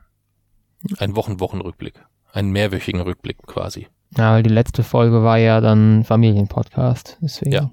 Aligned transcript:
Einen 0.99 1.17
Wochen-Wochenrückblick. 1.17 2.05
Einen 2.33 2.51
mehrwöchigen 2.51 3.01
Rückblick 3.01 3.39
quasi. 3.47 3.89
Ja, 4.17 4.33
weil 4.33 4.43
die 4.43 4.51
letzte 4.51 4.83
Folge 4.83 5.23
war 5.23 5.39
ja 5.39 5.61
dann 5.61 6.05
Familienpodcast. 6.05 7.19
Deswegen. 7.21 7.53
Ja. 7.53 7.71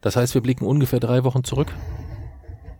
Das 0.00 0.16
heißt, 0.16 0.34
wir 0.34 0.40
blicken 0.40 0.64
ungefähr 0.64 1.00
drei 1.00 1.24
Wochen 1.24 1.44
zurück. 1.44 1.72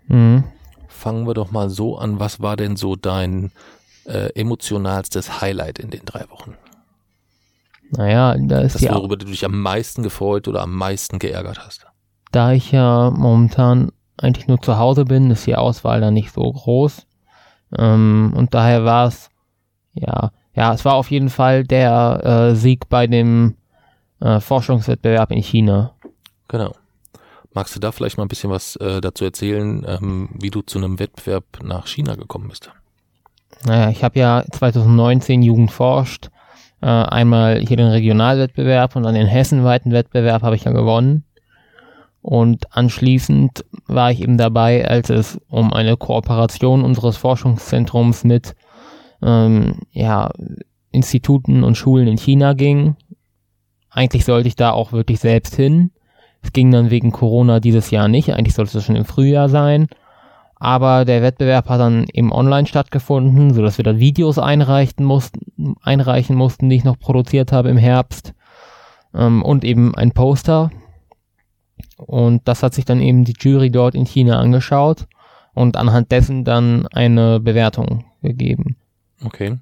Mhm. 0.06 0.44
Fangen 0.88 1.26
wir 1.26 1.34
doch 1.34 1.50
mal 1.50 1.70
so 1.70 1.98
an. 1.98 2.20
Was 2.20 2.40
war 2.40 2.56
denn 2.56 2.76
so 2.76 2.96
dein 2.96 3.52
äh, 4.04 4.30
emotionalstes 4.34 5.40
Highlight 5.40 5.78
in 5.78 5.90
den 5.90 6.04
drei 6.04 6.28
Wochen? 6.30 6.56
Naja, 7.90 8.36
da 8.38 8.60
ist 8.60 8.76
Das, 8.76 8.82
ja, 8.82 8.94
worüber 8.94 9.16
du 9.16 9.26
dich 9.26 9.44
am 9.44 9.60
meisten 9.60 10.02
gefreut 10.02 10.46
oder 10.48 10.62
am 10.62 10.74
meisten 10.74 11.18
geärgert 11.18 11.58
hast. 11.64 11.86
da 12.32 12.52
ich 12.52 12.70
ja 12.72 13.10
momentan 13.10 13.90
eigentlich 14.16 14.46
nur 14.46 14.60
zu 14.60 14.78
Hause 14.78 15.04
bin, 15.04 15.30
ist 15.30 15.46
die 15.46 15.56
Auswahl 15.56 16.00
dann 16.00 16.14
nicht 16.14 16.32
so 16.32 16.52
groß. 16.52 17.06
Ähm, 17.78 18.32
und 18.36 18.54
daher 18.54 18.84
war 18.84 19.06
es, 19.08 19.30
ja, 19.94 20.30
ja, 20.54 20.74
es 20.74 20.84
war 20.84 20.94
auf 20.94 21.10
jeden 21.10 21.30
Fall 21.30 21.64
der 21.64 22.20
äh, 22.52 22.54
Sieg 22.54 22.88
bei 22.88 23.06
dem 23.06 23.56
äh, 24.20 24.40
Forschungswettbewerb 24.40 25.30
in 25.30 25.42
China. 25.42 25.94
Genau. 26.48 26.74
Magst 27.52 27.74
du 27.74 27.80
da 27.80 27.90
vielleicht 27.90 28.16
mal 28.18 28.24
ein 28.24 28.28
bisschen 28.28 28.50
was 28.50 28.76
äh, 28.76 29.00
dazu 29.00 29.24
erzählen, 29.24 29.84
ähm, 29.88 30.28
wie 30.38 30.50
du 30.50 30.62
zu 30.62 30.78
einem 30.78 30.98
Wettbewerb 30.98 31.44
nach 31.62 31.86
China 31.88 32.14
gekommen 32.14 32.48
bist? 32.48 32.70
Naja, 33.64 33.90
ich 33.90 34.04
habe 34.04 34.18
ja 34.18 34.44
2019 34.52 35.42
Jugend 35.42 35.72
forscht. 35.72 36.30
Äh, 36.82 36.86
einmal 36.86 37.58
hier 37.60 37.76
den 37.76 37.88
Regionalwettbewerb 37.88 38.96
und 38.96 39.02
dann 39.02 39.14
den 39.14 39.26
hessenweiten 39.26 39.92
Wettbewerb 39.92 40.42
habe 40.42 40.56
ich 40.56 40.64
ja 40.64 40.72
gewonnen. 40.72 41.24
Und 42.22 42.76
anschließend 42.76 43.64
war 43.86 44.10
ich 44.10 44.20
eben 44.20 44.36
dabei, 44.36 44.86
als 44.86 45.10
es 45.10 45.40
um 45.48 45.72
eine 45.72 45.96
Kooperation 45.96 46.84
unseres 46.84 47.16
Forschungszentrums 47.16 48.24
mit 48.24 48.54
ähm, 49.22 49.80
ja, 49.92 50.30
Instituten 50.90 51.64
und 51.64 51.76
Schulen 51.76 52.08
in 52.08 52.18
China 52.18 52.52
ging. 52.52 52.96
Eigentlich 53.90 54.24
sollte 54.24 54.48
ich 54.48 54.56
da 54.56 54.72
auch 54.72 54.92
wirklich 54.92 55.20
selbst 55.20 55.56
hin. 55.56 55.90
Es 56.42 56.52
ging 56.52 56.70
dann 56.70 56.90
wegen 56.90 57.10
Corona 57.10 57.60
dieses 57.60 57.90
Jahr 57.90 58.08
nicht. 58.08 58.32
Eigentlich 58.32 58.54
sollte 58.54 58.78
es 58.78 58.84
schon 58.84 58.96
im 58.96 59.04
Frühjahr 59.04 59.48
sein. 59.48 59.88
Aber 60.60 61.06
der 61.06 61.22
Wettbewerb 61.22 61.70
hat 61.70 61.80
dann 61.80 62.04
eben 62.12 62.32
online 62.32 62.66
stattgefunden, 62.66 63.54
sodass 63.54 63.78
wir 63.78 63.84
da 63.84 63.98
Videos 63.98 64.38
einreichen 64.38 65.04
mussten, 65.04 65.74
einreichen 65.82 66.36
mussten, 66.36 66.68
die 66.68 66.76
ich 66.76 66.84
noch 66.84 66.98
produziert 66.98 67.50
habe 67.50 67.70
im 67.70 67.78
Herbst. 67.78 68.34
Ähm, 69.14 69.42
und 69.42 69.64
eben 69.64 69.94
ein 69.94 70.12
Poster. 70.12 70.70
Und 71.96 72.46
das 72.46 72.62
hat 72.62 72.74
sich 72.74 72.84
dann 72.84 73.00
eben 73.00 73.24
die 73.24 73.34
Jury 73.40 73.70
dort 73.70 73.94
in 73.94 74.04
China 74.04 74.38
angeschaut 74.38 75.06
und 75.54 75.78
anhand 75.78 76.12
dessen 76.12 76.44
dann 76.44 76.86
eine 76.88 77.40
Bewertung 77.40 78.04
gegeben. 78.22 78.76
Okay. 79.24 79.56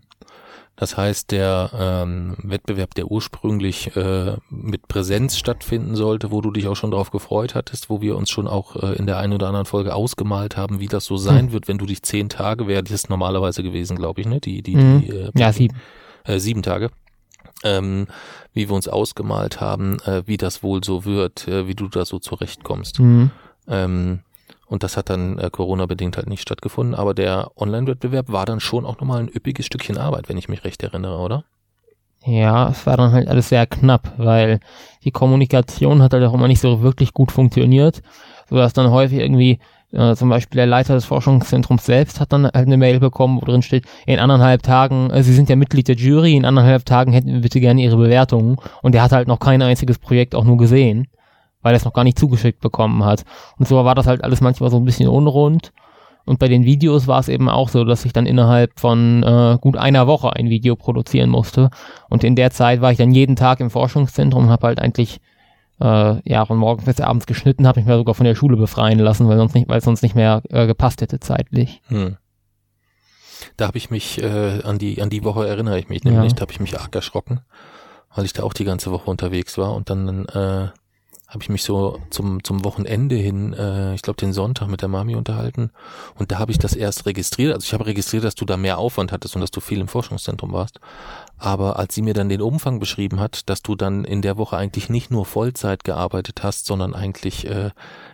Das 0.80 0.96
heißt, 0.96 1.32
der 1.32 1.70
ähm, 1.76 2.36
Wettbewerb, 2.42 2.94
der 2.94 3.10
ursprünglich 3.10 3.96
äh, 3.96 4.36
mit 4.48 4.86
Präsenz 4.86 5.36
stattfinden 5.36 5.96
sollte, 5.96 6.30
wo 6.30 6.40
du 6.40 6.52
dich 6.52 6.68
auch 6.68 6.76
schon 6.76 6.92
drauf 6.92 7.10
gefreut 7.10 7.56
hattest, 7.56 7.90
wo 7.90 8.00
wir 8.00 8.16
uns 8.16 8.30
schon 8.30 8.46
auch 8.46 8.76
äh, 8.76 8.92
in 8.94 9.06
der 9.06 9.18
einen 9.18 9.32
oder 9.32 9.48
anderen 9.48 9.66
Folge 9.66 9.92
ausgemalt 9.94 10.56
haben, 10.56 10.78
wie 10.78 10.86
das 10.86 11.04
so 11.04 11.16
sein 11.16 11.46
Hm. 11.46 11.52
wird, 11.52 11.66
wenn 11.68 11.78
du 11.78 11.86
dich 11.86 12.02
zehn 12.02 12.28
Tage, 12.28 12.68
wäre 12.68 12.84
das 12.84 13.08
normalerweise 13.08 13.64
gewesen, 13.64 13.96
glaube 13.96 14.20
ich, 14.20 14.28
ne? 14.28 14.38
Die, 14.40 14.62
die, 14.62 14.76
Mhm. 14.76 15.00
die 15.00 15.08
äh, 15.10 15.30
Ja, 15.34 15.52
sieben. 15.52 15.76
äh, 16.24 16.38
sieben 16.38 16.62
Tage. 16.62 16.90
Ähm, 17.64 18.06
wie 18.52 18.68
wir 18.68 18.76
uns 18.76 18.86
ausgemalt 18.86 19.60
haben, 19.60 19.98
äh, 20.06 20.22
wie 20.26 20.36
das 20.36 20.62
wohl 20.62 20.84
so 20.84 21.04
wird, 21.04 21.48
äh, 21.48 21.66
wie 21.66 21.74
du 21.74 21.88
da 21.88 22.04
so 22.04 22.20
zurechtkommst. 22.20 23.00
Mhm. 23.00 23.32
Ähm, 23.66 24.20
und 24.68 24.82
das 24.82 24.96
hat 24.96 25.10
dann 25.10 25.38
äh, 25.38 25.50
Corona-bedingt 25.50 26.16
halt 26.16 26.28
nicht 26.28 26.42
stattgefunden, 26.42 26.94
aber 26.94 27.14
der 27.14 27.50
Online-Wettbewerb 27.56 28.30
war 28.30 28.46
dann 28.46 28.60
schon 28.60 28.84
auch 28.84 28.98
nochmal 29.00 29.20
ein 29.20 29.28
üppiges 29.28 29.66
Stückchen 29.66 29.98
Arbeit, 29.98 30.28
wenn 30.28 30.38
ich 30.38 30.48
mich 30.48 30.64
recht 30.64 30.82
erinnere, 30.82 31.18
oder? 31.18 31.44
Ja, 32.24 32.68
es 32.68 32.84
war 32.86 32.96
dann 32.96 33.12
halt 33.12 33.28
alles 33.28 33.48
sehr 33.48 33.66
knapp, 33.66 34.12
weil 34.18 34.60
die 35.04 35.12
Kommunikation 35.12 36.02
hat 36.02 36.12
halt 36.12 36.24
auch 36.24 36.34
immer 36.34 36.48
nicht 36.48 36.60
so 36.60 36.82
wirklich 36.82 37.14
gut 37.14 37.32
funktioniert, 37.32 38.02
sodass 38.50 38.72
dann 38.72 38.90
häufig 38.90 39.20
irgendwie 39.20 39.60
äh, 39.92 40.14
zum 40.14 40.28
Beispiel 40.28 40.56
der 40.56 40.66
Leiter 40.66 40.94
des 40.94 41.06
Forschungszentrums 41.06 41.86
selbst 41.86 42.20
hat 42.20 42.32
dann 42.32 42.44
halt 42.44 42.54
eine 42.54 42.76
Mail 42.76 43.00
bekommen, 43.00 43.40
wo 43.40 43.46
drin 43.46 43.62
steht, 43.62 43.86
in 44.04 44.18
anderthalb 44.18 44.62
Tagen, 44.62 45.10
äh, 45.10 45.22
Sie 45.22 45.32
sind 45.32 45.48
ja 45.48 45.56
Mitglied 45.56 45.88
der 45.88 45.96
Jury, 45.96 46.34
in 46.34 46.44
anderthalb 46.44 46.84
Tagen 46.84 47.12
hätten 47.12 47.32
wir 47.32 47.40
bitte 47.40 47.60
gerne 47.60 47.80
Ihre 47.80 47.96
Bewertungen. 47.96 48.56
Und 48.82 48.92
der 48.92 49.02
hat 49.02 49.12
halt 49.12 49.28
noch 49.28 49.40
kein 49.40 49.62
einziges 49.62 49.98
Projekt 49.98 50.34
auch 50.34 50.44
nur 50.44 50.58
gesehen, 50.58 51.08
weil 51.62 51.74
er 51.74 51.76
es 51.78 51.84
noch 51.84 51.92
gar 51.92 52.04
nicht 52.04 52.18
zugeschickt 52.18 52.60
bekommen 52.60 53.04
hat. 53.04 53.24
Und 53.58 53.68
so 53.68 53.84
war 53.84 53.94
das 53.94 54.06
halt 54.06 54.24
alles 54.24 54.40
manchmal 54.40 54.70
so 54.70 54.76
ein 54.76 54.84
bisschen 54.84 55.08
unrund. 55.08 55.72
Und 56.24 56.38
bei 56.38 56.48
den 56.48 56.64
Videos 56.64 57.06
war 57.06 57.20
es 57.20 57.28
eben 57.28 57.48
auch 57.48 57.70
so, 57.70 57.84
dass 57.84 58.04
ich 58.04 58.12
dann 58.12 58.26
innerhalb 58.26 58.78
von 58.78 59.22
äh, 59.22 59.56
gut 59.60 59.78
einer 59.78 60.06
Woche 60.06 60.34
ein 60.34 60.50
Video 60.50 60.76
produzieren 60.76 61.30
musste. 61.30 61.70
Und 62.10 62.22
in 62.22 62.36
der 62.36 62.50
Zeit 62.50 62.80
war 62.82 62.92
ich 62.92 62.98
dann 62.98 63.12
jeden 63.12 63.34
Tag 63.34 63.60
im 63.60 63.70
Forschungszentrum 63.70 64.44
und 64.44 64.50
habe 64.50 64.66
halt 64.66 64.78
eigentlich 64.78 65.20
äh, 65.80 66.20
ja 66.30 66.44
von 66.44 66.58
morgens 66.58 66.84
bis 66.84 67.00
abends 67.00 67.26
geschnitten, 67.26 67.66
habe 67.66 67.80
mich 67.80 67.88
mal 67.88 67.96
sogar 67.96 68.14
von 68.14 68.26
der 68.26 68.34
Schule 68.34 68.56
befreien 68.58 68.98
lassen, 68.98 69.26
weil 69.26 69.38
sonst 69.38 69.54
nicht, 69.54 69.68
weil 69.68 69.78
es 69.78 69.84
sonst 69.84 70.02
nicht 70.02 70.14
mehr 70.14 70.42
äh, 70.50 70.66
gepasst 70.66 71.00
hätte 71.00 71.18
zeitlich. 71.18 71.80
Hm. 71.88 72.16
Da 73.56 73.68
habe 73.68 73.78
ich 73.78 73.88
mich 73.90 74.22
äh, 74.22 74.60
an 74.64 74.78
die 74.78 75.00
an 75.00 75.10
die 75.10 75.24
Woche 75.24 75.46
erinnere 75.48 75.78
ich 75.78 75.88
mich 75.88 76.04
nämlich, 76.04 76.32
Ja. 76.32 76.36
da 76.36 76.40
habe 76.42 76.52
ich 76.52 76.60
mich 76.60 76.78
arg 76.78 76.94
erschrocken, 76.94 77.40
weil 78.14 78.24
ich 78.24 78.32
da 78.32 78.42
auch 78.42 78.52
die 78.52 78.64
ganze 78.64 78.90
Woche 78.90 79.10
unterwegs 79.10 79.56
war 79.56 79.74
und 79.74 79.88
dann 79.88 80.26
äh, 80.26 80.68
habe 81.28 81.42
ich 81.42 81.50
mich 81.50 81.62
so 81.62 82.00
zum 82.08 82.42
zum 82.42 82.64
Wochenende 82.64 83.14
hin, 83.14 83.52
äh, 83.52 83.94
ich 83.94 84.00
glaube 84.00 84.16
den 84.16 84.32
Sonntag 84.32 84.68
mit 84.68 84.80
der 84.80 84.88
Mami 84.88 85.14
unterhalten 85.14 85.70
und 86.14 86.32
da 86.32 86.38
habe 86.38 86.52
ich 86.52 86.58
das 86.58 86.74
erst 86.74 87.04
registriert. 87.04 87.52
Also 87.52 87.66
ich 87.66 87.74
habe 87.74 87.84
registriert, 87.84 88.24
dass 88.24 88.34
du 88.34 88.46
da 88.46 88.56
mehr 88.56 88.78
Aufwand 88.78 89.12
hattest 89.12 89.34
und 89.34 89.42
dass 89.42 89.50
du 89.50 89.60
viel 89.60 89.80
im 89.80 89.88
Forschungszentrum 89.88 90.52
warst. 90.52 90.80
Aber 91.36 91.78
als 91.78 91.94
sie 91.94 92.00
mir 92.00 92.14
dann 92.14 92.30
den 92.30 92.40
Umfang 92.40 92.80
beschrieben 92.80 93.20
hat, 93.20 93.48
dass 93.50 93.62
du 93.62 93.74
dann 93.74 94.04
in 94.04 94.22
der 94.22 94.38
Woche 94.38 94.56
eigentlich 94.56 94.88
nicht 94.88 95.10
nur 95.10 95.26
Vollzeit 95.26 95.84
gearbeitet 95.84 96.42
hast, 96.42 96.64
sondern 96.64 96.94
eigentlich 96.94 97.46
äh, 97.46 97.72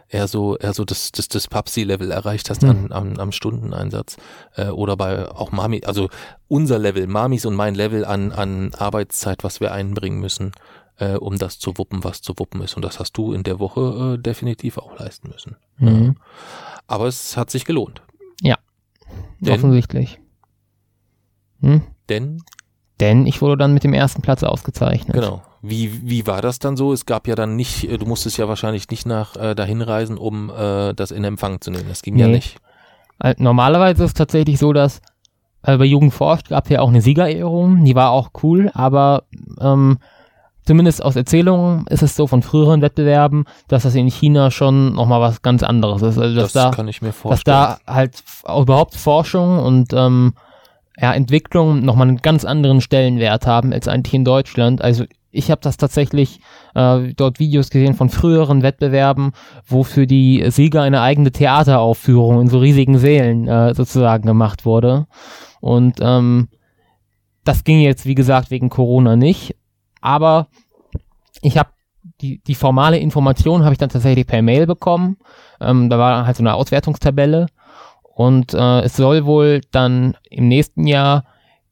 eher 0.08 0.26
so 0.26 0.56
eher 0.56 0.74
so 0.74 0.84
das 0.84 1.12
das, 1.12 1.28
das 1.28 1.46
Papsi-Level 1.46 2.10
erreicht 2.10 2.50
hast 2.50 2.64
an, 2.64 2.90
am, 2.90 3.16
am 3.20 3.30
Stundeneinsatz 3.30 4.16
äh, 4.56 4.70
oder 4.70 4.96
bei 4.96 5.30
auch 5.30 5.52
Mami, 5.52 5.82
also 5.86 6.08
unser 6.48 6.80
Level, 6.80 7.06
Mamis 7.06 7.46
und 7.46 7.54
mein 7.54 7.76
Level 7.76 8.04
an 8.04 8.32
an 8.32 8.72
Arbeitszeit, 8.76 9.44
was 9.44 9.60
wir 9.60 9.72
einbringen 9.72 10.18
müssen, 10.18 10.50
äh, 10.98 11.14
um 11.14 11.38
das 11.38 11.58
zu 11.58 11.76
wuppen, 11.78 12.04
was 12.04 12.22
zu 12.22 12.34
wuppen 12.38 12.60
ist. 12.62 12.76
Und 12.76 12.84
das 12.84 13.00
hast 13.00 13.12
du 13.16 13.32
in 13.32 13.42
der 13.42 13.58
Woche 13.58 14.14
äh, 14.14 14.22
definitiv 14.22 14.78
auch 14.78 14.98
leisten 14.98 15.28
müssen. 15.28 15.56
Mhm. 15.78 16.16
Aber 16.86 17.06
es 17.06 17.36
hat 17.36 17.50
sich 17.50 17.64
gelohnt. 17.64 18.02
Ja. 18.40 18.58
Denn, 19.40 19.54
Offensichtlich. 19.54 20.20
Hm? 21.60 21.82
denn 22.08 22.42
Denn 23.00 23.26
ich 23.26 23.40
wurde 23.42 23.56
dann 23.56 23.74
mit 23.74 23.84
dem 23.84 23.92
ersten 23.94 24.22
Platz 24.22 24.42
ausgezeichnet. 24.42 25.14
Genau. 25.14 25.42
Wie, 25.62 26.08
wie 26.08 26.26
war 26.26 26.42
das 26.42 26.58
dann 26.58 26.76
so? 26.76 26.92
Es 26.92 27.06
gab 27.06 27.26
ja 27.26 27.34
dann 27.34 27.56
nicht, 27.56 27.88
äh, 27.88 27.96
du 27.96 28.04
musstest 28.06 28.36
ja 28.36 28.48
wahrscheinlich 28.48 28.88
nicht 28.90 29.06
nach 29.06 29.34
äh, 29.36 29.54
dahin 29.54 29.80
reisen, 29.80 30.18
um 30.18 30.50
äh, 30.50 30.92
das 30.92 31.10
in 31.10 31.24
Empfang 31.24 31.60
zu 31.60 31.70
nehmen. 31.70 31.88
Das 31.88 32.02
ging 32.02 32.16
ja 32.18 32.26
Nee. 32.26 32.34
nicht. 32.34 32.58
Äh, 33.20 33.34
Normalerweise 33.38 34.04
ist 34.04 34.10
es 34.10 34.14
tatsächlich 34.14 34.58
so, 34.58 34.72
dass 34.74 35.00
äh, 35.62 35.78
bei 35.78 35.86
Jugend 35.86 36.12
forscht 36.12 36.50
gab 36.50 36.64
es 36.64 36.70
ja 36.70 36.80
auch 36.80 36.88
eine 36.88 37.00
Siegerehrung, 37.00 37.84
die 37.84 37.94
war 37.94 38.10
auch 38.10 38.30
cool, 38.42 38.70
aber 38.74 39.22
ähm, 39.58 39.98
zumindest 40.66 41.02
aus 41.04 41.16
Erzählungen 41.16 41.86
ist 41.88 42.02
es 42.02 42.16
so 42.16 42.26
von 42.26 42.42
früheren 42.42 42.82
Wettbewerben, 42.82 43.44
dass 43.68 43.82
das 43.84 43.94
in 43.94 44.08
China 44.08 44.50
schon 44.50 44.94
nochmal 44.94 45.20
was 45.20 45.42
ganz 45.42 45.62
anderes 45.62 46.02
ist. 46.02 46.18
Also 46.18 46.34
dass 46.34 46.52
Das 46.52 46.64
da, 46.64 46.70
kann 46.70 46.88
ich 46.88 47.02
mir 47.02 47.08
dass 47.08 47.16
vorstellen. 47.16 47.56
da 47.56 47.78
halt 47.86 48.22
überhaupt 48.44 48.94
Forschung 48.96 49.58
und 49.58 49.92
ähm, 49.92 50.34
ja, 50.98 51.12
Entwicklung 51.12 51.84
nochmal 51.84 52.08
einen 52.08 52.18
ganz 52.18 52.44
anderen 52.44 52.80
Stellenwert 52.80 53.46
haben 53.46 53.72
als 53.72 53.88
eigentlich 53.88 54.14
in 54.14 54.24
Deutschland. 54.24 54.80
Also 54.80 55.04
ich 55.32 55.50
habe 55.50 55.60
das 55.60 55.76
tatsächlich 55.76 56.38
äh, 56.76 57.12
dort 57.16 57.40
Videos 57.40 57.70
gesehen 57.70 57.94
von 57.94 58.08
früheren 58.08 58.62
Wettbewerben, 58.62 59.32
wo 59.66 59.82
für 59.82 60.06
die 60.06 60.44
Sieger 60.50 60.82
eine 60.82 61.00
eigene 61.00 61.32
Theateraufführung 61.32 62.42
in 62.42 62.46
so 62.48 62.58
riesigen 62.60 62.98
Sälen 62.98 63.48
äh, 63.48 63.74
sozusagen 63.74 64.24
gemacht 64.26 64.64
wurde. 64.64 65.06
Und 65.60 65.96
ähm, 66.00 66.48
das 67.42 67.64
ging 67.64 67.80
jetzt, 67.80 68.06
wie 68.06 68.14
gesagt, 68.14 68.52
wegen 68.52 68.70
Corona 68.70 69.16
nicht. 69.16 69.56
Aber 70.00 70.46
ich 71.44 71.58
habe 71.58 71.70
die, 72.20 72.42
die 72.42 72.54
formale 72.54 72.98
Information 72.98 73.64
habe 73.64 73.72
ich 73.72 73.78
dann 73.78 73.88
tatsächlich 73.88 74.26
per 74.26 74.42
Mail 74.42 74.66
bekommen. 74.66 75.16
Ähm, 75.60 75.88
da 75.90 75.98
war 75.98 76.26
halt 76.26 76.36
so 76.36 76.42
eine 76.42 76.54
Auswertungstabelle. 76.54 77.46
Und 78.02 78.54
äh, 78.54 78.80
es 78.80 78.96
soll 78.96 79.24
wohl 79.24 79.60
dann 79.70 80.16
im 80.30 80.48
nächsten 80.48 80.86
Jahr 80.86 81.24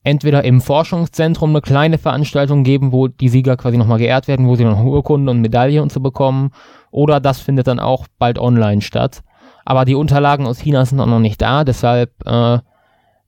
entweder 0.04 0.44
im 0.44 0.60
Forschungszentrum 0.60 1.50
eine 1.50 1.60
kleine 1.60 1.98
Veranstaltung 1.98 2.64
geben, 2.64 2.92
wo 2.92 3.08
die 3.08 3.28
Sieger 3.28 3.56
quasi 3.56 3.78
nochmal 3.78 3.98
geehrt 3.98 4.26
werden, 4.26 4.48
wo 4.48 4.56
sie 4.56 4.64
noch 4.64 4.82
Urkunden 4.82 5.28
und 5.28 5.40
Medaille 5.40 5.80
und 5.80 5.92
so 5.92 6.00
bekommen. 6.00 6.50
Oder 6.90 7.20
das 7.20 7.40
findet 7.40 7.66
dann 7.66 7.78
auch 7.78 8.06
bald 8.18 8.38
online 8.38 8.80
statt. 8.80 9.22
Aber 9.64 9.84
die 9.84 9.94
Unterlagen 9.94 10.46
aus 10.46 10.58
China 10.58 10.84
sind 10.84 11.00
auch 11.00 11.06
noch 11.06 11.20
nicht 11.20 11.40
da, 11.40 11.62
deshalb, 11.64 12.10
äh, 12.26 12.58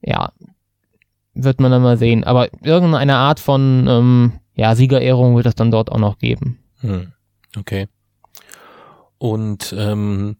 ja, 0.02 0.32
wird 1.34 1.60
man 1.60 1.70
dann 1.70 1.82
mal 1.82 1.96
sehen. 1.96 2.24
Aber 2.24 2.48
irgendeine 2.62 3.16
Art 3.16 3.38
von, 3.38 3.86
ähm, 3.88 4.32
ja, 4.54 4.74
Siegerehrung 4.74 5.36
wird 5.36 5.46
es 5.46 5.54
dann 5.54 5.70
dort 5.70 5.90
auch 5.90 5.98
noch 5.98 6.18
geben. 6.18 6.58
Hm. 6.80 7.12
Okay. 7.56 7.88
Und 9.18 9.74
ähm, 9.76 10.36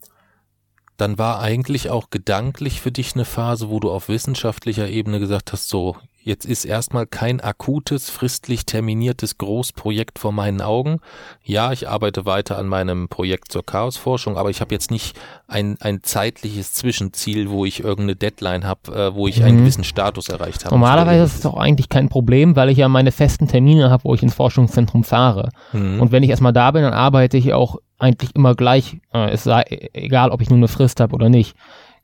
dann 0.97 1.19
war 1.19 1.41
eigentlich 1.41 1.91
auch 1.91 2.11
gedanklich 2.11 2.81
für 2.81 2.93
dich 2.93 3.15
eine 3.15 3.25
Phase, 3.25 3.69
wo 3.71 3.81
du 3.81 3.91
auf 3.91 4.09
wissenschaftlicher 4.09 4.89
Ebene 4.89 5.19
gesagt 5.21 5.53
hast, 5.53 5.69
so, 5.69 5.97
jetzt 6.25 6.47
ist 6.47 6.65
erstmal 6.65 7.07
kein 7.07 7.41
akutes, 7.41 8.09
fristlich 8.09 8.65
terminiertes 8.65 9.37
Großprojekt 9.39 10.19
vor 10.19 10.33
meinen 10.33 10.63
Augen. 10.63 11.01
Ja, 11.43 11.71
ich 11.71 11.89
arbeite 11.89 12.25
weiter 12.25 12.59
an 12.59 12.67
meinem 12.67 13.09
Projekt 13.09 13.53
zur 13.53 13.65
Chaosforschung, 13.65 14.39
aber 14.39 14.49
ich 14.49 14.61
habe 14.61 14.75
jetzt 14.75 14.91
nicht 14.91 15.17
ein, 15.47 15.77
ein 15.81 16.03
zeitliches 16.03 16.73
Zwischenziel, 16.73 17.51
wo 17.51 17.67
ich 17.67 17.81
irgendeine 17.81 18.17
Deadline 18.17 18.67
habe, 18.67 18.93
äh, 18.93 19.15
wo 19.15 19.29
ich 19.29 19.39
mhm. 19.39 19.45
einen 19.45 19.59
gewissen 19.59 19.85
Status 19.85 20.31
erreicht 20.31 20.65
habe. 20.65 20.75
Normalerweise 20.75 21.25
ist 21.25 21.35
es 21.35 21.41
doch 21.43 21.57
eigentlich 21.57 21.91
kein 21.91 22.09
Problem, 22.09 22.57
weil 22.57 22.71
ich 22.71 22.79
ja 22.79 22.89
meine 22.89 23.13
festen 23.13 23.47
Termine 23.47 23.91
habe, 23.91 24.05
wo 24.05 24.15
ich 24.15 24.23
ins 24.23 24.35
Forschungszentrum 24.35 25.05
fahre. 25.05 25.51
Mhm. 25.73 26.01
Und 26.01 26.11
wenn 26.11 26.23
ich 26.23 26.31
erstmal 26.31 26.55
da 26.55 26.71
bin, 26.71 26.83
dann 26.83 26.95
arbeite 26.95 27.37
ich 27.37 27.53
auch 27.53 27.77
eigentlich 27.99 28.35
immer 28.35 28.55
gleich, 28.55 28.97
äh, 29.13 29.31
es 29.31 29.45
sei 29.45 29.91
egal, 29.93 30.31
ob 30.31 30.41
ich 30.41 30.49
nur 30.49 30.57
eine 30.57 30.69
Frist 30.69 31.01
habe 31.01 31.15
oder 31.15 31.29
nicht. 31.29 31.55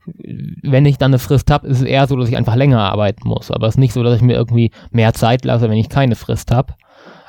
Wenn 0.07 0.87
ich 0.87 0.99
dann 0.99 1.11
eine 1.11 1.19
Frist 1.19 1.51
habe, 1.51 1.67
ist 1.67 1.81
es 1.81 1.87
eher 1.87 2.07
so, 2.07 2.17
dass 2.17 2.29
ich 2.29 2.37
einfach 2.37 2.57
länger 2.57 2.81
arbeiten 2.81 3.29
muss. 3.29 3.51
Aber 3.51 3.67
es 3.67 3.75
ist 3.75 3.79
nicht 3.79 3.93
so, 3.93 4.03
dass 4.03 4.17
ich 4.17 4.23
mir 4.23 4.35
irgendwie 4.35 4.71
mehr 4.91 5.13
Zeit 5.13 5.45
lasse, 5.45 5.69
wenn 5.69 5.77
ich 5.77 5.89
keine 5.89 6.17
Frist 6.17 6.51
habe. 6.51 6.75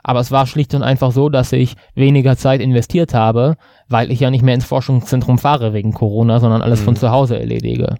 Aber 0.04 0.20
es 0.20 0.32
war 0.32 0.48
schlicht 0.48 0.74
und 0.74 0.84
einfach 0.84 1.12
so, 1.12 1.30
dass 1.30 1.52
ich 1.52 1.76
weniger 1.94 2.36
Zeit 2.38 2.62
investiert 2.62 3.14
habe, 3.14 3.56
weil 3.88 4.12
ich 4.12 4.20
ja 4.20 4.32
nicht 4.32 4.44
mehr 4.44 4.56
ins 4.56 4.66
Forschungszentrum 4.66 5.38
fahre 5.38 5.74
wegen 5.74 5.94
Corona, 5.94 6.40
sondern 6.40 6.62
alles 6.62 6.82
mhm. 6.82 6.86
von 6.86 6.96
zu 6.96 7.12
Hause 7.12 7.40
erledige. 7.40 7.98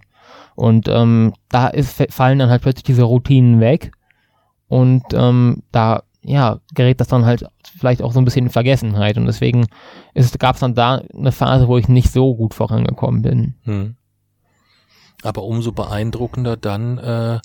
Und 0.54 0.88
ähm, 0.88 1.32
da 1.48 1.68
ist, 1.68 2.02
fallen 2.10 2.38
dann 2.38 2.50
halt 2.50 2.62
plötzlich 2.62 2.84
diese 2.84 3.04
Routinen 3.04 3.60
weg. 3.60 3.92
Und 4.68 5.04
ähm, 5.12 5.62
da 5.70 6.02
ja, 6.24 6.60
gerät 6.74 7.00
das 7.00 7.08
dann 7.08 7.24
halt 7.24 7.44
vielleicht 7.78 8.02
auch 8.02 8.12
so 8.12 8.20
ein 8.20 8.24
bisschen 8.24 8.46
in 8.46 8.52
Vergessenheit. 8.52 9.16
Und 9.16 9.26
deswegen 9.26 9.66
gab 10.38 10.54
es 10.54 10.60
dann 10.60 10.74
da 10.74 11.02
eine 11.16 11.32
Phase, 11.32 11.68
wo 11.68 11.78
ich 11.78 11.88
nicht 11.88 12.12
so 12.12 12.34
gut 12.34 12.54
vorangekommen 12.54 13.22
bin. 13.22 13.54
Hm. 13.64 13.96
Aber 15.22 15.44
umso 15.44 15.72
beeindruckender 15.72 16.56
dann 16.56 16.98
äh, 16.98 17.40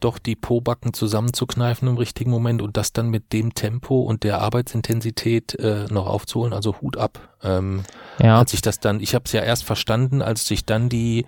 doch 0.00 0.18
die 0.18 0.36
Pobacken 0.36 0.92
zusammenzukneifen 0.92 1.88
im 1.88 1.96
richtigen 1.96 2.30
Moment 2.30 2.62
und 2.62 2.76
das 2.76 2.92
dann 2.92 3.08
mit 3.08 3.32
dem 3.32 3.54
Tempo 3.54 4.02
und 4.02 4.24
der 4.24 4.40
Arbeitsintensität 4.40 5.54
äh, 5.58 5.86
noch 5.90 6.06
aufzuholen. 6.06 6.52
Also 6.52 6.80
Hut 6.80 6.96
ab. 6.96 7.20
Ähm, 7.42 7.84
ja. 8.18 8.38
Als 8.38 8.52
ich 8.54 8.62
das 8.62 8.80
dann, 8.80 9.00
ich 9.00 9.14
habe 9.14 9.24
es 9.26 9.32
ja 9.32 9.42
erst 9.42 9.64
verstanden, 9.64 10.22
als 10.22 10.46
sich 10.46 10.64
dann 10.64 10.88
die 10.88 11.24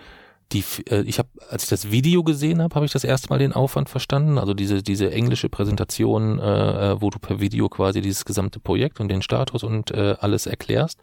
die, 0.52 0.64
äh, 0.90 1.02
ich 1.02 1.18
habe, 1.18 1.28
als 1.50 1.64
ich 1.64 1.68
das 1.68 1.90
Video 1.90 2.22
gesehen 2.22 2.62
habe, 2.62 2.74
habe 2.74 2.86
ich 2.86 2.92
das 2.92 3.04
erste 3.04 3.28
Mal 3.28 3.38
den 3.38 3.52
Aufwand 3.52 3.88
verstanden. 3.88 4.38
Also 4.38 4.54
diese, 4.54 4.82
diese 4.82 5.10
englische 5.10 5.48
Präsentation, 5.48 6.38
äh, 6.38 6.92
äh, 6.92 7.00
wo 7.00 7.10
du 7.10 7.18
per 7.18 7.40
Video 7.40 7.68
quasi 7.68 8.00
dieses 8.00 8.24
gesamte 8.24 8.60
Projekt 8.60 9.00
und 9.00 9.08
den 9.08 9.22
Status 9.22 9.62
und 9.62 9.90
äh, 9.90 10.16
alles 10.20 10.46
erklärst. 10.46 10.98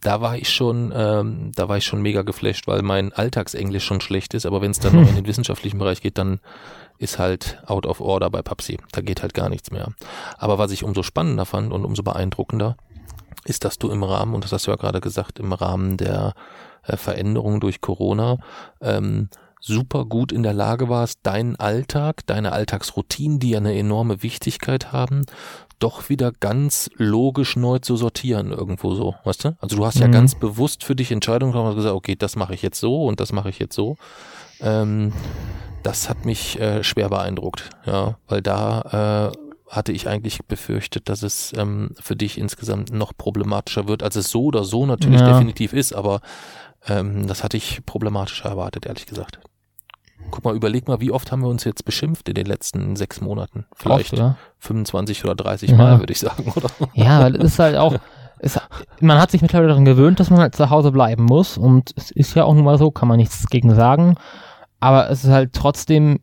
Da 0.00 0.20
war 0.20 0.36
ich 0.36 0.50
schon, 0.50 0.92
ähm, 0.94 1.52
da 1.54 1.68
war 1.68 1.76
ich 1.76 1.84
schon 1.84 2.02
mega 2.02 2.22
geflasht, 2.22 2.66
weil 2.68 2.82
mein 2.82 3.12
Alltagsenglisch 3.12 3.84
schon 3.84 4.00
schlecht 4.00 4.34
ist, 4.34 4.46
aber 4.46 4.60
wenn 4.60 4.70
es 4.70 4.78
dann 4.78 4.94
noch 4.94 5.08
in 5.08 5.16
den 5.16 5.26
wissenschaftlichen 5.26 5.78
Bereich 5.78 6.00
geht, 6.00 6.18
dann 6.18 6.40
ist 6.98 7.18
halt 7.18 7.62
out 7.66 7.86
of 7.86 8.00
order 8.00 8.30
bei 8.30 8.42
Papsi. 8.42 8.78
Da 8.92 9.00
geht 9.00 9.22
halt 9.22 9.34
gar 9.34 9.48
nichts 9.48 9.70
mehr. 9.70 9.92
Aber 10.36 10.58
was 10.58 10.72
ich 10.72 10.84
umso 10.84 11.02
spannender 11.02 11.46
fand 11.46 11.72
und 11.72 11.84
umso 11.84 12.02
beeindruckender, 12.02 12.76
ist, 13.44 13.64
dass 13.64 13.78
du 13.78 13.90
im 13.90 14.02
Rahmen, 14.02 14.34
und 14.34 14.44
das 14.44 14.52
hast 14.52 14.66
du 14.66 14.70
ja 14.70 14.76
gerade 14.76 15.00
gesagt, 15.00 15.38
im 15.38 15.52
Rahmen 15.52 15.96
der 15.96 16.34
äh, 16.84 16.96
Veränderungen 16.96 17.60
durch 17.60 17.80
Corona 17.80 18.38
ähm, 18.80 19.28
super 19.60 20.04
gut 20.04 20.32
in 20.32 20.42
der 20.42 20.52
Lage 20.52 20.88
warst, 20.88 21.20
deinen 21.24 21.56
Alltag, 21.56 22.26
deine 22.26 22.52
Alltagsroutinen, 22.52 23.38
die 23.38 23.50
ja 23.50 23.58
eine 23.58 23.76
enorme 23.76 24.22
Wichtigkeit 24.22 24.92
haben, 24.92 25.24
doch 25.78 26.08
wieder 26.08 26.32
ganz 26.32 26.90
logisch 26.96 27.56
neu 27.56 27.78
zu 27.78 27.96
sortieren 27.96 28.52
irgendwo 28.52 28.94
so, 28.94 29.14
weißt 29.24 29.44
du? 29.44 29.56
Also 29.60 29.76
du 29.76 29.86
hast 29.86 29.96
mhm. 29.96 30.02
ja 30.02 30.08
ganz 30.08 30.34
bewusst 30.34 30.84
für 30.84 30.96
dich 30.96 31.12
Entscheidungen 31.12 31.52
gemacht 31.52 31.70
und 31.70 31.76
gesagt, 31.76 31.94
okay, 31.94 32.16
das 32.16 32.36
mache 32.36 32.54
ich 32.54 32.62
jetzt 32.62 32.80
so 32.80 33.04
und 33.04 33.20
das 33.20 33.32
mache 33.32 33.48
ich 33.50 33.58
jetzt 33.58 33.74
so. 33.74 33.96
Ähm, 34.60 35.12
das 35.82 36.08
hat 36.08 36.24
mich 36.24 36.58
äh, 36.60 36.82
schwer 36.82 37.08
beeindruckt, 37.08 37.70
ja, 37.86 38.18
weil 38.26 38.42
da 38.42 39.32
äh, 39.32 39.74
hatte 39.74 39.92
ich 39.92 40.08
eigentlich 40.08 40.44
befürchtet, 40.46 41.08
dass 41.08 41.22
es 41.22 41.52
ähm, 41.56 41.90
für 42.00 42.16
dich 42.16 42.38
insgesamt 42.38 42.92
noch 42.92 43.16
problematischer 43.16 43.86
wird, 43.86 44.02
als 44.02 44.16
es 44.16 44.30
so 44.30 44.44
oder 44.44 44.64
so 44.64 44.86
natürlich 44.86 45.20
ja. 45.20 45.32
definitiv 45.32 45.72
ist, 45.72 45.92
aber 45.92 46.20
ähm, 46.86 47.26
das 47.26 47.44
hatte 47.44 47.56
ich 47.56 47.84
problematischer 47.86 48.48
erwartet, 48.48 48.86
ehrlich 48.86 49.06
gesagt. 49.06 49.38
Guck 50.30 50.44
mal, 50.44 50.54
überleg 50.54 50.88
mal, 50.88 51.00
wie 51.00 51.10
oft 51.10 51.32
haben 51.32 51.42
wir 51.42 51.48
uns 51.48 51.64
jetzt 51.64 51.84
beschimpft 51.84 52.28
in 52.28 52.34
den 52.34 52.46
letzten 52.46 52.96
sechs 52.96 53.20
Monaten? 53.20 53.66
Vielleicht 53.74 54.12
oft, 54.12 54.20
ja. 54.20 54.36
25 54.58 55.24
oder 55.24 55.34
30 55.34 55.70
ja. 55.70 55.76
Mal, 55.76 55.98
würde 56.00 56.12
ich 56.12 56.20
sagen, 56.20 56.52
oder? 56.54 56.68
Ja, 56.94 57.20
weil 57.20 57.36
es 57.36 57.52
ist 57.52 57.58
halt 57.58 57.76
auch, 57.76 57.94
es, 58.38 58.60
man 59.00 59.18
hat 59.18 59.30
sich 59.30 59.42
mittlerweile 59.42 59.68
daran 59.68 59.84
gewöhnt, 59.84 60.20
dass 60.20 60.30
man 60.30 60.40
halt 60.40 60.54
zu 60.54 60.70
Hause 60.70 60.92
bleiben 60.92 61.24
muss 61.24 61.58
und 61.58 61.92
es 61.96 62.10
ist 62.10 62.34
ja 62.34 62.44
auch 62.44 62.54
nun 62.54 62.64
mal 62.64 62.78
so, 62.78 62.90
kann 62.90 63.08
man 63.08 63.16
nichts 63.16 63.46
gegen 63.48 63.74
sagen, 63.74 64.16
aber 64.80 65.10
es 65.10 65.24
ist 65.24 65.30
halt 65.30 65.52
trotzdem, 65.52 66.20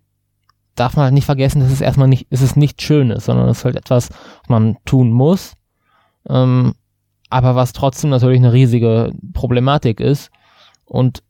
darf 0.76 0.96
man 0.96 1.06
halt 1.06 1.14
nicht 1.14 1.26
vergessen, 1.26 1.62
dass 1.62 1.72
es 1.72 1.82
erstmal 1.82 2.08
nicht, 2.08 2.28
es 2.30 2.42
ist 2.42 2.58
nichts 2.58 2.84
Schönes, 2.84 3.26
sondern 3.26 3.50
es 3.50 3.60
ist 3.60 3.66
halt 3.66 3.76
etwas, 3.76 4.10
was 4.10 4.50
man 4.50 4.78
tun 4.86 5.12
muss, 5.12 5.54
ähm, 6.30 6.74
aber 7.30 7.56
was 7.56 7.74
trotzdem 7.74 8.10
natürlich 8.10 8.40
eine 8.40 8.54
riesige 8.54 9.12
Problematik 9.34 10.00
ist 10.00 10.32
und 10.86 11.24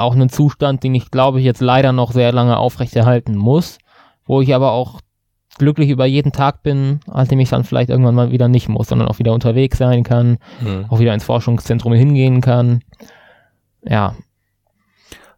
auch 0.00 0.14
einen 0.14 0.28
Zustand, 0.28 0.82
den 0.84 0.94
ich 0.94 1.10
glaube 1.10 1.40
ich 1.40 1.44
jetzt 1.44 1.60
leider 1.60 1.92
noch 1.92 2.12
sehr 2.12 2.32
lange 2.32 2.56
aufrechterhalten 2.56 3.36
muss, 3.36 3.78
wo 4.24 4.40
ich 4.40 4.54
aber 4.54 4.72
auch 4.72 5.00
glücklich 5.58 5.90
über 5.90 6.06
jeden 6.06 6.32
Tag 6.32 6.62
bin, 6.62 7.00
an 7.06 7.26
dem 7.28 7.40
ich 7.40 7.50
dann 7.50 7.64
vielleicht 7.64 7.90
irgendwann 7.90 8.14
mal 8.14 8.30
wieder 8.30 8.48
nicht 8.48 8.68
muss, 8.68 8.88
sondern 8.88 9.08
auch 9.08 9.18
wieder 9.18 9.34
unterwegs 9.34 9.78
sein 9.78 10.04
kann, 10.04 10.38
mhm. 10.60 10.86
auch 10.88 11.00
wieder 11.00 11.12
ins 11.12 11.24
Forschungszentrum 11.24 11.92
hingehen 11.92 12.40
kann. 12.40 12.82
Ja. 13.82 14.14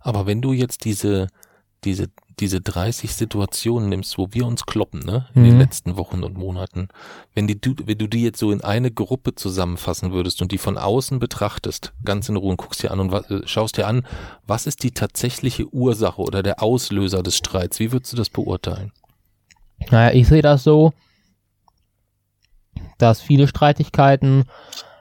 Aber 0.01 0.27
wenn 0.27 0.41
du 0.41 0.53
jetzt 0.53 0.85
diese, 0.85 1.29
diese 1.85 2.09
diese 2.40 2.60
30 2.60 3.14
Situationen 3.14 3.88
nimmst, 3.88 4.19
wo 4.19 4.28
wir 4.31 4.46
uns 4.46 4.66
kloppen, 4.66 5.00
ne, 5.00 5.26
in 5.34 5.42
mhm. 5.42 5.46
den 5.46 5.58
letzten 5.58 5.96
Wochen 5.96 6.22
und 6.25 6.37
Monaten, 6.37 6.88
wenn 7.34 7.46
die, 7.46 7.60
du, 7.60 7.75
wenn 7.84 7.98
du 7.98 8.06
die 8.06 8.22
jetzt 8.22 8.38
so 8.38 8.50
in 8.50 8.62
eine 8.62 8.90
Gruppe 8.90 9.34
zusammenfassen 9.34 10.12
würdest 10.12 10.42
und 10.42 10.52
die 10.52 10.58
von 10.58 10.78
außen 10.78 11.19
betrachtest, 11.19 11.92
ganz 12.04 12.28
in 12.28 12.37
Ruhe 12.37 12.50
und 12.50 12.56
guckst 12.56 12.82
dir 12.82 12.90
an 12.90 13.00
und 13.00 13.12
was, 13.12 13.31
äh, 13.31 13.46
schaust 13.46 13.76
dir 13.76 13.87
an, 13.87 14.06
was 14.46 14.66
ist 14.66 14.82
die 14.82 14.92
tatsächliche 14.92 15.72
Ursache 15.72 16.22
oder 16.22 16.42
der 16.42 16.62
Auslöser 16.62 17.22
des 17.22 17.37
Streits? 17.37 17.78
Wie 17.78 17.92
würdest 17.92 18.12
du 18.12 18.16
das 18.16 18.31
beurteilen? 18.31 18.92
Naja, 19.90 20.14
ich 20.14 20.28
sehe 20.28 20.42
das 20.42 20.62
so, 20.64 20.92
dass 22.98 23.20
viele 23.20 23.48
Streitigkeiten 23.48 24.44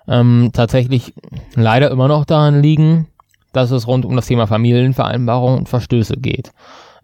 ähm, 0.08 0.52
tatsächlich 0.54 1.14
leider 1.56 1.92
immer 1.92 2.08
noch 2.08 2.26
daran 2.26 2.62
liegen, 2.62 3.08
dass 3.54 3.72
es 3.72 3.88
rund 3.88 4.06
um 4.06 4.16
das 4.16 4.28
Thema 4.28 4.48
Familienvereinbarung 4.48 5.60
und 5.60 5.70
Verstöße 5.70 6.18
geht. 6.18 6.52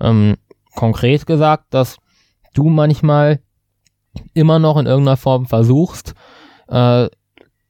Ähm, 0.01 0.35
konkret 0.75 1.25
gesagt, 1.25 1.73
dass 1.73 1.97
du 2.53 2.69
manchmal 2.69 3.39
immer 4.33 4.59
noch 4.59 4.77
in 4.77 4.85
irgendeiner 4.85 5.17
Form 5.17 5.45
versuchst, 5.45 6.13
äh, 6.67 7.07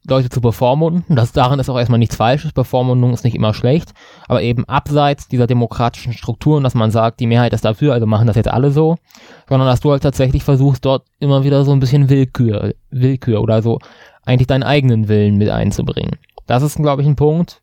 Leute 0.08 0.29
zu 0.29 0.39
bevormunden. 0.39 1.15
Das 1.15 1.32
daran 1.32 1.60
ist 1.60 1.70
auch 1.70 1.77
erstmal 1.77 2.00
nichts 2.00 2.15
Falsches. 2.15 2.53
Bevormundung 2.53 3.13
ist 3.13 3.24
nicht 3.24 3.36
immer 3.36 3.53
schlecht, 3.53 3.94
aber 4.27 4.41
eben 4.44 4.65
abseits 4.65 5.27
dieser 5.27 5.48
demokratischen 5.48 6.13
Strukturen, 6.13 6.63
dass 6.63 6.75
man 6.75 6.91
sagt, 6.91 7.20
die 7.20 7.27
Mehrheit 7.27 7.53
ist 7.53 7.65
dafür, 7.65 7.94
also 7.94 8.05
machen 8.05 8.27
das 8.27 8.36
jetzt 8.36 8.50
alle 8.50 8.72
so, 8.72 8.98
sondern 9.50 9.67
dass 9.67 9.79
du 9.79 9.91
halt 9.91 10.03
tatsächlich 10.03 10.44
versuchst, 10.44 10.86
dort 10.86 11.08
immer 11.20 11.44
wieder 11.44 11.63
so 11.65 11.72
ein 11.72 11.79
bisschen 11.79 12.10
Willkür, 12.10 12.74
Willkür 12.91 13.41
oder 13.41 13.62
so 13.62 13.79
eigentlich 14.25 14.48
deinen 14.48 14.63
eigenen 14.63 15.08
Willen 15.08 15.38
mit 15.38 15.50
einzubringen. 15.50 16.17
Das 16.48 16.62
ist, 16.62 16.77
glaube 16.77 17.01
ich, 17.01 17.08
ein 17.08 17.15
Punkt, 17.15 17.62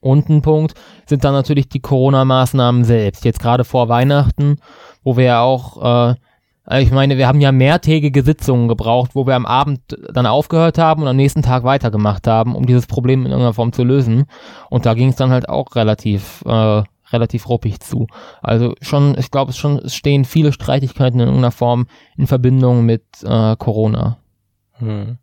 und 0.00 0.28
ein 0.28 0.42
Punkt 0.42 0.74
sind 1.06 1.24
dann 1.24 1.32
natürlich 1.32 1.68
die 1.68 1.80
Corona-Maßnahmen 1.80 2.84
selbst. 2.84 3.24
Jetzt 3.24 3.40
gerade 3.40 3.64
vor 3.64 3.88
Weihnachten, 3.88 4.58
wo 5.02 5.16
wir 5.16 5.24
ja 5.24 5.40
auch, 5.42 6.10
äh, 6.10 6.82
ich 6.82 6.90
meine, 6.92 7.18
wir 7.18 7.26
haben 7.26 7.40
ja 7.40 7.52
mehrtägige 7.52 8.22
Sitzungen 8.22 8.68
gebraucht, 8.68 9.12
wo 9.14 9.26
wir 9.26 9.34
am 9.34 9.46
Abend 9.46 9.80
dann 10.12 10.26
aufgehört 10.26 10.78
haben 10.78 11.02
und 11.02 11.08
am 11.08 11.16
nächsten 11.16 11.42
Tag 11.42 11.64
weitergemacht 11.64 12.26
haben, 12.26 12.54
um 12.54 12.66
dieses 12.66 12.86
Problem 12.86 13.20
in 13.20 13.32
irgendeiner 13.32 13.54
Form 13.54 13.72
zu 13.72 13.82
lösen. 13.82 14.26
Und 14.68 14.86
da 14.86 14.94
ging 14.94 15.08
es 15.08 15.16
dann 15.16 15.30
halt 15.30 15.48
auch 15.48 15.74
relativ, 15.74 16.42
äh, 16.46 16.82
relativ 17.12 17.48
ruppig 17.48 17.80
zu. 17.80 18.06
Also 18.40 18.74
schon, 18.82 19.18
ich 19.18 19.30
glaube, 19.30 19.50
es 19.50 19.56
schon 19.56 19.88
stehen 19.88 20.24
viele 20.24 20.52
Streitigkeiten 20.52 21.18
in 21.18 21.26
irgendeiner 21.26 21.50
Form 21.50 21.86
in 22.16 22.26
Verbindung 22.26 22.84
mit 22.86 23.04
äh, 23.24 23.56
Corona. 23.56 24.18
Hm. 24.74 25.18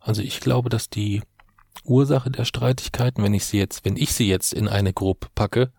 Also 0.00 0.22
ich 0.22 0.40
glaube, 0.40 0.68
dass 0.68 0.90
die 0.90 1.22
Ursache 1.84 2.30
der 2.30 2.44
Streitigkeiten, 2.44 3.22
wenn 3.22 3.34
ich 3.34 3.44
sie 3.44 3.58
jetzt, 3.58 3.84
wenn 3.84 3.96
ich 3.96 4.12
sie 4.12 4.28
jetzt 4.28 4.52
in 4.52 4.68
eine 4.68 4.92
Gruppe 4.92 5.28
packe, 5.34 5.70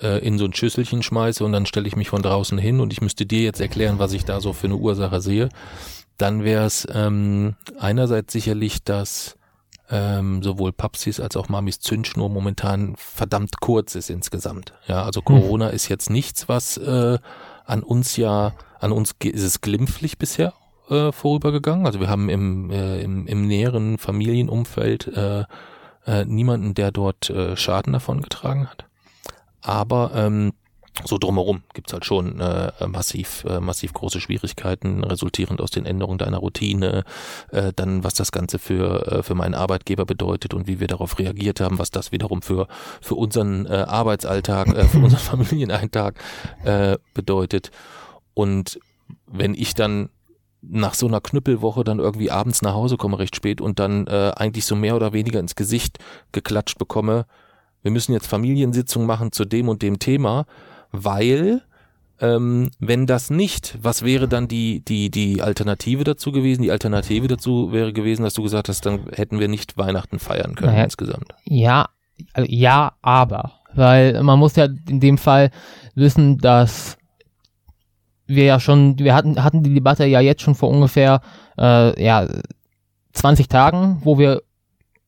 äh, 0.00 0.18
in 0.26 0.38
so 0.38 0.44
ein 0.44 0.54
Schüsselchen 0.54 1.02
schmeiße 1.02 1.44
und 1.44 1.52
dann 1.52 1.66
stelle 1.66 1.88
ich 1.88 1.96
mich 1.96 2.08
von 2.10 2.22
draußen 2.22 2.58
hin 2.58 2.80
und 2.80 2.92
ich 2.92 3.00
müsste 3.00 3.26
dir 3.26 3.42
jetzt 3.42 3.60
erklären, 3.60 3.98
was 3.98 4.12
ich 4.12 4.24
da 4.24 4.40
so 4.40 4.52
für 4.52 4.66
eine 4.66 4.76
Ursache 4.76 5.20
sehe, 5.20 5.48
dann 6.18 6.44
wäre 6.44 6.66
es 6.66 6.86
ähm, 6.92 7.56
einerseits 7.78 8.32
sicherlich, 8.32 8.84
dass 8.84 9.36
ähm, 9.90 10.42
sowohl 10.42 10.72
Papsis 10.72 11.20
als 11.20 11.36
auch 11.36 11.48
Mamis 11.48 11.80
Zündschnur 11.80 12.28
momentan 12.30 12.94
verdammt 12.96 13.60
kurz 13.60 13.94
ist 13.94 14.10
insgesamt. 14.10 14.72
Ja, 14.86 15.04
also 15.04 15.20
hm. 15.20 15.24
Corona 15.24 15.68
hm. 15.68 15.74
ist 15.74 15.88
jetzt 15.88 16.10
nichts, 16.10 16.48
was 16.48 16.76
äh, 16.78 17.18
an 17.64 17.82
uns 17.82 18.16
ja, 18.16 18.54
an 18.80 18.92
uns 18.92 19.14
ist 19.22 19.42
es 19.42 19.60
glimpflich 19.60 20.18
bisher, 20.18 20.54
äh, 20.92 21.12
vorübergegangen. 21.12 21.86
Also 21.86 22.00
wir 22.00 22.08
haben 22.08 22.28
im, 22.28 22.70
äh, 22.70 23.00
im, 23.00 23.26
im 23.26 23.46
näheren 23.46 23.98
Familienumfeld 23.98 25.08
äh, 25.08 25.44
äh, 26.06 26.24
niemanden, 26.24 26.74
der 26.74 26.92
dort 26.92 27.30
äh, 27.30 27.56
Schaden 27.56 27.92
davon 27.92 28.20
getragen 28.22 28.68
hat. 28.68 28.84
Aber 29.60 30.12
ähm, 30.14 30.52
so 31.04 31.16
drumherum 31.16 31.62
gibt's 31.72 31.92
halt 31.92 32.04
schon 32.04 32.38
äh, 32.38 32.70
massiv, 32.86 33.44
äh, 33.44 33.60
massiv 33.60 33.94
große 33.94 34.20
Schwierigkeiten, 34.20 35.02
resultierend 35.04 35.60
aus 35.60 35.70
den 35.70 35.86
Änderungen 35.86 36.18
deiner 36.18 36.38
Routine, 36.38 37.04
äh, 37.50 37.72
dann 37.74 38.04
was 38.04 38.14
das 38.14 38.30
Ganze 38.30 38.58
für, 38.58 39.06
äh, 39.06 39.22
für 39.22 39.34
meinen 39.34 39.54
Arbeitgeber 39.54 40.04
bedeutet 40.04 40.52
und 40.52 40.66
wie 40.66 40.80
wir 40.80 40.88
darauf 40.88 41.18
reagiert 41.18 41.60
haben, 41.60 41.78
was 41.78 41.90
das 41.90 42.12
wiederum 42.12 42.42
für, 42.42 42.68
für 43.00 43.14
unseren 43.14 43.66
äh, 43.66 43.84
Arbeitsalltag, 43.88 44.68
äh, 44.68 44.84
für 44.84 44.98
unseren 44.98 45.20
Familieneintag 45.46 46.14
äh, 46.64 46.98
bedeutet. 47.14 47.70
Und 48.34 48.78
wenn 49.26 49.54
ich 49.54 49.74
dann 49.74 50.10
nach 50.62 50.94
so 50.94 51.06
einer 51.06 51.20
Knüppelwoche 51.20 51.84
dann 51.84 51.98
irgendwie 51.98 52.30
abends 52.30 52.62
nach 52.62 52.74
Hause 52.74 52.96
komme, 52.96 53.18
recht 53.18 53.36
spät 53.36 53.60
und 53.60 53.78
dann 53.78 54.06
äh, 54.06 54.32
eigentlich 54.36 54.64
so 54.64 54.76
mehr 54.76 54.96
oder 54.96 55.12
weniger 55.12 55.40
ins 55.40 55.56
Gesicht 55.56 55.98
geklatscht 56.30 56.78
bekomme, 56.78 57.26
wir 57.82 57.90
müssen 57.90 58.12
jetzt 58.12 58.28
Familiensitzung 58.28 59.06
machen 59.06 59.32
zu 59.32 59.44
dem 59.44 59.68
und 59.68 59.82
dem 59.82 59.98
Thema, 59.98 60.46
weil 60.92 61.62
ähm, 62.20 62.70
wenn 62.78 63.06
das 63.06 63.30
nicht, 63.30 63.76
was 63.82 64.04
wäre 64.04 64.28
dann 64.28 64.46
die, 64.46 64.84
die, 64.84 65.10
die 65.10 65.42
Alternative 65.42 66.04
dazu 66.04 66.30
gewesen? 66.30 66.62
Die 66.62 66.70
Alternative 66.70 67.26
dazu 67.26 67.72
wäre 67.72 67.92
gewesen, 67.92 68.22
dass 68.22 68.34
du 68.34 68.44
gesagt 68.44 68.68
hast, 68.68 68.86
dann 68.86 69.06
hätten 69.12 69.40
wir 69.40 69.48
nicht 69.48 69.76
Weihnachten 69.76 70.20
feiern 70.20 70.54
können 70.54 70.72
naja, 70.72 70.84
insgesamt. 70.84 71.34
Ja, 71.44 71.88
also 72.32 72.48
ja, 72.48 72.92
aber. 73.02 73.52
Weil 73.74 74.22
man 74.22 74.38
muss 74.38 74.54
ja 74.54 74.68
in 74.88 75.00
dem 75.00 75.18
Fall 75.18 75.50
wissen, 75.96 76.38
dass 76.38 76.96
wir 78.26 78.44
ja 78.44 78.60
schon, 78.60 78.98
wir 78.98 79.14
hatten, 79.14 79.42
hatten 79.42 79.62
die 79.62 79.74
Debatte 79.74 80.04
ja 80.06 80.20
jetzt 80.20 80.42
schon 80.42 80.54
vor 80.54 80.70
ungefähr 80.70 81.20
äh, 81.58 82.02
ja, 82.02 82.26
20 83.12 83.48
Tagen, 83.48 84.00
wo 84.04 84.18
wir 84.18 84.42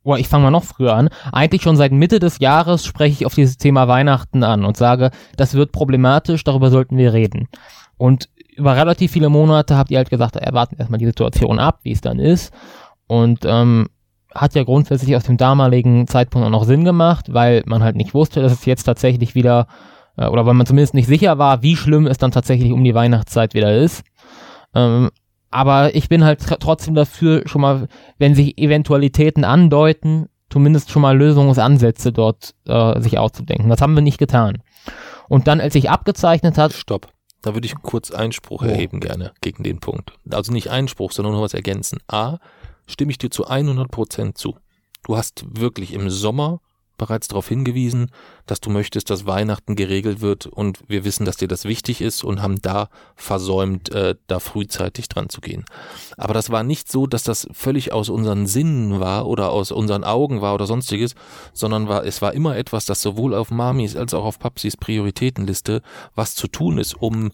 oder 0.05 0.19
ich 0.19 0.29
fange 0.29 0.45
mal 0.45 0.51
noch 0.51 0.65
früher 0.65 0.95
an, 0.95 1.09
eigentlich 1.33 1.63
schon 1.63 1.77
seit 1.77 1.91
Mitte 1.91 2.19
des 2.19 2.39
Jahres 2.39 2.85
spreche 2.85 3.15
ich 3.15 3.27
auf 3.27 3.35
dieses 3.35 3.57
Thema 3.57 3.89
Weihnachten 3.89 4.45
an 4.45 4.65
und 4.67 4.77
sage, 4.77 5.11
das 5.37 5.55
wird 5.55 5.73
problematisch, 5.73 6.45
darüber 6.45 6.71
sollten 6.71 6.99
wir 6.99 7.15
reden. 7.15 7.49
Und 7.97 8.29
über 8.55 8.77
relativ 8.77 9.13
viele 9.13 9.31
Monate 9.31 9.77
habt 9.77 9.91
ihr 9.91 9.97
halt 9.99 10.11
gesagt, 10.11 10.37
erwarten 10.37 10.77
erstmal 10.79 10.99
die 10.99 11.07
Situation 11.07 11.59
ab, 11.59 11.81
wie 11.83 11.93
es 11.93 12.03
dann 12.03 12.19
ist. 12.19 12.53
Und 13.07 13.41
ähm, 13.45 13.89
hat 14.35 14.55
ja 14.55 14.65
grundsätzlich 14.65 15.17
aus 15.17 15.25
dem 15.25 15.37
damaligen 15.37 16.07
Zeitpunkt 16.07 16.47
auch 16.47 16.51
noch 16.51 16.65
Sinn 16.65 16.85
gemacht, 16.85 17.33
weil 17.33 17.63
man 17.67 17.83
halt 17.83 17.97
nicht 17.97 18.15
wusste, 18.15 18.43
dass 18.43 18.53
es 18.53 18.65
jetzt 18.67 18.85
tatsächlich 18.85 19.35
wieder, 19.35 19.67
äh, 20.17 20.27
oder 20.27 20.47
weil 20.47 20.55
man 20.55 20.67
zumindest 20.67 20.95
nicht 20.95 21.07
sicher 21.07 21.39
war, 21.39 21.63
wie 21.63 21.77
schlimm 21.77 22.07
es 22.07 22.19
dann 22.19 22.31
tatsächlich 22.31 22.73
um 22.73 22.85
die 22.85 22.95
Weihnachtszeit 22.95 23.55
wieder 23.55 23.77
ist. 23.77 24.05
Ähm, 24.75 25.11
aber 25.51 25.95
ich 25.95 26.09
bin 26.09 26.25
halt 26.25 26.41
trotzdem 26.61 26.95
dafür, 26.95 27.43
schon 27.47 27.61
mal, 27.61 27.87
wenn 28.19 28.35
sich 28.35 28.59
Eventualitäten 28.59 29.45
andeuten, 29.45 30.29
zumindest 30.51 30.91
schon 30.91 31.03
mal 31.03 31.17
Lösungsansätze 31.17 32.13
dort 32.13 32.55
äh, 32.67 33.01
sich 33.01 33.19
auszudenken. 33.19 33.69
Das 33.69 33.81
haben 33.81 33.95
wir 33.95 34.03
nicht 34.03 34.19
getan. 34.19 34.63
Und 35.29 35.47
dann, 35.47 35.61
als 35.61 35.73
sich 35.73 35.91
abgezeichnet 35.91 36.59
hat. 36.59 36.73
Stopp. 36.73 37.09
Da 37.41 37.55
würde 37.55 37.67
ich 37.67 37.75
kurz 37.83 38.11
Einspruch 38.11 38.63
oh. 38.63 38.67
erheben 38.67 39.01
gerne 39.01 39.33
gegen 39.41 39.63
den 39.63 39.79
Punkt. 39.79 40.13
Also 40.31 40.53
nicht 40.53 40.71
Einspruch, 40.71 41.13
sondern 41.13 41.35
nur 41.35 41.43
was 41.43 41.55
ergänzen. 41.55 41.99
A, 42.09 42.39
stimme 42.87 43.11
ich 43.11 43.19
dir 43.19 43.31
zu 43.31 43.47
100 43.47 43.91
Prozent 43.91 44.39
zu. 44.39 44.57
Du 45.05 45.17
hast 45.17 45.45
wirklich 45.49 45.93
im 45.93 46.11
Sommer 46.11 46.61
bereits 46.97 47.29
darauf 47.29 47.49
hingewiesen, 47.49 48.11
dass 48.47 48.61
du 48.61 48.71
möchtest, 48.71 49.11
dass 49.11 49.27
Weihnachten 49.27 49.77
geregelt 49.77 50.21
wird 50.21 50.47
und 50.47 50.81
wir 50.89 51.05
wissen, 51.05 51.25
dass 51.25 51.37
dir 51.37 51.49
das 51.49 51.65
wichtig 51.65 52.01
ist 52.01 52.25
und 52.25 52.43
haben 52.43 52.61
da 52.63 52.89
versäumt, 53.17 53.91
äh, 53.91 54.15
da 54.27 54.41
frühzeitig 54.41 55.09
dran 55.09 55.29
zu 55.29 55.41
gehen. 55.41 55.65
Aber 56.17 56.35
das 56.35 56.51
war 56.51 56.63
nicht 56.63 56.91
so, 56.91 57.07
dass 57.07 57.23
das 57.23 57.49
völlig 57.53 57.93
aus 57.93 58.09
unseren 58.09 58.47
Sinnen 58.47 59.01
war 59.01 59.27
oder 59.27 59.51
aus 59.51 59.73
unseren 59.73 60.05
Augen 60.05 60.41
war 60.41 60.55
oder 60.55 60.67
sonstiges, 60.67 61.15
sondern 61.53 61.89
war, 61.89 62.05
es 62.05 62.23
war 62.23 62.35
immer 62.35 62.57
etwas, 62.57 62.87
das 62.87 63.03
sowohl 63.03 63.35
auf 63.35 63.51
Mamis 63.51 63.97
als 63.97 64.15
auch 64.15 64.25
auf 64.25 64.39
Papsis 64.39 64.77
Prioritätenliste 64.77 65.83
was 66.15 66.35
zu 66.35 66.49
tun 66.49 66.79
ist, 66.79 66.95
um 66.95 67.33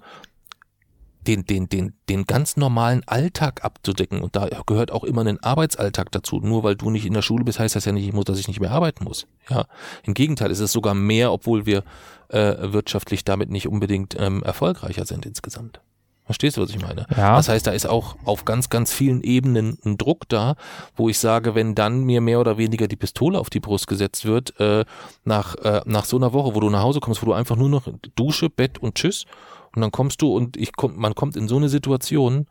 den, 1.26 1.44
den, 1.44 1.68
den, 1.68 1.94
den 2.08 2.24
ganz 2.24 2.56
normalen 2.56 3.02
Alltag 3.06 3.64
abzudecken. 3.64 4.22
Und 4.22 4.36
da 4.36 4.48
gehört 4.66 4.90
auch 4.90 5.04
immer 5.04 5.24
ein 5.24 5.42
Arbeitsalltag 5.42 6.10
dazu. 6.12 6.40
Nur 6.40 6.62
weil 6.62 6.76
du 6.76 6.90
nicht 6.90 7.06
in 7.06 7.14
der 7.14 7.22
Schule 7.22 7.44
bist, 7.44 7.58
heißt 7.58 7.76
das 7.76 7.84
ja 7.84 7.92
nicht, 7.92 8.12
dass 8.28 8.38
ich 8.38 8.48
nicht 8.48 8.60
mehr 8.60 8.70
arbeiten 8.70 9.04
muss. 9.04 9.26
Ja, 9.48 9.66
im 10.04 10.14
Gegenteil, 10.14 10.50
ist 10.50 10.60
es 10.60 10.72
sogar 10.72 10.94
mehr, 10.94 11.32
obwohl 11.32 11.66
wir 11.66 11.84
äh, 12.28 12.72
wirtschaftlich 12.72 13.24
damit 13.24 13.50
nicht 13.50 13.68
unbedingt 13.68 14.16
ähm, 14.18 14.42
erfolgreicher 14.42 15.06
sind 15.06 15.26
insgesamt. 15.26 15.80
Verstehst 16.24 16.56
du, 16.56 16.62
was 16.62 16.70
ich 16.70 16.80
meine? 16.80 17.06
Ja. 17.16 17.36
Das 17.36 17.48
heißt, 17.48 17.66
da 17.66 17.72
ist 17.72 17.88
auch 17.88 18.14
auf 18.24 18.44
ganz, 18.44 18.68
ganz 18.70 18.92
vielen 18.92 19.20
Ebenen 19.20 19.78
ein 19.84 19.98
Druck 19.98 20.28
da, 20.28 20.54
wo 20.94 21.08
ich 21.08 21.18
sage, 21.18 21.56
wenn 21.56 21.74
dann 21.74 22.04
mir 22.04 22.20
mehr 22.20 22.38
oder 22.38 22.56
weniger 22.56 22.86
die 22.86 22.94
Pistole 22.94 23.36
auf 23.36 23.50
die 23.50 23.58
Brust 23.58 23.88
gesetzt 23.88 24.24
wird, 24.24 24.58
äh, 24.60 24.84
nach, 25.24 25.56
äh, 25.56 25.80
nach 25.86 26.04
so 26.04 26.16
einer 26.16 26.32
Woche, 26.32 26.54
wo 26.54 26.60
du 26.60 26.70
nach 26.70 26.82
Hause 26.82 27.00
kommst, 27.00 27.20
wo 27.22 27.26
du 27.26 27.32
einfach 27.32 27.56
nur 27.56 27.68
noch 27.68 27.88
Dusche, 28.14 28.48
Bett 28.48 28.78
und 28.78 28.94
Tschüss 28.94 29.26
und 29.74 29.82
dann 29.82 29.90
kommst 29.90 30.22
du 30.22 30.34
und 30.34 30.56
ich 30.56 30.72
komm, 30.76 30.96
man 30.96 31.14
kommt 31.14 31.36
in 31.36 31.48
so 31.48 31.56
eine 31.56 31.68
Situation, 31.68 32.46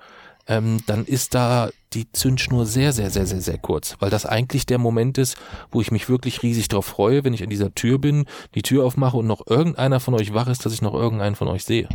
ähm, 0.47 0.79
dann 0.87 1.05
ist 1.05 1.35
da 1.35 1.69
die 1.93 2.11
Zündschnur 2.11 2.65
sehr, 2.65 2.91
sehr, 2.91 3.09
sehr, 3.09 3.25
sehr, 3.25 3.41
sehr 3.41 3.57
kurz, 3.57 3.95
weil 3.99 4.09
das 4.09 4.25
eigentlich 4.25 4.65
der 4.65 4.77
Moment 4.77 5.17
ist, 5.17 5.37
wo 5.71 5.81
ich 5.81 5.91
mich 5.91 6.09
wirklich 6.09 6.43
riesig 6.43 6.67
drauf 6.67 6.85
freue, 6.85 7.23
wenn 7.23 7.33
ich 7.33 7.43
an 7.43 7.49
dieser 7.49 7.73
Tür 7.73 7.99
bin, 7.99 8.25
die 8.55 8.61
Tür 8.61 8.85
aufmache 8.85 9.17
und 9.17 9.27
noch 9.27 9.45
irgendeiner 9.47 9.99
von 9.99 10.15
euch 10.15 10.33
wach 10.33 10.47
ist, 10.47 10.65
dass 10.65 10.73
ich 10.73 10.81
noch 10.81 10.93
irgendeinen 10.93 11.35
von 11.35 11.47
euch 11.47 11.63
sehe. 11.63 11.87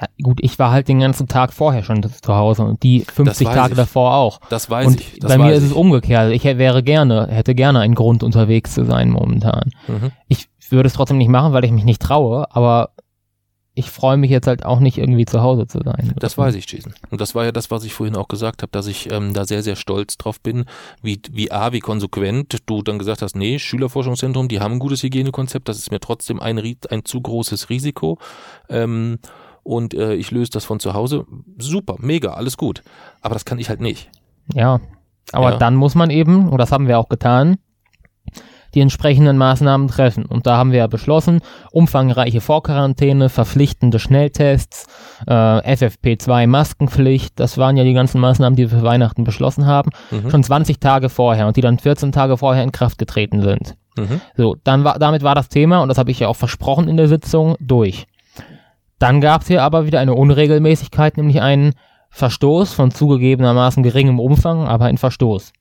Ja, 0.00 0.08
gut, 0.22 0.38
ich 0.40 0.58
war 0.58 0.70
halt 0.70 0.88
den 0.88 1.00
ganzen 1.00 1.28
Tag 1.28 1.52
vorher 1.52 1.82
schon 1.82 2.02
zu 2.02 2.34
Hause 2.34 2.62
und 2.62 2.82
die 2.82 3.00
50 3.00 3.46
Tage 3.48 3.72
ich. 3.72 3.76
davor 3.76 4.14
auch. 4.14 4.40
Das 4.48 4.70
weiß 4.70 4.86
und 4.86 5.00
ich. 5.00 5.18
Das 5.18 5.30
bei 5.30 5.36
mir 5.36 5.52
ist 5.52 5.62
es 5.62 5.72
umgekehrt. 5.72 6.32
Ich 6.32 6.44
wäre 6.44 6.82
gerne, 6.82 7.26
hätte 7.30 7.54
gerne 7.54 7.80
einen 7.80 7.94
Grund 7.94 8.22
unterwegs 8.22 8.72
zu 8.72 8.86
sein 8.86 9.10
momentan. 9.10 9.70
Mhm. 9.88 10.10
Ich 10.26 10.48
würde 10.70 10.86
es 10.86 10.94
trotzdem 10.94 11.18
nicht 11.18 11.28
machen, 11.28 11.52
weil 11.52 11.64
ich 11.64 11.72
mich 11.72 11.84
nicht 11.84 12.00
traue, 12.00 12.46
aber 12.54 12.92
ich 13.74 13.90
freue 13.90 14.16
mich 14.16 14.30
jetzt 14.30 14.46
halt 14.46 14.64
auch 14.64 14.80
nicht 14.80 14.98
irgendwie 14.98 15.24
zu 15.24 15.42
Hause 15.42 15.66
zu 15.66 15.80
sein. 15.84 16.12
Das 16.16 16.36
weiß 16.36 16.54
ich, 16.56 16.70
Jason. 16.70 16.92
Und 17.10 17.20
das 17.20 17.34
war 17.34 17.44
ja 17.44 17.52
das, 17.52 17.70
was 17.70 17.84
ich 17.84 17.94
vorhin 17.94 18.16
auch 18.16 18.28
gesagt 18.28 18.62
habe, 18.62 18.72
dass 18.72 18.86
ich 18.86 19.12
ähm, 19.12 19.32
da 19.32 19.44
sehr, 19.44 19.62
sehr 19.62 19.76
stolz 19.76 20.18
drauf 20.18 20.40
bin, 20.40 20.64
wie, 21.02 21.20
wie 21.30 21.52
A, 21.52 21.72
wie 21.72 21.80
konsequent 21.80 22.58
du 22.66 22.82
dann 22.82 22.98
gesagt 22.98 23.22
hast, 23.22 23.36
nee, 23.36 23.58
Schülerforschungszentrum, 23.58 24.48
die 24.48 24.60
haben 24.60 24.72
ein 24.72 24.78
gutes 24.80 25.02
Hygienekonzept, 25.02 25.68
das 25.68 25.78
ist 25.78 25.90
mir 25.92 26.00
trotzdem 26.00 26.40
ein, 26.40 26.58
ein 26.58 27.04
zu 27.04 27.20
großes 27.20 27.70
Risiko. 27.70 28.18
Ähm, 28.68 29.18
und 29.62 29.94
äh, 29.94 30.14
ich 30.14 30.30
löse 30.30 30.50
das 30.50 30.64
von 30.64 30.80
zu 30.80 30.94
Hause. 30.94 31.26
Super, 31.58 31.96
mega, 31.98 32.32
alles 32.32 32.56
gut. 32.56 32.82
Aber 33.20 33.34
das 33.34 33.44
kann 33.44 33.58
ich 33.58 33.68
halt 33.68 33.80
nicht. 33.80 34.10
Ja, 34.52 34.80
aber 35.32 35.52
ja. 35.52 35.56
dann 35.58 35.76
muss 35.76 35.94
man 35.94 36.10
eben, 36.10 36.48
und 36.48 36.58
das 36.58 36.72
haben 36.72 36.88
wir 36.88 36.98
auch 36.98 37.08
getan, 37.08 37.58
die 38.74 38.80
entsprechenden 38.80 39.36
Maßnahmen 39.36 39.88
treffen. 39.88 40.26
Und 40.26 40.46
da 40.46 40.56
haben 40.56 40.72
wir 40.72 40.78
ja 40.80 40.86
beschlossen, 40.86 41.40
umfangreiche 41.72 42.40
Vorquarantäne, 42.40 43.28
verpflichtende 43.28 43.98
Schnelltests, 43.98 44.86
äh, 45.26 45.32
FFP2 45.32 46.46
Maskenpflicht, 46.46 47.38
das 47.38 47.58
waren 47.58 47.76
ja 47.76 47.84
die 47.84 47.92
ganzen 47.92 48.20
Maßnahmen, 48.20 48.56
die 48.56 48.70
wir 48.70 48.78
für 48.78 48.84
Weihnachten 48.84 49.24
beschlossen 49.24 49.66
haben, 49.66 49.90
mhm. 50.10 50.30
schon 50.30 50.42
20 50.42 50.80
Tage 50.80 51.08
vorher 51.08 51.46
und 51.46 51.56
die 51.56 51.60
dann 51.60 51.78
14 51.78 52.12
Tage 52.12 52.36
vorher 52.36 52.62
in 52.62 52.72
Kraft 52.72 52.98
getreten 52.98 53.42
sind. 53.42 53.76
Mhm. 53.96 54.20
So, 54.36 54.56
dann 54.64 54.84
war, 54.84 54.98
damit 54.98 55.22
war 55.22 55.34
das 55.34 55.48
Thema, 55.48 55.82
und 55.82 55.88
das 55.88 55.98
habe 55.98 56.10
ich 56.10 56.20
ja 56.20 56.28
auch 56.28 56.36
versprochen 56.36 56.88
in 56.88 56.96
der 56.96 57.08
Sitzung, 57.08 57.56
durch. 57.60 58.06
Dann 58.98 59.20
gab 59.20 59.42
es 59.42 59.48
hier 59.48 59.62
aber 59.62 59.86
wieder 59.86 60.00
eine 60.00 60.14
Unregelmäßigkeit, 60.14 61.16
nämlich 61.16 61.40
einen 61.40 61.72
Verstoß 62.10 62.74
von 62.74 62.90
zugegebenermaßen 62.90 63.82
geringem 63.82 64.20
Umfang, 64.20 64.66
aber 64.66 64.86
ein 64.86 64.98
Verstoß. 64.98 65.52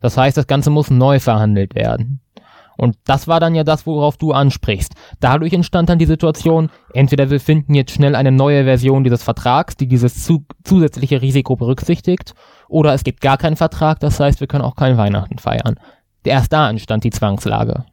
Das 0.00 0.16
heißt, 0.16 0.36
das 0.36 0.46
Ganze 0.46 0.70
muss 0.70 0.90
neu 0.90 1.18
verhandelt 1.20 1.74
werden. 1.74 2.20
Und 2.76 2.96
das 3.04 3.28
war 3.28 3.40
dann 3.40 3.54
ja 3.54 3.64
das, 3.64 3.86
worauf 3.86 4.16
du 4.16 4.32
ansprichst. 4.32 4.94
Dadurch 5.20 5.52
entstand 5.52 5.88
dann 5.88 5.98
die 5.98 6.06
Situation, 6.06 6.70
entweder 6.92 7.30
wir 7.30 7.40
finden 7.40 7.74
jetzt 7.74 7.92
schnell 7.92 8.14
eine 8.14 8.32
neue 8.32 8.64
Version 8.64 9.04
dieses 9.04 9.22
Vertrags, 9.22 9.76
die 9.76 9.88
dieses 9.88 10.24
zu 10.24 10.44
zusätzliche 10.64 11.22
Risiko 11.22 11.56
berücksichtigt, 11.56 12.34
oder 12.68 12.94
es 12.94 13.04
gibt 13.04 13.20
gar 13.20 13.38
keinen 13.38 13.56
Vertrag, 13.56 14.00
das 14.00 14.18
heißt, 14.18 14.40
wir 14.40 14.48
können 14.48 14.64
auch 14.64 14.74
kein 14.74 14.96
Weihnachten 14.96 15.38
feiern. 15.38 15.76
Erst 16.24 16.52
da 16.52 16.68
entstand 16.68 17.04
die 17.04 17.10
Zwangslage 17.10 17.84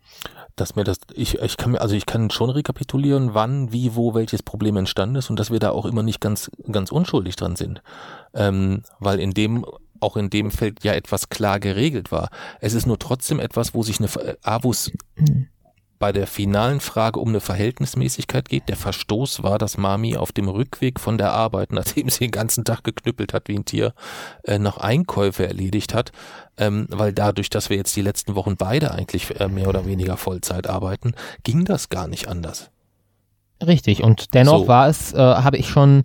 dass 0.55 0.75
mir 0.75 0.83
das, 0.83 0.97
ich, 1.13 1.39
ich 1.39 1.57
kann 1.57 1.71
mir, 1.71 1.81
also 1.81 1.95
ich 1.95 2.05
kann 2.05 2.29
schon 2.29 2.49
rekapitulieren, 2.49 3.33
wann, 3.33 3.71
wie, 3.71 3.95
wo 3.95 4.13
welches 4.13 4.43
Problem 4.43 4.77
entstanden 4.77 5.15
ist 5.15 5.29
und 5.29 5.39
dass 5.39 5.49
wir 5.49 5.59
da 5.59 5.71
auch 5.71 5.85
immer 5.85 6.03
nicht 6.03 6.21
ganz, 6.21 6.51
ganz 6.71 6.91
unschuldig 6.91 7.35
dran 7.35 7.55
sind. 7.55 7.81
Ähm, 8.33 8.83
weil 8.99 9.19
in 9.19 9.31
dem 9.31 9.65
auch 10.03 10.17
in 10.17 10.29
dem 10.29 10.51
Feld 10.51 10.83
ja 10.83 10.93
etwas 10.93 11.29
klar 11.29 11.59
geregelt 11.59 12.11
war. 12.11 12.29
Es 12.59 12.73
ist 12.73 12.85
nur 12.85 12.99
trotzdem 12.99 13.39
etwas, 13.39 13.73
wo 13.73 13.83
sich 13.83 13.99
eine 13.99 14.09
Avus 14.43 14.91
bei 16.03 16.11
der 16.11 16.27
finalen 16.27 16.81
Frage 16.81 17.17
um 17.17 17.29
eine 17.29 17.39
Verhältnismäßigkeit 17.39 18.49
geht. 18.49 18.67
Der 18.67 18.75
Verstoß 18.75 19.41
war, 19.41 19.57
dass 19.57 19.77
Mami 19.77 20.17
auf 20.17 20.33
dem 20.33 20.49
Rückweg 20.49 20.99
von 20.99 21.17
der 21.17 21.31
Arbeit, 21.31 21.71
nachdem 21.71 22.09
sie 22.09 22.25
den 22.25 22.31
ganzen 22.31 22.65
Tag 22.65 22.83
geknüppelt 22.83 23.33
hat 23.33 23.47
wie 23.47 23.55
ein 23.55 23.63
Tier, 23.63 23.93
äh, 24.43 24.59
noch 24.59 24.77
Einkäufe 24.79 25.47
erledigt 25.47 25.93
hat, 25.93 26.11
ähm, 26.57 26.87
weil 26.89 27.13
dadurch, 27.13 27.49
dass 27.49 27.69
wir 27.69 27.77
jetzt 27.77 27.95
die 27.95 28.01
letzten 28.01 28.35
Wochen 28.35 28.57
beide 28.57 28.91
eigentlich 28.91 29.39
äh, 29.39 29.47
mehr 29.47 29.69
oder 29.69 29.85
weniger 29.85 30.17
Vollzeit 30.17 30.67
arbeiten, 30.67 31.13
ging 31.43 31.63
das 31.63 31.87
gar 31.87 32.09
nicht 32.09 32.27
anders. 32.27 32.69
Richtig, 33.65 34.03
und 34.03 34.33
dennoch 34.33 34.63
so. 34.63 34.67
war 34.67 34.89
es, 34.89 35.13
äh, 35.13 35.17
habe 35.17 35.55
ich 35.55 35.69
schon 35.69 36.03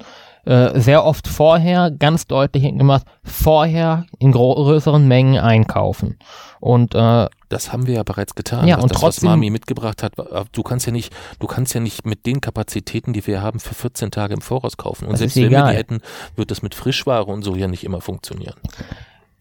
äh, 0.48 0.80
sehr 0.80 1.04
oft 1.04 1.28
vorher 1.28 1.90
ganz 1.90 2.26
deutlich 2.26 2.62
gemacht, 2.62 3.04
vorher 3.22 4.06
in 4.18 4.32
größeren 4.32 5.06
Mengen 5.06 5.38
einkaufen. 5.38 6.18
Und 6.60 6.94
äh, 6.94 7.26
das 7.50 7.72
haben 7.72 7.86
wir 7.86 7.94
ja 7.94 8.02
bereits 8.02 8.34
getan. 8.34 8.66
Ja, 8.66 8.76
das, 8.76 8.82
und 8.84 8.92
das, 8.92 9.00
trotzdem- 9.00 9.28
was 9.28 9.36
Mami 9.36 9.50
mitgebracht 9.50 10.02
hat, 10.02 10.16
war- 10.16 10.46
du 10.50 10.62
kannst 10.62 10.86
ja 10.86 10.92
nicht, 10.92 11.12
du 11.38 11.46
kannst 11.46 11.74
ja 11.74 11.80
nicht 11.80 12.06
mit 12.06 12.24
den 12.26 12.40
Kapazitäten, 12.40 13.12
die 13.12 13.26
wir 13.26 13.42
haben, 13.42 13.60
für 13.60 13.74
14 13.74 14.10
Tage 14.10 14.34
im 14.34 14.40
Voraus 14.40 14.76
kaufen. 14.76 15.06
Und 15.06 15.16
selbst 15.16 15.36
wenn 15.36 15.50
wir 15.50 15.62
die 15.66 15.76
hätten, 15.76 16.00
wird 16.36 16.50
das 16.50 16.62
mit 16.62 16.74
Frischware 16.74 17.26
und 17.26 17.42
so 17.42 17.54
ja 17.54 17.68
nicht 17.68 17.84
immer 17.84 18.00
funktionieren. 18.00 18.54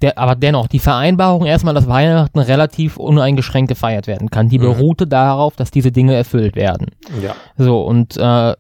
der, 0.03 0.17
aber 0.19 0.35
dennoch, 0.35 0.67
die 0.67 0.77
Vereinbarung 0.77 1.45
erstmal, 1.47 1.73
dass 1.73 1.87
Weihnachten 1.87 2.37
relativ 2.37 2.97
uneingeschränkt 2.97 3.69
gefeiert 3.69 4.05
werden 4.05 4.29
kann, 4.29 4.47
die 4.47 4.59
Mhm. 4.59 4.63
beruhte 4.63 5.07
darauf, 5.07 5.55
dass 5.55 5.71
diese 5.71 5.91
Dinge 5.91 6.13
erfüllt 6.13 6.55
werden. 6.55 6.91
Ja. 7.19 7.33
So, 7.57 7.81
und 7.81 8.15
äh, 8.15 8.53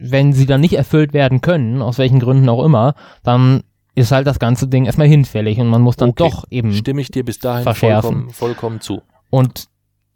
wenn 0.00 0.32
sie 0.32 0.46
dann 0.46 0.60
nicht 0.60 0.74
erfüllt 0.74 1.12
werden 1.12 1.40
können, 1.40 1.82
aus 1.82 1.98
welchen 1.98 2.20
Gründen 2.20 2.48
auch 2.48 2.64
immer, 2.64 2.94
dann 3.22 3.64
ist 3.94 4.12
halt 4.12 4.26
das 4.28 4.38
ganze 4.38 4.68
Ding 4.68 4.84
erstmal 4.86 5.08
hinfällig 5.08 5.58
und 5.58 5.66
man 5.68 5.82
muss 5.82 5.96
dann 5.96 6.10
Okay. 6.10 6.22
doch 6.30 6.44
eben. 6.50 6.72
Stimme 6.72 7.00
ich 7.00 7.10
dir 7.10 7.24
bis 7.24 7.40
dahin 7.40 7.64
Verschärfen. 7.64 8.02
vollkommen, 8.10 8.30
vollkommen 8.30 8.80
zu. 8.80 9.02
Und 9.30 9.64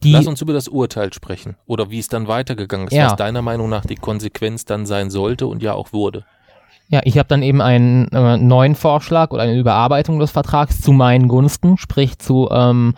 die, 0.04 0.12
Lass 0.12 0.26
uns 0.26 0.40
über 0.40 0.52
das 0.52 0.68
Urteil 0.68 1.12
sprechen 1.12 1.56
oder 1.66 1.90
wie 1.90 1.98
es 1.98 2.08
dann 2.08 2.28
weitergegangen 2.28 2.86
ist, 2.88 2.92
Ja. 2.94 3.06
was 3.06 3.16
deiner 3.16 3.42
Meinung 3.42 3.68
nach 3.68 3.84
die 3.84 3.94
Konsequenz 3.96 4.64
dann 4.64 4.86
sein 4.86 5.10
sollte 5.10 5.46
und 5.48 5.62
ja 5.62 5.74
auch 5.74 5.92
wurde. 5.92 6.24
ja, 6.88 7.00
ich 7.04 7.18
habe 7.18 7.28
dann 7.28 7.42
eben 7.42 7.60
einen 7.60 8.08
äh, 8.08 8.36
neuen 8.36 8.74
Vorschlag 8.76 9.30
oder 9.32 9.42
eine 9.42 9.56
Überarbeitung 9.58 10.18
des 10.20 10.30
Vertrags 10.30 10.80
zu 10.80 10.92
meinen 10.92 11.26
Gunsten, 11.28 11.76
sprich 11.78 12.18
zu 12.18 12.48
ähm, 12.52 12.94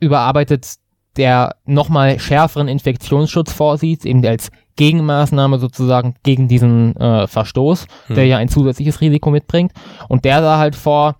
überarbeitet 0.00 0.76
der 1.16 1.56
nochmal 1.64 2.18
schärferen 2.18 2.68
Infektionsschutz 2.68 3.52
vorsieht, 3.52 4.04
eben 4.04 4.24
als 4.26 4.50
Gegenmaßnahme 4.76 5.58
sozusagen 5.58 6.14
gegen 6.22 6.48
diesen 6.48 6.96
äh, 6.96 7.26
Verstoß, 7.26 7.86
der 8.08 8.24
Hm. 8.24 8.30
ja 8.30 8.36
ein 8.38 8.48
zusätzliches 8.48 9.00
Risiko 9.00 9.30
mitbringt. 9.30 9.72
Und 10.08 10.24
der 10.24 10.40
sah 10.40 10.58
halt 10.58 10.76
vor, 10.76 11.16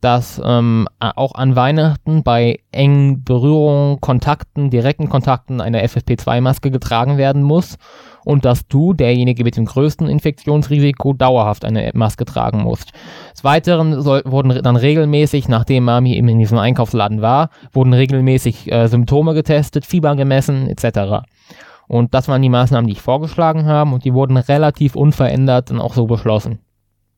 dass 0.00 0.40
ähm, 0.42 0.88
auch 0.98 1.34
an 1.34 1.56
Weihnachten 1.56 2.22
bei 2.22 2.60
engen 2.72 3.22
Berührungen, 3.22 4.00
Kontakten, 4.00 4.70
direkten 4.70 5.08
Kontakten 5.10 5.60
eine 5.60 5.84
FFP2-Maske 5.84 6.70
getragen 6.70 7.18
werden 7.18 7.42
muss 7.42 7.76
und 8.24 8.44
dass 8.44 8.66
du, 8.66 8.94
derjenige 8.94 9.44
mit 9.44 9.56
dem 9.56 9.66
größten 9.66 10.08
Infektionsrisiko, 10.08 11.12
dauerhaft 11.12 11.64
eine 11.64 11.90
Maske 11.94 12.24
tragen 12.24 12.62
musst. 12.62 12.92
Des 13.32 13.44
Weiteren 13.44 14.00
soll, 14.00 14.22
wurden 14.24 14.62
dann 14.62 14.76
regelmäßig, 14.76 15.48
nachdem 15.48 15.84
Mami 15.84 16.16
eben 16.16 16.28
in 16.28 16.38
diesem 16.38 16.58
Einkaufsladen 16.58 17.20
war, 17.20 17.50
wurden 17.72 17.92
regelmäßig 17.92 18.72
äh, 18.72 18.88
Symptome 18.88 19.34
getestet, 19.34 19.84
Fieber 19.84 20.16
gemessen 20.16 20.66
etc. 20.66 21.26
Und 21.90 22.14
das 22.14 22.28
waren 22.28 22.40
die 22.40 22.48
Maßnahmen, 22.48 22.86
die 22.86 22.92
ich 22.92 23.02
vorgeschlagen 23.02 23.66
habe 23.66 23.92
und 23.92 24.04
die 24.04 24.14
wurden 24.14 24.36
relativ 24.36 24.94
unverändert 24.94 25.70
dann 25.70 25.80
auch 25.80 25.94
so 25.94 26.06
beschlossen. 26.06 26.60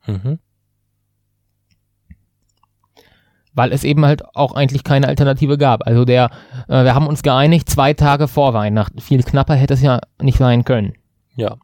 Mhm. 0.06 0.38
weil 3.54 3.70
es 3.70 3.84
eben 3.84 4.06
halt 4.06 4.24
auch 4.34 4.54
eigentlich 4.54 4.82
keine 4.82 5.08
Alternative 5.08 5.58
gab. 5.58 5.86
Also 5.86 6.06
der, 6.06 6.30
äh, 6.68 6.84
wir 6.84 6.94
haben 6.94 7.06
uns 7.06 7.22
geeinigt, 7.22 7.68
zwei 7.68 7.92
Tage 7.92 8.26
vor 8.26 8.54
Weihnachten. 8.54 8.98
Viel 8.98 9.22
knapper 9.22 9.54
hätte 9.54 9.74
es 9.74 9.82
ja 9.82 10.00
nicht 10.22 10.38
sein 10.38 10.64
können. 10.64 10.94
Ja. 11.36 11.56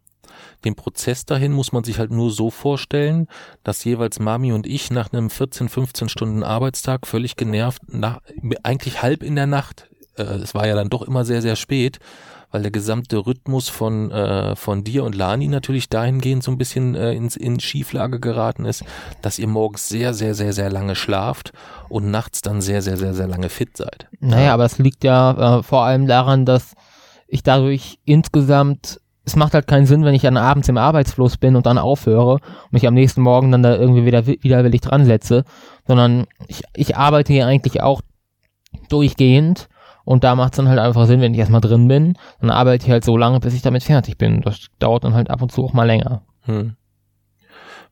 Den 0.67 0.75
Prozess 0.75 1.25
dahin 1.25 1.53
muss 1.53 1.73
man 1.73 1.85
sich 1.85 1.99
halt 1.99 2.11
nur 2.11 2.31
so 2.31 2.51
vorstellen, 2.51 3.27
dass 3.65 3.85
jeweils 3.85 4.21
Mami 4.21 4.53
und 4.53 4.67
ich 4.67 4.91
nach 4.91 5.11
einem 5.15 5.31
14, 5.31 5.71
15 5.71 6.11
Stunden 6.11 6.43
Arbeitstag 6.43 7.07
völlig 7.07 7.37
genervt, 7.37 7.81
nach, 7.89 8.21
eigentlich 8.63 9.01
halb 9.01 9.23
in 9.23 9.35
der 9.35 9.47
Nacht, 9.47 9.89
äh, 10.19 10.25
es 10.25 10.55
war 10.55 10.67
ja 10.67 10.75
dann 10.75 10.91
doch 10.91 11.01
immer 11.01 11.25
sehr, 11.25 11.41
sehr 11.41 11.57
spät, 11.57 12.01
weil 12.51 12.63
der 12.63 12.71
gesamte 12.71 13.19
Rhythmus 13.27 13.69
von, 13.69 14.11
äh, 14.11 14.57
von 14.57 14.85
dir 14.85 15.05
und 15.05 15.15
Lani 15.15 15.49
natürlich 15.49 15.89
dahingehend 15.89 16.43
so 16.43 16.51
ein 16.51 16.59
bisschen 16.59 16.95
äh, 16.95 17.13
ins, 17.13 17.37
in 17.37 17.61
Schieflage 17.61 18.21
geraten 18.21 18.65
ist, 18.65 18.85
dass 19.23 19.39
ihr 19.39 19.49
morgens 19.49 19.89
sehr, 19.89 20.15
sehr, 20.15 20.35
sehr, 20.35 20.53
sehr 20.53 20.71
lange 20.71 20.95
schlaft 20.97 21.53
und 21.89 22.11
nachts 22.11 22.41
dann 22.41 22.61
sehr, 22.61 22.81
sehr, 22.83 22.97
sehr, 22.97 23.15
sehr 23.15 23.27
lange 23.29 23.49
fit 23.49 23.77
seid. 23.77 24.09
Naja, 24.21 24.55
aber 24.55 24.65
es 24.65 24.79
liegt 24.79 25.05
ja 25.05 25.59
äh, 25.59 25.63
vor 25.63 25.85
allem 25.85 26.07
daran, 26.07 26.47
dass 26.47 26.75
ich 27.27 27.43
dadurch 27.43 27.99
insgesamt, 28.07 29.01
es 29.27 29.37
macht 29.37 29.53
halt 29.53 29.67
keinen 29.67 29.85
Sinn, 29.85 30.05
wenn 30.05 30.15
ich 30.15 30.23
dann 30.23 30.39
abends 30.39 30.71
im 30.71 30.79
Arbeitsfluss 30.79 31.37
bin 31.37 31.55
und 31.55 31.67
dann 31.67 31.77
aufhöre 31.77 32.35
und 32.35 32.73
mich 32.73 32.87
am 32.87 32.95
nächsten 32.95 33.21
Morgen 33.21 33.53
dann 33.53 33.63
da 33.63 33.77
irgendwie 33.77 34.07
wieder 34.07 34.27
wi- 34.27 34.39
widerwillig 34.41 34.81
dran 34.81 35.05
setze, 35.05 35.45
sondern 35.87 36.27
ich, 36.47 36.63
ich 36.75 36.97
arbeite 36.97 37.31
hier 37.35 37.47
eigentlich 37.47 37.83
auch 37.83 38.01
durchgehend 38.89 39.69
und 40.09 40.25
da 40.25 40.35
macht 40.35 40.55
es 40.55 40.57
dann 40.57 40.69
halt 40.69 40.79
einfach 40.79 41.07
Sinn, 41.07 41.21
wenn 41.21 41.35
ich 41.35 41.39
erstmal 41.39 41.61
drin 41.61 41.87
bin, 41.87 42.15
dann 42.41 42.49
arbeite 42.49 42.87
ich 42.87 42.91
halt 42.91 43.05
so 43.05 43.19
lange, 43.19 43.41
bis 43.41 43.53
ich 43.53 43.61
damit 43.61 43.83
fertig 43.83 44.17
bin. 44.17 44.41
Das 44.41 44.69
dauert 44.79 45.05
dann 45.05 45.13
halt 45.13 45.29
ab 45.29 45.43
und 45.43 45.53
zu 45.53 45.63
auch 45.63 45.75
mal 45.75 45.85
länger. 45.85 46.23
Hm. 46.45 46.77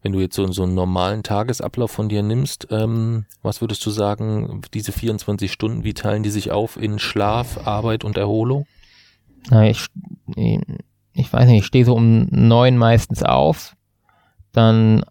Wenn 0.01 0.13
du 0.13 0.21
jetzt 0.21 0.35
so, 0.35 0.51
so 0.51 0.63
einen 0.63 0.75
normalen 0.75 1.23
Tagesablauf 1.23 1.91
von 1.91 2.09
dir 2.09 2.23
nimmst, 2.23 2.69
ähm, 2.71 3.27
was 3.43 3.61
würdest 3.61 3.85
du 3.85 3.91
sagen, 3.91 4.63
diese 4.73 4.93
24 4.93 5.53
Stunden, 5.53 5.85
wie 5.85 5.93
teilen 5.93 6.23
die 6.23 6.31
sich 6.31 6.53
auf 6.53 6.79
in 6.79 6.99
Schlaf, 6.99 7.67
Arbeit 7.67 8.03
und 8.03 8.17
Erholung? 8.17 8.65
Na, 9.51 9.69
ich, 9.69 9.85
ich 11.13 11.31
weiß 11.31 11.49
nicht, 11.49 11.59
ich 11.59 11.67
stehe 11.67 11.85
so 11.85 11.95
um 11.95 12.29
neun 12.31 12.79
meistens 12.79 13.25
auf, 13.25 13.77
dann 14.53 15.05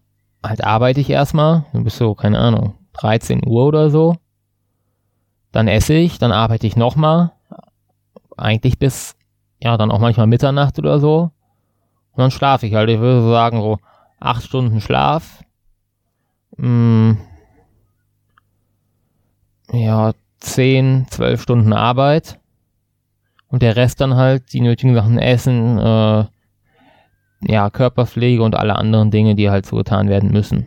halt 0.44 0.64
arbeite 0.64 1.00
ich 1.00 1.10
erstmal, 1.10 1.66
dann 1.72 1.84
bis 1.84 1.98
so, 1.98 2.16
keine 2.16 2.40
Ahnung, 2.40 2.74
13 2.94 3.46
Uhr 3.46 3.64
oder 3.64 3.90
so. 3.90 4.16
Dann 5.56 5.68
esse 5.68 5.94
ich, 5.94 6.18
dann 6.18 6.32
arbeite 6.32 6.66
ich 6.66 6.76
nochmal, 6.76 7.32
eigentlich 8.36 8.78
bis, 8.78 9.16
ja, 9.58 9.78
dann 9.78 9.90
auch 9.90 10.00
manchmal 10.00 10.26
Mitternacht 10.26 10.78
oder 10.78 10.98
so. 10.98 11.30
Und 12.12 12.18
dann 12.18 12.30
schlafe 12.30 12.66
ich 12.66 12.74
halt, 12.74 12.90
ich 12.90 13.00
würde 13.00 13.26
sagen, 13.30 13.62
so 13.62 13.78
acht 14.20 14.42
Stunden 14.42 14.82
Schlaf. 14.82 15.42
Mm, 16.58 17.12
ja, 19.72 20.12
zehn, 20.40 21.06
zwölf 21.08 21.40
Stunden 21.40 21.72
Arbeit. 21.72 22.38
Und 23.48 23.62
der 23.62 23.76
Rest 23.76 24.02
dann 24.02 24.14
halt 24.14 24.52
die 24.52 24.60
nötigen 24.60 24.94
Sachen 24.94 25.16
Essen, 25.16 25.78
äh, 25.78 26.26
ja, 27.50 27.70
Körperpflege 27.70 28.42
und 28.42 28.56
alle 28.56 28.76
anderen 28.76 29.10
Dinge, 29.10 29.34
die 29.34 29.48
halt 29.48 29.64
so 29.64 29.76
getan 29.76 30.10
werden 30.10 30.32
müssen. 30.32 30.66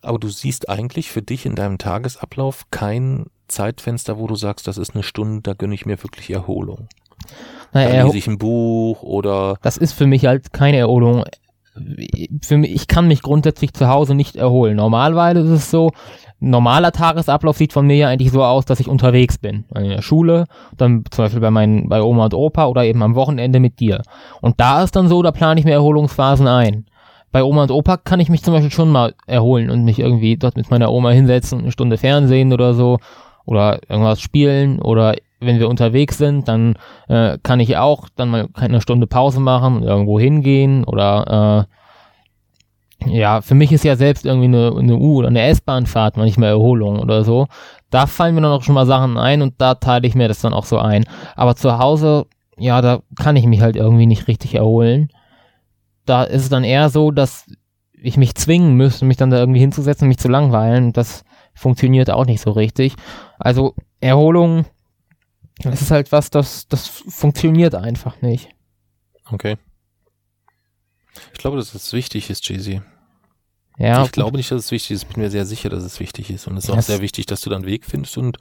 Aber 0.00 0.18
du 0.18 0.28
siehst 0.28 0.70
eigentlich 0.70 1.10
für 1.10 1.20
dich 1.20 1.44
in 1.44 1.54
deinem 1.54 1.76
Tagesablauf 1.76 2.70
kein 2.70 3.26
Zeitfenster, 3.54 4.18
wo 4.18 4.26
du 4.26 4.34
sagst, 4.34 4.66
das 4.66 4.78
ist 4.78 4.94
eine 4.94 5.02
Stunde, 5.02 5.42
da 5.42 5.54
gönne 5.54 5.74
ich 5.74 5.86
mir 5.86 6.02
wirklich 6.02 6.30
Erholung. 6.30 6.88
Da 7.72 7.80
Naja, 7.80 8.04
lese 8.04 8.18
ich 8.18 8.26
ein 8.26 8.38
Buch 8.38 9.02
oder 9.02 9.56
das 9.62 9.76
ist 9.76 9.92
für 9.92 10.06
mich 10.06 10.26
halt 10.26 10.52
keine 10.52 10.78
Erholung. 10.78 11.24
Für 12.42 12.56
mich, 12.56 12.72
ich 12.72 12.86
kann 12.86 13.08
mich 13.08 13.22
grundsätzlich 13.22 13.72
zu 13.72 13.88
Hause 13.88 14.14
nicht 14.14 14.36
erholen. 14.36 14.76
Normalerweise 14.76 15.40
ist 15.40 15.50
es 15.50 15.70
so, 15.70 15.90
normaler 16.38 16.92
Tagesablauf 16.92 17.56
sieht 17.56 17.72
von 17.72 17.86
mir 17.86 17.96
ja 17.96 18.08
eigentlich 18.08 18.30
so 18.30 18.44
aus, 18.44 18.64
dass 18.64 18.78
ich 18.78 18.88
unterwegs 18.88 19.38
bin. 19.38 19.64
In 19.74 19.88
der 19.88 20.02
Schule, 20.02 20.44
dann 20.76 21.04
zum 21.10 21.24
Beispiel 21.24 21.40
bei 21.40 21.50
meinen, 21.50 21.88
bei 21.88 22.00
Oma 22.00 22.24
und 22.24 22.34
Opa 22.34 22.66
oder 22.66 22.84
eben 22.84 23.02
am 23.02 23.16
Wochenende 23.16 23.58
mit 23.58 23.80
dir. 23.80 24.02
Und 24.40 24.60
da 24.60 24.84
ist 24.84 24.94
dann 24.94 25.08
so, 25.08 25.22
da 25.22 25.32
plane 25.32 25.58
ich 25.58 25.66
mir 25.66 25.72
Erholungsphasen 25.72 26.46
ein. 26.46 26.86
Bei 27.32 27.42
Oma 27.42 27.64
und 27.64 27.72
Opa 27.72 27.96
kann 27.96 28.20
ich 28.20 28.28
mich 28.28 28.44
zum 28.44 28.54
Beispiel 28.54 28.70
schon 28.70 28.90
mal 28.90 29.14
erholen 29.26 29.68
und 29.70 29.84
mich 29.84 29.98
irgendwie 29.98 30.36
dort 30.36 30.56
mit 30.56 30.70
meiner 30.70 30.92
Oma 30.92 31.10
hinsetzen 31.10 31.58
und 31.58 31.64
eine 31.64 31.72
Stunde 31.72 31.96
Fernsehen 31.98 32.52
oder 32.52 32.74
so 32.74 32.98
oder 33.44 33.80
irgendwas 33.88 34.20
spielen 34.20 34.80
oder 34.80 35.14
wenn 35.40 35.58
wir 35.58 35.68
unterwegs 35.68 36.18
sind, 36.18 36.48
dann 36.48 36.76
äh, 37.08 37.38
kann 37.42 37.60
ich 37.60 37.76
auch 37.76 38.08
dann 38.14 38.30
mal 38.30 38.48
eine 38.54 38.80
Stunde 38.80 39.06
Pause 39.06 39.40
machen 39.40 39.76
und 39.76 39.82
irgendwo 39.82 40.18
hingehen 40.18 40.84
oder 40.84 41.66
äh, 41.68 41.74
ja, 43.06 43.42
für 43.42 43.54
mich 43.54 43.72
ist 43.72 43.84
ja 43.84 43.96
selbst 43.96 44.24
irgendwie 44.24 44.46
eine, 44.46 44.74
eine 44.76 44.96
U- 44.96 45.18
oder 45.18 45.28
eine 45.28 45.42
S-Bahnfahrt 45.42 46.16
manchmal 46.16 46.50
Erholung 46.50 47.00
oder 47.00 47.24
so. 47.24 47.46
Da 47.90 48.06
fallen 48.06 48.34
mir 48.34 48.40
dann 48.40 48.52
auch 48.52 48.62
schon 48.62 48.74
mal 48.74 48.86
Sachen 48.86 49.18
ein 49.18 49.42
und 49.42 49.54
da 49.58 49.74
teile 49.74 50.06
ich 50.06 50.14
mir 50.14 50.28
das 50.28 50.40
dann 50.40 50.54
auch 50.54 50.64
so 50.64 50.78
ein. 50.78 51.04
Aber 51.36 51.54
zu 51.54 51.78
Hause, 51.78 52.26
ja, 52.56 52.80
da 52.80 53.00
kann 53.20 53.36
ich 53.36 53.46
mich 53.46 53.60
halt 53.60 53.76
irgendwie 53.76 54.06
nicht 54.06 54.26
richtig 54.26 54.54
erholen. 54.54 55.10
Da 56.06 56.24
ist 56.24 56.42
es 56.42 56.48
dann 56.48 56.64
eher 56.64 56.88
so, 56.88 57.10
dass 57.10 57.46
ich 57.92 58.16
mich 58.16 58.34
zwingen 58.34 58.74
müsste, 58.74 59.04
mich 59.04 59.16
dann 59.16 59.30
da 59.30 59.38
irgendwie 59.38 59.60
hinzusetzen, 59.60 60.08
mich 60.08 60.18
zu 60.18 60.28
langweilen. 60.28 60.92
Das 60.92 61.24
funktioniert 61.54 62.10
auch 62.10 62.26
nicht 62.26 62.40
so 62.40 62.50
richtig. 62.50 62.94
Also 63.38 63.74
Erholung, 64.00 64.66
das 65.58 65.82
ist 65.82 65.90
halt 65.90 66.12
was, 66.12 66.30
das, 66.30 66.68
das 66.68 66.86
funktioniert 66.86 67.74
einfach 67.74 68.20
nicht. 68.22 68.48
okay. 69.30 69.56
Ich 71.32 71.38
glaube, 71.38 71.56
dass 71.56 71.74
es 71.74 71.92
wichtig 71.92 72.28
ist, 72.30 72.48
Jay-Z. 72.48 72.82
Ja, 73.76 74.04
ich 74.04 74.12
glaube 74.12 74.36
nicht, 74.36 74.50
dass 74.52 74.66
es 74.66 74.70
wichtig 74.70 74.92
ist. 74.92 75.02
Ich 75.02 75.08
bin 75.08 75.22
mir 75.22 75.30
sehr 75.30 75.44
sicher, 75.46 75.68
dass 75.68 75.82
es 75.82 75.98
wichtig 75.98 76.30
ist. 76.30 76.46
Und 76.46 76.56
es 76.56 76.64
ist 76.64 76.70
auch 76.70 76.76
Das- 76.76 76.86
sehr 76.86 77.00
wichtig, 77.00 77.26
dass 77.26 77.40
du 77.40 77.50
dann 77.50 77.62
einen 77.62 77.66
Weg 77.66 77.84
findest 77.84 78.16
und 78.18 78.38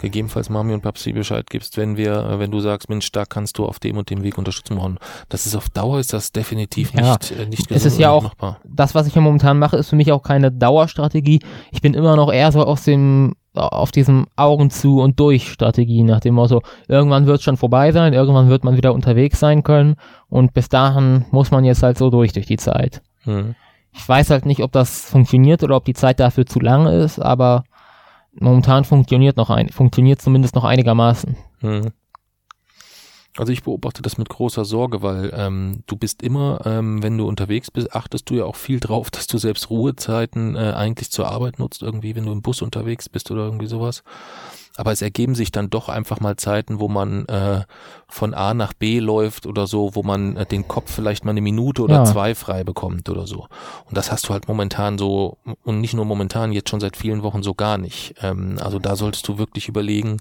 gegebenenfalls 0.00 0.50
Mami 0.50 0.72
und 0.72 0.82
Papsi 0.82 1.12
Bescheid 1.12 1.48
gibst, 1.50 1.76
wenn 1.76 1.96
wir, 1.96 2.12
äh, 2.14 2.38
wenn 2.38 2.50
du 2.52 2.60
sagst, 2.60 2.88
Mensch, 2.88 3.10
da 3.10 3.24
kannst 3.24 3.58
du 3.58 3.64
auf 3.66 3.80
dem 3.80 3.96
und 3.96 4.08
dem 4.10 4.22
Weg 4.22 4.38
Unterstützung 4.38 4.76
brauchen. 4.78 4.98
Das 5.28 5.46
ist 5.46 5.56
auf 5.56 5.68
Dauer 5.70 5.98
ist 5.98 6.12
das 6.12 6.30
definitiv 6.30 6.92
Ja. 6.94 7.14
nicht, 7.14 7.30
äh, 7.32 7.46
nicht 7.46 7.70
Es 7.70 7.84
ist 7.84 7.98
ja 7.98 8.10
auch- 8.10 8.22
machbar. 8.22 8.60
das, 8.64 8.94
was 8.94 9.06
ich 9.08 9.14
ja 9.14 9.20
momentan 9.20 9.58
mache, 9.58 9.76
ist 9.76 9.88
für 9.88 9.96
mich 9.96 10.12
auch 10.12 10.22
keine 10.22 10.52
Dauerstrategie. 10.52 11.40
Ich 11.72 11.80
bin 11.82 11.94
immer 11.94 12.14
noch 12.14 12.32
eher 12.32 12.52
so 12.52 12.62
aus 12.64 12.84
dem 12.84 13.34
auf 13.54 13.90
diesem 13.90 14.26
Augen 14.36 14.70
zu 14.70 15.00
und 15.00 15.18
durch 15.18 15.50
Strategie 15.50 16.04
nach 16.04 16.20
dem 16.20 16.34
Motto, 16.34 16.62
irgendwann 16.86 17.26
wird 17.26 17.38
es 17.38 17.42
schon 17.42 17.56
vorbei 17.56 17.90
sein, 17.90 18.12
irgendwann 18.12 18.48
wird 18.48 18.62
man 18.62 18.76
wieder 18.76 18.94
unterwegs 18.94 19.40
sein 19.40 19.64
können 19.64 19.96
und 20.28 20.54
bis 20.54 20.68
dahin 20.68 21.24
muss 21.32 21.50
man 21.50 21.64
jetzt 21.64 21.82
halt 21.82 21.98
so 21.98 22.08
durch 22.08 22.32
durch 22.32 22.46
die 22.46 22.58
Zeit. 22.58 23.02
Hm. 23.24 23.56
Ich 23.92 24.08
weiß 24.08 24.30
halt 24.30 24.46
nicht, 24.46 24.62
ob 24.62 24.72
das 24.72 25.10
funktioniert 25.10 25.62
oder 25.62 25.76
ob 25.76 25.84
die 25.84 25.94
Zeit 25.94 26.20
dafür 26.20 26.46
zu 26.46 26.60
lang 26.60 26.86
ist, 26.86 27.18
aber 27.18 27.64
momentan 28.32 28.84
funktioniert 28.84 29.36
noch 29.36 29.50
ein, 29.50 29.68
funktioniert 29.68 30.22
zumindest 30.22 30.54
noch 30.54 30.64
einigermaßen. 30.64 31.36
Hm. 31.60 31.92
Also 33.38 33.52
ich 33.52 33.62
beobachte 33.62 34.02
das 34.02 34.18
mit 34.18 34.28
großer 34.28 34.64
Sorge, 34.64 35.00
weil 35.02 35.32
ähm, 35.32 35.84
du 35.86 35.96
bist 35.96 36.22
immer, 36.22 36.60
ähm, 36.64 37.02
wenn 37.04 37.16
du 37.16 37.28
unterwegs 37.28 37.70
bist, 37.70 37.94
achtest 37.94 38.28
du 38.30 38.34
ja 38.34 38.44
auch 38.44 38.56
viel 38.56 38.80
drauf, 38.80 39.10
dass 39.12 39.26
du 39.28 39.38
selbst 39.38 39.70
Ruhezeiten 39.70 40.56
äh, 40.56 40.72
eigentlich 40.76 41.10
zur 41.10 41.28
Arbeit 41.28 41.58
nutzt, 41.58 41.82
irgendwie, 41.82 42.16
wenn 42.16 42.26
du 42.26 42.32
im 42.32 42.42
Bus 42.42 42.62
unterwegs 42.62 43.08
bist 43.08 43.30
oder 43.30 43.44
irgendwie 43.44 43.66
sowas. 43.66 44.02
Aber 44.78 44.92
es 44.92 45.02
ergeben 45.02 45.34
sich 45.34 45.50
dann 45.50 45.70
doch 45.70 45.88
einfach 45.88 46.20
mal 46.20 46.36
Zeiten, 46.36 46.78
wo 46.78 46.86
man 46.86 47.26
äh, 47.26 47.62
von 48.06 48.32
A 48.32 48.54
nach 48.54 48.72
B 48.72 49.00
läuft 49.00 49.44
oder 49.44 49.66
so, 49.66 49.96
wo 49.96 50.04
man 50.04 50.36
äh, 50.36 50.46
den 50.46 50.68
Kopf 50.68 50.92
vielleicht 50.92 51.24
mal 51.24 51.32
eine 51.32 51.40
Minute 51.40 51.82
oder 51.82 51.96
ja. 51.96 52.04
zwei 52.04 52.36
frei 52.36 52.62
bekommt 52.62 53.08
oder 53.08 53.26
so. 53.26 53.48
Und 53.86 53.96
das 53.96 54.12
hast 54.12 54.28
du 54.28 54.32
halt 54.32 54.46
momentan 54.46 54.96
so, 54.96 55.36
und 55.64 55.80
nicht 55.80 55.94
nur 55.94 56.04
momentan, 56.04 56.52
jetzt 56.52 56.70
schon 56.70 56.78
seit 56.78 56.96
vielen 56.96 57.24
Wochen 57.24 57.42
so 57.42 57.54
gar 57.54 57.76
nicht. 57.76 58.14
Ähm, 58.22 58.56
also 58.62 58.78
da 58.78 58.94
solltest 58.94 59.26
du 59.26 59.36
wirklich 59.36 59.66
überlegen, 59.66 60.18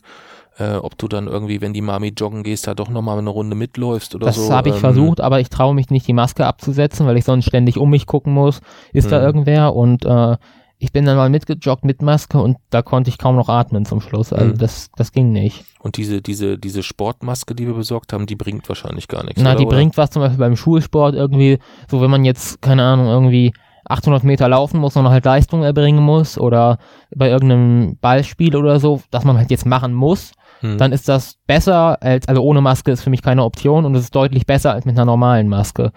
äh, 0.57 0.77
ob 0.77 0.97
du 0.97 1.07
dann 1.07 1.27
irgendwie, 1.27 1.61
wenn 1.61 1.73
die 1.73 1.81
Mami 1.81 2.13
joggen 2.17 2.41
gehst, 2.41 2.65
da 2.65 2.73
doch 2.73 2.89
nochmal 2.89 3.19
eine 3.19 3.29
Runde 3.29 3.55
mitläufst 3.55 4.15
oder 4.15 4.25
das 4.25 4.37
so. 4.37 4.47
Das 4.47 4.51
habe 4.51 4.69
ich 4.69 4.75
ähm, 4.75 4.81
versucht, 4.81 5.21
aber 5.21 5.39
ich 5.39 5.49
traue 5.49 5.75
mich 5.75 5.91
nicht, 5.91 6.07
die 6.07 6.13
Maske 6.13 6.47
abzusetzen, 6.47 7.05
weil 7.05 7.17
ich 7.17 7.25
sonst 7.25 7.45
ständig 7.45 7.77
um 7.77 7.91
mich 7.91 8.07
gucken 8.07 8.33
muss, 8.33 8.61
ist 8.91 9.11
da 9.11 9.17
hm. 9.17 9.25
irgendwer 9.25 9.75
und 9.75 10.03
äh, 10.03 10.37
ich 10.79 10.91
bin 10.91 11.05
dann 11.05 11.17
mal 11.17 11.29
mitgejoggt 11.29 11.83
mit 11.85 12.01
Maske 12.01 12.39
und 12.39 12.57
da 12.69 12.83
konnte 12.83 13.09
ich 13.09 13.17
kaum 13.17 13.35
noch 13.35 13.49
atmen 13.49 13.85
zum 13.85 13.99
Schluss. 13.99 14.31
Also 14.31 14.53
mhm. 14.53 14.57
das, 14.57 14.91
das 14.95 15.11
ging 15.11 15.31
nicht. 15.31 15.65
Und 15.79 15.97
diese, 15.97 16.21
diese, 16.21 16.57
diese 16.57 16.83
Sportmaske, 16.83 17.55
die 17.55 17.65
wir 17.65 17.73
besorgt 17.73 18.13
haben, 18.13 18.27
die 18.27 18.35
bringt 18.35 18.69
wahrscheinlich 18.69 19.07
gar 19.07 19.23
nichts. 19.23 19.41
Na, 19.41 19.51
oder, 19.51 19.59
die 19.59 19.65
oder? 19.65 19.77
bringt 19.77 19.97
was 19.97 20.11
zum 20.11 20.21
Beispiel 20.21 20.39
beim 20.39 20.55
Schulsport 20.55 21.15
irgendwie, 21.15 21.57
so 21.89 22.01
wenn 22.01 22.11
man 22.11 22.25
jetzt, 22.25 22.61
keine 22.61 22.83
Ahnung, 22.83 23.07
irgendwie 23.07 23.53
800 23.85 24.23
Meter 24.23 24.49
laufen 24.49 24.79
muss 24.79 24.95
und 24.97 25.09
halt 25.09 25.25
Leistung 25.25 25.63
erbringen 25.63 26.03
muss 26.03 26.37
oder 26.37 26.77
bei 27.15 27.29
irgendeinem 27.29 27.97
Ballspiel 27.99 28.55
oder 28.55 28.79
so, 28.79 29.01
dass 29.09 29.23
man 29.23 29.37
halt 29.37 29.49
jetzt 29.49 29.65
machen 29.65 29.93
muss, 29.93 30.33
hm. 30.61 30.77
dann 30.77 30.91
ist 30.91 31.07
das 31.07 31.37
besser 31.47 32.01
als, 32.01 32.27
also 32.27 32.41
ohne 32.41 32.61
Maske 32.61 32.91
ist 32.91 33.03
für 33.03 33.09
mich 33.09 33.21
keine 33.21 33.43
Option 33.43 33.85
und 33.85 33.95
es 33.95 34.05
ist 34.05 34.15
deutlich 34.15 34.45
besser 34.45 34.73
als 34.73 34.85
mit 34.85 34.95
einer 34.95 35.05
normalen 35.05 35.47
Maske. 35.47 35.91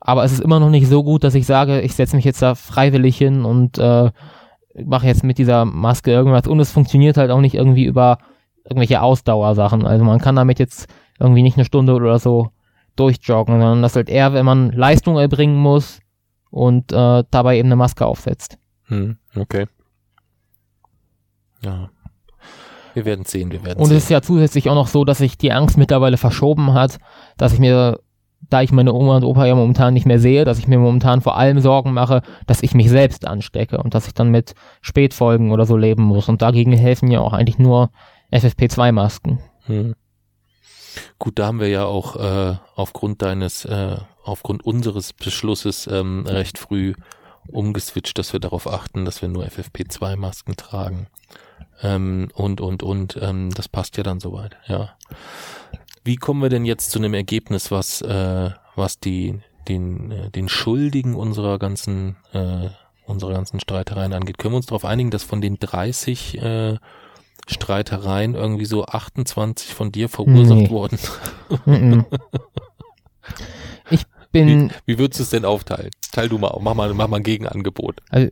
Aber 0.00 0.24
es 0.24 0.32
ist 0.32 0.40
immer 0.40 0.60
noch 0.60 0.70
nicht 0.70 0.88
so 0.88 1.02
gut, 1.02 1.24
dass 1.24 1.34
ich 1.34 1.46
sage, 1.46 1.80
ich 1.80 1.94
setze 1.94 2.16
mich 2.16 2.24
jetzt 2.24 2.42
da 2.42 2.54
freiwillig 2.54 3.16
hin 3.16 3.44
und 3.44 3.78
äh, 3.78 4.10
mache 4.84 5.06
jetzt 5.06 5.24
mit 5.24 5.38
dieser 5.38 5.64
Maske 5.64 6.10
irgendwas 6.10 6.46
und 6.46 6.60
es 6.60 6.70
funktioniert 6.70 7.16
halt 7.16 7.30
auch 7.30 7.40
nicht 7.40 7.54
irgendwie 7.54 7.84
über 7.84 8.18
irgendwelche 8.64 9.00
Ausdauersachen. 9.00 9.86
Also 9.86 10.04
man 10.04 10.20
kann 10.20 10.36
damit 10.36 10.58
jetzt 10.58 10.88
irgendwie 11.18 11.42
nicht 11.42 11.56
eine 11.56 11.64
Stunde 11.64 11.94
oder 11.94 12.18
so 12.18 12.50
durchjoggen, 12.96 13.60
sondern 13.60 13.82
das 13.82 13.96
halt 13.96 14.08
eher, 14.08 14.32
wenn 14.32 14.46
man 14.46 14.72
Leistung 14.72 15.18
erbringen 15.18 15.56
muss 15.56 16.00
und 16.50 16.92
äh, 16.92 17.24
dabei 17.30 17.58
eben 17.58 17.68
eine 17.68 17.76
Maske 17.76 18.06
aufsetzt. 18.06 18.58
Hm, 18.84 19.18
okay. 19.34 19.66
Ja. 21.62 21.90
Wir 22.96 23.04
werden 23.04 23.26
sehen, 23.26 23.52
wir 23.52 23.62
werden 23.62 23.78
Und 23.78 23.88
sehen. 23.88 23.98
es 23.98 24.04
ist 24.04 24.08
ja 24.08 24.22
zusätzlich 24.22 24.70
auch 24.70 24.74
noch 24.74 24.86
so, 24.86 25.04
dass 25.04 25.18
sich 25.18 25.36
die 25.36 25.52
Angst 25.52 25.76
mittlerweile 25.76 26.16
verschoben 26.16 26.72
hat, 26.72 26.96
dass 27.36 27.52
ich 27.52 27.58
mir, 27.58 28.00
da 28.48 28.62
ich 28.62 28.72
meine 28.72 28.94
Oma 28.94 29.16
und 29.16 29.24
Opa 29.24 29.44
ja 29.44 29.54
momentan 29.54 29.92
nicht 29.92 30.06
mehr 30.06 30.18
sehe, 30.18 30.46
dass 30.46 30.58
ich 30.58 30.66
mir 30.66 30.78
momentan 30.78 31.20
vor 31.20 31.36
allem 31.36 31.60
Sorgen 31.60 31.92
mache, 31.92 32.22
dass 32.46 32.62
ich 32.62 32.72
mich 32.72 32.88
selbst 32.88 33.26
anstecke 33.26 33.76
und 33.76 33.92
dass 33.92 34.06
ich 34.06 34.14
dann 34.14 34.30
mit 34.30 34.54
Spätfolgen 34.80 35.52
oder 35.52 35.66
so 35.66 35.76
leben 35.76 36.04
muss. 36.04 36.30
Und 36.30 36.40
dagegen 36.40 36.72
helfen 36.72 37.10
ja 37.10 37.20
auch 37.20 37.34
eigentlich 37.34 37.58
nur 37.58 37.90
FFP2-Masken. 38.32 39.40
Hm. 39.66 39.94
Gut, 41.18 41.38
da 41.38 41.48
haben 41.48 41.60
wir 41.60 41.68
ja 41.68 41.84
auch 41.84 42.16
äh, 42.16 42.56
aufgrund 42.76 43.20
deines, 43.20 43.66
äh, 43.66 43.98
aufgrund 44.24 44.64
unseres 44.64 45.12
Beschlusses 45.12 45.86
ähm, 45.86 46.24
recht 46.26 46.56
früh 46.56 46.94
umgeswitcht, 47.48 48.16
dass 48.16 48.32
wir 48.32 48.40
darauf 48.40 48.66
achten, 48.66 49.04
dass 49.04 49.20
wir 49.20 49.28
nur 49.28 49.44
FFP2-Masken 49.44 50.56
tragen. 50.56 51.08
Ähm, 51.82 52.28
und, 52.34 52.60
und, 52.60 52.82
und, 52.82 53.18
ähm, 53.20 53.50
das 53.54 53.68
passt 53.68 53.96
ja 53.96 54.02
dann 54.02 54.20
soweit, 54.20 54.56
ja. 54.66 54.96
Wie 56.04 56.16
kommen 56.16 56.40
wir 56.40 56.48
denn 56.48 56.64
jetzt 56.64 56.90
zu 56.90 56.98
einem 56.98 57.14
Ergebnis, 57.14 57.70
was, 57.70 58.00
äh, 58.00 58.50
was 58.76 59.00
die, 59.00 59.40
den, 59.68 60.10
äh, 60.10 60.30
den 60.30 60.48
Schuldigen 60.48 61.14
unserer 61.14 61.58
ganzen, 61.58 62.16
äh, 62.32 62.68
unserer 63.06 63.32
ganzen 63.32 63.60
Streitereien 63.60 64.12
angeht? 64.12 64.38
Können 64.38 64.54
wir 64.54 64.58
uns 64.58 64.66
darauf 64.66 64.84
einigen, 64.84 65.10
dass 65.10 65.24
von 65.24 65.40
den 65.40 65.58
30 65.58 66.40
äh, 66.40 66.76
Streitereien 67.48 68.34
irgendwie 68.34 68.64
so 68.64 68.86
28 68.86 69.74
von 69.74 69.92
dir 69.92 70.08
verursacht 70.08 70.58
nee. 70.58 70.70
wurden? 70.70 70.98
ich 73.90 74.04
bin. 74.32 74.70
Wie, 74.70 74.94
wie 74.94 74.98
würdest 74.98 75.20
du 75.20 75.24
es 75.24 75.30
denn 75.30 75.44
aufteilen? 75.44 75.90
Teil 76.12 76.28
du 76.28 76.38
mal, 76.38 76.56
mach 76.60 76.74
mal, 76.74 76.92
mach 76.94 77.08
mal 77.08 77.18
ein 77.18 77.22
Gegenangebot. 77.22 78.00
Also, 78.10 78.30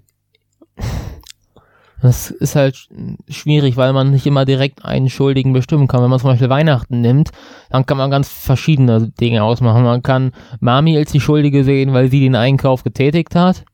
das 2.05 2.31
ist 2.31 2.55
halt 2.55 2.89
schwierig, 3.29 3.79
weil 3.79 3.95
man 3.95 4.11
nicht 4.11 4.27
immer 4.27 4.45
direkt 4.45 4.85
einen 4.85 5.09
Schuldigen 5.09 5.55
bestimmen 5.55 5.89
kann. 5.89 6.03
Wenn 6.03 6.11
man 6.11 6.19
zum 6.19 6.29
Beispiel 6.29 6.51
Weihnachten 6.51 7.01
nimmt, 7.01 7.31
dann 7.71 7.87
kann 7.87 7.97
man 7.97 8.11
ganz 8.11 8.29
verschiedene 8.29 9.09
Dinge 9.09 9.43
ausmachen. 9.43 9.85
Man 9.85 10.03
kann 10.03 10.33
Mami 10.61 10.99
als 10.99 11.13
die 11.13 11.21
Schuldige 11.21 11.65
sehen, 11.65 11.95
weil 11.95 12.11
sie 12.11 12.21
den 12.21 12.37
Einkauf 12.37 12.85
getätigt 12.85 13.35
hat. 13.35 13.65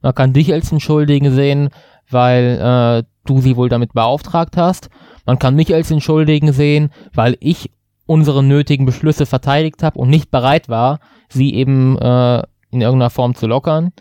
Man 0.00 0.14
kann 0.14 0.32
dich 0.32 0.50
als 0.50 0.70
den 0.70 0.80
Schuldigen 0.80 1.30
sehen, 1.34 1.68
weil 2.08 2.58
äh, 2.58 3.06
du 3.26 3.42
sie 3.42 3.54
wohl 3.54 3.68
damit 3.68 3.92
beauftragt 3.92 4.56
hast. 4.56 4.88
Man 5.26 5.38
kann 5.38 5.54
mich 5.54 5.74
als 5.74 5.88
den 5.88 6.00
Schuldigen 6.00 6.52
sehen, 6.52 6.88
weil 7.12 7.36
ich 7.40 7.70
unsere 8.06 8.42
nötigen 8.42 8.86
Beschlüsse 8.86 9.26
verteidigt 9.26 9.82
habe 9.82 9.98
und 9.98 10.08
nicht 10.08 10.30
bereit 10.30 10.70
war, 10.70 11.00
sie 11.28 11.52
eben 11.54 11.98
äh, 11.98 12.38
in 12.70 12.80
irgendeiner 12.80 13.10
Form 13.10 13.34
zu 13.34 13.46
lockern 13.46 13.92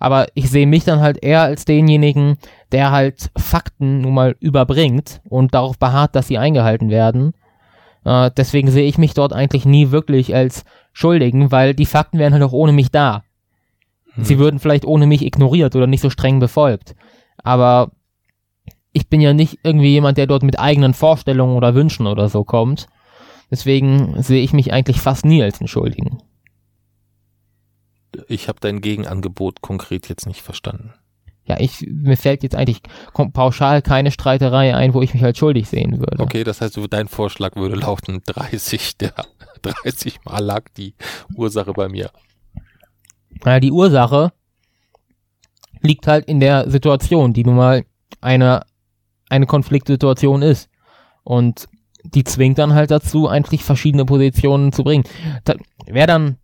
aber 0.00 0.28
ich 0.34 0.50
sehe 0.50 0.66
mich 0.66 0.84
dann 0.84 1.00
halt 1.00 1.22
eher 1.22 1.42
als 1.42 1.66
denjenigen, 1.66 2.38
der 2.72 2.90
halt 2.90 3.30
Fakten 3.36 4.00
nun 4.00 4.14
mal 4.14 4.34
überbringt 4.40 5.20
und 5.28 5.54
darauf 5.54 5.78
beharrt, 5.78 6.16
dass 6.16 6.26
sie 6.26 6.38
eingehalten 6.38 6.88
werden. 6.88 7.34
Äh, 8.04 8.30
deswegen 8.34 8.70
sehe 8.70 8.88
ich 8.88 8.96
mich 8.96 9.12
dort 9.12 9.34
eigentlich 9.34 9.66
nie 9.66 9.90
wirklich 9.90 10.34
als 10.34 10.64
Schuldigen, 10.94 11.52
weil 11.52 11.74
die 11.74 11.86
Fakten 11.86 12.18
wären 12.18 12.32
halt 12.32 12.42
auch 12.42 12.52
ohne 12.52 12.72
mich 12.72 12.90
da. 12.90 13.22
Hm. 14.14 14.24
Sie 14.24 14.38
würden 14.38 14.58
vielleicht 14.58 14.86
ohne 14.86 15.06
mich 15.06 15.22
ignoriert 15.22 15.76
oder 15.76 15.86
nicht 15.86 16.00
so 16.00 16.08
streng 16.08 16.40
befolgt. 16.40 16.96
Aber 17.44 17.90
ich 18.92 19.08
bin 19.08 19.20
ja 19.20 19.34
nicht 19.34 19.58
irgendwie 19.62 19.90
jemand, 19.90 20.16
der 20.16 20.26
dort 20.26 20.42
mit 20.42 20.58
eigenen 20.58 20.94
Vorstellungen 20.94 21.56
oder 21.56 21.74
Wünschen 21.74 22.06
oder 22.06 22.30
so 22.30 22.42
kommt. 22.42 22.86
Deswegen 23.50 24.22
sehe 24.22 24.42
ich 24.42 24.54
mich 24.54 24.72
eigentlich 24.72 25.00
fast 25.00 25.26
nie 25.26 25.42
als 25.42 25.60
einen 25.60 25.68
Schuldigen 25.68 26.22
ich 28.28 28.48
habe 28.48 28.60
dein 28.60 28.80
Gegenangebot 28.80 29.60
konkret 29.60 30.08
jetzt 30.08 30.26
nicht 30.26 30.42
verstanden. 30.42 30.94
Ja, 31.44 31.58
ich, 31.58 31.84
mir 31.90 32.16
fällt 32.16 32.42
jetzt 32.42 32.54
eigentlich 32.54 32.80
pauschal 33.32 33.82
keine 33.82 34.12
Streiterei 34.12 34.74
ein, 34.74 34.94
wo 34.94 35.02
ich 35.02 35.14
mich 35.14 35.22
halt 35.22 35.36
schuldig 35.36 35.68
sehen 35.68 35.98
würde. 35.98 36.22
Okay, 36.22 36.44
das 36.44 36.60
heißt, 36.60 36.78
dein 36.90 37.08
Vorschlag 37.08 37.56
würde 37.56 37.76
lauten 37.76 38.22
30, 38.26 38.98
der 38.98 39.14
30 39.62 40.24
Mal 40.24 40.44
lag 40.44 40.64
die 40.76 40.94
Ursache 41.34 41.72
bei 41.72 41.88
mir. 41.88 42.10
Naja, 43.44 43.60
die 43.60 43.72
Ursache 43.72 44.32
liegt 45.80 46.06
halt 46.06 46.26
in 46.26 46.40
der 46.40 46.70
Situation, 46.70 47.32
die 47.32 47.44
nun 47.44 47.56
mal 47.56 47.84
eine, 48.20 48.62
eine 49.28 49.46
Konfliktsituation 49.46 50.42
ist. 50.42 50.68
Und 51.24 51.66
die 52.04 52.24
zwingt 52.24 52.58
dann 52.58 52.74
halt 52.74 52.90
dazu, 52.90 53.28
eigentlich 53.28 53.64
verschiedene 53.64 54.04
Positionen 54.04 54.72
zu 54.72 54.84
bringen. 54.84 55.04
Wer 55.86 56.06
dann 56.06 56.36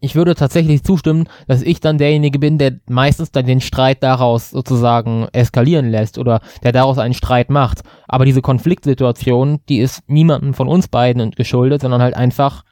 ich 0.00 0.14
würde 0.14 0.34
tatsächlich 0.34 0.82
zustimmen, 0.82 1.28
dass 1.46 1.62
ich 1.62 1.80
dann 1.80 1.98
derjenige 1.98 2.38
bin, 2.38 2.58
der 2.58 2.80
meistens 2.88 3.30
dann 3.30 3.46
den 3.46 3.60
Streit 3.60 4.02
daraus 4.02 4.50
sozusagen 4.50 5.28
eskalieren 5.32 5.90
lässt 5.90 6.18
oder 6.18 6.40
der 6.62 6.72
daraus 6.72 6.98
einen 6.98 7.14
Streit 7.14 7.50
macht. 7.50 7.82
Aber 8.08 8.24
diese 8.24 8.42
Konfliktsituation, 8.42 9.60
die 9.68 9.78
ist 9.78 10.02
niemandem 10.08 10.54
von 10.54 10.68
uns 10.68 10.88
beiden 10.88 11.30
geschuldet, 11.32 11.82
sondern 11.82 12.02
halt 12.02 12.14
einfach, 12.14 12.64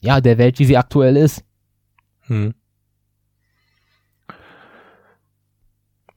ja, 0.00 0.20
der 0.20 0.38
Welt, 0.38 0.58
wie 0.58 0.64
sie 0.64 0.76
aktuell 0.76 1.16
ist. 1.16 1.44
Hm. 2.22 2.54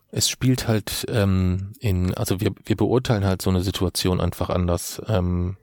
Es 0.09 0.29
spielt 0.29 0.67
halt 0.67 1.05
ähm, 1.09 1.73
in, 1.79 2.13
also 2.13 2.39
wir, 2.39 2.51
wir 2.65 2.75
beurteilen 2.75 3.25
halt 3.25 3.41
so 3.41 3.49
eine 3.49 3.61
Situation 3.61 4.21
einfach 4.21 4.49
anders. 4.49 5.01
Ähm, 5.07 5.57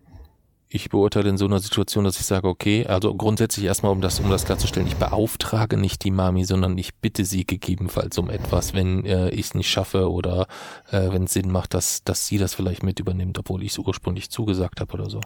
ich 0.74 0.90
beurteile 0.90 1.30
in 1.30 1.38
so 1.38 1.44
einer 1.44 1.60
Situation, 1.60 2.02
dass 2.02 2.18
ich 2.18 2.26
sage, 2.26 2.48
okay, 2.48 2.84
also 2.84 3.14
grundsätzlich 3.14 3.64
erstmal, 3.64 3.92
um 3.92 4.00
das, 4.00 4.18
um 4.18 4.28
das 4.28 4.44
klarzustellen, 4.44 4.88
ich 4.88 4.96
beauftrage 4.96 5.76
nicht 5.76 6.02
die 6.02 6.10
Mami, 6.10 6.44
sondern 6.44 6.76
ich 6.76 6.96
bitte 6.96 7.24
sie 7.24 7.46
gegebenenfalls 7.46 8.18
um 8.18 8.28
etwas, 8.28 8.74
wenn 8.74 9.04
äh, 9.04 9.30
ich 9.30 9.46
es 9.46 9.54
nicht 9.54 9.70
schaffe 9.70 10.10
oder 10.10 10.48
äh, 10.90 11.12
wenn 11.12 11.24
es 11.24 11.32
Sinn 11.32 11.52
macht, 11.52 11.74
dass, 11.74 12.02
dass 12.02 12.26
sie 12.26 12.38
das 12.38 12.54
vielleicht 12.54 12.82
mit 12.82 12.98
übernimmt, 12.98 13.38
obwohl 13.38 13.62
ich 13.62 13.70
es 13.70 13.78
ursprünglich 13.78 14.30
zugesagt 14.30 14.80
habe 14.80 14.92
oder 14.94 15.08
so. 15.08 15.20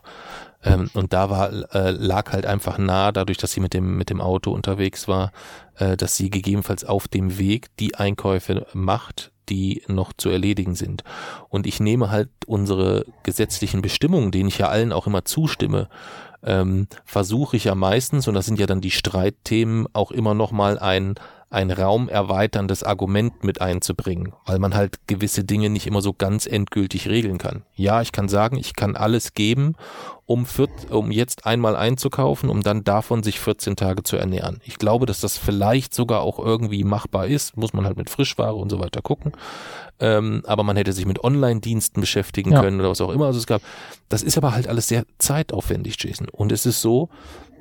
Ähm, 0.63 0.91
und 0.93 1.15
da 1.15 1.31
war, 1.31 1.51
äh, 1.75 1.93
lag 1.93 2.31
halt 2.31 2.45
einfach 2.45 2.77
nah, 2.77 3.11
dadurch, 3.11 3.39
dass 3.39 3.53
sie 3.53 3.61
mit 3.61 3.73
dem, 3.73 3.97
mit 3.97 4.11
dem 4.11 4.21
Auto 4.21 4.53
unterwegs 4.53 5.09
war, 5.09 5.33
äh, 5.77 5.97
dass 5.97 6.15
sie 6.15 6.29
gegebenenfalls 6.29 6.85
auf 6.85 7.09
dem 7.09 7.39
Weg 7.39 7.75
die 7.79 7.95
Einkäufe 7.95 8.67
macht, 8.75 9.33
die 9.49 9.83
noch 9.89 10.13
zu 10.13 10.29
erledigen 10.29 10.75
sind. 10.75 11.05
Und 11.49 11.67
ich 11.67 11.81
nehme 11.81 12.11
halt 12.11 12.31
unsere 12.47 13.05
gesetzlichen 13.23 13.83
Bestimmungen, 13.83 14.31
denen 14.31 14.49
ich 14.49 14.59
ja 14.59 14.69
allen 14.69 14.93
auch 14.93 15.07
immer 15.07 15.25
zustimme, 15.25 15.89
ähm, 16.43 16.87
versuche 17.05 17.57
ich 17.57 17.65
ja 17.65 17.75
meistens, 17.75 18.29
und 18.29 18.35
das 18.35 18.47
sind 18.47 18.59
ja 18.59 18.67
dann 18.67 18.81
die 18.81 18.91
Streitthemen, 18.91 19.87
auch 19.93 20.11
immer 20.11 20.35
nochmal 20.35 20.79
ein 20.79 21.15
ein 21.51 21.71
raumerweiterndes 21.71 22.83
Argument 22.83 23.43
mit 23.43 23.63
einzubringen, 23.63 24.35
weil 24.45 24.59
man 24.59 24.75
halt 24.75 25.07
gewisse 25.07 25.45
Dinge 25.45 25.71
nicht 25.71 25.87
immer 25.87 26.03
so 26.03 26.13
ganz 26.13 26.47
endgültig 26.47 27.09
regeln 27.09 27.39
kann. 27.39 27.63
Ja, 27.75 28.03
ich 28.03 28.13
kann 28.13 28.29
sagen, 28.29 28.59
ich 28.59 28.75
kann 28.75 28.97
alles 28.97 29.33
geben, 29.33 29.75
um, 30.27 30.45
vier, 30.45 30.69
um 30.91 31.11
jetzt 31.11 31.47
einmal 31.47 31.75
einzukaufen, 31.75 32.51
um 32.51 32.63
dann 32.63 32.85
davon 32.85 33.23
sich 33.23 33.41
14 33.41 33.77
Tage 33.77 34.03
zu 34.03 34.17
ernähren. 34.17 34.61
Ich 34.63 34.77
glaube, 34.77 35.07
dass 35.07 35.21
das 35.21 35.39
vielleicht 35.39 35.95
sogar 35.95 36.21
auch 36.21 36.39
irgendwie 36.39 36.85
machbar 36.85 37.27
ist, 37.27 37.57
muss 37.57 37.73
man 37.73 37.87
halt 37.87 37.97
mit 37.97 38.11
Frischware 38.11 38.55
und 38.55 38.69
so 38.69 38.79
weiter 38.79 39.01
gucken. 39.01 39.33
Ähm, 40.01 40.43
aber 40.47 40.65
man 40.65 40.77
hätte 40.77 40.93
sich 40.93 41.07
mit 41.07 41.25
Online-Diensten 41.25 42.03
beschäftigen 42.03 42.53
ja. 42.53 42.61
können 42.61 42.79
oder 42.79 42.91
was 42.91 43.01
auch 43.01 43.11
immer. 43.11 43.27
Also 43.27 43.39
es 43.39 43.47
gab, 43.47 43.63
das 44.11 44.23
ist 44.23 44.37
aber 44.37 44.53
halt 44.53 44.69
alles 44.69 44.87
sehr 44.89 45.05
zeitaufwendig, 45.17 45.97
Jason. 45.99 46.29
Und 46.29 46.53
es 46.53 46.67
ist 46.67 46.83
so, 46.83 47.09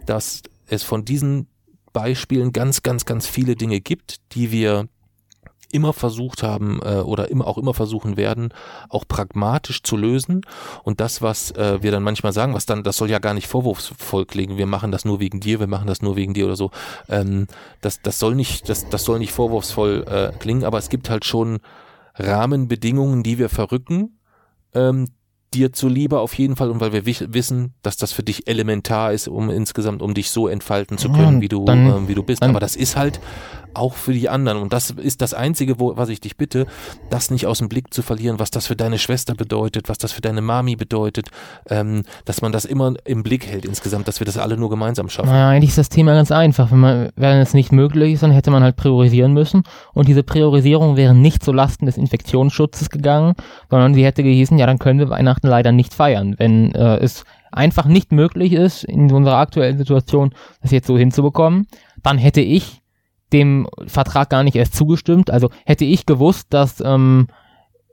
dass 0.06 0.42
es 0.68 0.84
von 0.84 1.06
diesen 1.06 1.48
Beispielen 1.98 2.54
ganz, 2.54 2.84
ganz, 2.84 3.06
ganz 3.06 3.26
viele 3.26 3.56
Dinge 3.56 3.82
gibt, 3.82 4.18
die 4.34 4.52
wir 4.52 4.88
immer 5.72 5.94
versucht 5.94 6.44
haben 6.44 6.80
äh, 6.84 7.00
oder 7.00 7.32
immer 7.32 7.48
auch 7.48 7.58
immer 7.58 7.74
versuchen 7.74 8.18
werden, 8.18 8.54
auch 8.88 9.06
pragmatisch 9.08 9.82
zu 9.82 9.98
lösen. 9.98 10.42
Und 10.84 11.02
das, 11.02 11.24
was 11.24 11.50
äh, 11.52 11.82
wir 11.82 11.92
dann 11.92 12.04
manchmal 12.04 12.34
sagen, 12.34 12.54
was 12.54 12.68
dann, 12.68 12.84
das 12.84 12.98
soll 12.98 13.10
ja 13.10 13.18
gar 13.18 13.34
nicht 13.34 13.48
vorwurfsvoll 13.48 14.28
klingen, 14.28 14.60
wir 14.60 14.68
machen 14.68 14.92
das 14.92 15.06
nur 15.06 15.20
wegen 15.20 15.40
dir, 15.40 15.60
wir 15.60 15.66
machen 15.66 15.88
das 15.88 16.04
nur 16.04 16.16
wegen 16.16 16.36
dir 16.36 16.46
oder 16.46 16.56
so. 16.56 16.70
Ähm, 17.10 17.48
das, 17.82 18.00
das 18.04 18.20
soll 18.20 18.36
nicht, 18.36 18.70
das, 18.70 18.88
das 18.90 19.04
soll 19.04 19.18
nicht 19.18 19.32
vorwurfsvoll 19.32 20.06
äh, 20.08 20.38
klingen, 20.38 20.66
aber 20.66 20.78
es 20.78 20.90
gibt 20.90 21.10
halt 21.10 21.26
schon 21.26 21.62
Rahmenbedingungen, 22.14 23.24
die 23.24 23.40
wir 23.40 23.50
verrücken, 23.50 24.20
ähm, 24.76 25.08
dir 25.54 25.72
zuliebe 25.74 26.20
auf 26.20 26.34
jeden 26.34 26.56
Fall 26.56 26.70
und 26.70 26.80
weil 26.82 26.94
wir 26.94 27.06
wissen, 27.06 27.74
dass 27.82 27.98
das 27.98 28.12
für 28.12 28.24
dich 28.24 28.48
elementar 28.48 29.14
ist, 29.14 29.28
um 29.28 29.50
insgesamt, 29.50 30.02
um 30.02 30.14
dich 30.14 30.30
so 30.32 30.48
entfalten 30.48 30.98
zu 30.98 31.10
können, 31.12 31.42
wie 31.42 31.48
du, 31.48 31.66
dann, 31.66 31.88
äh, 31.88 32.08
wie 32.08 32.16
du 32.16 32.24
bist. 32.24 32.44
Aber 32.44 32.60
das 32.60 32.76
ist 32.76 32.96
halt 32.98 33.20
auch 33.74 33.94
für 33.94 34.14
die 34.14 34.30
anderen 34.30 34.58
und 34.60 34.74
das 34.74 34.92
ist 34.92 35.22
das 35.22 35.34
Einzige, 35.34 35.80
wo, 35.80 35.96
was 35.96 36.10
ich 36.10 36.20
dich 36.20 36.36
bitte, 36.36 36.66
das 37.10 37.32
nicht 37.32 37.46
aus 37.46 37.60
dem 37.60 37.70
Blick 37.70 37.94
zu 37.94 38.02
verlieren, 38.02 38.40
was 38.40 38.52
das 38.52 38.68
für 38.68 38.76
deine 38.76 38.98
Schwester 38.98 39.36
bedeutet, 39.36 39.90
was 39.90 39.98
das 39.98 40.12
für 40.12 40.22
deine 40.22 40.42
Mami 40.42 40.76
bedeutet, 40.76 41.30
ähm, 41.70 42.04
dass 42.26 42.42
man 42.42 42.52
das 42.52 42.66
immer 42.66 42.96
im 43.06 43.24
Blick 43.24 43.48
hält 43.48 43.66
insgesamt, 43.66 44.08
dass 44.08 44.20
wir 44.20 44.26
das 44.26 44.38
alle 44.38 44.58
nur 44.58 44.70
gemeinsam 44.70 45.10
schaffen. 45.10 45.30
Naja, 45.30 45.50
eigentlich 45.50 45.70
ist 45.70 45.78
das 45.78 45.90
Thema 45.90 46.14
ganz 46.14 46.32
einfach. 46.32 46.72
Wenn 46.72 46.80
man, 46.80 47.10
wenn 47.16 47.38
es 47.40 47.54
nicht 47.54 47.72
möglich 47.72 48.14
ist, 48.14 48.24
dann 48.24 48.32
hätte 48.32 48.52
man 48.52 48.64
halt 48.64 48.76
priorisieren 48.76 49.34
müssen 49.34 49.64
und 49.94 50.08
diese 50.08 50.24
Priorisierung 50.24 50.98
wäre 50.98 51.14
nicht 51.14 51.44
zu 51.44 51.52
Lasten 51.52 51.86
des 51.86 51.98
Infektionsschutzes 51.98 52.90
gegangen, 52.90 53.34
sondern 53.70 53.94
sie 53.94 54.04
hätte 54.04 54.24
gehießen, 54.24 54.58
ja, 54.58 54.66
dann 54.66 54.80
können 54.80 55.00
wir 55.00 55.10
Weihnachten 55.10 55.28
Weihnachten 55.28 55.48
leider 55.48 55.72
nicht 55.72 55.94
feiern. 55.94 56.36
Wenn 56.38 56.74
äh, 56.74 56.98
es 56.98 57.26
einfach 57.52 57.86
nicht 57.86 58.12
möglich 58.12 58.54
ist, 58.54 58.84
in 58.84 59.12
unserer 59.12 59.38
aktuellen 59.38 59.78
Situation 59.78 60.34
das 60.62 60.72
jetzt 60.72 60.88
so 60.88 60.98
hinzubekommen, 60.98 61.68
dann 62.04 62.18
hätte 62.18 62.42
ich 62.42 62.82
dem 63.34 63.68
Vertrag 63.86 64.30
gar 64.30 64.44
nicht 64.44 64.56
erst 64.56 64.76
zugestimmt. 64.76 65.30
Also 65.30 65.50
hätte 65.66 65.86
ich 65.86 66.06
gewusst, 66.06 66.48
dass 66.50 66.82
ähm, 66.82 67.28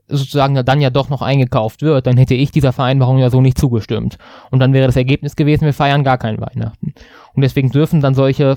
sozusagen 0.07 0.63
dann 0.63 0.81
ja 0.81 0.89
doch 0.89 1.09
noch 1.09 1.21
eingekauft 1.21 1.81
wird, 1.81 2.07
dann 2.07 2.17
hätte 2.17 2.35
ich 2.35 2.51
dieser 2.51 2.73
Vereinbarung 2.73 3.17
ja 3.17 3.29
so 3.29 3.41
nicht 3.41 3.57
zugestimmt. 3.57 4.17
Und 4.51 4.59
dann 4.59 4.73
wäre 4.73 4.87
das 4.87 4.95
Ergebnis 4.95 5.35
gewesen, 5.35 5.65
wir 5.65 5.73
feiern 5.73 6.03
gar 6.03 6.17
kein 6.17 6.39
Weihnachten. 6.39 6.93
Und 7.33 7.41
deswegen 7.41 7.71
dürfen 7.71 8.01
dann 8.01 8.13
solche, 8.13 8.55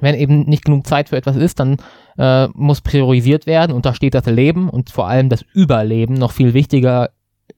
wenn 0.00 0.14
eben 0.14 0.42
nicht 0.42 0.64
genug 0.64 0.86
Zeit 0.86 1.08
für 1.08 1.16
etwas 1.16 1.36
ist, 1.36 1.60
dann 1.60 1.76
äh, 2.18 2.48
muss 2.54 2.80
priorisiert 2.80 3.46
werden 3.46 3.72
und 3.72 3.86
da 3.86 3.94
steht 3.94 4.14
das 4.14 4.26
Leben 4.26 4.68
und 4.68 4.90
vor 4.90 5.06
allem 5.06 5.28
das 5.28 5.44
Überleben 5.54 6.14
noch 6.14 6.32
viel 6.32 6.54
wichtiger 6.54 7.10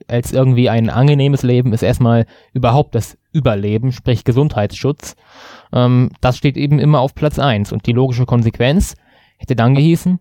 als 0.08 0.32
irgendwie 0.32 0.68
ein 0.68 0.90
angenehmes 0.90 1.42
Leben 1.42 1.72
ist 1.72 1.82
erstmal 1.82 2.26
überhaupt 2.52 2.94
das 2.94 3.18
Überleben, 3.32 3.92
sprich 3.92 4.24
Gesundheitsschutz. 4.24 5.16
Ähm, 5.72 6.10
das 6.20 6.36
steht 6.36 6.56
eben 6.56 6.78
immer 6.78 7.00
auf 7.00 7.14
Platz 7.14 7.38
eins 7.38 7.72
Und 7.72 7.86
die 7.86 7.92
logische 7.92 8.26
Konsequenz 8.26 8.96
hätte 9.38 9.56
dann 9.56 9.74
gehießen, 9.74 10.18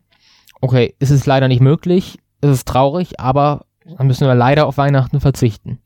okay, 0.61 0.95
es 0.99 1.11
ist 1.11 1.25
leider 1.25 1.47
nicht 1.47 1.61
möglich, 1.61 2.19
es 2.41 2.49
ist 2.51 2.67
traurig, 2.67 3.19
aber 3.19 3.65
dann 3.97 4.07
müssen 4.07 4.27
wir 4.27 4.35
leider 4.35 4.67
auf 4.67 4.77
Weihnachten 4.77 5.19
verzichten. 5.19 5.79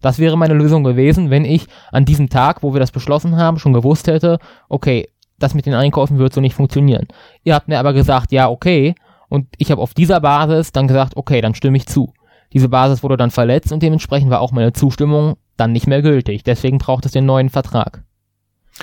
Das 0.00 0.18
wäre 0.18 0.36
meine 0.36 0.54
Lösung 0.54 0.82
gewesen, 0.82 1.30
wenn 1.30 1.44
ich 1.44 1.66
an 1.92 2.04
diesem 2.04 2.28
Tag, 2.28 2.62
wo 2.62 2.74
wir 2.74 2.80
das 2.80 2.90
beschlossen 2.90 3.36
haben, 3.36 3.58
schon 3.58 3.72
gewusst 3.72 4.08
hätte, 4.08 4.38
okay, 4.68 5.08
das 5.38 5.54
mit 5.54 5.66
den 5.66 5.74
Einkäufen 5.74 6.18
wird 6.18 6.32
so 6.32 6.40
nicht 6.40 6.54
funktionieren. 6.54 7.06
Ihr 7.44 7.54
habt 7.54 7.68
mir 7.68 7.78
aber 7.78 7.92
gesagt, 7.92 8.32
ja, 8.32 8.48
okay, 8.48 8.94
und 9.28 9.46
ich 9.58 9.70
habe 9.70 9.80
auf 9.80 9.94
dieser 9.94 10.20
Basis 10.20 10.72
dann 10.72 10.88
gesagt, 10.88 11.16
okay, 11.16 11.40
dann 11.40 11.54
stimme 11.54 11.76
ich 11.76 11.86
zu. 11.86 12.12
Diese 12.52 12.68
Basis 12.68 13.02
wurde 13.02 13.16
dann 13.16 13.30
verletzt 13.30 13.72
und 13.72 13.82
dementsprechend 13.82 14.30
war 14.30 14.40
auch 14.40 14.52
meine 14.52 14.72
Zustimmung 14.72 15.36
dann 15.56 15.72
nicht 15.72 15.86
mehr 15.86 16.02
gültig. 16.02 16.42
Deswegen 16.42 16.78
braucht 16.78 17.06
es 17.06 17.12
den 17.12 17.26
neuen 17.26 17.50
Vertrag. 17.50 18.04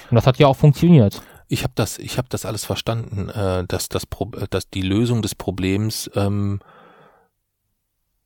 Und 0.09 0.15
das 0.15 0.27
hat 0.27 0.37
ja 0.37 0.47
auch 0.47 0.55
funktioniert. 0.55 1.21
Ich 1.47 1.63
habe 1.63 1.73
das, 1.75 1.97
ich 1.97 2.17
habe 2.17 2.27
das 2.29 2.45
alles 2.45 2.63
verstanden, 2.65 3.29
äh, 3.29 3.65
dass 3.67 3.89
das, 3.89 4.05
Pro 4.05 4.25
dass 4.25 4.69
die 4.69 4.83
Lösung 4.83 5.21
des 5.21 5.33
Problems 5.33 6.09
ähm, 6.15 6.59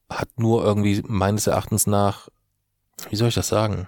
hat 0.10 0.28
nur 0.38 0.64
irgendwie 0.64 1.02
meines 1.08 1.48
Erachtens 1.48 1.88
nach, 1.88 2.28
wie 3.10 3.16
soll 3.16 3.30
ich 3.30 3.36
das 3.36 3.48
sagen? 3.48 3.88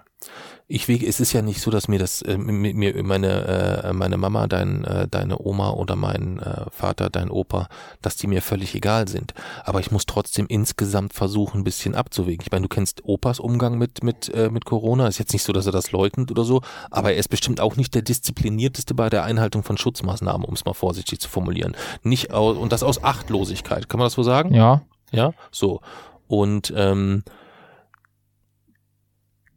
Ich 0.68 0.88
wege, 0.88 1.06
es 1.06 1.20
ist 1.20 1.32
ja 1.34 1.44
nicht 1.44 1.62
so, 1.62 1.70
dass 1.70 1.88
mir 1.88 2.00
das, 2.00 2.24
äh, 2.24 2.38
mir 2.38 3.04
meine, 3.04 3.84
äh, 3.84 3.94
meine 3.94 4.18
Mama, 4.18 4.48
dein, 4.48 4.84
äh, 4.84 5.08
deine 5.08 5.40
Oma 5.40 5.72
oder 5.72 5.96
mein 5.96 6.40
äh, 6.40 6.66
Vater, 6.72 7.12
dein 7.12 7.30
Opa, 7.30 7.68
dass 8.02 8.16
die 8.16 8.26
mir 8.26 8.42
völlig 8.42 8.74
egal 8.74 9.08
sind. 9.08 9.36
Aber 9.64 9.80
ich 9.80 9.92
muss 9.92 10.08
trotzdem 10.08 10.48
insgesamt 10.48 11.14
versuchen, 11.14 11.62
ein 11.62 11.64
bisschen 11.64 11.94
abzuwägen. 11.94 12.42
Ich 12.44 12.52
meine, 12.52 12.64
du 12.64 12.70
kennst 12.70 13.06
Opas 13.06 13.40
Umgang 13.40 13.78
mit, 13.78 14.04
mit, 14.04 14.34
äh, 14.34 14.50
mit 14.50 14.66
Corona. 14.66 15.08
Ist 15.08 15.20
jetzt 15.20 15.34
nicht 15.34 15.44
so, 15.44 15.54
dass 15.54 15.68
er 15.68 15.72
das 15.72 15.92
leugnet 15.92 16.32
oder 16.32 16.44
so, 16.44 16.62
aber 16.90 17.12
er 17.12 17.18
ist 17.18 17.30
bestimmt 17.30 17.62
auch 17.62 17.76
nicht 17.76 17.94
der 17.94 18.02
disziplinierteste 18.02 18.96
bei 18.96 19.10
der 19.12 19.24
Einhaltung 19.24 19.62
von 19.62 19.78
Schutzmaßnahmen, 19.78 20.46
um 20.48 20.56
es 20.56 20.66
mal 20.66 20.74
vorsichtig 20.74 21.20
zu 21.20 21.30
formulieren. 21.30 21.76
Nicht 22.02 22.34
aus, 22.34 22.58
und 22.58 22.72
das 22.72 22.82
aus 22.82 23.04
Achtlosigkeit. 23.04 23.88
Kann 23.88 24.00
man 24.00 24.08
das 24.08 24.14
so 24.14 24.24
sagen? 24.24 24.54
Ja. 24.54 24.82
Ja, 25.12 25.34
so. 25.52 25.82
Und 26.28 26.74
ähm, 26.76 27.24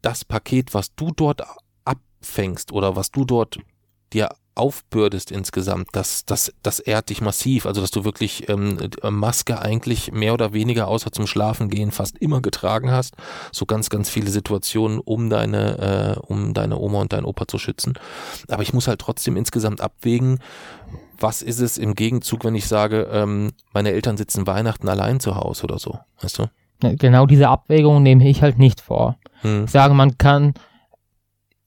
das 0.01 0.25
Paket, 0.25 0.73
was 0.73 0.95
du 0.95 1.11
dort 1.11 1.41
abfängst 1.85 2.71
oder 2.71 2.95
was 2.95 3.11
du 3.11 3.25
dort 3.25 3.59
dir 4.13 4.29
aufbürdest 4.59 5.31
insgesamt, 5.31 5.87
das, 5.93 6.25
das, 6.25 6.53
das 6.61 6.79
ehrt 6.79 7.09
dich 7.09 7.21
massiv. 7.21 7.65
Also, 7.65 7.79
dass 7.79 7.91
du 7.91 8.03
wirklich 8.03 8.49
ähm, 8.49 8.77
Maske 9.09 9.61
eigentlich 9.61 10.11
mehr 10.11 10.33
oder 10.33 10.53
weniger 10.53 10.89
außer 10.89 11.11
zum 11.11 11.27
Schlafen 11.27 11.69
gehen 11.69 11.91
fast 11.91 12.17
immer 12.17 12.41
getragen 12.41 12.91
hast. 12.91 13.15
So 13.51 13.65
ganz, 13.65 13.89
ganz 13.89 14.09
viele 14.09 14.29
Situationen, 14.29 14.99
um 14.99 15.29
deine, 15.29 16.17
äh, 16.17 16.19
um 16.19 16.53
deine 16.53 16.77
Oma 16.77 16.99
und 17.01 17.13
deinen 17.13 17.25
Opa 17.25 17.47
zu 17.47 17.57
schützen. 17.57 17.93
Aber 18.49 18.61
ich 18.61 18.73
muss 18.73 18.87
halt 18.87 18.99
trotzdem 18.99 19.37
insgesamt 19.37 19.79
abwägen, 19.81 20.39
was 21.17 21.41
ist 21.41 21.59
es 21.59 21.77
im 21.77 21.95
Gegenzug, 21.95 22.43
wenn 22.43 22.55
ich 22.55 22.67
sage, 22.67 23.07
ähm, 23.11 23.51
meine 23.73 23.91
Eltern 23.91 24.17
sitzen 24.17 24.45
Weihnachten 24.45 24.89
allein 24.89 25.19
zu 25.19 25.35
Hause 25.35 25.63
oder 25.63 25.79
so, 25.79 25.99
weißt 26.21 26.39
du? 26.39 26.45
Genau 26.81 27.25
diese 27.25 27.49
Abwägung 27.49 28.03
nehme 28.03 28.27
ich 28.29 28.41
halt 28.41 28.57
nicht 28.57 28.79
vor. 28.79 29.17
Hm. 29.41 29.65
Ich 29.65 29.71
sage, 29.71 29.93
man 29.93 30.17
kann, 30.17 30.53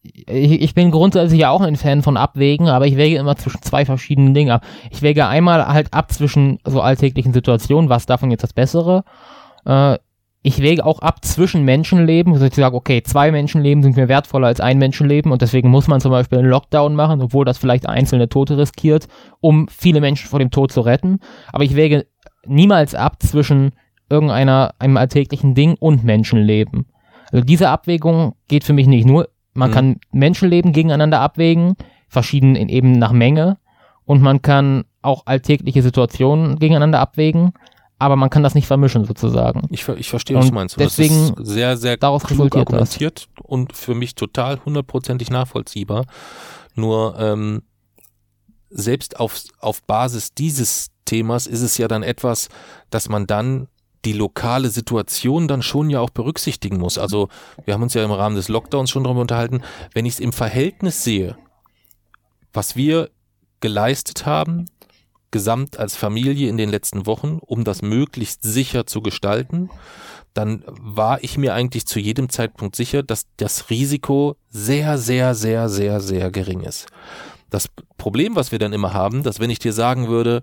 ich, 0.03 0.61
ich 0.63 0.75
bin 0.75 0.91
grundsätzlich 0.91 1.41
ja 1.41 1.51
auch 1.51 1.61
ein 1.61 1.77
Fan 1.77 2.03
von 2.03 2.17
Abwägen, 2.17 2.69
aber 2.69 2.87
ich 2.87 2.97
wäge 2.97 3.17
immer 3.17 3.37
zwischen 3.37 3.63
zwei 3.63 3.85
verschiedenen 3.85 4.35
Dingen 4.35 4.51
ab. 4.51 4.65
Ich 4.91 5.03
wäge 5.03 5.27
einmal 5.27 5.67
halt 5.67 5.93
ab 5.93 6.13
zwischen 6.13 6.59
so 6.65 6.81
alltäglichen 6.81 7.33
Situationen, 7.33 7.89
was 7.89 8.07
davon 8.07 8.31
jetzt 8.31 8.43
das 8.43 8.53
Bessere. 8.53 9.05
Äh, 9.65 9.99
ich 10.45 10.61
wäge 10.61 10.85
auch 10.85 10.99
ab 10.99 11.25
zwischen 11.25 11.65
Menschenleben, 11.65 12.33
also 12.33 12.45
ich 12.45 12.55
sage, 12.55 12.75
okay, 12.75 13.03
zwei 13.05 13.31
Menschenleben 13.31 13.83
sind 13.85 13.97
mir 13.97 14.09
wertvoller 14.09 14.49
als 14.49 14.61
ein 14.61 14.79
Menschenleben 14.79 15.31
und 15.31 15.41
deswegen 15.41 15.71
muss 15.71 15.87
man 15.87 16.01
zum 16.01 16.11
Beispiel 16.11 16.39
einen 16.39 16.49
Lockdown 16.49 16.97
machen, 16.97 17.23
obwohl 17.23 17.45
das 17.45 17.59
vielleicht 17.59 17.89
einzelne 17.89 18.29
Tote 18.29 18.59
riskiert, 18.59 19.07
um 19.41 19.69
viele 19.69 20.01
Menschen 20.01 20.29
vor 20.29 20.41
dem 20.41 20.51
Tod 20.51 20.73
zu 20.73 20.81
retten. 20.81 21.21
Aber 21.53 21.63
ich 21.63 21.77
wäge 21.77 22.07
niemals 22.45 22.97
ab 22.97 23.23
zwischen 23.23 23.71
irgendeiner, 24.11 24.75
einem 24.81 24.97
alltäglichen 24.97 25.55
Ding 25.55 25.77
und 25.79 26.03
Menschenleben. 26.03 26.87
Also 27.33 27.45
diese 27.45 27.71
Abwägung 27.71 28.35
geht 28.49 28.65
für 28.65 28.73
mich 28.73 28.87
nicht. 28.87 29.07
Nur 29.07 29.29
man 29.55 29.71
mhm. 29.71 29.75
kann 29.75 30.01
Menschenleben 30.13 30.73
gegeneinander 30.73 31.21
abwägen, 31.21 31.75
verschieden 32.09 32.55
in, 32.55 32.69
eben 32.69 32.93
nach 32.93 33.13
Menge, 33.13 33.59
und 34.05 34.21
man 34.21 34.43
kann 34.43 34.85
auch 35.01 35.27
alltägliche 35.27 35.83
Situationen 35.83 36.59
gegeneinander 36.59 37.01
abwägen, 37.01 37.53
aber 37.99 38.17
man 38.17 38.31
kann 38.31 38.43
das 38.43 38.55
nicht 38.55 38.67
vermischen 38.67 39.05
sozusagen. 39.05 39.63
Ich, 39.71 39.87
ich 39.89 40.09
verstehe, 40.09 40.37
was 40.37 40.49
du 40.49 40.55
meinst. 40.55 40.79
deswegen 40.79 41.35
das 41.37 41.47
ist 41.47 41.53
sehr, 41.53 41.77
sehr 41.77 41.97
daraus 41.97 42.25
klug 42.25 42.55
argumentiert 42.57 43.29
das. 43.37 43.45
und 43.45 43.77
für 43.77 43.95
mich 43.95 44.15
total 44.15 44.61
hundertprozentig 44.65 45.31
nachvollziehbar. 45.31 46.07
Nur 46.75 47.19
ähm, 47.19 47.63
selbst 48.71 49.21
auf, 49.21 49.43
auf 49.61 49.83
Basis 49.85 50.35
dieses 50.35 50.89
Themas 51.05 51.47
ist 51.47 51.63
es 51.63 51.79
ja 51.79 51.89
dann 51.89 52.03
etwas, 52.03 52.49
dass 52.91 53.09
man 53.09 53.27
dann 53.27 53.69
die 54.05 54.13
lokale 54.13 54.71
Situation 54.71 55.49
dann 55.49 55.63
schon 55.63 55.91
ja 55.91 56.01
auch 56.01 56.11
berücksichtigen 56.11 56.79
muss. 56.79 56.99
Also 56.99 57.29
wir 57.65 57.75
haben 57.75 57.83
uns 57.83 57.95
ja 57.95 58.05
im 58.05 58.11
Rahmen 58.11 58.37
des 58.37 58.49
Lockdowns 58.49 58.91
schon 58.91 59.05
darüber 59.05 59.21
unterhalten, 59.21 59.63
wenn 59.95 60.07
ich 60.07 60.15
es 60.15 60.21
im 60.21 60.33
Verhältnis 60.33 61.05
sehe, 61.05 61.37
was 62.53 62.77
wir 62.77 63.11
geleistet 63.61 64.27
haben 64.27 64.67
gesamt 65.33 65.79
als 65.79 65.97
Familie 65.97 66.49
in 66.49 66.57
den 66.57 66.69
letzten 66.69 67.07
Wochen, 67.07 67.41
um 67.41 67.65
das 67.65 67.83
möglichst 67.83 68.43
sicher 68.45 68.87
zu 68.87 69.01
gestalten, 69.01 69.71
dann 70.35 70.63
war 70.67 71.25
ich 71.25 71.37
mir 71.37 71.55
eigentlich 71.55 71.87
zu 71.87 71.99
jedem 71.99 72.29
Zeitpunkt 72.29 72.77
sicher, 72.77 73.03
dass 73.03 73.27
das 73.39 73.69
Risiko 73.69 74.37
sehr, 74.51 74.99
sehr, 74.99 75.35
sehr, 75.35 75.69
sehr, 75.69 76.01
sehr 76.01 76.31
gering 76.31 76.61
ist. 76.61 76.87
Das 77.51 77.69
Problem, 77.99 78.37
was 78.37 78.53
wir 78.53 78.59
dann 78.59 78.73
immer 78.73 78.95
haben, 78.95 79.23
dass 79.23 79.41
wenn 79.41 79.51
ich 79.51 79.59
dir 79.59 79.73
sagen 79.73 80.09
würde, 80.09 80.43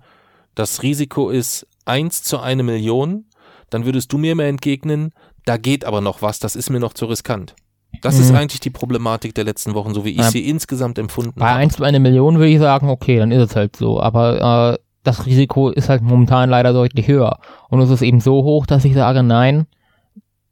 das 0.53 0.83
Risiko 0.83 1.29
ist 1.29 1.65
eins 1.85 2.21
zu 2.21 2.39
eine 2.39 2.63
Million, 2.63 3.25
dann 3.69 3.85
würdest 3.85 4.11
du 4.11 4.17
mir 4.17 4.33
immer 4.33 4.43
entgegnen, 4.43 5.11
da 5.45 5.57
geht 5.57 5.85
aber 5.85 6.01
noch 6.01 6.21
was, 6.21 6.39
das 6.39 6.55
ist 6.55 6.69
mir 6.69 6.79
noch 6.79 6.93
zu 6.93 7.05
riskant. 7.05 7.55
Das 8.01 8.15
mhm. 8.15 8.21
ist 8.21 8.31
eigentlich 8.33 8.59
die 8.59 8.69
Problematik 8.69 9.33
der 9.35 9.43
letzten 9.43 9.73
Wochen, 9.73 9.93
so 9.93 10.05
wie 10.05 10.11
ich 10.11 10.17
ja. 10.17 10.31
sie 10.31 10.47
insgesamt 10.47 10.99
empfunden 10.99 11.39
Bei 11.39 11.47
habe. 11.47 11.57
Bei 11.57 11.63
1 11.63 11.75
zu 11.77 11.83
eine 11.83 11.99
Million 11.99 12.37
würde 12.37 12.51
ich 12.51 12.59
sagen, 12.59 12.89
okay, 12.89 13.17
dann 13.17 13.31
ist 13.31 13.51
es 13.51 13.55
halt 13.55 13.75
so. 13.75 13.99
Aber 13.99 14.77
äh, 14.77 14.83
das 15.03 15.25
Risiko 15.25 15.69
ist 15.69 15.89
halt 15.89 16.01
momentan 16.01 16.49
leider 16.49 16.73
deutlich 16.73 17.07
höher. 17.07 17.39
Und 17.69 17.81
es 17.81 17.89
ist 17.89 18.01
eben 18.01 18.21
so 18.21 18.43
hoch, 18.43 18.65
dass 18.65 18.85
ich 18.85 18.93
sage, 18.93 19.23
nein, 19.23 19.65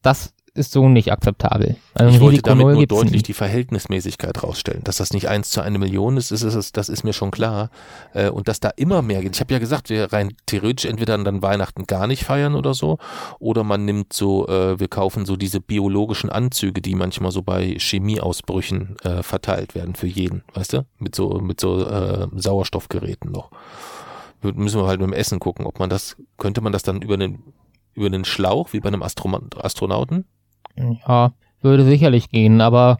das 0.01 0.33
ist 0.57 0.71
so 0.71 0.89
nicht 0.89 1.11
akzeptabel. 1.11 1.77
Also 1.93 2.15
ich 2.15 2.21
wollte 2.21 2.41
damit 2.41 2.65
nur 2.65 2.85
deutlich 2.85 3.11
nicht. 3.11 3.27
die 3.27 3.33
Verhältnismäßigkeit 3.33 4.43
rausstellen. 4.43 4.83
Dass 4.83 4.97
das 4.97 5.13
nicht 5.13 5.29
eins 5.29 5.49
zu 5.49 5.61
eine 5.61 5.79
Million 5.79 6.17
ist, 6.17 6.31
ist, 6.31 6.43
ist 6.43 6.75
das 6.75 6.89
ist 6.89 7.03
mir 7.03 7.13
schon 7.13 7.31
klar. 7.31 7.69
Äh, 8.13 8.29
und 8.29 8.47
dass 8.47 8.59
da 8.59 8.69
immer 8.69 9.01
mehr 9.01 9.21
geht. 9.21 9.35
Ich 9.35 9.39
habe 9.39 9.53
ja 9.53 9.59
gesagt, 9.59 9.89
wir 9.89 10.11
rein 10.11 10.33
theoretisch 10.45 10.89
entweder 10.89 11.17
dann 11.17 11.41
Weihnachten 11.41 11.85
gar 11.85 12.07
nicht 12.07 12.23
feiern 12.23 12.55
oder 12.55 12.73
so, 12.73 12.97
oder 13.39 13.63
man 13.63 13.85
nimmt 13.85 14.13
so, 14.13 14.47
äh, 14.47 14.79
wir 14.79 14.87
kaufen 14.87 15.25
so 15.25 15.35
diese 15.35 15.61
biologischen 15.61 16.29
Anzüge, 16.29 16.81
die 16.81 16.95
manchmal 16.95 17.31
so 17.31 17.41
bei 17.41 17.75
Chemieausbrüchen 17.77 18.97
äh, 19.03 19.23
verteilt 19.23 19.75
werden 19.75 19.95
für 19.95 20.07
jeden, 20.07 20.43
weißt 20.53 20.73
du? 20.73 20.85
Mit 20.99 21.15
so, 21.15 21.39
mit 21.39 21.61
so 21.61 21.85
äh, 21.87 22.27
Sauerstoffgeräten 22.35 23.31
noch. 23.31 23.51
Müssen 24.41 24.79
wir 24.79 24.87
halt 24.87 24.99
mit 24.99 25.09
dem 25.09 25.13
Essen 25.13 25.39
gucken, 25.39 25.65
ob 25.65 25.79
man 25.79 25.89
das, 25.89 26.15
könnte 26.37 26.61
man 26.61 26.71
das 26.71 26.83
dann 26.83 27.01
über 27.01 27.17
den 27.17 27.43
über 27.97 28.11
den 28.11 28.23
Schlauch, 28.25 28.73
wie 28.73 28.79
bei 28.79 28.87
einem 28.87 29.01
Astro 29.01 29.41
Astronauten? 29.57 30.25
Ja, 30.77 31.31
würde 31.61 31.83
sicherlich 31.83 32.29
gehen, 32.29 32.61
aber 32.61 32.97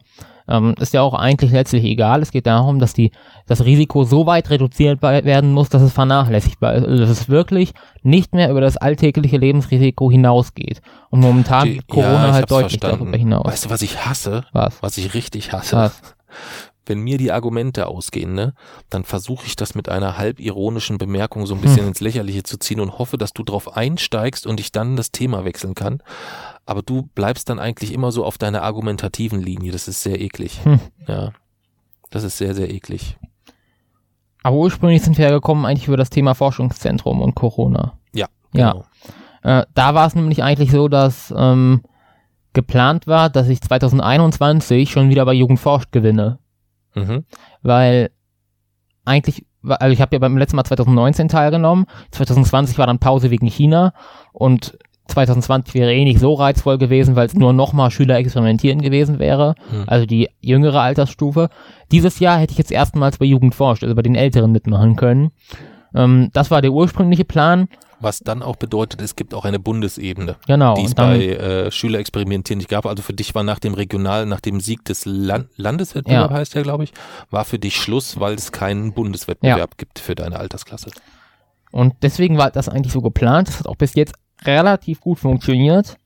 ähm, 0.48 0.74
ist 0.80 0.94
ja 0.94 1.02
auch 1.02 1.14
eigentlich 1.14 1.52
letztlich 1.52 1.84
egal. 1.84 2.22
Es 2.22 2.30
geht 2.30 2.46
darum, 2.46 2.78
dass 2.78 2.94
die, 2.94 3.12
das 3.46 3.64
Risiko 3.64 4.04
so 4.04 4.26
weit 4.26 4.50
reduziert 4.50 5.02
werden 5.02 5.52
muss, 5.52 5.68
dass 5.68 5.82
es 5.82 5.92
vernachlässigbar 5.92 6.74
ist. 6.74 6.86
Also, 6.86 7.00
dass 7.00 7.10
es 7.10 7.28
wirklich 7.28 7.74
nicht 8.02 8.34
mehr 8.34 8.50
über 8.50 8.60
das 8.60 8.76
alltägliche 8.76 9.36
Lebensrisiko 9.36 10.10
hinausgeht. 10.10 10.80
Und 11.10 11.20
momentan 11.20 11.66
die, 11.66 11.80
Corona 11.86 12.28
ja, 12.28 12.32
halt 12.32 12.50
deutlich 12.50 12.80
verstanden. 12.80 13.04
darüber 13.04 13.18
hinaus. 13.18 13.44
Weißt 13.44 13.66
du, 13.66 13.70
was 13.70 13.82
ich 13.82 14.04
hasse? 14.06 14.44
Was? 14.52 14.82
Was 14.82 14.96
ich 14.96 15.12
richtig 15.14 15.52
hasse? 15.52 15.76
Was? 15.76 16.00
wenn 16.88 17.00
mir 17.00 17.18
die 17.18 17.32
Argumente 17.32 17.86
ausgehen, 17.86 18.34
ne, 18.34 18.54
dann 18.90 19.04
versuche 19.04 19.46
ich 19.46 19.56
das 19.56 19.74
mit 19.74 19.88
einer 19.88 20.18
halb 20.18 20.40
ironischen 20.40 20.98
Bemerkung 20.98 21.46
so 21.46 21.54
ein 21.54 21.60
bisschen 21.60 21.82
hm. 21.82 21.88
ins 21.88 22.00
Lächerliche 22.00 22.42
zu 22.42 22.58
ziehen 22.58 22.80
und 22.80 22.98
hoffe, 22.98 23.18
dass 23.18 23.32
du 23.32 23.42
drauf 23.42 23.76
einsteigst 23.76 24.46
und 24.46 24.60
ich 24.60 24.72
dann 24.72 24.96
das 24.96 25.12
Thema 25.12 25.44
wechseln 25.44 25.74
kann. 25.74 26.02
Aber 26.66 26.82
du 26.82 27.08
bleibst 27.14 27.48
dann 27.48 27.58
eigentlich 27.58 27.92
immer 27.92 28.12
so 28.12 28.24
auf 28.24 28.38
deiner 28.38 28.62
argumentativen 28.62 29.40
Linie. 29.40 29.72
Das 29.72 29.88
ist 29.88 30.02
sehr 30.02 30.20
eklig. 30.20 30.64
Hm. 30.64 30.80
Ja. 31.06 31.32
Das 32.10 32.24
ist 32.24 32.38
sehr, 32.38 32.54
sehr 32.54 32.70
eklig. 32.70 33.16
Aber 34.42 34.56
ursprünglich 34.56 35.02
sind 35.02 35.18
wir 35.18 35.26
ja 35.26 35.30
gekommen 35.30 35.66
eigentlich 35.66 35.88
über 35.88 35.96
das 35.96 36.10
Thema 36.10 36.34
Forschungszentrum 36.34 37.20
und 37.20 37.34
Corona. 37.34 37.98
Ja. 38.14 38.28
Genau. 38.52 38.84
Ja. 39.44 39.60
Äh, 39.60 39.66
da 39.74 39.94
war 39.94 40.06
es 40.06 40.14
nämlich 40.14 40.42
eigentlich 40.42 40.70
so, 40.70 40.88
dass 40.88 41.32
ähm, 41.36 41.82
geplant 42.52 43.06
war, 43.06 43.30
dass 43.30 43.48
ich 43.48 43.60
2021 43.60 44.90
schon 44.90 45.10
wieder 45.10 45.24
bei 45.24 45.32
Jugendforscht 45.32 45.92
gewinne. 45.92 46.38
Mhm. 46.98 47.24
Weil 47.62 48.10
eigentlich, 49.04 49.46
also 49.62 49.92
ich 49.92 50.00
habe 50.00 50.14
ja 50.14 50.18
beim 50.18 50.36
letzten 50.36 50.56
Mal 50.56 50.64
2019 50.64 51.28
teilgenommen, 51.28 51.86
2020 52.10 52.78
war 52.78 52.86
dann 52.86 52.98
Pause 52.98 53.30
wegen 53.30 53.46
China 53.46 53.92
und 54.32 54.78
2020 55.08 55.74
wäre 55.74 55.94
eh 55.94 56.04
nicht 56.04 56.20
so 56.20 56.34
reizvoll 56.34 56.76
gewesen, 56.78 57.16
weil 57.16 57.26
es 57.26 57.34
nur 57.34 57.52
nochmal 57.52 57.90
Schüler 57.90 58.18
experimentieren 58.18 58.82
gewesen 58.82 59.18
wäre, 59.18 59.54
mhm. 59.72 59.84
also 59.86 60.06
die 60.06 60.28
jüngere 60.40 60.82
Altersstufe. 60.82 61.48
Dieses 61.90 62.20
Jahr 62.20 62.38
hätte 62.38 62.52
ich 62.52 62.58
jetzt 62.58 62.70
erstmals 62.70 63.18
bei 63.18 63.24
Jugend 63.24 63.54
forscht, 63.54 63.82
also 63.82 63.94
bei 63.94 64.02
den 64.02 64.14
Älteren 64.14 64.52
mitmachen 64.52 64.96
können. 64.96 65.30
Ähm, 65.94 66.28
das 66.34 66.50
war 66.50 66.60
der 66.60 66.72
ursprüngliche 66.72 67.24
Plan 67.24 67.68
was 68.00 68.20
dann 68.20 68.42
auch 68.42 68.56
bedeutet, 68.56 69.00
es 69.02 69.16
gibt 69.16 69.34
auch 69.34 69.44
eine 69.44 69.58
Bundesebene, 69.58 70.36
genau, 70.46 70.74
die 70.74 70.84
es 70.84 70.94
bei 70.94 71.26
äh, 71.26 71.70
Schülerexperimentieren 71.70 72.58
nicht 72.58 72.70
gab. 72.70 72.86
Also 72.86 73.02
für 73.02 73.12
dich 73.12 73.34
war 73.34 73.42
nach 73.42 73.58
dem 73.58 73.74
Regional, 73.74 74.26
nach 74.26 74.40
dem 74.40 74.60
Sieg 74.60 74.84
des 74.84 75.04
Land 75.04 75.48
Landeswettbewerbs, 75.56 76.30
ja. 76.30 76.36
heißt 76.36 76.54
der, 76.54 76.62
glaube 76.62 76.84
ich, 76.84 76.92
war 77.30 77.44
für 77.44 77.58
dich 77.58 77.76
Schluss, 77.76 78.20
weil 78.20 78.34
es 78.34 78.52
keinen 78.52 78.92
Bundeswettbewerb 78.92 79.70
ja. 79.70 79.76
gibt 79.76 79.98
für 79.98 80.14
deine 80.14 80.38
Altersklasse. 80.38 80.90
Und 81.70 81.94
deswegen 82.02 82.38
war 82.38 82.50
das 82.50 82.68
eigentlich 82.68 82.92
so 82.92 83.02
geplant. 83.02 83.48
Das 83.48 83.60
hat 83.60 83.66
auch 83.66 83.76
bis 83.76 83.94
jetzt 83.94 84.14
relativ 84.44 85.00
gut 85.00 85.18
funktioniert. 85.18 85.96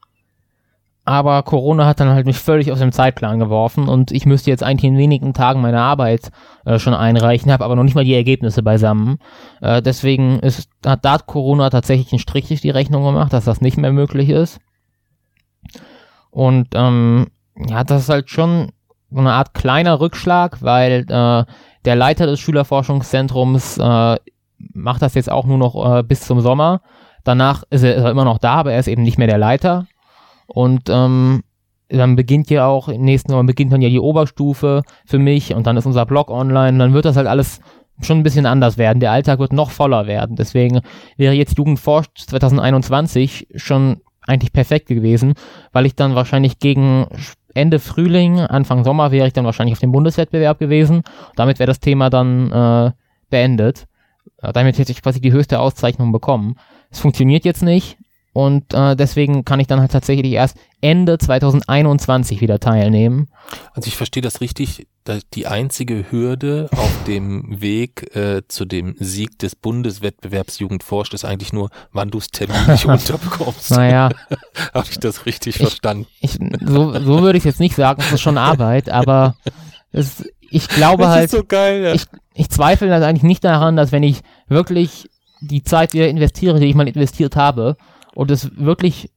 Aber 1.04 1.42
Corona 1.42 1.86
hat 1.86 1.98
dann 1.98 2.10
halt 2.10 2.26
mich 2.26 2.38
völlig 2.38 2.70
aus 2.70 2.78
dem 2.78 2.92
Zeitplan 2.92 3.40
geworfen 3.40 3.88
und 3.88 4.12
ich 4.12 4.24
müsste 4.24 4.50
jetzt 4.50 4.62
eigentlich 4.62 4.88
in 4.88 4.98
wenigen 4.98 5.34
Tagen 5.34 5.60
meine 5.60 5.80
Arbeit 5.80 6.30
äh, 6.64 6.78
schon 6.78 6.94
einreichen, 6.94 7.50
habe 7.50 7.64
aber 7.64 7.74
noch 7.74 7.82
nicht 7.82 7.96
mal 7.96 8.04
die 8.04 8.14
Ergebnisse 8.14 8.62
beisammen. 8.62 9.18
Äh, 9.60 9.82
deswegen 9.82 10.38
ist, 10.38 10.68
hat 10.86 11.04
da 11.04 11.18
Corona 11.18 11.70
tatsächlich 11.70 12.12
einen 12.12 12.20
Strich 12.20 12.46
durch 12.46 12.60
die 12.60 12.70
Rechnung 12.70 13.04
gemacht, 13.04 13.32
dass 13.32 13.44
das 13.44 13.60
nicht 13.60 13.78
mehr 13.78 13.92
möglich 13.92 14.28
ist. 14.28 14.60
Und 16.30 16.68
ähm, 16.74 17.26
ja, 17.56 17.82
das 17.82 18.02
ist 18.02 18.08
halt 18.08 18.30
schon 18.30 18.70
so 19.10 19.18
eine 19.18 19.32
Art 19.32 19.54
kleiner 19.54 19.98
Rückschlag, 19.98 20.62
weil 20.62 21.04
äh, 21.08 21.44
der 21.84 21.96
Leiter 21.96 22.26
des 22.26 22.38
Schülerforschungszentrums 22.38 23.78
äh, 23.78 24.16
macht 24.72 25.02
das 25.02 25.14
jetzt 25.14 25.30
auch 25.30 25.46
nur 25.46 25.58
noch 25.58 25.98
äh, 25.98 26.02
bis 26.04 26.20
zum 26.20 26.40
Sommer. 26.40 26.80
Danach 27.24 27.64
ist 27.70 27.82
er, 27.82 27.96
ist 27.96 28.04
er 28.04 28.10
immer 28.10 28.24
noch 28.24 28.38
da, 28.38 28.54
aber 28.54 28.72
er 28.72 28.78
ist 28.78 28.88
eben 28.88 29.02
nicht 29.02 29.18
mehr 29.18 29.26
der 29.26 29.38
Leiter. 29.38 29.86
Und 30.52 30.90
ähm, 30.90 31.42
dann 31.88 32.16
beginnt 32.16 32.50
ja 32.50 32.66
auch, 32.66 32.88
im 32.88 33.02
nächsten 33.02 33.32
Mal 33.32 33.42
beginnt 33.44 33.72
dann 33.72 33.80
ja 33.80 33.88
die 33.88 34.00
Oberstufe 34.00 34.82
für 35.06 35.18
mich 35.18 35.54
und 35.54 35.66
dann 35.66 35.76
ist 35.76 35.86
unser 35.86 36.04
Blog 36.04 36.30
online. 36.30 36.78
Dann 36.78 36.92
wird 36.92 37.06
das 37.06 37.16
halt 37.16 37.26
alles 37.26 37.60
schon 38.02 38.18
ein 38.18 38.22
bisschen 38.22 38.46
anders 38.46 38.76
werden. 38.76 39.00
Der 39.00 39.12
Alltag 39.12 39.38
wird 39.38 39.52
noch 39.52 39.70
voller 39.70 40.06
werden. 40.06 40.36
Deswegen 40.36 40.80
wäre 41.16 41.34
jetzt 41.34 41.56
Jugendforscht 41.56 42.18
2021 42.18 43.48
schon 43.54 44.00
eigentlich 44.26 44.52
perfekt 44.52 44.88
gewesen, 44.88 45.34
weil 45.72 45.86
ich 45.86 45.96
dann 45.96 46.14
wahrscheinlich 46.14 46.58
gegen 46.58 47.06
Ende 47.54 47.78
Frühling, 47.78 48.40
Anfang 48.40 48.84
Sommer 48.84 49.10
wäre 49.10 49.26
ich 49.26 49.32
dann 49.32 49.44
wahrscheinlich 49.44 49.74
auf 49.74 49.80
dem 49.80 49.92
Bundeswettbewerb 49.92 50.58
gewesen. 50.58 51.02
Damit 51.34 51.58
wäre 51.58 51.66
das 51.66 51.80
Thema 51.80 52.10
dann 52.10 52.52
äh, 52.52 52.92
beendet. 53.30 53.86
Damit 54.40 54.78
hätte 54.78 54.92
ich 54.92 55.02
quasi 55.02 55.20
die 55.20 55.32
höchste 55.32 55.60
Auszeichnung 55.60 56.12
bekommen. 56.12 56.56
Es 56.90 57.00
funktioniert 57.00 57.44
jetzt 57.44 57.62
nicht. 57.62 57.96
Und 58.34 58.72
äh, 58.72 58.96
deswegen 58.96 59.44
kann 59.44 59.60
ich 59.60 59.66
dann 59.66 59.80
halt 59.80 59.92
tatsächlich 59.92 60.32
erst 60.32 60.56
Ende 60.80 61.18
2021 61.18 62.40
wieder 62.40 62.58
teilnehmen. 62.60 63.28
Also 63.74 63.88
ich 63.88 63.96
verstehe 63.96 64.22
das 64.22 64.40
richtig. 64.40 64.86
Die 65.34 65.46
einzige 65.46 66.10
Hürde 66.10 66.68
auf 66.74 67.04
dem 67.06 67.60
Weg 67.60 68.16
äh, 68.16 68.42
zu 68.48 68.64
dem 68.64 68.94
Sieg 68.98 69.38
des 69.38 69.54
Bundeswettbewerbs 69.54 70.60
Jugend 70.60 70.82
forscht 70.82 71.12
ist 71.12 71.24
eigentlich 71.26 71.52
nur, 71.52 71.68
wann 71.92 72.10
du 72.10 72.18
es 72.18 72.28
terminlich 72.28 72.86
unterbekommst. 72.86 73.70
Naja. 73.72 74.08
Habe 74.74 74.86
ich 74.90 74.98
das 74.98 75.26
richtig 75.26 75.56
ich, 75.56 75.62
verstanden? 75.62 76.06
Ich, 76.20 76.38
so, 76.64 76.92
so 76.92 77.22
würde 77.22 77.36
ich 77.36 77.44
jetzt 77.44 77.60
nicht 77.60 77.76
sagen, 77.76 78.00
es 78.00 78.12
ist 78.12 78.22
schon 78.22 78.38
Arbeit, 78.38 78.88
aber 78.88 79.36
es, 79.90 80.24
ich 80.40 80.68
glaube 80.68 81.02
das 81.02 81.12
halt, 81.12 81.30
so 81.30 81.44
geil, 81.44 81.82
ja. 81.82 81.92
ich, 81.92 82.04
ich 82.32 82.48
zweifle 82.48 82.90
halt 82.90 83.04
eigentlich 83.04 83.24
nicht 83.24 83.44
daran, 83.44 83.76
dass 83.76 83.92
wenn 83.92 84.02
ich 84.02 84.20
wirklich 84.48 85.10
die 85.40 85.64
Zeit 85.64 85.92
wieder 85.92 86.08
investiere, 86.08 86.60
die 86.60 86.66
ich 86.66 86.74
mal 86.74 86.88
investiert 86.88 87.36
habe, 87.36 87.76
und 88.14 88.30
es 88.30 88.56
wirklich 88.56 89.10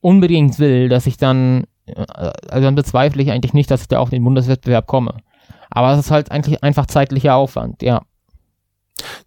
unbedingt 0.00 0.58
will, 0.58 0.88
dass 0.88 1.06
ich 1.06 1.16
dann, 1.16 1.64
äh, 1.86 2.04
also 2.48 2.64
dann 2.64 2.74
bezweifle 2.74 3.22
ich 3.22 3.30
eigentlich 3.30 3.54
nicht, 3.54 3.70
dass 3.70 3.82
ich 3.82 3.88
da 3.88 3.98
auf 3.98 4.10
den 4.10 4.24
Bundeswettbewerb 4.24 4.86
komme. 4.86 5.16
Aber 5.70 5.92
es 5.92 6.00
ist 6.00 6.10
halt 6.10 6.30
eigentlich 6.30 6.62
einfach 6.62 6.86
zeitlicher 6.86 7.36
Aufwand, 7.36 7.82
ja. 7.82 8.02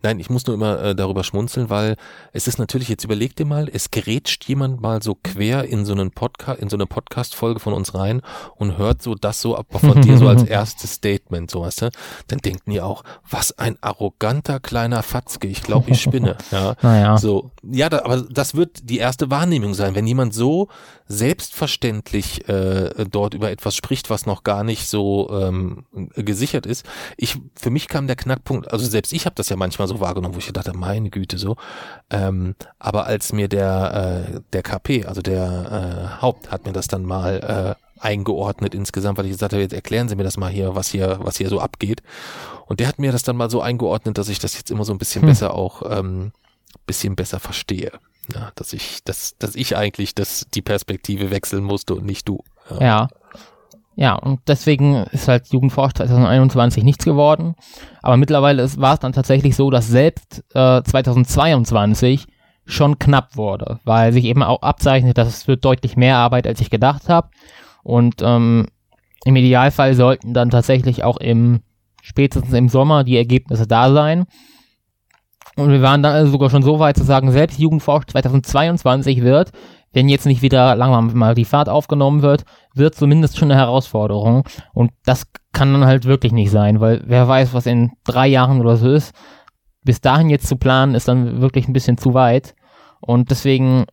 Nein, 0.01 0.19
ich 0.19 0.29
muss 0.29 0.45
nur 0.45 0.55
immer 0.55 0.81
äh, 0.81 0.95
darüber 0.95 1.23
schmunzeln, 1.23 1.69
weil 1.69 1.95
es 2.31 2.47
ist 2.47 2.59
natürlich, 2.59 2.89
jetzt 2.89 3.03
überleg 3.03 3.35
dir 3.35 3.45
mal, 3.45 3.69
es 3.71 3.91
gerätscht 3.91 4.45
jemand 4.45 4.81
mal 4.81 5.01
so 5.01 5.15
quer 5.15 5.65
in 5.65 5.85
so 5.85 5.93
einen 5.93 6.11
Podcast, 6.11 6.59
in 6.59 6.69
so 6.69 6.77
eine 6.77 6.85
Podcast-Folge 6.85 7.59
von 7.59 7.73
uns 7.73 7.93
rein 7.93 8.21
und 8.55 8.77
hört 8.77 9.01
so 9.01 9.15
das 9.15 9.41
so 9.41 9.55
ab 9.55 9.67
von 9.71 10.01
dir 10.01 10.17
so 10.17 10.27
als 10.27 10.43
erstes 10.53 10.93
Statement, 10.93 11.49
so 11.49 11.61
weißt 11.61 11.83
du, 11.83 11.89
dann 12.27 12.39
denken 12.39 12.71
die 12.71 12.81
auch, 12.81 13.03
was 13.29 13.57
ein 13.57 13.77
arroganter 13.81 14.59
kleiner 14.59 15.03
Fatzke, 15.03 15.47
ich 15.47 15.63
glaube, 15.63 15.91
ich 15.91 16.01
spinne. 16.01 16.37
Ja, 16.51 16.75
naja. 16.81 17.17
so. 17.17 17.51
Ja, 17.63 17.89
da, 17.89 18.03
aber 18.03 18.21
das 18.29 18.53
wird 18.53 18.89
die 18.89 18.97
erste 18.97 19.31
Wahrnehmung 19.31 19.73
sein, 19.73 19.95
wenn 19.95 20.05
jemand 20.05 20.33
so 20.33 20.67
selbstverständlich 21.07 22.47
äh, 22.47 23.05
dort 23.09 23.33
über 23.33 23.51
etwas 23.51 23.75
spricht, 23.75 24.09
was 24.09 24.25
noch 24.25 24.43
gar 24.43 24.63
nicht 24.63 24.87
so 24.87 25.29
ähm, 25.31 25.85
gesichert 26.15 26.65
ist. 26.65 26.85
Ich, 27.17 27.37
für 27.55 27.69
mich 27.69 27.87
kam 27.87 28.07
der 28.07 28.15
Knackpunkt, 28.15 28.71
also 28.71 28.85
selbst 28.85 29.13
ich 29.13 29.25
habe 29.25 29.35
das 29.35 29.49
ja 29.49 29.55
manchmal 29.63 29.87
so 29.87 30.01
wahrgenommen, 30.01 30.35
wo 30.35 30.39
ich 30.39 30.51
dachte, 30.51 30.75
meine 30.75 31.09
Güte, 31.09 31.37
so. 31.37 31.55
Ähm, 32.09 32.55
aber 32.79 33.05
als 33.05 33.31
mir 33.31 33.47
der, 33.47 34.27
äh, 34.35 34.39
der 34.51 34.61
KP, 34.61 35.05
also 35.05 35.21
der 35.21 36.17
äh, 36.19 36.21
Haupt, 36.21 36.51
hat 36.51 36.65
mir 36.65 36.73
das 36.73 36.87
dann 36.87 37.05
mal 37.05 37.77
äh, 37.79 38.03
eingeordnet 38.03 38.75
insgesamt, 38.75 39.17
weil 39.17 39.25
ich 39.25 39.31
gesagt 39.31 39.53
habe, 39.53 39.61
jetzt 39.61 39.73
erklären 39.73 40.09
Sie 40.09 40.17
mir 40.17 40.25
das 40.25 40.35
mal 40.35 40.51
hier, 40.51 40.75
was 40.75 40.89
hier, 40.89 41.19
was 41.21 41.37
hier 41.37 41.47
so 41.47 41.61
abgeht. 41.61 42.03
Und 42.65 42.81
der 42.81 42.87
hat 42.87 42.99
mir 42.99 43.13
das 43.13 43.23
dann 43.23 43.37
mal 43.37 43.49
so 43.49 43.61
eingeordnet, 43.61 44.17
dass 44.17 44.27
ich 44.27 44.39
das 44.39 44.57
jetzt 44.57 44.69
immer 44.69 44.83
so 44.83 44.91
ein 44.91 44.97
bisschen 44.97 45.21
hm. 45.21 45.29
besser 45.29 45.53
auch, 45.53 45.81
ähm, 45.89 46.33
bisschen 46.85 47.15
besser 47.15 47.39
verstehe. 47.39 47.91
Ja, 48.33 48.51
dass 48.55 48.73
ich, 48.73 49.03
dass, 49.03 49.37
dass 49.37 49.55
ich 49.55 49.77
eigentlich 49.77 50.13
das, 50.15 50.45
die 50.53 50.61
Perspektive 50.61 51.31
wechseln 51.31 51.63
musste 51.63 51.95
und 51.95 52.05
nicht 52.05 52.27
du. 52.27 52.43
Ja. 52.69 52.81
ja. 52.81 53.07
Ja, 53.95 54.15
und 54.15 54.39
deswegen 54.47 55.03
ist 55.11 55.27
halt 55.27 55.47
Jugendforsch 55.49 55.93
2021 55.93 56.83
nichts 56.83 57.05
geworden. 57.05 57.55
Aber 58.01 58.17
mittlerweile 58.17 58.67
war 58.77 58.95
es 58.95 58.99
dann 58.99 59.13
tatsächlich 59.13 59.55
so, 59.55 59.69
dass 59.69 59.87
selbst 59.87 60.43
äh, 60.55 60.81
2022 60.83 62.25
schon 62.65 62.97
knapp 62.97 63.35
wurde, 63.35 63.79
weil 63.83 64.13
sich 64.13 64.25
eben 64.25 64.41
auch 64.41 64.61
abzeichnet, 64.61 65.17
dass 65.17 65.27
es 65.27 65.47
wird 65.47 65.63
deutlich 65.65 65.95
mehr 65.95 66.17
Arbeit, 66.17 66.47
als 66.47 66.61
ich 66.61 66.69
gedacht 66.69 67.09
habe. 67.09 67.29
Und 67.83 68.21
ähm, 68.21 68.67
im 69.25 69.35
Idealfall 69.35 69.93
sollten 69.95 70.33
dann 70.33 70.49
tatsächlich 70.49 71.03
auch 71.03 71.17
im 71.17 71.61
spätestens 72.01 72.53
im 72.53 72.69
Sommer 72.69 73.03
die 73.03 73.17
Ergebnisse 73.17 73.65
da 73.65 73.91
sein. 73.91 74.25
Und 75.55 75.71
wir 75.71 75.81
waren 75.81 76.03
dann 76.03 76.13
also 76.13 76.31
sogar 76.31 76.49
schon 76.49 76.63
so 76.63 76.79
weit 76.79 76.97
zu 76.97 77.03
sagen, 77.03 77.31
selbst 77.31 77.59
Jugendforsch 77.59 78.07
2022 78.07 79.21
wird, 79.21 79.51
wenn 79.93 80.09
jetzt 80.09 80.25
nicht 80.25 80.41
wieder 80.41 80.75
langsam 80.75 81.17
mal 81.17 81.35
die 81.35 81.45
Fahrt 81.45 81.69
aufgenommen 81.69 82.21
wird, 82.21 82.43
wird 82.73 82.95
zumindest 82.95 83.37
schon 83.37 83.51
eine 83.51 83.59
Herausforderung. 83.59 84.43
Und 84.73 84.91
das 85.05 85.27
kann 85.53 85.71
dann 85.71 85.85
halt 85.85 86.05
wirklich 86.05 86.33
nicht 86.33 86.51
sein, 86.51 86.81
weil 86.81 87.03
wer 87.05 87.27
weiß, 87.27 87.53
was 87.53 87.67
in 87.67 87.91
drei 88.03 88.27
Jahren 88.27 88.59
oder 88.59 88.75
so 88.75 88.91
ist. 88.91 89.13
Bis 89.83 90.01
dahin 90.01 90.29
jetzt 90.29 90.47
zu 90.47 90.55
planen, 90.57 90.95
ist 90.95 91.07
dann 91.07 91.41
wirklich 91.41 91.67
ein 91.67 91.73
bisschen 91.73 91.97
zu 91.97 92.13
weit. 92.13 92.55
Und 92.99 93.29
deswegen 93.31 93.85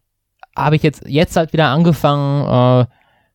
habe 0.56 0.76
ich 0.76 0.82
jetzt, 0.82 1.04
jetzt 1.06 1.36
halt 1.36 1.52
wieder 1.52 1.68
angefangen, 1.68 2.86
äh, 2.86 2.86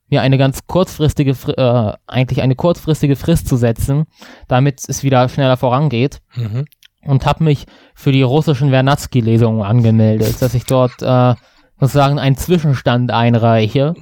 mir 0.09 0.21
eine 0.21 0.37
ganz 0.37 0.67
kurzfristige, 0.67 1.31
äh, 1.57 1.93
eigentlich 2.07 2.41
eine 2.41 2.55
kurzfristige 2.55 3.15
Frist 3.15 3.47
zu 3.47 3.57
setzen, 3.57 4.05
damit 4.47 4.81
es 4.87 5.03
wieder 5.03 5.27
schneller 5.29 5.57
vorangeht. 5.57 6.21
Mhm. 6.35 6.65
Und 7.03 7.25
habe 7.27 7.43
mich 7.43 7.65
für 7.93 8.11
die 8.11 8.23
russischen 8.23 8.69
Vernadsky-Lesungen 8.71 9.61
angemeldet, 9.61 10.41
dass 10.41 10.55
ich 10.55 10.65
dort 10.65 11.03
äh, 11.03 11.35
sozusagen 11.79 12.19
einen 12.19 12.37
Zwischenstand 12.37 13.11
einreiche. 13.11 13.95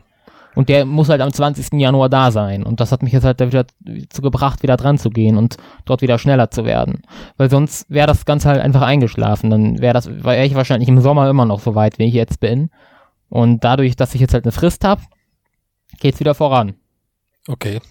Und 0.55 0.69
der 0.69 0.85
muss 0.85 1.09
halt 1.09 1.21
am 1.21 1.33
20. 1.33 1.79
Januar 1.79 2.09
da 2.09 2.29
sein. 2.29 2.63
Und 2.63 2.79
das 2.79 2.91
hat 2.91 3.01
mich 3.01 3.11
jetzt 3.11 3.23
halt 3.23 3.39
wieder 3.39 3.65
zu 4.09 4.21
gebracht, 4.21 4.61
wieder 4.61 4.77
dran 4.77 4.99
zu 4.99 5.09
gehen 5.09 5.37
und 5.37 5.57
dort 5.85 6.03
wieder 6.03 6.19
schneller 6.19 6.51
zu 6.51 6.63
werden. 6.63 7.01
Weil 7.37 7.49
sonst 7.49 7.89
wäre 7.89 8.05
das 8.05 8.25
Ganze 8.25 8.49
halt 8.49 8.61
einfach 8.61 8.83
eingeschlafen. 8.83 9.49
Dann 9.49 9.79
wäre 9.79 9.93
das, 9.93 10.07
wäre 10.23 10.45
ich 10.45 10.53
wahrscheinlich 10.53 10.89
im 10.89 11.01
Sommer 11.01 11.27
immer 11.29 11.45
noch 11.45 11.59
so 11.59 11.73
weit, 11.73 11.97
wie 11.97 12.05
ich 12.05 12.13
jetzt 12.13 12.39
bin. 12.39 12.69
Und 13.29 13.63
dadurch, 13.63 13.95
dass 13.95 14.13
ich 14.13 14.21
jetzt 14.21 14.35
halt 14.35 14.45
eine 14.45 14.51
Frist 14.51 14.83
habe, 14.83 15.01
geht's 15.99 16.19
wieder 16.19 16.35
voran. 16.35 16.75
Okay. 17.47 17.81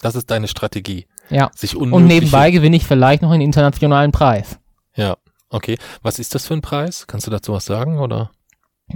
Das 0.00 0.14
ist 0.14 0.30
deine 0.30 0.46
Strategie. 0.46 1.06
Ja. 1.28 1.50
Sich 1.54 1.76
und 1.76 2.06
nebenbei 2.06 2.50
gewinne 2.50 2.76
ich 2.76 2.84
vielleicht 2.84 3.22
noch 3.22 3.30
einen 3.30 3.42
internationalen 3.42 4.12
Preis. 4.12 4.58
Ja. 4.94 5.16
Okay. 5.50 5.76
Was 6.02 6.18
ist 6.18 6.34
das 6.34 6.46
für 6.46 6.54
ein 6.54 6.62
Preis? 6.62 7.06
Kannst 7.06 7.26
du 7.26 7.30
dazu 7.30 7.52
was 7.52 7.64
sagen, 7.64 7.98
oder? 7.98 8.30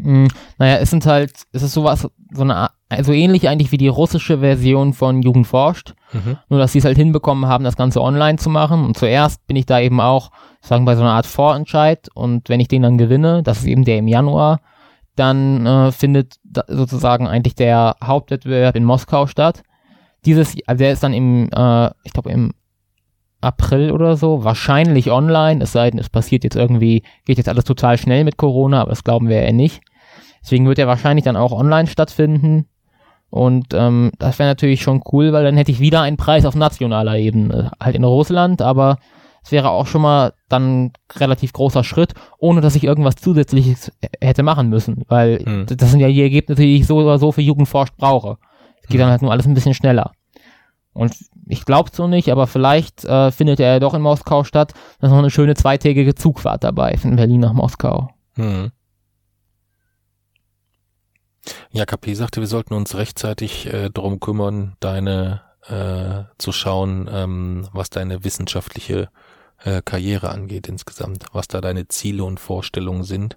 Mm, 0.03 0.26
naja, 0.59 0.76
es 0.76 0.90
sind 0.90 1.07
halt, 1.07 1.32
es 1.53 1.62
ist 1.62 1.72
sowas, 1.72 2.09
so 2.32 2.42
eine, 2.42 2.70
also 2.88 3.12
ähnlich 3.12 3.49
eigentlich 3.49 3.72
wie 3.72 3.78
die 3.78 3.88
russische 3.88 4.38
Version 4.38 4.92
von 4.92 5.22
Jugend 5.22 5.47
forscht. 5.47 5.94
Mhm. 6.12 6.38
Nur, 6.49 6.59
dass 6.59 6.72
sie 6.72 6.78
es 6.78 6.84
halt 6.84 6.97
hinbekommen 6.97 7.47
haben, 7.47 7.64
das 7.64 7.76
Ganze 7.76 8.01
online 8.01 8.38
zu 8.38 8.51
machen. 8.51 8.84
Und 8.84 8.97
zuerst 8.97 9.47
bin 9.47 9.57
ich 9.57 9.66
da 9.66 9.80
eben 9.80 10.01
auch, 10.01 10.30
sagen 10.61 10.84
bei 10.84 10.97
so 10.97 11.03
einer 11.03 11.12
Art 11.12 11.26
Vorentscheid. 11.26 12.09
Und 12.14 12.49
wenn 12.49 12.61
ich 12.61 12.68
den 12.68 12.82
dann 12.82 12.99
gewinne, 12.99 13.42
das 13.42 13.59
ist 13.59 13.66
eben 13.66 13.84
der 13.84 13.99
im 13.99 14.09
Januar, 14.09 14.61
dann 15.16 15.66
äh, 15.66 15.92
findet 15.92 16.34
sozusagen 16.68 17.26
eigentlich 17.26 17.55
der 17.55 17.97
Hauptwettbewerb 18.03 18.76
in 18.76 18.84
Moskau 18.84 19.26
statt. 19.26 19.62
Dieses, 20.24 20.57
also 20.66 20.78
der 20.78 20.92
ist 20.92 21.03
dann 21.03 21.14
im, 21.14 21.49
äh, 21.53 21.90
ich 22.05 22.12
glaube 22.12 22.30
im 22.30 22.53
April 23.41 23.93
oder 23.93 24.16
so, 24.16 24.45
wahrscheinlich 24.45 25.11
online, 25.11 25.62
es 25.62 25.72
sei 25.72 25.91
denn, 25.91 26.01
es 26.01 26.09
passiert 26.09 26.45
jetzt 26.45 26.57
irgendwie, 26.57 27.03
geht 27.24 27.39
jetzt 27.39 27.49
alles 27.49 27.64
total 27.64 27.99
schnell 27.99 28.24
mit 28.24 28.37
Corona, 28.37 28.80
aber 28.80 28.91
das 28.91 29.05
glauben 29.05 29.28
wir 29.28 29.43
ja 29.43 29.53
nicht. 29.53 29.82
Deswegen 30.43 30.66
wird 30.66 30.78
er 30.78 30.87
wahrscheinlich 30.87 31.24
dann 31.24 31.37
auch 31.37 31.53
online 31.53 31.89
stattfinden. 31.89 32.66
Und 33.30 33.74
ähm, 33.74 34.12
das 34.18 34.39
wäre 34.39 34.49
natürlich 34.49 34.82
schon 34.82 35.03
cool, 35.12 35.32
weil 35.32 35.45
dann 35.45 35.57
hätte 35.57 35.72
ich 35.72 35.80
wieder 35.80 36.01
einen 36.03 36.16
Preis 36.16 36.47
auf 36.47 36.55
nationaler 36.55 37.18
Ebene, 37.18 37.72
halt 37.80 37.97
in 37.97 38.05
Russland, 38.05 38.62
aber 38.62 38.99
es 39.43 39.53
wäre 39.53 39.70
auch 39.70 39.87
schon 39.87 40.03
mal 40.03 40.32
dann 40.49 40.93
relativ 41.16 41.53
großer 41.53 41.84
Schritt, 41.84 42.14
ohne 42.39 42.61
dass 42.61 42.74
ich 42.74 42.84
irgendwas 42.84 43.16
Zusätzliches 43.16 43.93
hätte 44.20 44.43
machen 44.43 44.68
müssen, 44.68 45.05
weil 45.09 45.39
hm. 45.39 45.66
das 45.66 45.91
sind 45.91 46.01
ja 46.01 46.09
die 46.09 46.22
Ergebnisse, 46.22 46.62
die 46.62 46.76
ich 46.76 46.87
so 46.87 46.99
oder 46.99 47.18
so 47.18 47.30
für 47.30 47.43
Jugendforscht 47.43 47.97
brauche. 47.97 48.39
Es 48.82 48.89
geht 48.89 48.95
hm. 48.95 49.01
dann 49.01 49.11
halt 49.11 49.22
nur 49.22 49.30
alles 49.30 49.47
ein 49.47 49.55
bisschen 49.55 49.74
schneller. 49.74 50.12
Und 50.93 51.14
ich 51.47 51.64
glaube 51.64 51.90
so 51.92 52.09
nicht, 52.09 52.30
aber 52.30 52.47
vielleicht 52.47 53.05
äh, 53.05 53.30
findet 53.30 53.61
er 53.61 53.74
ja 53.74 53.80
doch 53.80 53.94
in 53.94 54.03
Moskau 54.03 54.44
statt. 54.44 54.74
Da 54.99 55.07
ist 55.07 55.11
noch 55.12 55.18
eine 55.18 55.30
schöne 55.30 55.55
zweitägige 55.55 56.14
Zugfahrt 56.14 56.64
dabei 56.64 56.97
von 56.97 57.16
Berlin 57.16 57.40
nach 57.40 57.53
Moskau. 57.53 58.11
Hm. 58.34 58.72
Ja, 61.70 61.86
KP 61.86 62.14
sagte, 62.14 62.40
wir 62.40 62.49
sollten 62.49 62.74
uns 62.74 62.97
rechtzeitig 62.97 63.72
äh, 63.72 63.90
darum 63.90 64.18
kümmern, 64.18 64.76
deine 64.80 65.42
äh, 65.68 66.24
zu 66.38 66.53
schauen, 66.53 67.09
ähm, 67.11 67.68
was 67.72 67.90
deine 67.90 68.24
wissenschaftliche 68.24 69.09
äh, 69.62 69.82
Karriere 69.84 70.30
angeht 70.30 70.68
insgesamt, 70.68 71.26
was 71.32 71.49
da 71.49 71.61
deine 71.61 71.88
Ziele 71.88 72.24
und 72.24 72.40
Vorstellungen 72.40 73.05
sind 73.05 73.36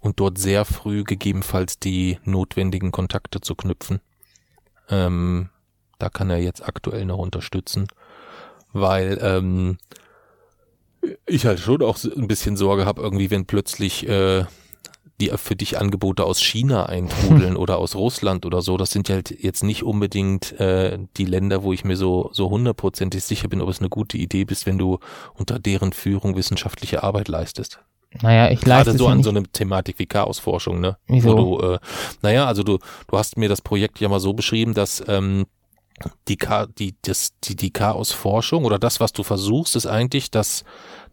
und 0.00 0.20
dort 0.20 0.38
sehr 0.38 0.64
früh 0.64 1.04
gegebenenfalls 1.04 1.78
die 1.78 2.18
notwendigen 2.24 2.92
Kontakte 2.92 3.40
zu 3.40 3.54
knüpfen. 3.54 4.00
Ähm, 4.88 5.50
da 5.98 6.08
kann 6.08 6.30
er 6.30 6.38
jetzt 6.38 6.66
aktuell 6.66 7.04
noch 7.04 7.18
unterstützen, 7.18 7.88
weil 8.72 9.18
ähm, 9.22 9.78
ich 11.26 11.46
halt 11.46 11.60
schon 11.60 11.82
auch 11.82 11.98
ein 12.04 12.28
bisschen 12.28 12.56
Sorge 12.56 12.86
habe, 12.86 13.02
irgendwie, 13.02 13.30
wenn 13.30 13.46
plötzlich 13.46 14.08
äh, 14.08 14.44
die 15.20 15.30
für 15.36 15.56
dich 15.56 15.78
Angebote 15.78 16.24
aus 16.24 16.42
China 16.42 16.86
eintrudeln 16.86 17.56
oder 17.56 17.78
aus 17.78 17.94
Russland 17.94 18.44
oder 18.44 18.60
so, 18.62 18.76
das 18.76 18.90
sind 18.90 19.08
ja 19.08 19.16
halt 19.16 19.30
jetzt 19.42 19.64
nicht 19.64 19.82
unbedingt 19.82 20.58
äh, 20.60 20.98
die 21.16 21.24
Länder, 21.24 21.62
wo 21.62 21.72
ich 21.72 21.84
mir 21.84 21.96
so 21.96 22.30
so 22.32 22.50
hundertprozentig 22.50 23.24
sicher 23.24 23.48
bin, 23.48 23.60
ob 23.60 23.68
es 23.68 23.80
eine 23.80 23.88
gute 23.88 24.18
Idee 24.18 24.46
ist, 24.48 24.66
wenn 24.66 24.78
du 24.78 24.98
unter 25.34 25.58
deren 25.58 25.92
Führung 25.92 26.36
wissenschaftliche 26.36 27.02
Arbeit 27.02 27.28
leistest. 27.28 27.80
Naja, 28.22 28.50
ich 28.50 28.64
leiste 28.64 28.90
Gerade 28.90 28.98
so 28.98 29.08
an 29.08 29.22
so 29.22 29.30
eine 29.30 29.42
Thematik 29.42 29.98
wie 29.98 30.06
Chaosforschung, 30.06 30.80
ne? 30.80 30.96
Wieso? 31.06 31.36
Wo 31.36 31.58
du, 31.58 31.72
äh, 31.72 31.78
naja, 32.22 32.46
also 32.46 32.62
du, 32.62 32.78
du 33.08 33.18
hast 33.18 33.36
mir 33.36 33.48
das 33.48 33.60
Projekt 33.60 34.00
ja 34.00 34.08
mal 34.08 34.20
so 34.20 34.32
beschrieben, 34.32 34.74
dass 34.74 35.02
ähm, 35.08 35.46
die, 36.28 36.38
die, 36.78 36.94
das, 37.02 37.38
die, 37.42 37.56
die 37.56 37.70
Chaosforschung 37.70 38.64
oder 38.64 38.78
das, 38.78 39.00
was 39.00 39.12
du 39.12 39.22
versuchst, 39.22 39.76
ist 39.76 39.86
eigentlich, 39.86 40.30
das, 40.30 40.64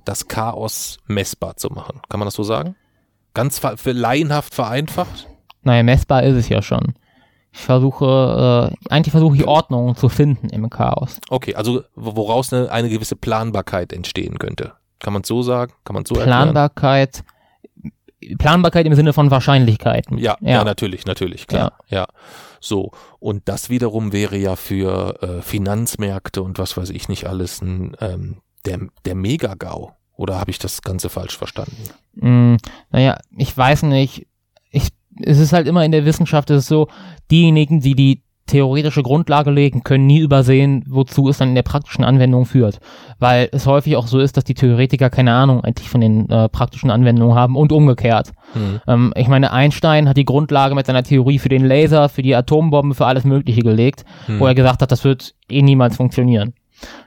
das 0.06 0.28
Chaos 0.28 0.98
messbar 1.08 1.58
zu 1.58 1.70
machen. 1.70 2.02
Kann 2.10 2.20
man 2.20 2.28
das 2.28 2.36
so 2.36 2.44
sagen? 2.44 2.76
Ganz 3.34 3.60
für 3.60 3.92
laienhaft 3.92 4.54
vereinfacht? 4.54 5.28
Naja, 5.64 5.84
messbar 5.84 6.24
ist 6.24 6.36
es 6.36 6.50
ja 6.50 6.62
schon. 6.62 6.94
Ich 7.52 7.62
versuche, 7.62 8.72
äh, 8.74 8.92
eigentlich 8.92 9.12
versuche 9.12 9.36
ich 9.36 9.46
Ordnung 9.46 9.96
zu 9.96 10.10
finden 10.10 10.50
im 10.50 10.70
Chaos. 10.70 11.20
Okay, 11.30 11.56
also 11.56 11.84
woraus 11.96 12.52
eine, 12.52 12.72
eine 12.72 12.90
gewisse 12.90 13.16
Planbarkeit 13.16 13.94
entstehen 13.94 14.40
könnte. 14.40 14.74
Kann 15.00 15.14
man 15.14 15.24
so 15.24 15.44
sagen? 15.44 15.74
Kann 15.84 15.94
man 15.94 16.06
so 16.06 16.16
Planbarkeit? 16.16 17.24
Planbarkeit 18.38 18.86
im 18.86 18.96
Sinne 18.96 19.14
von 19.14 19.32
Wahrscheinlichkeiten. 19.32 20.18
Ja, 20.18 20.38
ja, 20.42 20.52
ja 20.52 20.64
natürlich, 20.64 21.06
natürlich, 21.06 21.48
klar. 21.48 21.74
Ja. 21.90 22.00
ja. 22.00 22.08
So, 22.60 22.92
und 23.20 23.44
das 23.46 23.70
wiederum 23.70 24.14
wäre 24.14 24.38
ja 24.38 24.56
für 24.56 25.22
äh, 25.22 25.42
Finanzmärkte 25.42 26.42
und 26.42 26.60
was 26.60 26.78
weiß 26.78 26.92
ich 26.92 27.10
nicht 27.10 27.28
alles 27.28 27.62
ein, 27.62 27.98
ähm, 28.00 28.38
der, 28.66 28.80
der 29.06 29.16
Mega-GAU. 29.16 29.92
Oder 30.16 30.40
habe 30.40 30.52
ich 30.52 30.60
das 30.60 30.82
Ganze 30.82 31.10
falsch 31.10 31.38
verstanden? 31.38 31.90
Mm, 32.14 32.56
naja, 32.92 33.18
ich 33.36 33.56
weiß 33.58 33.84
nicht. 33.84 34.28
Ich, 34.70 34.90
es 35.22 35.40
ist 35.40 35.54
halt 35.54 35.68
immer 35.68 35.84
in 35.84 35.92
der 35.92 36.06
Wissenschaft, 36.06 36.50
es 36.52 36.64
ist 36.64 36.68
so, 36.68 36.88
diejenigen, 37.32 37.82
die 37.82 37.96
die 37.96 38.23
theoretische 38.46 39.04
Grundlage 39.04 39.52
legen, 39.52 39.84
können 39.84 40.06
nie 40.06 40.20
übersehen, 40.20 40.84
wozu 40.88 41.30
es 41.30 41.38
dann 41.38 41.50
in 41.50 41.56
der 41.56 41.64
praktischen 41.64 42.04
Anwendung 42.04 42.46
führt. 42.46 42.80
Weil 43.20 43.50
es 43.52 43.66
häufig 43.68 43.96
auch 43.96 44.08
so 44.08 44.20
ist, 44.20 44.36
dass 44.36 44.44
die 44.44 44.54
Theoretiker 44.54 45.10
keine 45.10 45.34
Ahnung 45.34 45.64
eigentlich 45.64 45.90
von 45.90 46.02
den 46.02 46.30
äh, 46.30 46.50
praktischen 46.50 46.92
Anwendungen 46.92 47.36
haben 47.36 47.56
und 47.56 47.72
umgekehrt. 47.72 48.32
Mhm. 48.54 48.82
Ähm, 48.88 49.14
ich 49.16 49.28
meine, 49.28 49.52
Einstein 49.52 50.10
hat 50.10 50.18
die 50.18 50.26
Grundlage 50.26 50.76
mit 50.76 50.86
seiner 50.86 51.04
Theorie 51.04 51.40
für 51.40 51.50
den 51.50 51.66
Laser, 51.66 52.10
für 52.10 52.22
die 52.22 52.36
Atombombe, 52.36 52.96
für 52.96 53.06
alles 53.06 53.24
Mögliche 53.24 53.62
gelegt, 53.62 54.04
mhm. 54.28 54.40
wo 54.40 54.46
er 54.46 54.56
gesagt 54.56 54.82
hat, 54.82 54.92
das 54.92 55.04
wird 55.04 55.36
eh 55.50 55.62
niemals 55.62 55.96
funktionieren. 55.96 56.54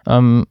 Ähm, 0.07 0.47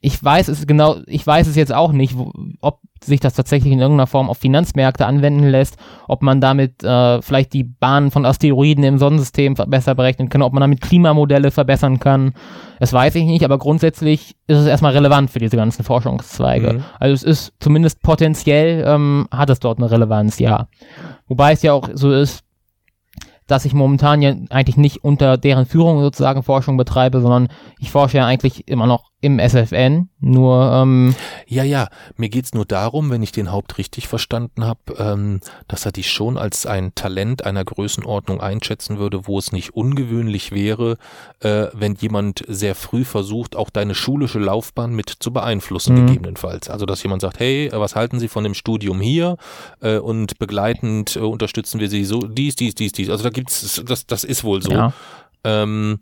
ich 0.00 0.22
weiß 0.22 0.48
es 0.48 0.66
genau, 0.66 0.96
ich 1.06 1.26
weiß 1.26 1.46
es 1.46 1.56
jetzt 1.56 1.74
auch 1.74 1.92
nicht, 1.92 2.16
wo, 2.16 2.32
ob 2.60 2.80
sich 3.02 3.20
das 3.20 3.34
tatsächlich 3.34 3.72
in 3.72 3.80
irgendeiner 3.80 4.06
Form 4.06 4.28
auf 4.28 4.38
Finanzmärkte 4.38 5.06
anwenden 5.06 5.44
lässt, 5.48 5.76
ob 6.08 6.22
man 6.22 6.40
damit 6.40 6.82
äh, 6.82 7.22
vielleicht 7.22 7.52
die 7.52 7.64
Bahnen 7.64 8.10
von 8.10 8.24
Asteroiden 8.24 8.84
im 8.84 8.98
Sonnensystem 8.98 9.54
besser 9.54 9.94
berechnen 9.94 10.28
kann, 10.28 10.42
ob 10.42 10.52
man 10.52 10.60
damit 10.60 10.80
Klimamodelle 10.80 11.50
verbessern 11.50 12.00
kann. 12.00 12.32
Das 12.80 12.92
weiß 12.92 13.14
ich 13.16 13.24
nicht, 13.24 13.44
aber 13.44 13.58
grundsätzlich 13.58 14.36
ist 14.46 14.58
es 14.58 14.66
erstmal 14.66 14.92
relevant 14.92 15.30
für 15.30 15.38
diese 15.38 15.56
ganzen 15.56 15.84
Forschungszweige. 15.84 16.74
Mhm. 16.74 16.84
Also 16.98 17.14
es 17.14 17.22
ist 17.22 17.52
zumindest 17.60 18.02
potenziell, 18.02 18.84
ähm, 18.86 19.28
hat 19.30 19.50
es 19.50 19.60
dort 19.60 19.78
eine 19.78 19.90
Relevanz, 19.90 20.38
ja. 20.38 20.68
Wobei 21.26 21.52
es 21.52 21.62
ja 21.62 21.72
auch 21.72 21.88
so 21.94 22.12
ist, 22.12 22.44
dass 23.48 23.64
ich 23.64 23.72
momentan 23.72 24.22
ja 24.22 24.34
eigentlich 24.50 24.76
nicht 24.76 25.02
unter 25.02 25.38
deren 25.38 25.66
Führung 25.66 26.00
sozusagen 26.00 26.42
Forschung 26.42 26.76
betreibe, 26.76 27.20
sondern 27.20 27.48
ich 27.80 27.90
forsche 27.90 28.18
ja 28.18 28.26
eigentlich 28.26 28.68
immer 28.68 28.86
noch 28.86 29.10
im 29.20 29.40
SFN, 29.40 30.08
nur 30.20 30.70
ähm, 30.72 31.14
Ja, 31.48 31.64
ja, 31.64 31.88
mir 32.16 32.28
geht's 32.28 32.54
nur 32.54 32.64
darum, 32.64 33.10
wenn 33.10 33.22
ich 33.22 33.32
den 33.32 33.50
Haupt 33.50 33.76
richtig 33.78 34.06
verstanden 34.06 34.64
habe, 34.64 34.80
ähm, 34.98 35.40
dass 35.66 35.84
er 35.86 35.90
dich 35.92 36.10
schon 36.12 36.38
als 36.38 36.66
ein 36.66 36.94
Talent 36.94 37.44
einer 37.44 37.64
Größenordnung 37.64 38.40
einschätzen 38.40 38.98
würde, 38.98 39.26
wo 39.26 39.38
es 39.38 39.50
nicht 39.50 39.74
ungewöhnlich 39.74 40.52
wäre, 40.52 40.98
äh, 41.40 41.66
wenn 41.72 41.96
jemand 41.96 42.44
sehr 42.46 42.76
früh 42.76 43.04
versucht, 43.04 43.56
auch 43.56 43.70
deine 43.70 43.96
schulische 43.96 44.38
Laufbahn 44.38 44.94
mit 44.94 45.08
zu 45.18 45.32
beeinflussen, 45.32 45.94
Mhm. 45.96 46.06
gegebenenfalls. 46.06 46.70
Also, 46.70 46.86
dass 46.86 47.02
jemand 47.02 47.22
sagt, 47.22 47.40
hey, 47.40 47.70
was 47.72 47.96
halten 47.96 48.20
Sie 48.20 48.28
von 48.28 48.44
dem 48.44 48.54
Studium 48.54 49.00
hier? 49.00 49.36
Äh, 49.80 49.98
und 49.98 50.38
begleitend 50.38 51.16
äh, 51.16 51.20
unterstützen 51.20 51.80
wir 51.80 51.88
Sie 51.88 52.04
so, 52.04 52.20
dies, 52.20 52.54
dies, 52.54 52.76
dies, 52.76 52.92
dies. 52.92 53.10
Also 53.10 53.24
da 53.24 53.30
gibt's, 53.30 53.82
das, 53.84 54.06
das 54.06 54.22
ist 54.22 54.44
wohl 54.44 54.62
so. 54.62 54.70
ja. 54.70 54.92
Ähm, 55.44 56.00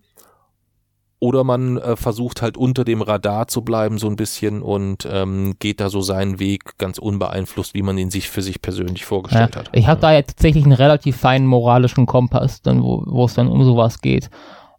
oder 1.18 1.44
man 1.44 1.78
äh, 1.78 1.96
versucht 1.96 2.42
halt 2.42 2.56
unter 2.56 2.84
dem 2.84 3.00
Radar 3.02 3.48
zu 3.48 3.62
bleiben 3.62 3.96
so 3.98 4.06
ein 4.06 4.16
bisschen 4.16 4.60
und 4.62 5.08
ähm, 5.10 5.54
geht 5.58 5.80
da 5.80 5.88
so 5.88 6.00
seinen 6.02 6.38
Weg 6.38 6.76
ganz 6.78 6.98
unbeeinflusst, 6.98 7.72
wie 7.74 7.82
man 7.82 7.96
ihn 7.96 8.10
sich 8.10 8.28
für 8.28 8.42
sich 8.42 8.60
persönlich 8.60 9.00
Ja, 9.00 9.06
vorgestellt 9.06 9.56
hat. 9.56 9.70
ich 9.72 9.86
habe 9.88 10.00
da 10.00 10.12
jetzt 10.12 10.32
tatsächlich 10.36 10.64
einen 10.64 10.72
relativ 10.74 11.16
feinen 11.16 11.46
moralischen 11.46 12.04
Kompass, 12.06 12.60
dann 12.62 12.82
wo 12.82 13.24
es 13.24 13.34
dann 13.34 13.48
um 13.48 13.64
sowas 13.64 14.00
geht. 14.02 14.28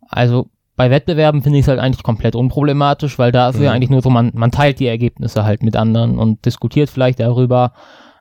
Also 0.09 0.49
bei 0.75 0.91
Wettbewerben 0.91 1.41
finde 1.41 1.57
ich 1.57 1.63
es 1.65 1.69
halt 1.69 1.79
eigentlich 1.79 2.03
komplett 2.03 2.35
unproblematisch, 2.35 3.17
weil 3.17 3.31
da 3.31 3.49
ist 3.49 3.55
ja 3.59 3.71
Mhm. 3.71 3.75
eigentlich 3.75 3.89
nur 3.89 4.03
so, 4.03 4.11
man, 4.11 4.31
man 4.35 4.51
teilt 4.51 4.79
die 4.79 4.85
Ergebnisse 4.85 5.43
halt 5.43 5.63
mit 5.63 5.75
anderen 5.75 6.19
und 6.19 6.45
diskutiert 6.45 6.91
vielleicht 6.91 7.19
darüber. 7.19 7.73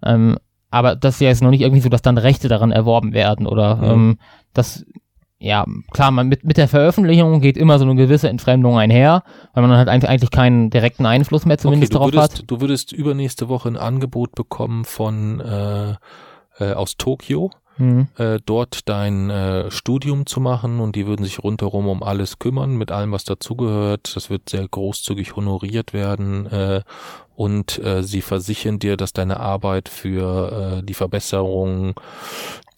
Ähm, 0.03 0.39
aber 0.71 0.97
das 0.97 1.17
ist 1.17 1.21
ja 1.21 1.29
jetzt 1.29 1.43
noch 1.43 1.51
nicht 1.51 1.61
irgendwie 1.61 1.83
so, 1.83 1.91
dass 1.91 2.01
dann 2.01 2.17
Rechte 2.17 2.49
daran 2.49 2.73
erworben 2.73 3.13
werden 3.13 3.47
oder 3.47 3.77
Mhm. 3.77 3.85
ähm, 3.85 4.19
das, 4.55 4.87
ja, 5.39 5.67
klar, 5.91 6.11
man 6.11 6.29
mit, 6.29 6.45
mit 6.45 6.57
der 6.57 6.67
Veröffentlichung 6.69 7.41
geht 7.41 7.57
immer 7.59 7.79
so 7.79 7.85
eine 7.85 7.95
gewisse 7.95 8.29
Entfremdung 8.29 8.79
einher, 8.79 9.23
weil 9.53 9.63
man 9.63 9.71
dann 9.71 9.79
halt 9.87 10.05
eigentlich 10.09 10.31
keinen 10.31 10.71
direkten 10.71 11.05
Einfluss 11.05 11.45
mehr 11.45 11.55
Okay, 11.55 11.63
zumindest 11.63 11.95
darauf 11.95 12.07
würdest, 12.13 12.39
hat. 12.39 12.45
du 12.47 12.61
würdest 12.61 12.93
übernächste 12.93 13.49
Woche 13.49 13.69
ein 13.69 13.77
Angebot 13.77 14.35
bekommen 14.35 14.85
von 14.85 15.41
äh, 15.41 15.95
äh, 16.59 16.73
aus 16.73 16.97
Tokio, 16.97 17.51
Mhm. 17.79 18.09
äh, 18.17 18.39
dort 18.47 18.89
dein 18.89 19.29
äh, 19.29 19.71
Studium 19.71 20.25
zu 20.25 20.41
machen 20.41 20.81
und 20.81 20.97
die 20.97 21.07
würden 21.07 21.25
sich 21.27 21.45
rundherum 21.45 21.89
um 21.89 22.03
alles 22.03 22.39
kümmern, 22.39 22.77
mit 22.77 22.91
allem, 22.91 23.13
was 23.13 23.25
dazugehört. 23.25 24.17
Das 24.17 24.31
wird 24.31 24.49
sehr 24.49 24.67
großzügig 24.67 25.37
honoriert 25.37 25.93
werden 25.93 26.47
äh, 26.47 26.81
und 27.37 27.79
äh, 27.85 28.03
sie 28.03 28.23
versichern 28.23 28.79
dir, 28.79 28.97
dass 28.97 29.13
deine 29.13 29.39
Arbeit 29.41 29.89
für 29.89 30.79
äh, 30.79 30.83
die 30.83 30.95
Verbesserung 30.95 31.95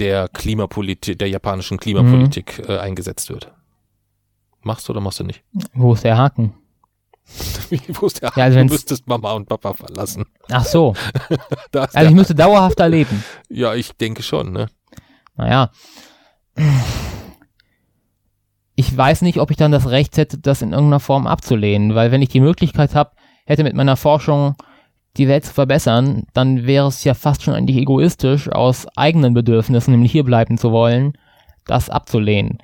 der 0.00 0.28
Klimapolitik, 0.28 1.18
der 1.18 1.28
japanischen 1.28 1.78
Klimapolitik 1.78 2.64
äh, 2.68 2.78
eingesetzt 2.78 3.30
wird. 3.30 3.52
Machst 4.62 4.88
du 4.88 4.92
oder 4.92 5.00
machst 5.00 5.20
du 5.20 5.24
nicht? 5.24 5.42
Wo 5.72 5.94
ist 5.94 6.04
der 6.04 6.18
Haken? 6.18 6.54
Wo 7.88 8.06
ist 8.06 8.20
der 8.20 8.32
Ja, 8.34 8.44
also 8.44 8.58
du 8.58 8.64
müsstest 8.64 9.06
Mama 9.06 9.32
und 9.32 9.48
Papa 9.48 9.74
verlassen. 9.74 10.24
Ach 10.50 10.64
so, 10.64 10.94
also 11.72 12.08
ich 12.08 12.14
müsste 12.14 12.34
dauerhaft 12.34 12.80
da 12.80 12.86
leben. 12.86 13.22
ja, 13.48 13.74
ich 13.74 13.92
denke 13.92 14.22
schon, 14.22 14.52
ne? 14.52 14.68
Naja. 15.36 15.70
Ich 18.74 18.96
weiß 18.96 19.22
nicht, 19.22 19.38
ob 19.38 19.52
ich 19.52 19.56
dann 19.56 19.70
das 19.70 19.88
Recht 19.88 20.16
hätte, 20.16 20.38
das 20.38 20.62
in 20.62 20.72
irgendeiner 20.72 21.00
Form 21.00 21.28
abzulehnen, 21.28 21.94
weil 21.94 22.10
wenn 22.10 22.22
ich 22.22 22.28
die 22.28 22.40
Möglichkeit 22.40 22.96
habe, 22.96 23.12
hätte 23.48 23.64
mit 23.64 23.74
meiner 23.74 23.96
Forschung 23.96 24.56
die 25.16 25.26
Welt 25.26 25.46
zu 25.46 25.54
verbessern, 25.54 26.24
dann 26.34 26.66
wäre 26.66 26.86
es 26.86 27.02
ja 27.02 27.14
fast 27.14 27.42
schon 27.42 27.54
eigentlich 27.54 27.78
egoistisch, 27.78 28.48
aus 28.50 28.86
eigenen 28.94 29.32
Bedürfnissen, 29.32 29.90
nämlich 29.92 30.12
hier 30.12 30.22
bleiben 30.22 30.58
zu 30.58 30.70
wollen, 30.70 31.14
das 31.64 31.88
abzulehnen. 31.88 32.58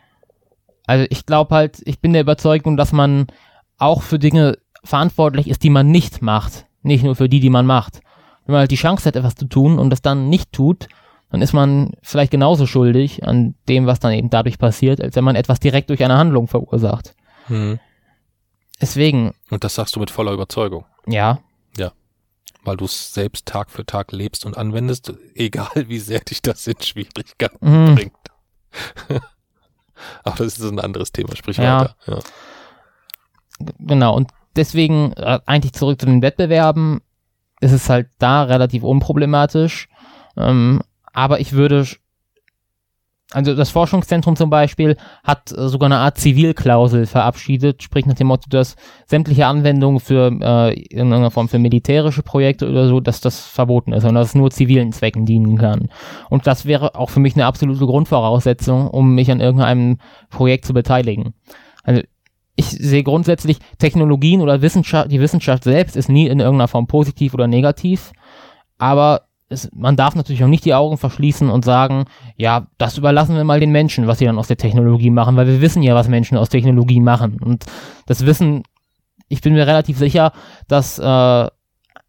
Also 0.87 1.07
ich 1.09 1.25
glaube 1.25 1.55
halt, 1.55 1.81
ich 1.87 2.01
bin 2.01 2.13
der 2.13 2.21
Überzeugung, 2.21 2.77
dass 2.77 2.93
man 2.93 3.27
auch 3.79 4.03
für 4.03 4.19
Dinge 4.19 4.59
verantwortlich 4.85 5.49
ist, 5.49 5.63
die 5.63 5.71
man 5.71 5.91
nicht 5.91 6.21
macht, 6.21 6.67
nicht 6.83 7.03
nur 7.03 7.17
für 7.17 7.31
die, 7.31 7.41
die 7.41 7.51
man 7.51 7.65
macht. 7.65 8.01
Wenn 8.45 8.53
man 8.53 8.61
halt 8.61 8.71
die 8.71 8.77
Chance 8.77 9.09
hat, 9.09 9.17
etwas 9.17 9.37
zu 9.37 9.47
tun 9.47 9.79
und 9.79 9.89
das 9.89 10.03
dann 10.03 10.29
nicht 10.29 10.53
tut, 10.53 10.87
dann 11.31 11.41
ist 11.41 11.55
man 11.55 11.93
vielleicht 12.03 12.31
genauso 12.31 12.67
schuldig 12.67 13.27
an 13.27 13.55
dem, 13.71 13.87
was 13.87 14.01
dann 14.01 14.13
eben 14.13 14.29
dadurch 14.29 14.59
passiert, 14.59 15.01
als 15.01 15.17
wenn 15.17 15.25
man 15.25 15.35
etwas 15.35 15.61
direkt 15.61 15.89
durch 15.89 16.05
eine 16.05 16.19
Handlung 16.19 16.47
verursacht. 16.47 17.15
Hm. 17.47 17.81
Deswegen, 18.81 19.35
Und 19.51 19.65
das 19.65 19.75
sagst 19.77 19.95
du 19.97 20.01
mit 20.01 20.11
voller 20.11 20.33
Überzeugung. 20.33 20.85
ja, 21.07 21.41
weil 22.67 22.79
du 22.79 22.87
es 22.87 23.13
selbst 23.13 23.45
Tag 23.45 23.71
für 23.71 23.85
Tag 23.85 24.11
lebst 24.11 24.47
und 24.47 24.57
anwendest, 24.57 25.13
egal 25.35 25.69
wie 25.89 25.99
sehr 25.99 26.21
dich 26.21 26.41
das 26.41 26.67
in 26.67 26.81
Schwierigkeiten 26.81 27.59
Mhm. 27.61 27.95
bringt. 27.95 28.17
Aber 30.25 30.37
das 30.39 30.59
ist 30.59 30.63
ein 30.63 30.81
anderes 30.81 31.13
Thema, 31.13 31.37
sprich 31.37 31.59
Ja. 31.59 31.81
weiter. 31.81 31.97
Ja. 32.07 32.19
genau. 33.79 34.17
Und 34.17 34.31
deswegen 34.57 35.13
äh, 35.13 35.41
eigentlich 35.47 35.75
zurück 35.75 36.01
zu 36.01 36.07
den 36.07 36.23
Wettbewerben 36.23 37.03
ist 37.61 37.73
es 37.73 37.89
halt 37.91 38.09
da 38.19 38.43
relativ 38.45 38.83
unproblematisch. 38.83 39.89
Ähm, 40.37 40.81
aber 41.13 41.41
ich 41.41 41.53
würde, 41.53 41.87
also 43.35 43.55
das 43.55 43.71
Forschungszentrum 43.71 44.37
zum 44.37 44.49
Beispiel 44.49 44.97
hat 45.25 45.51
äh, 45.51 45.69
sogar 45.69 45.89
eine 45.89 45.99
Art 45.99 46.19
Zivilklausel 46.19 47.07
verabschiedet, 47.07 47.83
sprich 47.83 48.07
nach 48.07 48.15
dem 48.15 48.29
Motto, 48.29 48.49
dass 48.49 48.77
sämtliche 49.07 49.47
Anwendungen 49.47 49.99
für 49.99 50.31
äh, 50.41 50.75
in 50.75 50.99
irgendeiner 50.99 51.31
Form 51.31 51.49
für 51.49 51.59
militärische 51.59 52.23
Projekte 52.23 52.69
oder 52.69 52.87
so, 52.87 53.01
dass 53.01 53.21
das 53.21 53.41
verboten 53.41 53.93
ist 53.93 54.05
und 54.05 54.15
dass 54.15 54.29
es 54.29 54.35
nur 54.35 54.51
zivilen 54.51 54.93
Zwecken 54.93 55.27
dienen 55.27 55.59
kann. 55.59 55.89
Und 56.31 56.47
das 56.47 56.65
wäre 56.65 56.95
auch 56.95 57.11
für 57.11 57.21
mich 57.21 57.35
eine 57.35 57.47
absolute 57.47 57.85
Grundvoraussetzung, 57.85 58.89
um 58.89 59.15
mich 59.15 59.31
an 59.31 59.41
irgendeinem 59.41 59.99
Projekt 60.31 60.65
zu 60.65 60.73
beteiligen. 60.73 61.35
Also 61.83 62.03
ich 62.57 62.67
sehe 62.67 63.03
grundsätzlich 63.03 63.59
Technologien 63.79 64.41
oder 64.41 64.63
Wissenschaft, 64.63 65.11
die 65.11 65.21
Wissenschaft 65.21 65.65
selbst 65.65 65.97
ist 65.97 66.09
nie 66.09 66.29
in 66.29 66.39
irgendeiner 66.39 66.69
Form 66.69 66.87
positiv 66.87 67.35
oder 67.35 67.49
negativ, 67.49 68.13
aber 68.79 69.23
es, 69.55 69.71
man 69.75 69.97
darf 69.97 70.15
natürlich 70.15 70.45
auch 70.45 70.49
nicht 70.49 70.65
die 70.65 70.75
Augen 70.75 70.99
verschließen 70.99 71.49
und 71.49 71.65
sagen, 71.65 72.05
ja, 72.37 72.67
das 72.79 72.99
überlassen 72.99 73.37
wir 73.37 73.45
mal 73.45 73.61
den 73.61 73.73
Menschen, 73.73 74.07
was 74.07 74.19
sie 74.19 74.27
dann 74.27 74.39
aus 74.39 74.49
der 74.49 74.57
Technologie 74.57 75.11
machen, 75.11 75.37
weil 75.37 75.47
wir 75.47 75.61
wissen 75.61 75.83
ja, 75.83 75.95
was 75.95 76.09
Menschen 76.09 76.37
aus 76.37 76.51
Technologie 76.51 77.01
machen. 77.01 77.41
Und 77.41 77.65
das 78.07 78.27
Wissen, 78.27 78.65
ich 79.29 79.41
bin 79.41 79.55
mir 79.55 79.67
relativ 79.67 79.97
sicher, 79.97 80.33
dass 80.69 80.99
äh, 80.99 81.03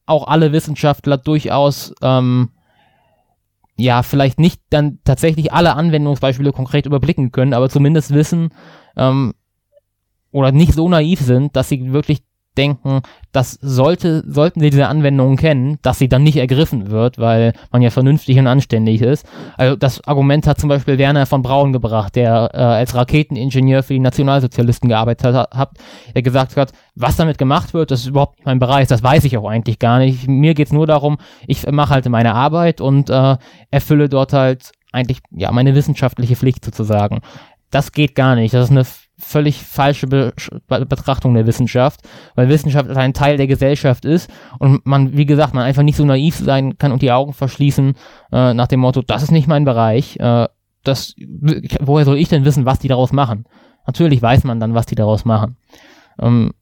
auch 0.08 0.28
alle 0.28 0.52
Wissenschaftler 0.52 1.18
durchaus 1.18 1.94
ähm, 2.02 2.50
ja, 3.78 4.04
vielleicht 4.04 4.40
nicht 4.40 4.62
dann 4.70 5.00
tatsächlich 5.04 5.52
alle 5.52 5.76
Anwendungsbeispiele 5.76 6.52
konkret 6.52 6.86
überblicken 6.86 7.32
können, 7.32 7.54
aber 7.54 7.70
zumindest 7.70 8.14
wissen, 8.14 8.50
ähm, 8.96 9.34
oder 10.32 10.52
nicht 10.52 10.74
so 10.74 10.90
naiv 10.90 11.20
sind, 11.22 11.56
dass 11.56 11.70
sie 11.70 11.94
wirklich 11.94 12.24
denken, 12.58 13.02
das 13.32 13.52
sollte, 13.62 14.24
sollten 14.28 14.60
sie 14.60 14.70
diese 14.70 14.88
Anwendungen 14.88 15.38
kennen, 15.38 15.78
dass 15.82 16.00
sie 16.00 16.08
dann 16.08 16.24
nicht 16.24 16.38
ergriffen 16.38 16.90
wird, 16.90 17.18
weil 17.18 17.54
man 17.72 17.82
ja 17.82 17.90
vernünftig 17.90 18.38
und 18.40 18.48
anständig 18.48 19.02
ist. 19.02 19.26
Also 19.58 19.76
das 19.76 20.06
Argument 20.08 20.48
hat 20.48 20.60
zum 20.60 20.70
Beispiel 20.70 20.98
Werner 20.98 21.26
von 21.26 21.42
Braun 21.42 21.74
gebracht, 21.74 22.16
der 22.16 22.50
äh, 22.54 22.58
als 22.58 22.96
Raketeningenieur 22.96 23.84
für 23.84 23.94
die 23.94 24.00
Nationalsozialisten 24.00 24.90
gearbeitet 24.90 25.36
hat, 25.36 25.52
hat, 25.52 25.72
der 26.14 26.22
gesagt 26.22 26.56
hat, 26.56 26.72
was 26.96 27.18
damit 27.18 27.38
gemacht 27.38 27.74
wird, 27.74 27.92
das 27.92 28.02
ist 28.02 28.08
überhaupt 28.08 28.38
nicht 28.38 28.46
mein 28.46 28.60
Bereich, 28.60 28.88
das 28.88 29.04
weiß 29.04 29.26
ich 29.26 29.38
auch 29.38 29.50
eigentlich 29.50 29.80
gar 29.80 30.00
nicht. 30.00 30.28
Mir 30.28 30.54
geht's 30.54 30.72
nur 30.72 30.88
darum, 30.88 31.18
ich 31.48 31.70
mache 31.70 31.94
halt 31.94 32.08
meine 32.08 32.34
Arbeit 32.34 32.80
und 32.80 33.10
äh, 33.10 33.38
erfülle 33.72 34.10
dort 34.10 34.34
halt 34.34 34.72
eigentlich 34.92 35.20
ja 35.32 35.52
meine 35.52 35.76
wissenschaftliche 35.76 36.36
Pflicht 36.36 36.64
sozusagen. 36.64 37.20
Das 37.70 37.92
geht 37.92 38.16
gar 38.16 38.36
nicht. 38.36 38.54
Das 38.54 38.66
ist 38.66 38.72
eine 38.72 38.86
völlig 39.18 39.62
falsche 39.62 40.08
Be 40.08 40.34
Be 40.68 40.86
Betrachtung 40.86 41.34
der 41.34 41.48
Wissenschaft, 41.48 42.02
weil 42.36 42.50
Wissenschaft 42.50 42.90
ein 42.90 43.14
Teil 43.14 43.38
der 43.38 43.48
Gesellschaft 43.48 44.06
ist 44.06 44.30
und 44.60 44.86
man, 44.86 45.16
wie 45.18 45.26
gesagt, 45.26 45.54
man 45.54 45.64
einfach 45.64 45.84
nicht 45.84 45.96
so 45.96 46.06
naiv 46.06 46.36
sein 46.36 46.78
kann 46.78 46.92
und 46.92 47.02
die 47.02 47.12
Augen 47.12 47.34
verschließen 47.34 47.94
äh, 48.32 48.54
nach 48.54 48.68
dem 48.68 48.82
Motto, 48.82 49.02
das 49.02 49.24
ist 49.24 49.32
nicht 49.32 49.48
mein 49.48 49.66
Bereich, 49.66 50.18
äh, 50.20 50.48
das, 50.84 51.16
woher 51.82 52.06
soll 52.06 52.18
ich 52.18 52.30
denn 52.30 52.46
wissen, 52.46 52.66
was 52.66 52.80
die 52.80 52.88
daraus 52.88 53.12
machen? 53.12 53.46
Natürlich 53.88 54.22
weiß 54.22 54.44
man 54.44 54.60
dann, 54.60 54.74
was 54.74 54.86
die 54.86 54.96
daraus 54.96 55.26
machen. 55.26 55.58
Ähm, 56.20 56.54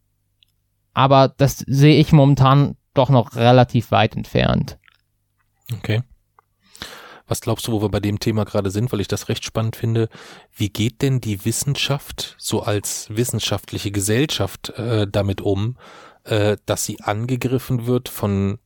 aber 0.93 1.29
das 1.29 1.57
sehe 1.59 1.99
ich 1.99 2.11
momentan 2.11 2.75
doch 2.93 3.09
noch 3.09 3.35
relativ 3.35 3.91
weit 3.91 4.15
entfernt. 4.15 4.77
Okay. 5.71 6.03
Was 7.27 7.41
glaubst 7.41 7.67
du, 7.67 7.71
wo 7.71 7.81
wir 7.81 7.89
bei 7.89 7.99
dem 7.99 8.19
Thema 8.19 8.43
gerade 8.43 8.69
sind, 8.69 8.91
weil 8.91 8.99
ich 8.99 9.07
das 9.07 9.29
recht 9.29 9.45
spannend 9.45 9.75
finde? 9.75 10.09
Wie 10.55 10.69
geht 10.69 11.01
denn 11.01 11.21
die 11.21 11.45
Wissenschaft 11.45 12.35
so 12.37 12.63
als 12.63 13.07
wissenschaftliche 13.09 13.91
Gesellschaft 13.91 14.69
äh, 14.77 15.07
damit 15.09 15.41
um, 15.41 15.77
äh, 16.25 16.57
dass 16.65 16.85
sie 16.85 17.01
angegriffen 17.01 17.85
wird 17.85 18.09
von 18.09 18.59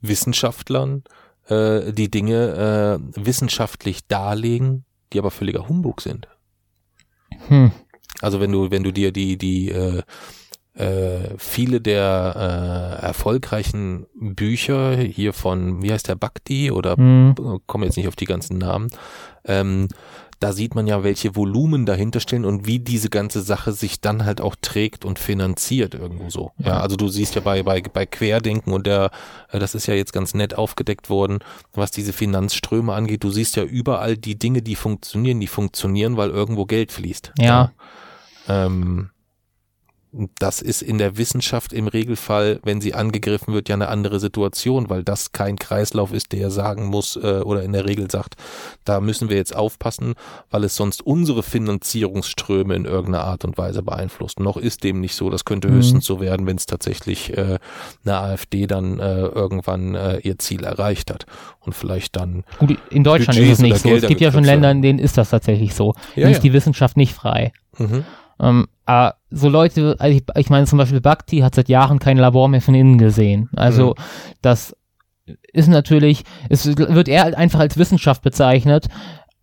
Wissenschaftlern, 0.00 1.04
äh, 1.48 1.92
die 1.92 2.10
Dinge 2.10 3.00
äh, 3.16 3.24
wissenschaftlich 3.26 4.06
darlegen, 4.06 4.84
die 5.12 5.18
aber 5.18 5.30
völliger 5.30 5.68
Humbug 5.68 6.00
sind? 6.00 6.28
Hm. 7.48 7.72
Also 8.20 8.40
wenn 8.40 8.52
du, 8.52 8.70
wenn 8.70 8.82
du 8.82 8.92
dir 8.92 9.12
die, 9.12 9.36
die 9.36 9.70
äh, 9.70 10.02
äh, 10.78 11.34
viele 11.38 11.80
der 11.80 12.98
äh, 13.02 13.06
erfolgreichen 13.06 14.06
Bücher 14.14 14.96
hier 14.96 15.32
von, 15.32 15.82
wie 15.82 15.92
heißt 15.92 16.08
der, 16.08 16.14
Bhakti 16.16 16.70
oder 16.70 16.98
Mhm. 16.98 17.34
komme 17.66 17.84
jetzt 17.86 17.96
nicht 17.96 18.08
auf 18.08 18.16
die 18.16 18.26
ganzen 18.26 18.58
Namen, 18.58 18.88
ähm, 19.44 19.88
da 20.40 20.52
sieht 20.52 20.76
man 20.76 20.86
ja, 20.86 21.02
welche 21.02 21.34
Volumen 21.34 21.84
dahinter 21.84 22.20
stehen 22.20 22.44
und 22.44 22.64
wie 22.64 22.78
diese 22.78 23.10
ganze 23.10 23.40
Sache 23.42 23.72
sich 23.72 24.00
dann 24.00 24.24
halt 24.24 24.40
auch 24.40 24.54
trägt 24.60 25.04
und 25.04 25.18
finanziert 25.18 25.94
irgendwo 25.94 26.30
so. 26.30 26.52
Ja, 26.58 26.66
Ja. 26.68 26.80
also 26.80 26.94
du 26.94 27.08
siehst 27.08 27.34
ja 27.34 27.40
bei, 27.40 27.64
bei, 27.64 27.80
bei 27.82 28.06
Querdenken 28.06 28.72
und 28.72 28.86
der, 28.86 29.10
äh, 29.50 29.58
das 29.58 29.74
ist 29.74 29.86
ja 29.88 29.94
jetzt 29.94 30.12
ganz 30.12 30.34
nett 30.34 30.54
aufgedeckt 30.56 31.10
worden, 31.10 31.40
was 31.72 31.90
diese 31.90 32.12
Finanzströme 32.12 32.92
angeht. 32.94 33.24
Du 33.24 33.30
siehst 33.32 33.56
ja 33.56 33.64
überall 33.64 34.16
die 34.16 34.38
Dinge, 34.38 34.62
die 34.62 34.76
funktionieren, 34.76 35.40
die 35.40 35.48
funktionieren, 35.48 36.16
weil 36.16 36.30
irgendwo 36.30 36.66
Geld 36.66 36.92
fließt. 36.92 37.32
Ja. 37.40 37.72
Ähm, 38.48 39.10
das 40.38 40.62
ist 40.62 40.80
in 40.82 40.96
der 40.98 41.18
Wissenschaft 41.18 41.72
im 41.72 41.86
Regelfall, 41.86 42.60
wenn 42.64 42.80
sie 42.80 42.94
angegriffen 42.94 43.52
wird, 43.52 43.68
ja 43.68 43.74
eine 43.74 43.88
andere 43.88 44.20
Situation, 44.20 44.88
weil 44.88 45.04
das 45.04 45.32
kein 45.32 45.56
Kreislauf 45.56 46.12
ist, 46.12 46.32
der 46.32 46.50
sagen 46.50 46.86
muss 46.86 47.16
äh, 47.16 47.40
oder 47.44 47.62
in 47.62 47.72
der 47.72 47.84
Regel 47.84 48.10
sagt, 48.10 48.34
da 48.84 49.00
müssen 49.00 49.28
wir 49.28 49.36
jetzt 49.36 49.54
aufpassen, 49.54 50.14
weil 50.50 50.64
es 50.64 50.76
sonst 50.76 51.02
unsere 51.06 51.42
Finanzierungsströme 51.42 52.74
in 52.74 52.84
irgendeiner 52.84 53.24
Art 53.24 53.44
und 53.44 53.58
Weise 53.58 53.82
beeinflusst. 53.82 54.40
Noch 54.40 54.56
ist 54.56 54.82
dem 54.84 55.00
nicht 55.00 55.14
so. 55.14 55.30
Das 55.30 55.44
könnte 55.44 55.68
Mhm. 55.68 55.74
höchstens 55.74 56.04
so 56.06 56.20
werden, 56.20 56.46
wenn 56.46 56.56
es 56.56 56.66
tatsächlich 56.66 57.36
äh, 57.36 57.58
eine 58.04 58.16
AfD 58.18 58.66
dann 58.66 58.98
äh, 59.00 59.20
irgendwann 59.26 59.94
äh, 59.94 60.18
ihr 60.18 60.38
Ziel 60.38 60.64
erreicht 60.64 61.10
hat 61.12 61.26
und 61.60 61.74
vielleicht 61.74 62.16
dann 62.16 62.44
Gut, 62.58 62.78
in 62.90 63.04
Deutschland 63.04 63.38
Budgets 63.38 63.52
ist 63.52 63.58
es 63.58 63.62
nicht 63.62 63.76
so. 63.78 63.88
Es 63.88 63.92
Gelder 63.92 64.08
gibt 64.08 64.20
ja 64.20 64.32
schon 64.32 64.44
Länder, 64.44 64.70
in 64.70 64.82
denen 64.82 64.98
ist 64.98 65.18
das 65.18 65.30
tatsächlich 65.30 65.74
so. 65.74 65.94
Ja, 66.14 66.22
Dann 66.22 66.30
ist 66.32 66.38
ja. 66.38 66.42
die 66.42 66.52
Wissenschaft 66.54 66.96
nicht 66.96 67.12
frei. 67.14 67.52
mhm. 67.76 68.04
Ähm, 68.40 68.68
aber 68.84 69.16
so 69.30 69.48
Leute, 69.48 69.96
also 69.98 70.16
ich, 70.16 70.22
ich 70.36 70.50
meine 70.50 70.66
zum 70.66 70.78
Beispiel 70.78 71.00
Bhakti 71.00 71.38
hat 71.40 71.54
seit 71.54 71.68
Jahren 71.68 71.98
kein 71.98 72.16
Labor 72.16 72.48
mehr 72.48 72.62
von 72.62 72.74
innen 72.74 72.98
gesehen. 72.98 73.50
Also 73.54 73.94
das 74.40 74.74
ist 75.52 75.68
natürlich, 75.68 76.24
es 76.48 76.66
wird 76.66 77.08
eher 77.08 77.36
einfach 77.36 77.60
als 77.60 77.76
Wissenschaft 77.76 78.22
bezeichnet, 78.22 78.88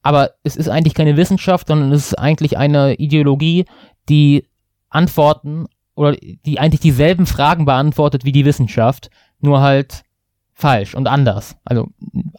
aber 0.01 0.31
es 0.43 0.55
ist 0.55 0.69
eigentlich 0.69 0.93
keine 0.93 1.17
Wissenschaft, 1.17 1.67
sondern 1.67 1.91
es 1.91 2.07
ist 2.07 2.19
eigentlich 2.19 2.57
eine 2.57 2.95
Ideologie, 2.95 3.65
die 4.09 4.47
Antworten 4.89 5.67
oder 5.95 6.13
die 6.13 6.59
eigentlich 6.59 6.81
dieselben 6.81 7.25
Fragen 7.25 7.65
beantwortet 7.65 8.25
wie 8.25 8.31
die 8.31 8.45
Wissenschaft, 8.45 9.09
nur 9.39 9.61
halt 9.61 10.04
falsch 10.55 10.95
und 10.95 11.07
anders. 11.07 11.57
Also 11.65 11.89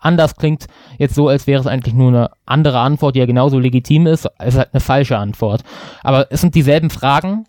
anders 0.01 0.37
klingt 0.37 0.67
jetzt 0.99 1.15
so, 1.15 1.29
als 1.29 1.47
wäre 1.47 1.61
es 1.61 1.67
eigentlich 1.67 1.95
nur 1.95 2.09
eine 2.09 2.31
andere 2.47 2.81
Antwort, 2.81 3.15
die 3.15 3.21
ja 3.21 3.27
genauso 3.27 3.59
legitim 3.59 4.07
ist. 4.07 4.27
Ist 4.45 4.57
halt 4.57 4.71
eine 4.73 4.81
falsche 4.81 5.19
Antwort. 5.19 5.63
Aber 6.03 6.27
es 6.33 6.41
sind 6.41 6.55
dieselben 6.55 6.91
Fragen, 6.91 7.47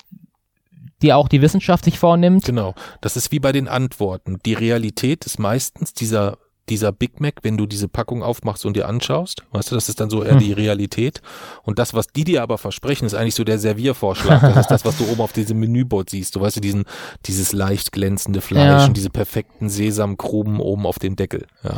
die 1.01 1.13
auch 1.13 1.29
die 1.29 1.41
Wissenschaft 1.41 1.85
sich 1.85 1.97
vornimmt. 1.97 2.43
Genau. 2.45 2.75
Das 2.99 3.15
ist 3.15 3.31
wie 3.31 3.39
bei 3.39 3.53
den 3.53 3.69
Antworten. 3.69 4.39
Die 4.45 4.53
Realität 4.53 5.25
ist 5.25 5.39
meistens 5.39 5.93
dieser, 5.93 6.37
dieser 6.69 6.91
Big 6.91 7.19
Mac, 7.21 7.35
wenn 7.43 7.57
du 7.57 7.65
diese 7.65 7.87
Packung 7.87 8.23
aufmachst 8.23 8.65
und 8.65 8.75
dir 8.75 8.87
anschaust. 8.87 9.43
Weißt 9.51 9.71
du, 9.71 9.75
das 9.75 9.89
ist 9.89 9.99
dann 9.99 10.09
so 10.09 10.23
eher 10.23 10.33
Hm. 10.33 10.39
die 10.39 10.53
Realität. 10.53 11.21
Und 11.63 11.79
das, 11.79 11.93
was 11.93 12.07
die 12.07 12.23
dir 12.23 12.43
aber 12.43 12.57
versprechen, 12.57 13.05
ist 13.05 13.13
eigentlich 13.13 13.35
so 13.35 13.43
der 13.43 13.57
Serviervorschlag. 13.59 14.41
Das 14.41 14.57
ist 14.57 14.71
das, 14.71 14.85
was 14.85 14.97
du 14.97 15.05
oben 15.09 15.21
auf 15.21 15.31
diesem 15.33 15.59
Menüboard 15.59 16.09
siehst. 16.09 16.35
Du 16.35 16.41
weißt 16.41 16.57
du, 16.57 16.61
diesen, 16.61 16.83
dieses 17.25 17.53
leicht 17.53 17.91
glänzende 17.91 18.41
Fleisch 18.41 18.65
Ja. 18.81 18.85
und 18.85 18.97
diese 18.97 19.09
perfekten 19.09 19.69
Sesamkrumen 19.69 20.59
oben 20.59 20.85
auf 20.85 20.99
dem 20.99 21.15
Deckel. 21.15 21.45
Ja. 21.63 21.77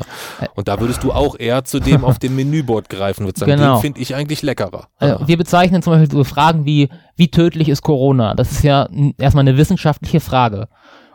Und 0.55 0.67
da 0.67 0.79
würdest 0.79 1.03
du 1.03 1.11
auch 1.11 1.37
eher 1.39 1.63
zu 1.63 1.79
dem 1.79 2.03
auf 2.03 2.19
dem 2.19 2.35
Menüboard 2.35 2.89
greifen, 2.89 3.25
würdest 3.25 3.39
sagen, 3.39 3.51
Genau. 3.51 3.75
den 3.77 3.81
finde 3.81 4.01
ich 4.01 4.15
eigentlich 4.15 4.41
leckerer. 4.41 4.87
Also 4.97 5.27
wir 5.27 5.37
bezeichnen 5.37 5.81
zum 5.81 5.93
Beispiel 5.93 6.11
so 6.11 6.23
Fragen 6.23 6.65
wie, 6.65 6.89
wie 7.15 7.29
tödlich 7.29 7.69
ist 7.69 7.81
Corona? 7.81 8.33
Das 8.35 8.51
ist 8.51 8.63
ja 8.63 8.87
erstmal 9.17 9.43
eine 9.43 9.57
wissenschaftliche 9.57 10.19
Frage. 10.19 10.67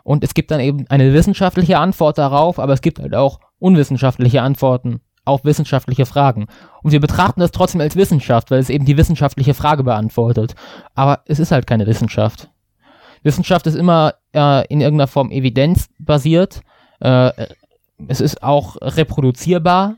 Und 0.03 0.23
es 0.23 0.33
gibt 0.33 0.51
dann 0.51 0.59
eben 0.59 0.85
eine 0.89 1.13
wissenschaftliche 1.13 1.79
Antwort 1.79 2.17
darauf, 2.19 2.59
aber 2.59 2.73
es 2.73 2.81
gibt 2.81 2.99
halt 2.99 3.15
auch 3.15 3.39
unwissenschaftliche 3.59 4.41
Antworten 4.41 5.01
auf 5.25 5.43
wissenschaftliche 5.43 6.05
Fragen. 6.05 6.45
Und 6.83 6.91
wir 6.91 6.99
betrachten 6.99 7.39
das 7.39 7.51
trotzdem 7.51 7.81
als 7.81 7.95
Wissenschaft, 7.95 8.51
weil 8.51 8.59
es 8.59 8.69
eben 8.69 8.85
die 8.85 8.97
wissenschaftliche 8.97 9.53
Frage 9.53 9.83
beantwortet. 9.83 10.55
Aber 10.93 11.21
es 11.25 11.39
ist 11.39 11.51
halt 11.51 11.65
keine 11.67 11.87
Wissenschaft. 11.87 12.49
Wissenschaft 13.23 13.65
ist 13.65 13.75
immer 13.75 14.13
äh, 14.33 14.65
in 14.67 14.81
irgendeiner 14.81 15.07
Form 15.07 15.31
evidenzbasiert. 15.31 16.61
Äh, 16.99 17.31
es 18.07 18.21
ist 18.21 18.43
auch 18.43 18.77
reproduzierbar. 18.81 19.97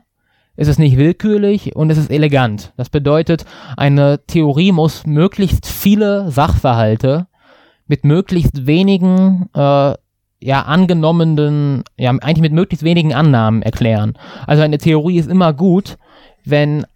Es 0.56 0.66
ist 0.66 0.78
nicht 0.78 0.96
willkürlich 0.96 1.76
und 1.76 1.90
es 1.90 1.98
ist 1.98 2.10
elegant. 2.10 2.72
Das 2.76 2.88
bedeutet, 2.88 3.44
eine 3.76 4.26
Theorie 4.26 4.72
muss 4.72 5.06
möglichst 5.06 5.66
viele 5.66 6.32
Sachverhalte 6.32 7.28
mit 7.86 8.04
möglichst 8.04 8.66
wenigen, 8.66 9.48
äh, 9.54 9.94
ja, 10.40 10.62
angenommenen, 10.62 11.84
ja, 11.96 12.10
eigentlich 12.10 12.40
mit 12.40 12.52
möglichst 12.52 12.84
wenigen 12.84 13.14
Annahmen 13.14 13.62
erklären. 13.62 14.16
Also 14.46 14.62
eine 14.62 14.78
Theorie 14.78 15.18
ist 15.18 15.28
immer 15.28 15.52
gut, 15.52 15.98
wenn 16.44 16.86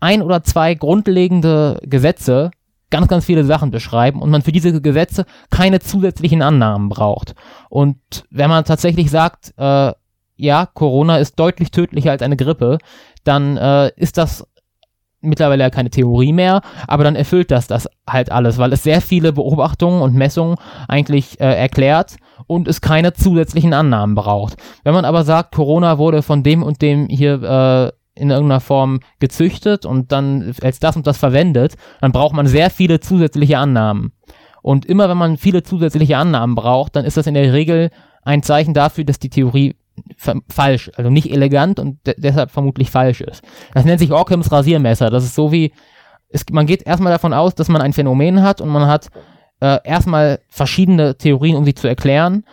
ein 0.00 0.22
oder 0.22 0.42
zwei 0.42 0.74
grundlegende 0.74 1.80
Gesetze 1.82 2.50
ganz, 2.90 3.08
ganz 3.08 3.24
viele 3.24 3.44
Sachen 3.44 3.70
beschreiben 3.70 4.22
und 4.22 4.30
man 4.30 4.42
für 4.42 4.52
diese 4.52 4.80
Gesetze 4.80 5.26
keine 5.50 5.80
zusätzlichen 5.80 6.42
Annahmen 6.42 6.88
braucht. 6.88 7.34
Und 7.68 7.98
wenn 8.30 8.48
man 8.48 8.64
tatsächlich 8.64 9.10
sagt, 9.10 9.52
äh, 9.58 9.92
ja, 10.36 10.66
Corona 10.66 11.18
ist 11.18 11.38
deutlich 11.38 11.70
tödlicher 11.70 12.12
als 12.12 12.22
eine 12.22 12.36
Grippe, 12.36 12.78
dann 13.24 13.56
äh, 13.56 13.90
ist 13.96 14.16
das 14.16 14.46
mittlerweile 15.20 15.64
ja 15.64 15.70
keine 15.70 15.90
Theorie 15.90 16.32
mehr, 16.32 16.62
aber 16.86 17.04
dann 17.04 17.16
erfüllt 17.16 17.50
das 17.50 17.66
das 17.66 17.88
halt 18.08 18.30
alles, 18.30 18.56
weil 18.56 18.72
es 18.72 18.84
sehr 18.84 19.00
viele 19.00 19.32
Beobachtungen 19.32 20.00
und 20.00 20.14
Messungen 20.14 20.56
eigentlich 20.86 21.40
äh, 21.40 21.54
erklärt 21.58 22.16
und 22.46 22.68
es 22.68 22.80
keine 22.80 23.12
zusätzlichen 23.12 23.74
Annahmen 23.74 24.14
braucht. 24.14 24.56
Wenn 24.84 24.94
man 24.94 25.04
aber 25.04 25.24
sagt, 25.24 25.54
Corona 25.54 25.98
wurde 25.98 26.22
von 26.22 26.42
dem 26.42 26.62
und 26.62 26.80
dem 26.82 27.08
hier 27.08 27.42
äh, 27.42 27.92
in 28.20 28.30
irgendeiner 28.30 28.60
Form 28.60 29.00
gezüchtet 29.20 29.86
und 29.86 30.12
dann 30.12 30.52
als 30.62 30.80
das 30.80 30.96
und 30.96 31.06
das 31.06 31.18
verwendet, 31.18 31.76
dann 32.00 32.12
braucht 32.12 32.34
man 32.34 32.46
sehr 32.46 32.70
viele 32.70 33.00
zusätzliche 33.00 33.58
Annahmen. 33.58 34.12
Und 34.62 34.86
immer 34.86 35.08
wenn 35.08 35.16
man 35.16 35.36
viele 35.36 35.62
zusätzliche 35.62 36.16
Annahmen 36.18 36.54
braucht, 36.54 36.96
dann 36.96 37.04
ist 37.04 37.16
das 37.16 37.26
in 37.26 37.34
der 37.34 37.52
Regel 37.52 37.90
ein 38.22 38.42
Zeichen 38.42 38.74
dafür, 38.74 39.04
dass 39.04 39.20
die 39.20 39.30
Theorie 39.30 39.76
fa- 40.16 40.40
falsch, 40.48 40.90
also 40.96 41.10
nicht 41.10 41.30
elegant 41.30 41.78
und 41.78 42.04
de 42.06 42.14
deshalb 42.18 42.50
vermutlich 42.50 42.90
falsch 42.90 43.20
ist. 43.20 43.42
Das 43.72 43.84
nennt 43.84 44.00
sich 44.00 44.12
Ockhams 44.12 44.50
Rasiermesser. 44.50 45.10
Das 45.10 45.24
ist 45.24 45.36
so 45.36 45.52
wie, 45.52 45.72
es, 46.28 46.44
man 46.50 46.66
geht 46.66 46.82
erstmal 46.82 47.12
davon 47.12 47.32
aus, 47.32 47.54
dass 47.54 47.68
man 47.68 47.80
ein 47.80 47.92
Phänomen 47.92 48.42
hat 48.42 48.60
und 48.60 48.68
man 48.68 48.86
hat 48.86 49.08
äh, 49.60 49.78
erstmal 49.84 50.40
verschiedene 50.48 51.16
Theorien, 51.16 51.56
um 51.56 51.64
sie 51.64 51.74
zu 51.74 51.88
erklären, 51.88 52.44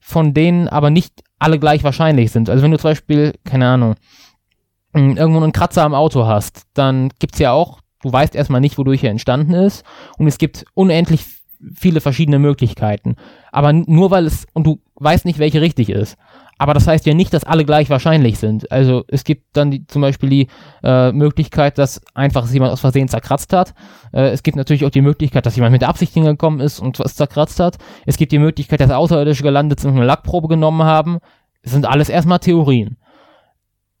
von 0.00 0.34
denen 0.34 0.68
aber 0.68 0.90
nicht 0.90 1.22
alle 1.38 1.58
gleich 1.58 1.84
wahrscheinlich 1.84 2.30
sind. 2.30 2.48
Also 2.48 2.62
wenn 2.62 2.70
du 2.70 2.78
zum 2.78 2.90
Beispiel, 2.90 3.34
keine 3.44 3.68
Ahnung, 3.68 3.94
mh, 4.92 5.16
irgendwo 5.18 5.40
einen 5.40 5.52
Kratzer 5.52 5.82
am 5.82 5.94
Auto 5.94 6.26
hast, 6.26 6.62
dann 6.74 7.10
gibt's 7.18 7.38
ja 7.38 7.52
auch, 7.52 7.80
du 8.02 8.12
weißt 8.12 8.34
erstmal 8.34 8.60
nicht, 8.60 8.78
wodurch 8.78 9.04
er 9.04 9.10
entstanden 9.10 9.54
ist 9.54 9.84
und 10.18 10.26
es 10.26 10.38
gibt 10.38 10.64
unendlich 10.74 11.24
viele 11.74 12.00
verschiedene 12.00 12.38
Möglichkeiten. 12.38 13.16
Aber 13.50 13.72
nur 13.72 14.10
weil 14.10 14.26
es, 14.26 14.46
und 14.52 14.66
du 14.66 14.80
weißt 14.96 15.24
nicht, 15.24 15.38
welche 15.38 15.60
richtig 15.60 15.90
ist. 15.90 16.16
Aber 16.58 16.74
das 16.74 16.86
heißt 16.86 17.04
ja 17.06 17.14
nicht, 17.14 17.34
dass 17.34 17.44
alle 17.44 17.64
gleich 17.64 17.90
wahrscheinlich 17.90 18.38
sind. 18.38 18.70
Also 18.70 19.04
es 19.08 19.24
gibt 19.24 19.56
dann 19.56 19.70
die, 19.70 19.86
zum 19.86 20.02
Beispiel 20.02 20.30
die 20.30 20.48
äh, 20.82 21.10
Möglichkeit, 21.12 21.78
dass 21.78 22.00
einfach 22.14 22.48
jemand 22.48 22.72
aus 22.72 22.80
Versehen 22.80 23.08
zerkratzt 23.08 23.52
hat. 23.52 23.74
Äh, 24.12 24.28
es 24.28 24.42
gibt 24.42 24.56
natürlich 24.56 24.84
auch 24.84 24.90
die 24.90 25.02
Möglichkeit, 25.02 25.46
dass 25.46 25.56
jemand 25.56 25.72
mit 25.72 25.84
Absicht 25.84 26.14
hingekommen 26.14 26.60
ist 26.60 26.78
und 26.78 26.98
was 27.00 27.16
zerkratzt 27.16 27.58
hat. 27.58 27.78
Es 28.06 28.16
gibt 28.16 28.32
die 28.32 28.38
Möglichkeit, 28.38 28.80
dass 28.80 28.90
Außerirdische 28.90 29.42
gelandet 29.42 29.80
sind 29.80 29.90
und 29.90 29.96
eine 29.96 30.06
Lackprobe 30.06 30.48
genommen 30.48 30.84
haben. 30.84 31.18
Es 31.62 31.72
sind 31.72 31.86
alles 31.86 32.08
erstmal 32.08 32.38
Theorien. 32.38 32.98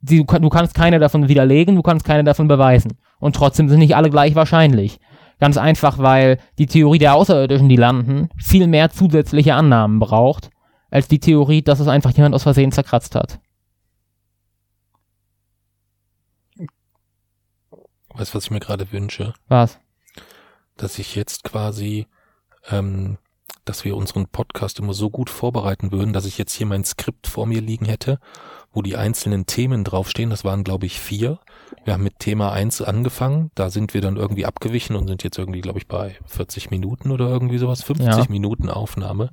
Die, 0.00 0.24
du, 0.24 0.38
du 0.38 0.48
kannst 0.48 0.74
keine 0.74 0.98
davon 0.98 1.28
widerlegen, 1.28 1.74
du 1.76 1.82
kannst 1.82 2.04
keine 2.04 2.24
davon 2.24 2.46
beweisen. 2.46 2.92
Und 3.18 3.34
trotzdem 3.34 3.68
sind 3.68 3.78
nicht 3.78 3.96
alle 3.96 4.10
gleich 4.10 4.34
wahrscheinlich. 4.34 5.00
Ganz 5.40 5.56
einfach, 5.56 5.98
weil 5.98 6.38
die 6.58 6.66
Theorie 6.66 6.98
der 6.98 7.14
Außerirdischen, 7.14 7.68
die 7.68 7.76
landen, 7.76 8.28
viel 8.36 8.66
mehr 8.66 8.90
zusätzliche 8.90 9.54
Annahmen 9.54 9.98
braucht, 9.98 10.50
als 10.94 11.08
die 11.08 11.18
Theorie, 11.18 11.60
dass 11.60 11.80
es 11.80 11.88
einfach 11.88 12.12
jemand 12.12 12.36
aus 12.36 12.44
Versehen 12.44 12.70
zerkratzt 12.70 13.16
hat. 13.16 13.40
Weißt 18.10 18.32
du, 18.32 18.36
was 18.36 18.44
ich 18.44 18.50
mir 18.52 18.60
gerade 18.60 18.92
wünsche? 18.92 19.34
Was? 19.48 19.80
Dass 20.76 21.00
ich 21.00 21.16
jetzt 21.16 21.42
quasi, 21.42 22.06
ähm, 22.70 23.18
dass 23.64 23.84
wir 23.84 23.96
unseren 23.96 24.28
Podcast 24.28 24.78
immer 24.78 24.94
so 24.94 25.10
gut 25.10 25.30
vorbereiten 25.30 25.90
würden, 25.90 26.12
dass 26.12 26.26
ich 26.26 26.38
jetzt 26.38 26.52
hier 26.52 26.66
mein 26.66 26.84
Skript 26.84 27.26
vor 27.26 27.46
mir 27.46 27.60
liegen 27.60 27.86
hätte, 27.86 28.20
wo 28.72 28.80
die 28.80 28.96
einzelnen 28.96 29.46
Themen 29.46 29.82
draufstehen. 29.82 30.30
Das 30.30 30.44
waren, 30.44 30.62
glaube 30.62 30.86
ich, 30.86 31.00
vier. 31.00 31.40
Wir 31.84 31.94
haben 31.94 32.04
mit 32.04 32.20
Thema 32.20 32.52
eins 32.52 32.80
angefangen. 32.82 33.50
Da 33.56 33.68
sind 33.68 33.94
wir 33.94 34.00
dann 34.00 34.16
irgendwie 34.16 34.46
abgewichen 34.46 34.94
und 34.94 35.08
sind 35.08 35.24
jetzt 35.24 35.38
irgendwie, 35.38 35.60
glaube 35.60 35.80
ich, 35.80 35.88
bei 35.88 36.16
40 36.26 36.70
Minuten 36.70 37.10
oder 37.10 37.26
irgendwie 37.28 37.58
sowas. 37.58 37.82
50 37.82 38.06
Ja. 38.06 38.24
Minuten 38.28 38.70
Aufnahme. 38.70 39.32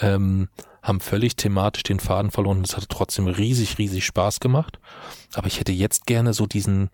Ähm, 0.00 0.48
haben 0.82 1.00
völlig 1.00 1.36
thematisch 1.36 1.82
den 1.82 2.00
Faden 2.00 2.30
verloren. 2.30 2.62
Das 2.62 2.76
hat 2.76 2.88
trotzdem 2.88 3.26
riesig, 3.26 3.78
riesig 3.78 4.04
Spaß 4.06 4.40
gemacht. 4.40 4.78
Aber 5.34 5.46
ich 5.48 5.58
hätte 5.60 5.72
jetzt 5.72 6.06
gerne 6.06 6.32
so 6.32 6.46
diesen, 6.46 6.90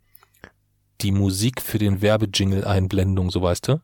die 1.00 1.12
Musik 1.12 1.60
für 1.62 1.78
den 1.78 2.00
Werbejingle-Einblendung, 2.02 3.30
so 3.30 3.42
weißt 3.42 3.68
du? 3.68 3.80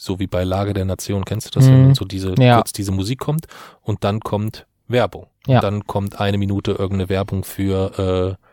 so 0.00 0.20
wie 0.20 0.28
bei 0.28 0.44
Lage 0.44 0.74
der 0.74 0.84
Nation, 0.84 1.24
kennst 1.24 1.48
du 1.48 1.58
das, 1.58 1.66
Mhm. 1.68 1.72
wenn 1.88 1.94
so 1.96 2.04
diese, 2.04 2.32
Ja. 2.38 2.54
kurz 2.58 2.70
diese 2.72 2.92
Musik 2.92 3.18
kommt 3.18 3.46
und 3.82 4.04
dann 4.04 4.20
kommt 4.20 4.64
Werbung. 4.86 5.26
Ja. 5.48 5.56
Und 5.56 5.64
dann 5.64 5.86
kommt 5.88 6.20
eine 6.20 6.38
Minute 6.38 6.70
irgendeine 6.70 7.08
Werbung 7.08 7.42
für, 7.42 8.38
äh, 8.38 8.44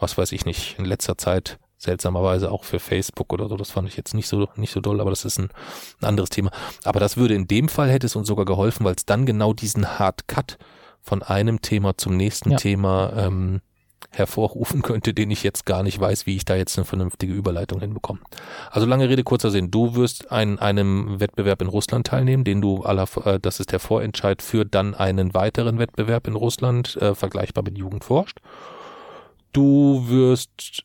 was 0.00 0.16
weiß 0.16 0.30
ich 0.30 0.44
nicht, 0.44 0.78
in 0.78 0.84
letzter 0.84 1.18
Zeit 1.18 1.58
seltsamerweise 1.82 2.50
auch 2.50 2.64
für 2.64 2.78
Facebook 2.78 3.32
oder 3.32 3.48
so. 3.48 3.56
Das 3.56 3.70
fand 3.70 3.88
ich 3.88 3.96
jetzt 3.96 4.14
nicht 4.14 4.28
so, 4.28 4.48
nicht 4.56 4.72
so 4.72 4.80
doll, 4.80 5.00
aber 5.00 5.10
das 5.10 5.24
ist 5.24 5.38
ein, 5.38 5.50
ein 6.00 6.06
anderes 6.08 6.30
Thema. 6.30 6.50
Aber 6.84 7.00
das 7.00 7.16
würde 7.16 7.34
in 7.34 7.48
dem 7.48 7.68
Fall 7.68 7.90
hätte 7.90 8.06
es 8.06 8.16
uns 8.16 8.28
sogar 8.28 8.44
geholfen, 8.44 8.84
weil 8.84 8.94
es 8.94 9.04
dann 9.04 9.26
genau 9.26 9.52
diesen 9.52 9.98
Hard 9.98 10.28
Cut 10.28 10.58
von 11.00 11.22
einem 11.22 11.60
Thema 11.60 11.96
zum 11.96 12.16
nächsten 12.16 12.52
Ja. 12.52 12.56
Thema 12.58 13.12
ähm, 13.16 13.60
hervorrufen 14.10 14.82
könnte, 14.82 15.14
den 15.14 15.30
ich 15.30 15.42
jetzt 15.42 15.64
gar 15.66 15.82
nicht 15.82 15.98
weiß, 15.98 16.26
wie 16.26 16.36
ich 16.36 16.44
da 16.44 16.54
jetzt 16.54 16.76
eine 16.78 16.84
vernünftige 16.84 17.32
Überleitung 17.32 17.80
hinbekomme. 17.80 18.20
Also 18.70 18.86
lange 18.86 19.08
Rede, 19.08 19.24
kurzer 19.24 19.50
Sinn. 19.50 19.70
Du 19.70 19.94
wirst 19.94 20.30
an 20.30 20.58
einem 20.58 21.18
Wettbewerb 21.18 21.62
in 21.62 21.68
Russland 21.68 22.06
teilnehmen, 22.06 22.44
den 22.44 22.60
du 22.60 22.82
aller, 22.82 23.08
äh, 23.24 23.40
das 23.40 23.58
ist 23.58 23.72
der 23.72 23.80
Vorentscheid 23.80 24.42
für 24.42 24.64
dann 24.64 24.94
einen 24.94 25.34
weiteren 25.34 25.78
Wettbewerb 25.78 26.28
in 26.28 26.34
Russland, 26.34 26.96
äh, 26.96 27.14
vergleichbar 27.14 27.64
mit 27.64 27.78
Jugendforscht. 27.78 28.38
Du 29.52 30.08
wirst 30.08 30.84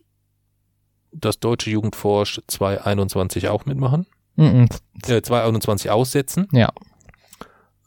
das 1.19 1.39
deutsche 1.39 1.69
Jugendforsch 1.69 2.41
2021 2.47 3.47
auch 3.49 3.65
mitmachen, 3.65 4.05
Mhm. 4.35 4.67
äh, 5.07 5.21
2021 5.21 5.89
aussetzen. 5.91 6.47
Ja. 6.51 6.69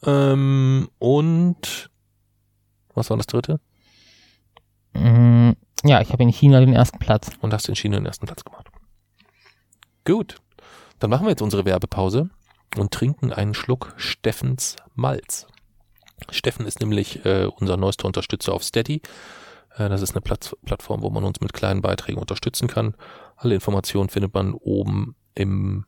Ähm, 0.03 0.89
und 0.99 1.89
was 2.93 3.09
war 3.09 3.17
das 3.17 3.27
dritte? 3.27 3.59
Mhm. 4.93 5.55
Ja, 5.83 6.01
ich 6.01 6.11
habe 6.11 6.23
in 6.23 6.29
China 6.29 6.59
den 6.59 6.73
ersten 6.73 6.99
Platz. 6.99 7.29
und 7.41 7.53
hast 7.53 7.67
in 7.69 7.75
China 7.75 7.97
den 7.97 8.05
ersten 8.05 8.25
Platz 8.25 8.43
gemacht. 8.43 8.67
Gut, 10.05 10.37
dann 10.99 11.09
machen 11.09 11.25
wir 11.25 11.31
jetzt 11.31 11.41
unsere 11.41 11.65
Werbepause 11.65 12.29
und 12.77 12.91
trinken 12.91 13.31
einen 13.33 13.53
Schluck 13.53 13.93
Steffens 13.97 14.75
Malz. 14.95 15.47
Steffen 16.29 16.65
ist 16.67 16.79
nämlich 16.81 17.25
äh, 17.25 17.45
unser 17.57 17.77
neuester 17.77 18.05
Unterstützer 18.05 18.53
auf 18.53 18.63
Steady. 18.63 19.01
Äh, 19.75 19.89
das 19.89 20.01
ist 20.01 20.11
eine 20.11 20.21
Platz 20.21 20.55
Plattform, 20.65 21.01
wo 21.01 21.09
man 21.09 21.23
uns 21.23 21.41
mit 21.41 21.53
kleinen 21.53 21.81
Beiträgen 21.81 22.19
unterstützen 22.19 22.67
kann. 22.67 22.95
Alle 23.41 23.55
Informationen 23.55 24.09
findet 24.09 24.35
man 24.35 24.53
oben 24.53 25.15
im 25.33 25.85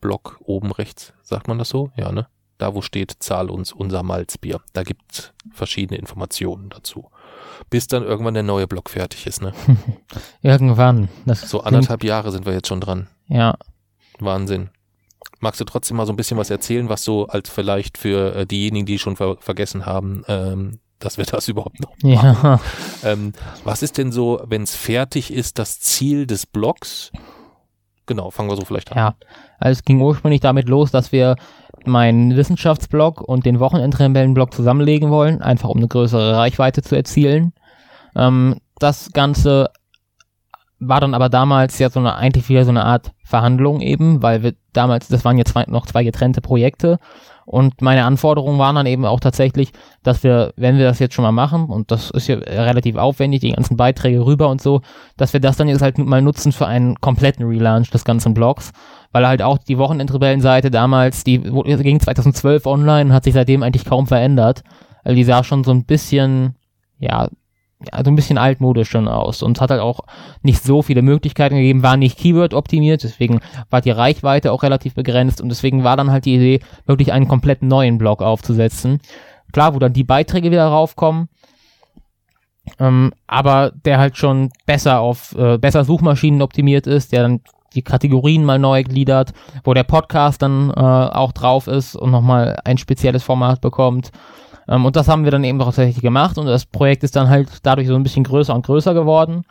Blog, 0.00 0.40
oben 0.42 0.72
rechts, 0.72 1.12
sagt 1.22 1.46
man 1.46 1.58
das 1.58 1.68
so? 1.68 1.90
Ja, 1.94 2.10
ne? 2.10 2.26
Da, 2.56 2.74
wo 2.74 2.80
steht, 2.80 3.16
zahl 3.18 3.50
uns 3.50 3.70
unser 3.70 4.02
Malzbier. 4.02 4.62
Da 4.72 4.82
gibt's 4.82 5.34
verschiedene 5.52 5.98
Informationen 5.98 6.70
dazu. 6.70 7.10
Bis 7.68 7.86
dann 7.86 8.02
irgendwann 8.02 8.32
der 8.32 8.44
neue 8.44 8.66
Blog 8.66 8.88
fertig 8.88 9.26
ist, 9.26 9.42
ne? 9.42 9.52
Irgendwann. 10.42 11.10
Das 11.26 11.42
So 11.42 11.60
anderthalb 11.60 12.02
Jahre 12.02 12.32
sind 12.32 12.46
wir 12.46 12.54
jetzt 12.54 12.68
schon 12.68 12.80
dran. 12.80 13.08
Ja. 13.26 13.54
Wahnsinn. 14.18 14.70
Magst 15.40 15.60
du 15.60 15.66
trotzdem 15.66 15.98
mal 15.98 16.06
so 16.06 16.14
ein 16.14 16.16
bisschen 16.16 16.38
was 16.38 16.48
erzählen, 16.48 16.88
was 16.88 17.04
so 17.04 17.26
als 17.26 17.50
vielleicht 17.50 17.98
für 17.98 18.34
äh, 18.34 18.46
diejenigen, 18.46 18.86
die 18.86 18.98
schon 18.98 19.16
ver 19.16 19.36
vergessen 19.38 19.84
haben, 19.84 20.24
ähm, 20.28 20.80
dass 20.98 21.18
wir 21.18 21.24
das 21.24 21.48
überhaupt 21.48 21.80
noch 21.80 21.92
Ja. 22.02 22.60
ähm, 23.04 23.32
Was 23.64 23.82
ist 23.82 23.98
denn 23.98 24.12
so, 24.12 24.40
wenn 24.46 24.62
es 24.62 24.74
fertig 24.74 25.32
ist, 25.32 25.58
das 25.58 25.80
Ziel 25.80 26.26
des 26.26 26.46
Blogs? 26.46 27.10
Genau, 28.06 28.30
fangen 28.30 28.48
wir 28.48 28.56
so 28.56 28.64
vielleicht 28.64 28.90
an. 28.92 28.98
Ja. 28.98 29.14
Also 29.58 29.78
es 29.78 29.84
ging 29.84 30.00
ursprünglich 30.00 30.40
damit 30.40 30.68
los, 30.68 30.90
dass 30.90 31.12
wir 31.12 31.36
meinen 31.84 32.36
Wissenschaftsblog 32.36 33.20
und 33.20 33.44
den 33.46 33.60
Wochenendrebellenblog 33.60 34.54
zusammenlegen 34.54 35.10
wollen, 35.10 35.42
einfach 35.42 35.68
um 35.68 35.76
eine 35.78 35.88
größere 35.88 36.36
Reichweite 36.36 36.82
zu 36.82 36.96
erzielen. 36.96 37.52
Ähm, 38.16 38.56
das 38.78 39.12
Ganze 39.12 39.70
war 40.80 41.00
dann 41.00 41.14
aber 41.14 41.28
damals 41.28 41.78
ja 41.78 41.90
so 41.90 42.00
eine, 42.00 42.14
eigentlich 42.14 42.48
wieder 42.48 42.64
so 42.64 42.70
eine 42.70 42.84
Art 42.84 43.12
Verhandlung 43.24 43.80
eben, 43.80 44.22
weil 44.22 44.42
wir 44.42 44.54
damals, 44.72 45.08
das 45.08 45.24
waren 45.24 45.36
jetzt 45.36 45.52
zwei, 45.52 45.64
noch 45.66 45.86
zwei 45.86 46.04
getrennte 46.04 46.40
Projekte 46.40 46.98
und 47.48 47.80
meine 47.80 48.04
Anforderungen 48.04 48.58
waren 48.58 48.74
dann 48.76 48.84
eben 48.84 49.06
auch 49.06 49.20
tatsächlich, 49.20 49.72
dass 50.02 50.22
wir, 50.22 50.52
wenn 50.56 50.76
wir 50.76 50.84
das 50.84 50.98
jetzt 50.98 51.14
schon 51.14 51.22
mal 51.22 51.32
machen, 51.32 51.64
und 51.70 51.90
das 51.90 52.10
ist 52.10 52.28
ja 52.28 52.36
relativ 52.36 52.96
aufwendig, 52.96 53.40
die 53.40 53.52
ganzen 53.52 53.78
Beiträge 53.78 54.26
rüber 54.26 54.50
und 54.50 54.60
so, 54.60 54.82
dass 55.16 55.32
wir 55.32 55.40
das 55.40 55.56
dann 55.56 55.66
jetzt 55.66 55.80
halt 55.80 55.96
mal 55.96 56.20
nutzen 56.20 56.52
für 56.52 56.66
einen 56.66 56.96
kompletten 56.96 57.46
Relaunch 57.46 57.88
des 57.88 58.04
ganzen 58.04 58.34
Blogs, 58.34 58.72
weil 59.12 59.26
halt 59.26 59.40
auch 59.40 59.56
die 59.56 59.78
Wochenendrebellenseite 59.78 60.70
damals, 60.70 61.24
die 61.24 61.38
ging 61.38 62.00
2012 62.00 62.66
online 62.66 63.06
und 63.06 63.12
hat 63.14 63.24
sich 63.24 63.32
seitdem 63.32 63.62
eigentlich 63.62 63.86
kaum 63.86 64.06
verändert. 64.06 64.62
Also 65.02 65.16
die 65.16 65.24
sah 65.24 65.42
schon 65.42 65.64
so 65.64 65.70
ein 65.70 65.86
bisschen, 65.86 66.54
ja, 66.98 67.28
ja, 67.80 68.04
so 68.04 68.10
ein 68.10 68.16
bisschen 68.16 68.38
altmodisch 68.38 68.90
schon 68.90 69.06
aus 69.06 69.42
und 69.42 69.60
hat 69.60 69.70
halt 69.70 69.80
auch 69.80 70.00
nicht 70.42 70.62
so 70.62 70.82
viele 70.82 71.02
Möglichkeiten 71.02 71.56
gegeben, 71.56 71.82
war 71.82 71.96
nicht 71.96 72.18
Keyword 72.18 72.54
optimiert, 72.54 73.04
deswegen 73.04 73.40
war 73.70 73.80
die 73.80 73.90
Reichweite 73.90 74.52
auch 74.52 74.62
relativ 74.62 74.94
begrenzt 74.94 75.40
und 75.40 75.48
deswegen 75.48 75.84
war 75.84 75.96
dann 75.96 76.10
halt 76.10 76.24
die 76.24 76.34
Idee, 76.34 76.60
wirklich 76.86 77.12
einen 77.12 77.28
komplett 77.28 77.62
neuen 77.62 77.98
Blog 77.98 78.20
aufzusetzen. 78.20 79.00
Klar, 79.52 79.74
wo 79.74 79.78
dann 79.78 79.92
die 79.92 80.04
Beiträge 80.04 80.50
wieder 80.50 80.66
raufkommen, 80.66 81.28
ähm, 82.80 83.12
aber 83.26 83.72
der 83.84 83.98
halt 83.98 84.16
schon 84.16 84.50
besser 84.66 85.00
auf, 85.00 85.34
äh, 85.36 85.58
besser 85.58 85.84
Suchmaschinen 85.84 86.42
optimiert 86.42 86.86
ist, 86.86 87.12
der 87.12 87.22
dann 87.22 87.40
die 87.74 87.82
Kategorien 87.82 88.44
mal 88.44 88.58
neu 88.58 88.82
gliedert, 88.82 89.32
wo 89.62 89.74
der 89.74 89.84
Podcast 89.84 90.42
dann 90.42 90.70
äh, 90.70 90.72
auch 90.80 91.32
drauf 91.32 91.66
ist 91.66 91.94
und 91.94 92.10
nochmal 92.10 92.58
ein 92.64 92.78
spezielles 92.78 93.22
Format 93.22 93.60
bekommt. 93.60 94.10
Ähm, 94.68 94.84
und 94.84 94.96
das 94.96 95.08
haben 95.08 95.24
wir 95.24 95.30
dann 95.30 95.44
eben 95.44 95.58
tatsächlich 95.58 96.02
gemacht 96.02 96.38
und 96.38 96.46
das 96.46 96.66
Projekt 96.66 97.02
ist 97.02 97.16
dann 97.16 97.28
halt 97.28 97.48
dadurch 97.62 97.88
so 97.88 97.94
ein 97.94 98.02
bisschen 98.02 98.24
größer 98.24 98.54
und 98.54 98.66
größer 98.66 98.94
geworden. 98.94 99.44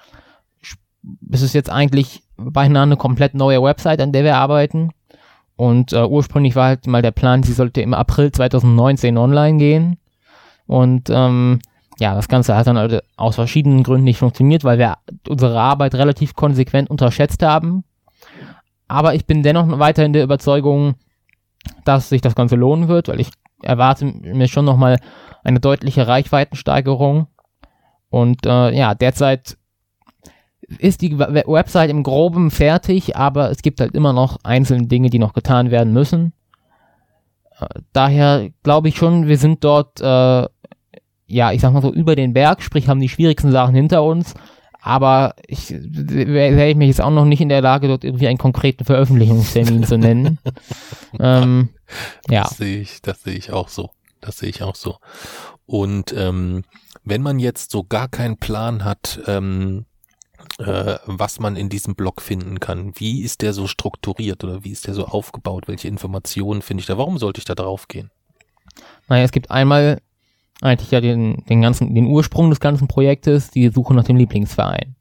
Es 1.31 1.41
ist 1.41 1.53
jetzt 1.53 1.69
eigentlich 1.69 2.23
beinahe 2.37 2.83
eine 2.83 2.97
komplett 2.97 3.33
neue 3.33 3.61
Website, 3.63 4.01
an 4.01 4.11
der 4.11 4.23
wir 4.23 4.35
arbeiten. 4.35 4.91
Und 5.55 5.91
äh, 5.91 6.03
ursprünglich 6.03 6.55
war 6.55 6.67
halt 6.67 6.85
mal 6.85 7.01
der 7.01 7.11
Plan, 7.11 7.41
sie 7.41 7.53
sollte 7.53 7.81
im 7.81 7.93
April 7.93 8.31
2019 8.31 9.17
online 9.17 9.57
gehen. 9.57 9.97
Und 10.67 11.09
ähm, 11.09 11.59
ja, 11.99 12.13
das 12.13 12.27
Ganze 12.27 12.55
hat 12.55 12.67
dann 12.67 12.77
halt 12.77 13.03
aus 13.15 13.35
verschiedenen 13.35 13.81
Gründen 13.81 14.03
nicht 14.03 14.19
funktioniert, 14.19 14.63
weil 14.63 14.77
wir 14.77 14.97
unsere 15.27 15.59
Arbeit 15.59 15.95
relativ 15.95 16.35
konsequent 16.35 16.91
unterschätzt 16.91 17.41
haben. 17.41 17.83
Aber 18.87 19.15
ich 19.15 19.25
bin 19.25 19.41
dennoch 19.41 19.79
weiterhin 19.79 20.13
der 20.13 20.23
Überzeugung, 20.23 20.95
dass 21.85 22.09
sich 22.09 22.21
das 22.21 22.35
Ganze 22.35 22.55
lohnen 22.55 22.87
wird, 22.87 23.07
weil 23.07 23.19
ich 23.19 23.31
erwarte 23.61 24.05
mir 24.05 24.47
schon 24.47 24.65
nochmal 24.65 24.99
eine 25.43 25.59
deutliche 25.59 26.07
Reichweitensteigerung. 26.07 27.27
Und 28.09 28.45
äh, 28.45 28.71
ja, 28.71 28.95
derzeit 28.95 29.57
ist 30.79 31.01
die 31.01 31.17
We- 31.17 31.43
Website 31.47 31.89
im 31.89 32.03
Groben 32.03 32.51
fertig, 32.51 33.15
aber 33.15 33.51
es 33.51 33.61
gibt 33.61 33.79
halt 33.79 33.95
immer 33.95 34.13
noch 34.13 34.37
einzelne 34.43 34.87
Dinge, 34.87 35.09
die 35.09 35.19
noch 35.19 35.33
getan 35.33 35.71
werden 35.71 35.93
müssen. 35.93 36.33
Äh, 37.59 37.67
daher 37.93 38.49
glaube 38.63 38.89
ich 38.89 38.95
schon, 38.95 39.27
wir 39.27 39.37
sind 39.37 39.63
dort, 39.63 40.01
äh, 40.01 40.47
ja, 41.25 41.51
ich 41.51 41.61
sag 41.61 41.73
mal 41.73 41.81
so, 41.81 41.93
über 41.93 42.15
den 42.15 42.33
Berg, 42.33 42.61
sprich 42.61 42.87
haben 42.87 42.99
die 42.99 43.09
schwierigsten 43.09 43.51
Sachen 43.51 43.75
hinter 43.75 44.03
uns. 44.03 44.33
Aber 44.81 45.35
ich 45.47 45.69
wäre 45.71 46.69
ich 46.69 46.75
mich 46.75 46.87
jetzt 46.87 47.01
auch 47.01 47.11
noch 47.11 47.25
nicht 47.25 47.41
in 47.41 47.49
der 47.49 47.61
Lage, 47.61 47.87
dort 47.87 48.03
irgendwie 48.03 48.27
einen 48.27 48.37
konkreten 48.37 48.85
Veröffentlichungstermin 48.85 49.83
zu 49.83 49.97
nennen. 49.97 50.39
ähm, 51.19 51.69
ja. 52.29 52.43
Das 52.43 52.57
sehe 52.57 52.79
ich, 52.81 53.01
das 53.01 53.23
sehe 53.23 53.35
ich 53.35 53.51
auch 53.51 53.69
so. 53.69 53.91
Das 54.21 54.37
sehe 54.37 54.49
ich 54.49 54.63
auch 54.63 54.75
so. 54.75 54.97
Und 55.65 56.13
ähm, 56.13 56.63
wenn 57.03 57.21
man 57.21 57.39
jetzt 57.39 57.71
so 57.71 57.83
gar 57.83 58.07
keinen 58.07 58.37
Plan 58.37 58.83
hat, 58.83 59.19
ähm, 59.27 59.85
äh, 60.59 60.97
was 61.05 61.39
man 61.39 61.55
in 61.55 61.69
diesem 61.69 61.95
Blog 61.95 62.21
finden 62.21 62.59
kann, 62.59 62.93
wie 62.95 63.21
ist 63.21 63.41
der 63.41 63.53
so 63.53 63.67
strukturiert 63.67 64.43
oder 64.43 64.63
wie 64.63 64.71
ist 64.71 64.87
der 64.87 64.93
so 64.93 65.05
aufgebaut? 65.05 65.67
Welche 65.67 65.87
Informationen 65.87 66.61
finde 66.61 66.81
ich 66.81 66.87
da? 66.87 66.97
Warum 66.97 67.17
sollte 67.17 67.39
ich 67.39 67.45
da 67.45 67.55
drauf 67.55 67.87
gehen? 67.87 68.11
Naja, 69.07 69.23
es 69.23 69.31
gibt 69.31 69.51
einmal 69.51 70.01
eigentlich 70.61 70.91
ja 70.91 71.01
den, 71.01 71.43
den 71.49 71.61
ganzen, 71.61 71.93
den 71.93 72.07
Ursprung 72.07 72.49
des 72.49 72.59
ganzen 72.59 72.87
Projektes, 72.87 73.51
die 73.51 73.69
Suche 73.69 73.93
nach 73.93 74.03
dem 74.03 74.15
Lieblingsverein. 74.15 74.95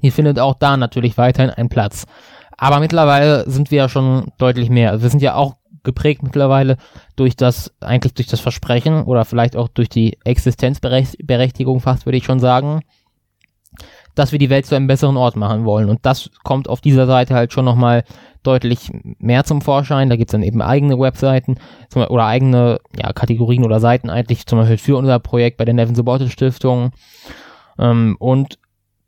Hier 0.00 0.12
findet 0.12 0.38
auch 0.38 0.54
da 0.54 0.76
natürlich 0.76 1.16
weiterhin 1.16 1.50
einen 1.50 1.68
Platz. 1.68 2.06
Aber 2.56 2.80
mittlerweile 2.80 3.48
sind 3.48 3.70
wir 3.70 3.78
ja 3.78 3.88
schon 3.88 4.32
deutlich 4.38 4.70
mehr. 4.70 4.90
Also 4.90 5.02
wir 5.02 5.10
sind 5.10 5.22
ja 5.22 5.34
auch 5.34 5.56
geprägt 5.82 6.22
mittlerweile 6.22 6.76
durch 7.14 7.36
das, 7.36 7.72
eigentlich 7.80 8.14
durch 8.14 8.26
das 8.26 8.40
Versprechen 8.40 9.04
oder 9.04 9.24
vielleicht 9.24 9.56
auch 9.56 9.68
durch 9.68 9.88
die 9.88 10.18
Existenzberechtigung 10.24 11.80
fast, 11.80 12.06
würde 12.06 12.18
ich 12.18 12.24
schon 12.24 12.40
sagen, 12.40 12.80
dass 14.14 14.32
wir 14.32 14.38
die 14.38 14.50
Welt 14.50 14.66
zu 14.66 14.74
einem 14.74 14.86
besseren 14.86 15.16
Ort 15.16 15.36
machen 15.36 15.64
wollen. 15.64 15.88
Und 15.88 16.04
das 16.04 16.30
kommt 16.42 16.68
auf 16.68 16.80
dieser 16.80 17.06
Seite 17.06 17.34
halt 17.34 17.52
schon 17.52 17.64
nochmal 17.64 18.04
deutlich 18.46 18.90
mehr 19.18 19.44
zum 19.44 19.60
Vorschein. 19.60 20.08
Da 20.08 20.16
gibt's 20.16 20.32
dann 20.32 20.42
eben 20.42 20.62
eigene 20.62 20.98
Webseiten 20.98 21.56
oder 21.94 22.26
eigene 22.26 22.78
ja, 22.96 23.12
Kategorien 23.12 23.64
oder 23.64 23.80
Seiten 23.80 24.10
eigentlich, 24.10 24.46
zum 24.46 24.58
Beispiel 24.58 24.78
für 24.78 24.96
unser 24.96 25.18
Projekt 25.18 25.56
bei 25.56 25.64
der 25.64 25.74
Nevin 25.74 25.94
Subotic 25.94 26.30
Stiftung. 26.30 26.92
Ähm, 27.78 28.16
und 28.18 28.58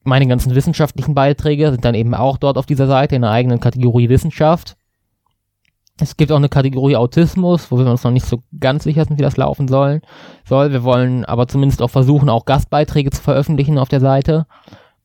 meine 0.04 0.26
ganzen 0.26 0.54
wissenschaftlichen 0.54 1.14
Beiträge 1.14 1.70
sind 1.70 1.84
dann 1.84 1.94
eben 1.94 2.14
auch 2.14 2.38
dort 2.38 2.58
auf 2.58 2.66
dieser 2.66 2.86
Seite 2.86 3.16
in 3.16 3.24
einer 3.24 3.32
eigenen 3.32 3.60
Kategorie 3.60 4.08
Wissenschaft. 4.08 4.76
Es 6.00 6.16
gibt 6.16 6.30
auch 6.30 6.36
eine 6.36 6.48
Kategorie 6.48 6.96
Autismus, 6.96 7.70
wo 7.70 7.78
wir 7.78 7.86
uns 7.86 8.04
noch 8.04 8.12
nicht 8.12 8.26
so 8.26 8.42
ganz 8.58 8.84
sicher 8.84 9.04
sind, 9.04 9.18
wie 9.18 9.22
das 9.22 9.36
laufen 9.36 9.66
soll. 9.66 10.00
soll. 10.44 10.72
Wir 10.72 10.84
wollen 10.84 11.24
aber 11.24 11.48
zumindest 11.48 11.82
auch 11.82 11.90
versuchen, 11.90 12.28
auch 12.28 12.44
Gastbeiträge 12.44 13.10
zu 13.10 13.20
veröffentlichen 13.20 13.78
auf 13.78 13.88
der 13.88 14.00
Seite. 14.00 14.46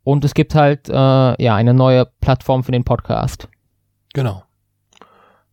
Und 0.04 0.24
es 0.24 0.34
gibt 0.34 0.54
halt 0.54 0.90
äh, 0.90 0.94
ja 1.44 1.56
eine 1.56 1.74
neue 1.74 2.06
Plattform 2.22 2.64
für 2.64 2.72
den 2.72 2.84
Podcast. 2.84 3.48
Genau. 4.14 4.44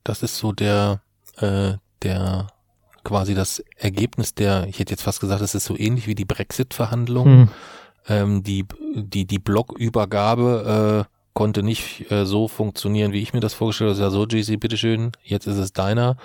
Das 0.04 0.22
ist 0.22 0.36
so 0.38 0.52
der, 0.52 1.02
äh, 1.38 1.74
der 2.02 2.46
quasi 3.04 3.34
das 3.34 3.62
Ergebnis 3.76 4.34
der, 4.34 4.66
ich 4.68 4.78
hätte 4.78 4.92
jetzt 4.92 5.02
fast 5.02 5.20
gesagt, 5.20 5.40
das 5.40 5.54
ist 5.54 5.64
so 5.64 5.76
ähnlich 5.76 6.06
wie 6.06 6.14
die 6.14 6.24
Brexit-Verhandlungen. 6.24 7.40
Hm. 7.40 7.48
Ähm, 8.08 8.42
die, 8.42 8.64
die, 8.94 9.26
die 9.26 9.38
Blockübergabe 9.38 11.06
äh, 11.06 11.16
konnte 11.34 11.62
nicht 11.62 12.11
äh, 12.11 12.24
so 12.24 12.48
funktionieren, 12.48 13.12
wie 13.12 13.22
ich 13.22 13.32
mir 13.32 13.40
das 13.40 13.54
vorgestellt 13.54 13.92
habe. 13.92 14.00
Ja, 14.00 14.11
so, 14.11 14.26
JC, 14.26 14.58
bitteschön, 14.58 15.12
jetzt 15.22 15.46
ist 15.46 15.58
es 15.58 15.72
deiner, 15.72 16.16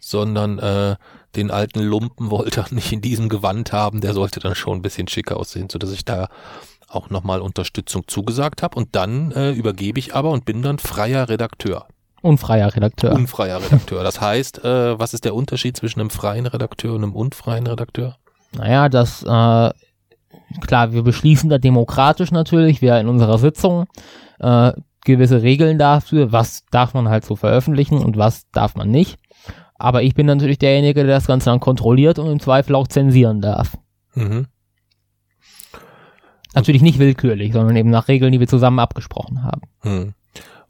sondern 0.00 0.58
äh, 0.58 0.96
den 1.36 1.50
alten 1.50 1.80
Lumpen 1.80 2.30
wollte 2.30 2.60
er 2.60 2.74
nicht 2.74 2.92
in 2.92 3.00
diesem 3.00 3.28
Gewand 3.28 3.72
haben, 3.72 4.00
der 4.00 4.14
sollte 4.14 4.40
dann 4.40 4.54
schon 4.54 4.78
ein 4.78 4.82
bisschen 4.82 5.08
schicker 5.08 5.36
aussehen, 5.36 5.68
so 5.70 5.78
dass 5.78 5.92
ich 5.92 6.04
da 6.04 6.28
auch 6.94 7.10
nochmal 7.10 7.40
Unterstützung 7.40 8.04
zugesagt 8.06 8.62
habe 8.62 8.76
und 8.76 8.94
dann 8.94 9.32
äh, 9.32 9.52
übergebe 9.52 9.98
ich 9.98 10.14
aber 10.14 10.30
und 10.30 10.44
bin 10.44 10.62
dann 10.62 10.78
freier 10.78 11.28
Redakteur. 11.28 11.86
Unfreier 12.22 12.74
Redakteur. 12.74 13.12
Unfreier 13.12 13.62
Redakteur. 13.62 14.02
Das 14.02 14.20
heißt, 14.20 14.64
äh, 14.64 14.98
was 14.98 15.12
ist 15.12 15.24
der 15.26 15.34
Unterschied 15.34 15.76
zwischen 15.76 16.00
einem 16.00 16.10
freien 16.10 16.46
Redakteur 16.46 16.94
und 16.94 17.02
einem 17.02 17.14
unfreien 17.14 17.66
Redakteur? 17.66 18.16
Naja, 18.56 18.88
das, 18.88 19.22
äh, 19.22 19.26
klar, 19.26 20.92
wir 20.92 21.02
beschließen 21.02 21.50
da 21.50 21.58
demokratisch 21.58 22.30
natürlich, 22.30 22.80
wir 22.80 22.98
in 22.98 23.08
unserer 23.08 23.36
Sitzung 23.38 23.86
äh, 24.38 24.72
gewisse 25.04 25.42
Regeln 25.42 25.78
dafür, 25.78 26.32
was 26.32 26.64
darf 26.70 26.94
man 26.94 27.08
halt 27.08 27.24
so 27.24 27.36
veröffentlichen 27.36 27.98
und 27.98 28.16
was 28.16 28.50
darf 28.52 28.74
man 28.74 28.90
nicht. 28.90 29.18
Aber 29.76 30.02
ich 30.02 30.14
bin 30.14 30.26
natürlich 30.26 30.58
derjenige, 30.58 31.04
der 31.04 31.16
das 31.16 31.26
Ganze 31.26 31.50
dann 31.50 31.60
kontrolliert 31.60 32.18
und 32.18 32.30
im 32.30 32.40
Zweifel 32.40 32.74
auch 32.74 32.88
zensieren 32.88 33.40
darf. 33.40 33.76
Mhm. 34.14 34.46
Natürlich 36.54 36.82
nicht 36.82 36.98
willkürlich, 36.98 37.52
sondern 37.52 37.76
eben 37.76 37.90
nach 37.90 38.08
Regeln, 38.08 38.32
die 38.32 38.40
wir 38.40 38.48
zusammen 38.48 38.78
abgesprochen 38.78 39.42
haben. 39.42 39.62
Mhm. 39.82 40.14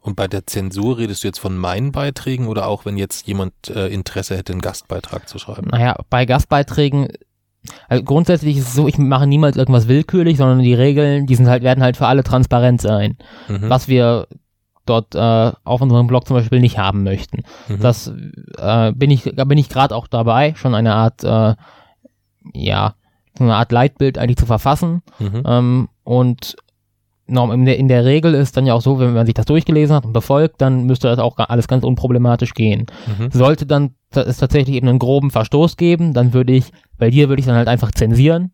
Und 0.05 0.15
bei 0.15 0.27
der 0.27 0.45
Zensur 0.45 0.99
redest 0.99 1.23
du 1.23 1.27
jetzt 1.27 1.39
von 1.39 1.57
meinen 1.57 1.91
Beiträgen 1.91 2.47
oder 2.47 2.67
auch 2.67 2.85
wenn 2.85 2.95
jetzt 2.95 3.27
jemand 3.27 3.53
äh, 3.69 3.87
Interesse 3.87 4.37
hätte, 4.37 4.53
einen 4.53 4.61
Gastbeitrag 4.61 5.27
zu 5.27 5.39
schreiben? 5.39 5.69
Naja, 5.71 5.95
bei 6.11 6.27
Gastbeiträgen, 6.27 7.07
also 7.89 8.03
grundsätzlich 8.03 8.57
ist 8.57 8.67
es 8.67 8.73
so, 8.75 8.87
ich 8.87 8.99
mache 8.99 9.25
niemals 9.25 9.57
irgendwas 9.57 9.87
willkürlich, 9.87 10.37
sondern 10.37 10.59
die 10.59 10.75
Regeln, 10.75 11.25
die 11.25 11.33
sind 11.33 11.47
halt, 11.47 11.63
werden 11.63 11.83
halt 11.83 11.97
für 11.97 12.05
alle 12.05 12.23
transparent 12.23 12.81
sein. 12.81 13.17
Mhm. 13.47 13.67
Was 13.69 13.87
wir 13.87 14.27
dort 14.85 15.15
äh, 15.15 15.51
auf 15.63 15.81
unserem 15.81 16.05
Blog 16.07 16.27
zum 16.27 16.35
Beispiel 16.35 16.59
nicht 16.59 16.77
haben 16.77 17.03
möchten. 17.03 17.43
Mhm. 17.67 17.79
Das 17.79 18.11
äh, 18.57 18.91
bin 18.91 19.09
ich, 19.09 19.31
da 19.35 19.43
bin 19.45 19.57
ich 19.57 19.69
gerade 19.69 19.95
auch 19.95 20.07
dabei, 20.07 20.53
schon 20.55 20.75
eine 20.75 20.93
Art, 20.93 21.23
äh, 21.23 21.55
ja, 22.53 22.93
eine 23.39 23.55
Art 23.55 23.71
Leitbild 23.71 24.17
eigentlich 24.17 24.37
zu 24.37 24.45
verfassen. 24.45 25.01
Mhm. 25.19 25.43
Ähm, 25.45 25.89
und 26.03 26.55
in 27.27 27.65
der, 27.65 27.77
in 27.77 27.87
der 27.87 28.05
Regel 28.05 28.35
ist 28.35 28.55
dann 28.55 28.67
ja 28.67 28.75
auch 28.75 28.81
so, 28.81 28.99
wenn 28.99 29.13
man 29.13 29.25
sich 29.25 29.33
das 29.33 29.47
durchgelesen 29.47 29.95
hat 29.95 30.05
und 30.05 30.13
befolgt, 30.13 30.61
dann 30.61 30.85
müsste 30.85 31.07
das 31.07 31.17
auch 31.17 31.37
alles 31.37 31.67
ganz 31.67 31.83
unproblematisch 31.83 32.53
gehen. 32.53 32.85
Mhm. 33.07 33.31
Sollte 33.31 33.65
dann 33.65 33.95
es 34.13 34.37
tatsächlich 34.37 34.75
eben 34.75 34.87
einen 34.87 34.99
groben 34.99 35.31
Verstoß 35.31 35.75
geben, 35.75 36.13
dann 36.13 36.33
würde 36.33 36.53
ich, 36.53 36.71
bei 36.97 37.09
dir 37.09 37.27
würde 37.27 37.39
ich 37.39 37.47
dann 37.47 37.55
halt 37.55 37.67
einfach 37.67 37.91
zensieren. 37.91 38.51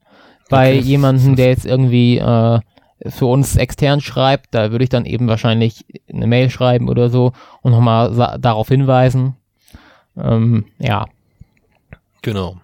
Bei 0.49 0.77
okay. 0.77 0.79
jemandem, 0.79 1.35
der 1.35 1.49
jetzt 1.49 1.65
irgendwie 1.65 2.17
äh, 2.17 2.59
für 3.07 3.25
uns 3.25 3.55
extern 3.57 3.99
schreibt, 3.99 4.53
da 4.53 4.71
würde 4.71 4.83
ich 4.83 4.89
dann 4.89 5.05
eben 5.05 5.27
wahrscheinlich 5.27 5.85
eine 6.11 6.27
Mail 6.27 6.49
schreiben 6.49 6.87
oder 6.89 7.09
so 7.09 7.33
und 7.61 7.71
nochmal 7.71 8.39
darauf 8.39 8.67
hinweisen. 8.67 9.35
Ähm, 10.17 10.65
ja. 10.79 11.05
Genau. 12.21 12.57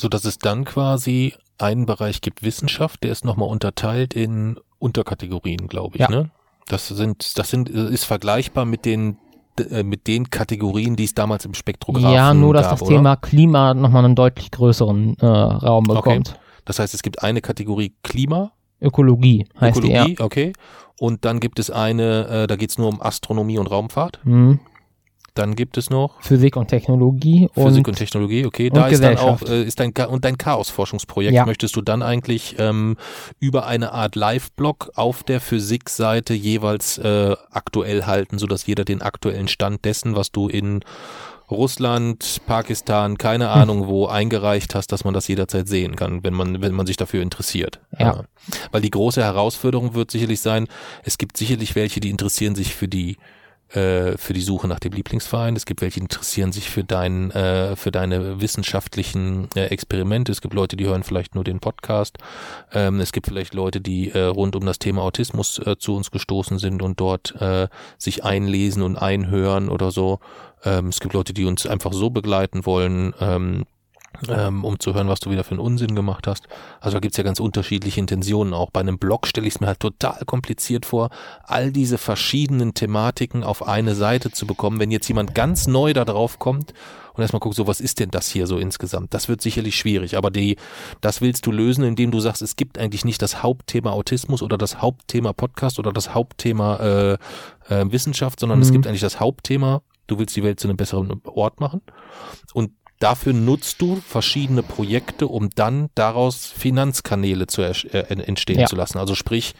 So 0.00 0.08
dass 0.08 0.24
es 0.24 0.38
dann 0.38 0.64
quasi 0.64 1.34
einen 1.58 1.86
Bereich 1.86 2.20
gibt 2.20 2.42
Wissenschaft, 2.42 3.04
der 3.04 3.12
ist 3.12 3.24
nochmal 3.24 3.48
unterteilt 3.48 4.14
in 4.14 4.58
Unterkategorien, 4.78 5.68
glaube 5.68 5.96
ich. 5.96 6.00
Ja. 6.00 6.10
Ne? 6.10 6.30
Das 6.68 6.88
sind, 6.88 7.38
das 7.38 7.50
sind, 7.50 7.68
ist 7.68 8.04
vergleichbar 8.04 8.64
mit 8.64 8.84
den 8.84 9.18
äh, 9.70 9.82
mit 9.82 10.06
den 10.06 10.30
Kategorien, 10.30 10.96
die 10.96 11.04
es 11.04 11.14
damals 11.14 11.44
im 11.44 11.54
Spektrographen 11.54 12.12
Ja, 12.12 12.32
nur 12.32 12.54
dass 12.54 12.64
gab, 12.64 12.72
das 12.72 12.82
oder? 12.82 12.96
Thema 12.96 13.16
Klima 13.16 13.74
nochmal 13.74 14.04
einen 14.04 14.14
deutlich 14.14 14.50
größeren 14.50 15.16
äh, 15.18 15.26
Raum 15.26 15.84
bekommt. 15.84 16.30
Okay. 16.30 16.38
Das 16.64 16.78
heißt, 16.78 16.94
es 16.94 17.02
gibt 17.02 17.22
eine 17.22 17.40
Kategorie 17.40 17.94
Klima. 18.02 18.52
Ökologie 18.80 19.46
heißt 19.60 19.78
Ökologie, 19.78 20.14
die, 20.14 20.20
ja. 20.20 20.24
okay. 20.24 20.52
Und 20.98 21.24
dann 21.24 21.40
gibt 21.40 21.58
es 21.58 21.70
eine, 21.70 22.26
äh, 22.28 22.46
da 22.46 22.56
geht 22.56 22.70
es 22.70 22.78
nur 22.78 22.88
um 22.88 23.02
Astronomie 23.02 23.58
und 23.58 23.66
Raumfahrt. 23.66 24.20
Mhm. 24.24 24.60
Dann 25.34 25.54
gibt 25.56 25.76
es 25.76 25.90
noch 25.90 26.20
Physik 26.20 26.56
und 26.56 26.68
Technologie. 26.68 27.48
Physik 27.54 27.86
und, 27.86 27.88
und 27.88 27.96
Technologie, 27.96 28.46
okay. 28.46 28.70
Da 28.70 28.86
ist 28.88 29.02
dann 29.02 29.18
auch 29.18 29.42
äh, 29.42 29.62
ist 29.62 29.80
dein 29.80 29.92
und 29.92 30.24
dein 30.24 30.38
Chaos-Forschungsprojekt. 30.38 31.34
Ja. 31.34 31.46
Möchtest 31.46 31.76
du 31.76 31.82
dann 31.82 32.02
eigentlich 32.02 32.56
ähm, 32.58 32.96
über 33.38 33.66
eine 33.66 33.92
Art 33.92 34.16
Live-Blog 34.16 34.92
auf 34.94 35.22
der 35.22 35.40
Physikseite 35.40 36.34
jeweils 36.34 36.98
äh, 36.98 37.36
aktuell 37.50 38.04
halten, 38.06 38.38
sodass 38.38 38.66
jeder 38.66 38.84
den 38.84 39.02
aktuellen 39.02 39.48
Stand 39.48 39.84
dessen, 39.84 40.16
was 40.16 40.32
du 40.32 40.48
in 40.48 40.80
Russland, 41.50 42.40
Pakistan, 42.46 43.18
keine 43.18 43.52
hm. 43.52 43.60
Ahnung 43.60 43.86
wo 43.88 44.06
eingereicht 44.06 44.74
hast, 44.74 44.92
dass 44.92 45.04
man 45.04 45.14
das 45.14 45.28
jederzeit 45.28 45.68
sehen 45.68 45.96
kann, 45.96 46.22
wenn 46.22 46.34
man, 46.34 46.62
wenn 46.62 46.72
man 46.72 46.86
sich 46.86 46.96
dafür 46.96 47.22
interessiert. 47.22 47.80
Ja. 47.98 48.06
ja. 48.06 48.24
Weil 48.70 48.82
die 48.82 48.90
große 48.90 49.22
Herausforderung 49.22 49.94
wird 49.94 50.10
sicherlich 50.10 50.40
sein, 50.40 50.68
es 51.02 51.18
gibt 51.18 51.36
sicherlich 51.36 51.74
welche, 51.74 52.00
die 52.00 52.10
interessieren 52.10 52.54
sich 52.54 52.74
für 52.74 52.88
die 52.88 53.16
äh, 53.74 54.16
für 54.18 54.32
die 54.32 54.40
Suche 54.40 54.68
nach 54.68 54.80
dem 54.80 54.92
Lieblingsverein. 54.92 55.56
Es 55.56 55.66
gibt 55.66 55.80
welche, 55.80 56.00
die 56.00 56.04
interessieren 56.04 56.52
sich 56.52 56.70
für 56.70 56.84
dein, 56.84 57.30
äh, 57.30 57.76
für 57.76 57.90
deine 57.90 58.40
wissenschaftlichen 58.40 59.48
äh, 59.54 59.66
Experimente. 59.66 60.32
Es 60.32 60.40
gibt 60.40 60.54
Leute, 60.54 60.76
die 60.76 60.86
hören 60.86 61.02
vielleicht 61.02 61.34
nur 61.34 61.44
den 61.44 61.60
Podcast. 61.60 62.18
Ähm, 62.72 63.00
es 63.00 63.12
gibt 63.12 63.26
vielleicht 63.26 63.54
Leute, 63.54 63.80
die 63.80 64.10
äh, 64.10 64.22
rund 64.22 64.56
um 64.56 64.66
das 64.66 64.78
Thema 64.78 65.02
Autismus 65.02 65.58
äh, 65.58 65.76
zu 65.78 65.96
uns 65.96 66.10
gestoßen 66.10 66.58
sind 66.58 66.82
und 66.82 67.00
dort 67.00 67.34
äh, 67.40 67.68
sich 67.98 68.24
einlesen 68.24 68.82
und 68.82 68.96
einhören 68.96 69.68
oder 69.68 69.90
so. 69.90 70.20
Ähm, 70.64 70.88
es 70.88 71.00
gibt 71.00 71.14
Leute, 71.14 71.32
die 71.32 71.44
uns 71.44 71.66
einfach 71.66 71.92
so 71.92 72.10
begleiten 72.10 72.66
wollen. 72.66 73.14
Ähm, 73.20 73.66
ähm, 74.28 74.64
um 74.64 74.78
zu 74.78 74.94
hören, 74.94 75.08
was 75.08 75.20
du 75.20 75.30
wieder 75.30 75.44
für 75.44 75.52
einen 75.52 75.60
Unsinn 75.60 75.94
gemacht 75.94 76.26
hast. 76.26 76.46
Also 76.80 76.96
da 76.96 77.00
gibt's 77.00 77.16
ja 77.16 77.24
ganz 77.24 77.40
unterschiedliche 77.40 78.00
Intentionen 78.00 78.54
auch. 78.54 78.70
Bei 78.70 78.80
einem 78.80 78.98
Blog 78.98 79.26
stelle 79.26 79.46
ich 79.46 79.54
es 79.54 79.60
mir 79.60 79.66
halt 79.68 79.80
total 79.80 80.24
kompliziert 80.26 80.86
vor, 80.86 81.10
all 81.44 81.72
diese 81.72 81.98
verschiedenen 81.98 82.74
Thematiken 82.74 83.44
auf 83.44 83.66
eine 83.66 83.94
Seite 83.94 84.30
zu 84.30 84.46
bekommen. 84.46 84.80
Wenn 84.80 84.90
jetzt 84.90 85.08
jemand 85.08 85.34
ganz 85.34 85.66
neu 85.66 85.92
da 85.92 86.04
drauf 86.04 86.38
kommt 86.38 86.74
und 87.14 87.22
erstmal 87.22 87.40
guckt, 87.40 87.56
so 87.56 87.66
was 87.66 87.80
ist 87.80 88.00
denn 88.00 88.10
das 88.10 88.28
hier 88.28 88.46
so 88.46 88.58
insgesamt? 88.58 89.14
Das 89.14 89.28
wird 89.28 89.40
sicherlich 89.40 89.76
schwierig, 89.76 90.16
aber 90.16 90.30
die, 90.30 90.56
das 91.00 91.20
willst 91.20 91.46
du 91.46 91.52
lösen, 91.52 91.84
indem 91.84 92.10
du 92.10 92.20
sagst, 92.20 92.42
es 92.42 92.56
gibt 92.56 92.78
eigentlich 92.78 93.04
nicht 93.04 93.22
das 93.22 93.42
Hauptthema 93.42 93.92
Autismus 93.92 94.42
oder 94.42 94.58
das 94.58 94.80
Hauptthema 94.80 95.32
Podcast 95.32 95.78
oder 95.78 95.92
das 95.92 96.14
Hauptthema 96.14 96.76
äh, 96.76 97.12
äh, 97.68 97.90
Wissenschaft, 97.90 98.40
sondern 98.40 98.58
mhm. 98.58 98.62
es 98.62 98.72
gibt 98.72 98.86
eigentlich 98.86 99.00
das 99.00 99.20
Hauptthema 99.20 99.82
Du 100.10 100.18
willst 100.18 100.34
die 100.34 100.42
Welt 100.42 100.58
zu 100.58 100.66
einem 100.66 100.76
besseren 100.76 101.22
Ort 101.24 101.60
machen. 101.60 101.82
Und 102.52 102.72
Dafür 103.00 103.32
nutzt 103.32 103.80
du 103.80 103.96
verschiedene 103.96 104.62
Projekte, 104.62 105.26
um 105.26 105.48
dann 105.48 105.88
daraus 105.94 106.44
Finanzkanäle 106.44 107.46
zu 107.46 107.62
äh, 107.62 107.72
entstehen 108.08 108.60
ja. 108.60 108.66
zu 108.66 108.76
lassen. 108.76 108.98
Also 108.98 109.14
sprich, 109.14 109.54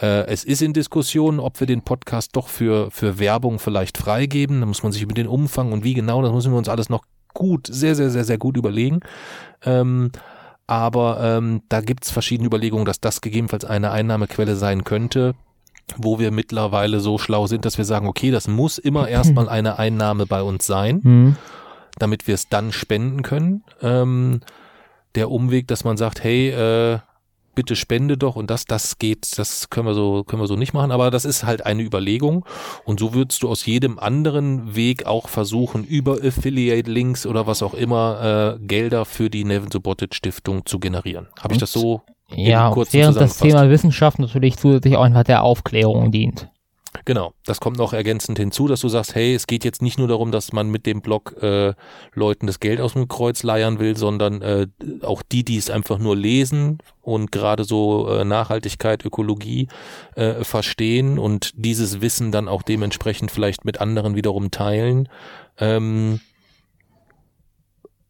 äh, 0.00 0.26
es 0.28 0.44
ist 0.44 0.62
in 0.62 0.72
Diskussion, 0.72 1.40
ob 1.40 1.58
wir 1.58 1.66
den 1.66 1.82
Podcast 1.82 2.36
doch 2.36 2.46
für, 2.46 2.92
für 2.92 3.18
Werbung 3.18 3.58
vielleicht 3.58 3.98
freigeben. 3.98 4.60
Da 4.60 4.66
muss 4.66 4.84
man 4.84 4.92
sich 4.92 5.02
über 5.02 5.12
den 5.12 5.26
Umfang 5.26 5.72
und 5.72 5.82
wie 5.82 5.94
genau, 5.94 6.22
das 6.22 6.32
müssen 6.32 6.52
wir 6.52 6.56
uns 6.56 6.68
alles 6.68 6.88
noch 6.88 7.02
gut, 7.34 7.66
sehr, 7.66 7.96
sehr, 7.96 8.10
sehr, 8.10 8.22
sehr 8.22 8.38
gut 8.38 8.56
überlegen. 8.56 9.00
Ähm, 9.64 10.12
aber 10.68 11.18
ähm, 11.20 11.62
da 11.68 11.80
gibt's 11.80 12.12
verschiedene 12.12 12.46
Überlegungen, 12.46 12.84
dass 12.84 13.00
das 13.00 13.20
gegebenenfalls 13.20 13.64
eine 13.64 13.90
Einnahmequelle 13.90 14.54
sein 14.54 14.84
könnte 14.84 15.34
wo 15.98 16.18
wir 16.18 16.30
mittlerweile 16.30 16.98
so 16.98 17.18
schlau 17.18 17.46
sind, 17.46 17.66
dass 17.66 17.76
wir 17.76 17.84
sagen, 17.84 18.08
okay, 18.08 18.30
das 18.30 18.48
muss 18.48 18.78
immer 18.78 19.06
erstmal 19.08 19.50
eine 19.50 19.78
Einnahme 19.78 20.24
bei 20.24 20.42
uns 20.42 20.66
sein. 20.66 21.00
Mhm 21.02 21.36
damit 21.98 22.26
wir 22.26 22.34
es 22.34 22.48
dann 22.48 22.72
spenden 22.72 23.22
können. 23.22 23.64
Ähm, 23.82 24.40
der 25.14 25.30
Umweg, 25.30 25.68
dass 25.68 25.84
man 25.84 25.96
sagt, 25.96 26.24
hey, 26.24 26.50
äh, 26.50 26.98
bitte 27.54 27.76
spende 27.76 28.16
doch 28.16 28.36
und 28.36 28.50
das, 28.50 28.64
das 28.64 28.98
geht, 28.98 29.38
das 29.38 29.70
können 29.70 29.86
wir 29.86 29.94
so, 29.94 30.24
können 30.24 30.42
wir 30.42 30.46
so 30.46 30.56
nicht 30.56 30.74
machen, 30.74 30.90
aber 30.90 31.10
das 31.10 31.24
ist 31.24 31.44
halt 31.44 31.64
eine 31.64 31.82
Überlegung 31.82 32.44
und 32.84 33.00
so 33.00 33.14
würdest 33.14 33.42
du 33.42 33.48
aus 33.48 33.64
jedem 33.66 33.98
anderen 33.98 34.74
Weg 34.74 35.06
auch 35.06 35.28
versuchen, 35.28 35.84
über 35.84 36.18
Affiliate 36.22 36.90
Links 36.90 37.26
oder 37.26 37.46
was 37.46 37.62
auch 37.62 37.74
immer 37.74 38.56
äh, 38.60 38.66
Gelder 38.66 39.04
für 39.04 39.30
die 39.30 39.44
Nevin 39.44 39.70
Subotic 39.70 40.14
Stiftung 40.14 40.66
zu 40.66 40.78
generieren. 40.78 41.28
Habe 41.40 41.54
ich 41.54 41.60
das 41.60 41.72
so 41.72 42.02
ja, 42.34 42.70
kurz 42.70 42.92
während 42.92 43.16
das 43.16 43.38
Thema 43.38 43.68
Wissenschaft 43.70 44.18
natürlich 44.18 44.56
zusätzlich 44.56 44.96
auch 44.96 45.02
einfach 45.02 45.24
der 45.24 45.42
Aufklärung 45.42 46.10
dient. 46.10 46.48
Genau, 47.04 47.34
das 47.44 47.60
kommt 47.60 47.76
noch 47.76 47.92
ergänzend 47.92 48.38
hinzu, 48.38 48.68
dass 48.68 48.80
du 48.80 48.88
sagst, 48.88 49.14
hey, 49.14 49.34
es 49.34 49.46
geht 49.46 49.64
jetzt 49.64 49.82
nicht 49.82 49.98
nur 49.98 50.08
darum, 50.08 50.32
dass 50.32 50.52
man 50.52 50.70
mit 50.70 50.86
dem 50.86 51.02
Blog 51.02 51.36
äh, 51.42 51.74
Leuten 52.14 52.46
das 52.46 52.60
Geld 52.60 52.80
aus 52.80 52.94
dem 52.94 53.08
Kreuz 53.08 53.42
leiern 53.42 53.78
will, 53.78 53.96
sondern 53.96 54.40
äh, 54.42 54.66
auch 55.02 55.22
die, 55.22 55.44
die 55.44 55.56
es 55.56 55.70
einfach 55.70 55.98
nur 55.98 56.16
lesen 56.16 56.78
und 57.02 57.32
gerade 57.32 57.64
so 57.64 58.08
äh, 58.08 58.24
Nachhaltigkeit, 58.24 59.04
Ökologie 59.04 59.68
äh, 60.14 60.44
verstehen 60.44 61.18
und 61.18 61.50
dieses 61.56 62.00
Wissen 62.00 62.32
dann 62.32 62.48
auch 62.48 62.62
dementsprechend 62.62 63.30
vielleicht 63.30 63.64
mit 63.64 63.80
anderen 63.80 64.14
wiederum 64.14 64.50
teilen. 64.50 65.08
Ähm, 65.58 66.20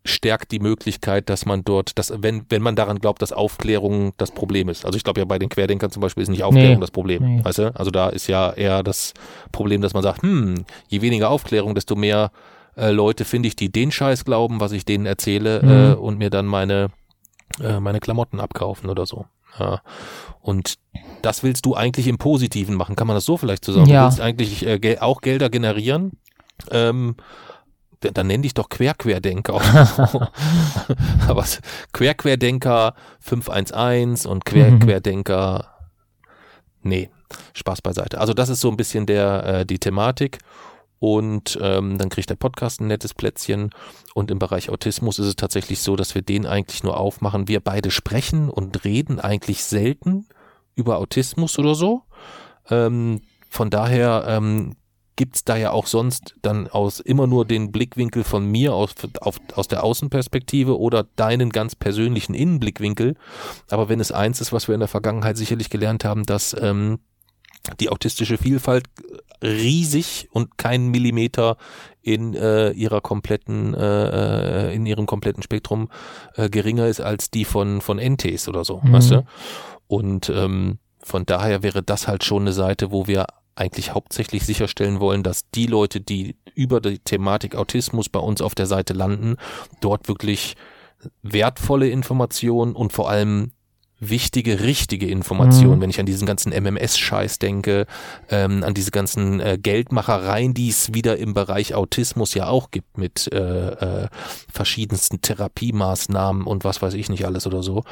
stärkt 0.04 0.52
die 0.52 0.58
Möglichkeit, 0.60 1.30
dass 1.30 1.46
man 1.46 1.64
dort, 1.64 1.98
dass, 1.98 2.12
wenn, 2.18 2.44
wenn 2.50 2.60
man 2.60 2.76
daran 2.76 2.98
glaubt, 2.98 3.22
dass 3.22 3.32
Aufklärung 3.32 4.12
das 4.18 4.30
Problem 4.32 4.68
ist. 4.68 4.84
Also 4.84 4.96
ich 4.98 5.04
glaube 5.04 5.20
ja 5.20 5.24
bei 5.24 5.38
den 5.38 5.48
Querdenkern 5.48 5.90
zum 5.90 6.02
Beispiel 6.02 6.22
ist 6.22 6.28
nicht 6.28 6.42
Aufklärung 6.44 6.74
Nee. 6.74 6.80
das 6.80 6.90
Problem. 6.90 7.36
Nee. 7.36 7.44
Weißt 7.44 7.58
du? 7.58 7.74
Also 7.74 7.90
da 7.90 8.10
ist 8.10 8.26
ja 8.26 8.52
eher 8.52 8.82
das 8.82 9.14
Problem, 9.50 9.80
dass 9.80 9.94
man 9.94 10.02
sagt, 10.02 10.22
hm, 10.22 10.64
je 10.88 11.00
weniger 11.00 11.30
Aufklärung, 11.30 11.74
desto 11.74 11.96
mehr 11.96 12.32
äh, 12.76 12.90
Leute 12.90 13.24
finde 13.24 13.48
ich, 13.48 13.56
die 13.56 13.72
den 13.72 13.90
Scheiß 13.92 14.24
glauben, 14.26 14.60
was 14.60 14.72
ich 14.72 14.84
denen 14.84 15.06
erzähle 15.06 15.62
Mhm. 15.62 15.70
äh, 15.70 15.94
und 15.94 16.18
mir 16.18 16.28
dann 16.28 16.44
meine, 16.46 16.90
äh, 17.62 17.80
meine 17.80 18.00
Klamotten 18.00 18.40
abkaufen 18.40 18.90
oder 18.90 19.06
so. 19.06 19.24
Ja. 19.58 19.80
Und 20.40 20.74
das 21.22 21.42
willst 21.42 21.64
du 21.64 21.74
eigentlich 21.76 22.08
im 22.08 22.18
Positiven 22.18 22.74
machen. 22.74 22.96
Kann 22.96 23.06
man 23.06 23.16
das 23.16 23.24
so 23.24 23.36
vielleicht 23.38 23.64
zusammen? 23.64 23.86
Ja. 23.88 24.00
Du 24.02 24.06
willst 24.08 24.20
eigentlich 24.20 24.66
äh, 24.66 24.78
gel 24.78 24.98
auch 24.98 25.22
Gelder 25.22 25.48
generieren. 25.48 26.12
Ähm, 26.70 27.14
dann 28.12 28.26
nenn 28.26 28.42
dich 28.42 28.54
doch 28.54 28.68
Querquerdenker. 28.68 29.60
Aber 31.28 31.44
Querquerdenker 31.92 32.94
511 33.20 34.26
und 34.26 34.44
Querquerdenker. 34.44 35.68
Nee, 36.82 37.10
Spaß 37.54 37.82
beiseite. 37.82 38.20
Also 38.20 38.34
das 38.34 38.48
ist 38.48 38.60
so 38.60 38.70
ein 38.70 38.76
bisschen 38.76 39.06
der 39.06 39.44
äh, 39.44 39.66
die 39.66 39.78
Thematik. 39.78 40.38
Und 41.00 41.58
ähm, 41.60 41.98
dann 41.98 42.08
kriegt 42.08 42.30
der 42.30 42.36
Podcast 42.36 42.80
ein 42.80 42.86
nettes 42.86 43.12
Plätzchen. 43.12 43.70
Und 44.14 44.30
im 44.30 44.38
Bereich 44.38 44.70
Autismus 44.70 45.18
ist 45.18 45.26
es 45.26 45.36
tatsächlich 45.36 45.80
so, 45.80 45.96
dass 45.96 46.14
wir 46.14 46.22
den 46.22 46.46
eigentlich 46.46 46.82
nur 46.82 46.98
aufmachen. 46.98 47.46
Wir 47.46 47.60
beide 47.60 47.90
sprechen 47.90 48.48
und 48.48 48.84
reden 48.84 49.20
eigentlich 49.20 49.64
selten 49.64 50.26
über 50.74 50.98
Autismus 50.98 51.58
oder 51.58 51.74
so. 51.74 52.02
Ähm, 52.70 53.20
von 53.50 53.70
daher 53.70 54.24
ähm, 54.28 54.76
gibt's 55.16 55.44
da 55.44 55.56
ja 55.56 55.70
auch 55.70 55.86
sonst 55.86 56.34
dann 56.42 56.68
aus 56.68 57.00
immer 57.00 57.26
nur 57.26 57.44
den 57.44 57.70
Blickwinkel 57.70 58.24
von 58.24 58.46
mir 58.46 58.74
aus, 58.74 58.94
auf, 59.20 59.40
aus 59.54 59.68
der 59.68 59.84
Außenperspektive 59.84 60.78
oder 60.78 61.06
deinen 61.16 61.50
ganz 61.50 61.74
persönlichen 61.76 62.34
Innenblickwinkel. 62.34 63.16
Aber 63.70 63.88
wenn 63.88 64.00
es 64.00 64.12
eins 64.12 64.40
ist, 64.40 64.52
was 64.52 64.66
wir 64.68 64.74
in 64.74 64.80
der 64.80 64.88
Vergangenheit 64.88 65.36
sicherlich 65.36 65.70
gelernt 65.70 66.04
haben, 66.04 66.24
dass 66.24 66.56
ähm, 66.60 66.98
die 67.80 67.88
autistische 67.90 68.36
Vielfalt 68.38 68.86
riesig 69.42 70.28
und 70.32 70.58
kein 70.58 70.88
Millimeter 70.88 71.56
in 72.02 72.34
äh, 72.34 72.70
ihrer 72.70 73.00
kompletten 73.00 73.74
äh, 73.74 74.68
äh, 74.70 74.74
in 74.74 74.84
ihrem 74.86 75.06
kompletten 75.06 75.42
Spektrum 75.42 75.88
äh, 76.34 76.48
geringer 76.50 76.86
ist 76.88 77.00
als 77.00 77.30
die 77.30 77.44
von 77.44 77.80
von 77.80 77.98
NTs 77.98 78.48
oder 78.48 78.64
so, 78.64 78.80
Mhm. 78.82 78.92
weißt 78.92 79.10
du? 79.12 79.26
Und 79.86 80.28
ähm, 80.30 80.78
von 81.02 81.26
daher 81.26 81.62
wäre 81.62 81.82
das 81.82 82.08
halt 82.08 82.24
schon 82.24 82.42
eine 82.42 82.52
Seite, 82.52 82.90
wo 82.90 83.06
wir 83.06 83.26
eigentlich 83.56 83.94
hauptsächlich 83.94 84.44
sicherstellen 84.44 85.00
wollen, 85.00 85.22
dass 85.22 85.50
die 85.50 85.66
Leute, 85.66 86.00
die 86.00 86.36
über 86.54 86.80
die 86.80 86.98
Thematik 86.98 87.54
Autismus 87.54 88.08
bei 88.08 88.20
uns 88.20 88.40
auf 88.40 88.54
der 88.54 88.66
Seite 88.66 88.94
landen, 88.94 89.36
dort 89.80 90.08
wirklich 90.08 90.56
wertvolle 91.22 91.88
Informationen 91.88 92.74
und 92.74 92.92
vor 92.92 93.10
allem 93.10 93.52
wichtige, 94.08 94.60
richtige 94.60 95.06
Informationen, 95.06 95.76
Mhm. 95.76 95.80
wenn 95.82 95.90
ich 95.90 96.00
an 96.00 96.06
diesen 96.06 96.26
ganzen 96.26 96.52
MMS-Scheiß 96.52 97.38
denke, 97.38 97.86
ähm, 98.30 98.62
an 98.62 98.74
diese 98.74 98.90
ganzen 98.90 99.40
äh, 99.40 99.58
Geldmachereien, 99.60 100.54
die 100.54 100.68
es 100.68 100.94
wieder 100.94 101.16
im 101.18 101.34
Bereich 101.34 101.74
Autismus 101.74 102.34
ja 102.34 102.48
auch 102.48 102.70
gibt 102.70 102.98
mit 102.98 103.32
äh, 103.32 104.04
äh, 104.04 104.08
verschiedensten 104.52 105.20
Therapiemaßnahmen 105.20 106.44
und 106.44 106.64
was 106.64 106.82
weiß 106.82 106.94
ich 106.94 107.08
nicht 107.08 107.24
alles 107.26 107.46
oder 107.46 107.62
so, 107.62 107.84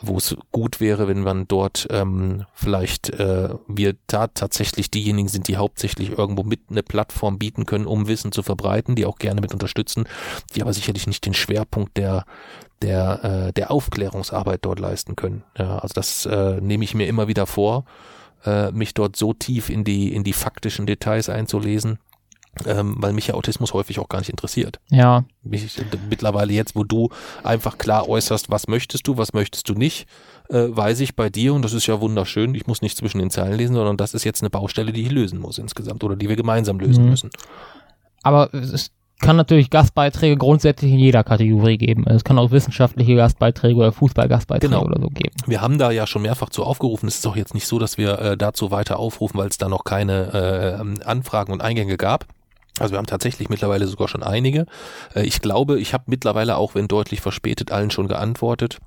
wo 0.00 0.16
es 0.16 0.36
gut 0.52 0.80
wäre, 0.80 1.08
wenn 1.08 1.22
man 1.22 1.46
dort 1.48 1.86
ähm, 1.90 2.44
vielleicht 2.54 3.10
äh, 3.10 3.50
wir 3.66 3.94
da 4.06 4.28
tatsächlich 4.28 4.90
diejenigen 4.90 5.28
sind, 5.28 5.48
die 5.48 5.56
hauptsächlich 5.56 6.16
irgendwo 6.16 6.42
mit 6.42 6.60
eine 6.70 6.82
Plattform 6.82 7.38
bieten 7.38 7.66
können, 7.66 7.86
um 7.86 8.08
Wissen 8.08 8.32
zu 8.32 8.42
verbreiten, 8.42 8.94
die 8.94 9.06
auch 9.06 9.18
gerne 9.18 9.40
mit 9.40 9.52
unterstützen, 9.52 10.04
die 10.54 10.62
aber 10.62 10.72
sicherlich 10.72 11.06
nicht 11.06 11.24
den 11.26 11.34
Schwerpunkt 11.34 11.96
der 11.96 12.24
der, 12.82 13.46
äh, 13.48 13.52
der 13.52 13.70
Aufklärungsarbeit 13.70 14.60
dort 14.64 14.78
leisten 14.80 15.16
können. 15.16 15.42
Ja, 15.56 15.78
also 15.78 15.92
das 15.94 16.26
äh, 16.26 16.60
nehme 16.60 16.84
ich 16.84 16.94
mir 16.94 17.06
immer 17.08 17.26
wieder 17.28 17.46
vor, 17.46 17.84
äh, 18.44 18.70
mich 18.72 18.94
dort 18.94 19.16
so 19.16 19.32
tief 19.34 19.68
in 19.70 19.84
die, 19.84 20.14
in 20.14 20.22
die 20.24 20.32
faktischen 20.32 20.86
Details 20.86 21.28
einzulesen, 21.28 21.98
ähm, 22.66 22.94
weil 22.98 23.12
mich 23.12 23.28
ja 23.28 23.34
Autismus 23.34 23.72
häufig 23.74 23.98
auch 23.98 24.08
gar 24.08 24.18
nicht 24.18 24.30
interessiert. 24.30 24.80
Ja, 24.90 25.24
Mich, 25.42 25.80
mittlerweile 26.08 26.52
jetzt, 26.52 26.74
wo 26.76 26.84
du 26.84 27.08
einfach 27.44 27.78
klar 27.78 28.08
äußerst, 28.08 28.50
was 28.50 28.68
möchtest 28.68 29.06
du, 29.06 29.16
was 29.16 29.32
möchtest 29.32 29.68
du 29.68 29.74
nicht, 29.74 30.06
äh, 30.48 30.66
weiß 30.68 31.00
ich 31.00 31.14
bei 31.16 31.30
dir 31.30 31.54
und 31.54 31.62
das 31.62 31.72
ist 31.72 31.86
ja 31.86 32.00
wunderschön. 32.00 32.54
Ich 32.54 32.66
muss 32.66 32.82
nicht 32.82 32.96
zwischen 32.96 33.18
den 33.18 33.30
Zeilen 33.30 33.56
lesen, 33.56 33.74
sondern 33.74 33.96
das 33.96 34.14
ist 34.14 34.24
jetzt 34.24 34.42
eine 34.42 34.50
Baustelle, 34.50 34.92
die 34.92 35.02
ich 35.02 35.10
lösen 35.12 35.38
muss 35.40 35.58
insgesamt 35.58 36.02
oder 36.04 36.16
die 36.16 36.28
wir 36.28 36.36
gemeinsam 36.36 36.78
lösen 36.80 37.04
Mhm. 37.04 37.10
müssen. 37.10 37.30
aber 38.22 38.52
es 38.54 38.90
kann 39.18 39.36
natürlich 39.36 39.70
Gastbeiträge 39.70 40.36
grundsätzlich 40.36 40.92
in 40.92 40.98
jeder 40.98 41.24
Kategorie 41.24 41.76
geben. 41.76 42.04
Es 42.06 42.24
kann 42.24 42.38
auch 42.38 42.50
wissenschaftliche 42.50 43.16
Gastbeiträge 43.16 43.76
oder 43.76 43.92
Fußballgastbeiträge 43.92 44.72
Genau. 44.72 44.84
oder 44.86 45.00
so 45.00 45.08
geben. 45.08 45.34
Wir 45.46 45.60
haben 45.60 45.78
da 45.78 45.90
ja 45.90 46.06
schon 46.06 46.22
mehrfach 46.22 46.50
zu 46.50 46.64
aufgerufen. 46.64 47.08
Es 47.08 47.16
ist 47.16 47.26
auch 47.26 47.36
jetzt 47.36 47.54
nicht 47.54 47.66
so, 47.66 47.78
dass 47.78 47.98
wir 47.98 48.18
äh, 48.18 48.36
dazu 48.36 48.70
weiter 48.70 48.98
aufrufen, 48.98 49.38
weil 49.38 49.48
es 49.48 49.58
da 49.58 49.68
noch 49.68 49.84
keine 49.84 50.32
äh, 50.32 50.80
ähm, 50.80 50.94
Anfragen 51.04 51.52
und 51.52 51.60
Eingänge 51.62 51.96
gab. 51.96 52.26
Also 52.78 52.92
wir 52.94 52.98
haben 52.98 53.06
tatsächlich 53.06 53.48
mittlerweile 53.48 53.86
sogar 53.88 54.06
schon 54.08 54.22
einige. 54.22 54.66
Äh, 55.14 55.24
ich 55.24 55.40
glaube, 55.40 55.80
ich 55.80 55.94
habe 55.94 56.04
mittlerweile 56.06 56.56
auch, 56.56 56.74
wenn 56.74 56.86
deutlich 56.88 57.20
verspätet, 57.20 57.72
allen 57.72 57.90
schon 57.90 58.08
geantwortet 58.08 58.78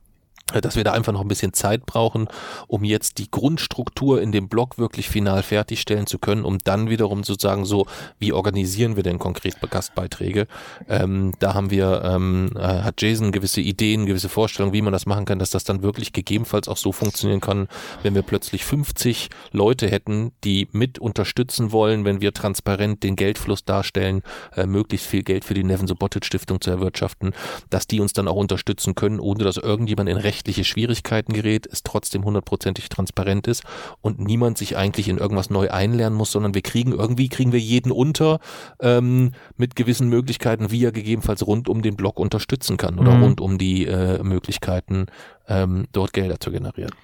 dass 0.60 0.76
wir 0.76 0.84
da 0.84 0.92
einfach 0.92 1.14
noch 1.14 1.22
ein 1.22 1.28
bisschen 1.28 1.54
Zeit 1.54 1.86
brauchen, 1.86 2.28
um 2.68 2.84
jetzt 2.84 3.18
die 3.18 3.32
Grundstruktur 3.32 4.22
in 4.22 4.32
dem 4.32 4.50
Blog 4.50 4.78
wirklich 4.78 5.10
final 5.10 5.44
fertigstellen 5.44 6.08
zu 6.08 6.20
können, 6.20 6.44
um 6.44 6.58
dann 6.60 6.90
wiederum 6.90 7.24
sozusagen 7.24 7.66
so, 7.66 7.86
wie 8.20 8.34
organisieren 8.34 8.96
wir 8.96 9.04
denn 9.04 9.20
konkret 9.20 9.56
Gastbeiträge? 9.70 10.48
Ähm, 10.90 11.34
da 11.40 11.54
haben 11.54 11.72
wir, 11.72 12.02
ähm, 12.04 12.52
äh, 12.56 12.60
hat 12.60 13.02
Jason 13.02 13.32
gewisse 13.32 13.62
Ideen, 13.62 14.06
gewisse 14.06 14.30
Vorstellungen, 14.30 14.74
wie 14.74 14.82
man 14.82 14.94
das 14.94 15.06
machen 15.06 15.26
kann, 15.26 15.40
dass 15.40 15.52
das 15.52 15.64
dann 15.64 15.84
wirklich 15.84 16.14
gegebenenfalls 16.14 16.68
auch 16.68 16.78
so 16.78 16.92
funktionieren 16.92 17.42
kann, 17.42 17.68
wenn 18.04 18.16
wir 18.16 18.24
plötzlich 18.24 18.66
50 18.66 19.30
Leute 19.52 19.88
hätten, 19.88 20.32
die 20.44 20.68
mit 20.72 21.00
unterstützen 21.00 21.72
wollen, 21.72 22.06
wenn 22.06 22.22
wir 22.22 22.34
transparent 22.34 23.04
den 23.04 23.16
Geldfluss 23.16 23.64
darstellen, 23.64 24.24
äh, 24.56 24.66
möglichst 24.66 25.08
viel 25.08 25.24
Geld 25.24 25.46
für 25.46 25.54
die 25.54 25.64
Neven 25.64 25.88
Subotic 25.88 26.26
Stiftung 26.26 26.60
zu 26.62 26.72
erwirtschaften, 26.72 27.34
dass 27.70 27.88
die 27.88 28.00
uns 28.00 28.14
dann 28.14 28.28
auch 28.28 28.36
unterstützen 28.36 28.96
können, 28.96 29.20
ohne 29.20 29.44
dass 29.44 29.58
irgendjemand 29.58 30.10
in 30.10 30.18
rechtliche 30.42 30.64
Schwierigkeiten 30.64 31.34
gerät, 31.34 31.68
es 31.72 31.84
trotzdem 31.84 32.24
hundertprozentig 32.24 32.90
transparent 32.90 33.46
ist 33.48 33.64
und 34.02 34.20
niemand 34.20 34.58
sich 34.58 34.76
eigentlich 34.76 35.08
in 35.08 35.20
irgendwas 35.20 35.52
neu 35.52 35.70
einlernen 35.70 36.18
muss, 36.18 36.32
sondern 36.32 36.56
wir 36.56 36.64
kriegen 36.64 36.94
irgendwie, 36.94 37.30
kriegen 37.30 37.52
wir 37.52 37.60
jeden 37.60 37.92
unter 37.92 38.40
ähm, 38.80 39.34
mit 39.56 39.76
gewissen 39.76 40.10
Möglichkeiten, 40.10 40.72
wie 40.72 40.84
er 40.84 40.92
gegebenenfalls 40.92 41.46
rund 41.46 41.70
um 41.70 41.84
den 41.84 41.96
Blog 41.96 42.20
unterstützen 42.20 42.78
kann 42.78 42.98
oder 42.98 43.12
Mhm. 43.12 43.24
rund 43.24 43.42
um 43.42 43.60
die 43.60 43.86
äh, 43.86 44.24
Möglichkeiten, 44.24 45.06
ähm, 45.48 45.86
dort 45.92 46.12
Gelder 46.12 46.40
zu 46.40 46.50
generieren. 46.50 46.96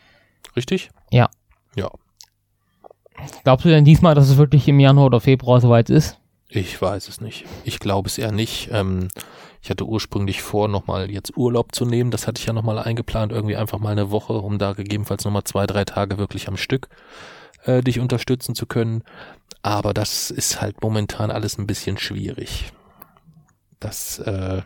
Richtig? 0.55 0.89
Ja. 1.11 1.29
Ja. 1.75 1.91
Glaubst 3.43 3.65
du 3.65 3.69
denn 3.69 3.85
diesmal, 3.85 4.15
dass 4.15 4.29
es 4.29 4.37
wirklich 4.37 4.67
im 4.67 4.79
Januar 4.79 5.05
oder 5.05 5.19
Februar 5.21 5.61
soweit 5.61 5.91
ist? 5.91 6.19
Ich 6.49 6.81
weiß 6.81 7.07
es 7.07 7.21
nicht. 7.21 7.45
Ich 7.65 7.77
glaube 7.77 8.07
es 8.09 8.17
eher 8.17 8.31
nicht. 8.31 8.69
Ähm, 8.71 9.09
ich 9.61 9.69
hatte 9.69 9.85
ursprünglich 9.85 10.41
vor, 10.41 10.67
nochmal 10.67 11.11
jetzt 11.11 11.35
Urlaub 11.35 11.73
zu 11.73 11.85
nehmen. 11.85 12.11
Das 12.11 12.27
hatte 12.27 12.39
ich 12.39 12.47
ja 12.47 12.53
nochmal 12.53 12.79
eingeplant, 12.79 13.31
irgendwie 13.31 13.55
einfach 13.55 13.79
mal 13.79 13.91
eine 13.91 14.11
Woche, 14.11 14.33
um 14.33 14.57
da 14.57 14.73
gegebenenfalls 14.73 15.25
nochmal 15.25 15.43
zwei, 15.43 15.65
drei 15.65 15.85
Tage 15.85 16.17
wirklich 16.17 16.47
am 16.47 16.57
Stück 16.57 16.89
äh, 17.65 17.81
dich 17.81 17.99
unterstützen 17.99 18.55
zu 18.55 18.65
können. 18.65 19.03
Aber 19.61 19.93
das 19.93 20.31
ist 20.31 20.61
halt 20.61 20.81
momentan 20.81 21.31
alles 21.31 21.57
ein 21.57 21.67
bisschen 21.67 21.97
schwierig. 21.97 22.71
Das 23.79 24.19
äh, 24.19 24.61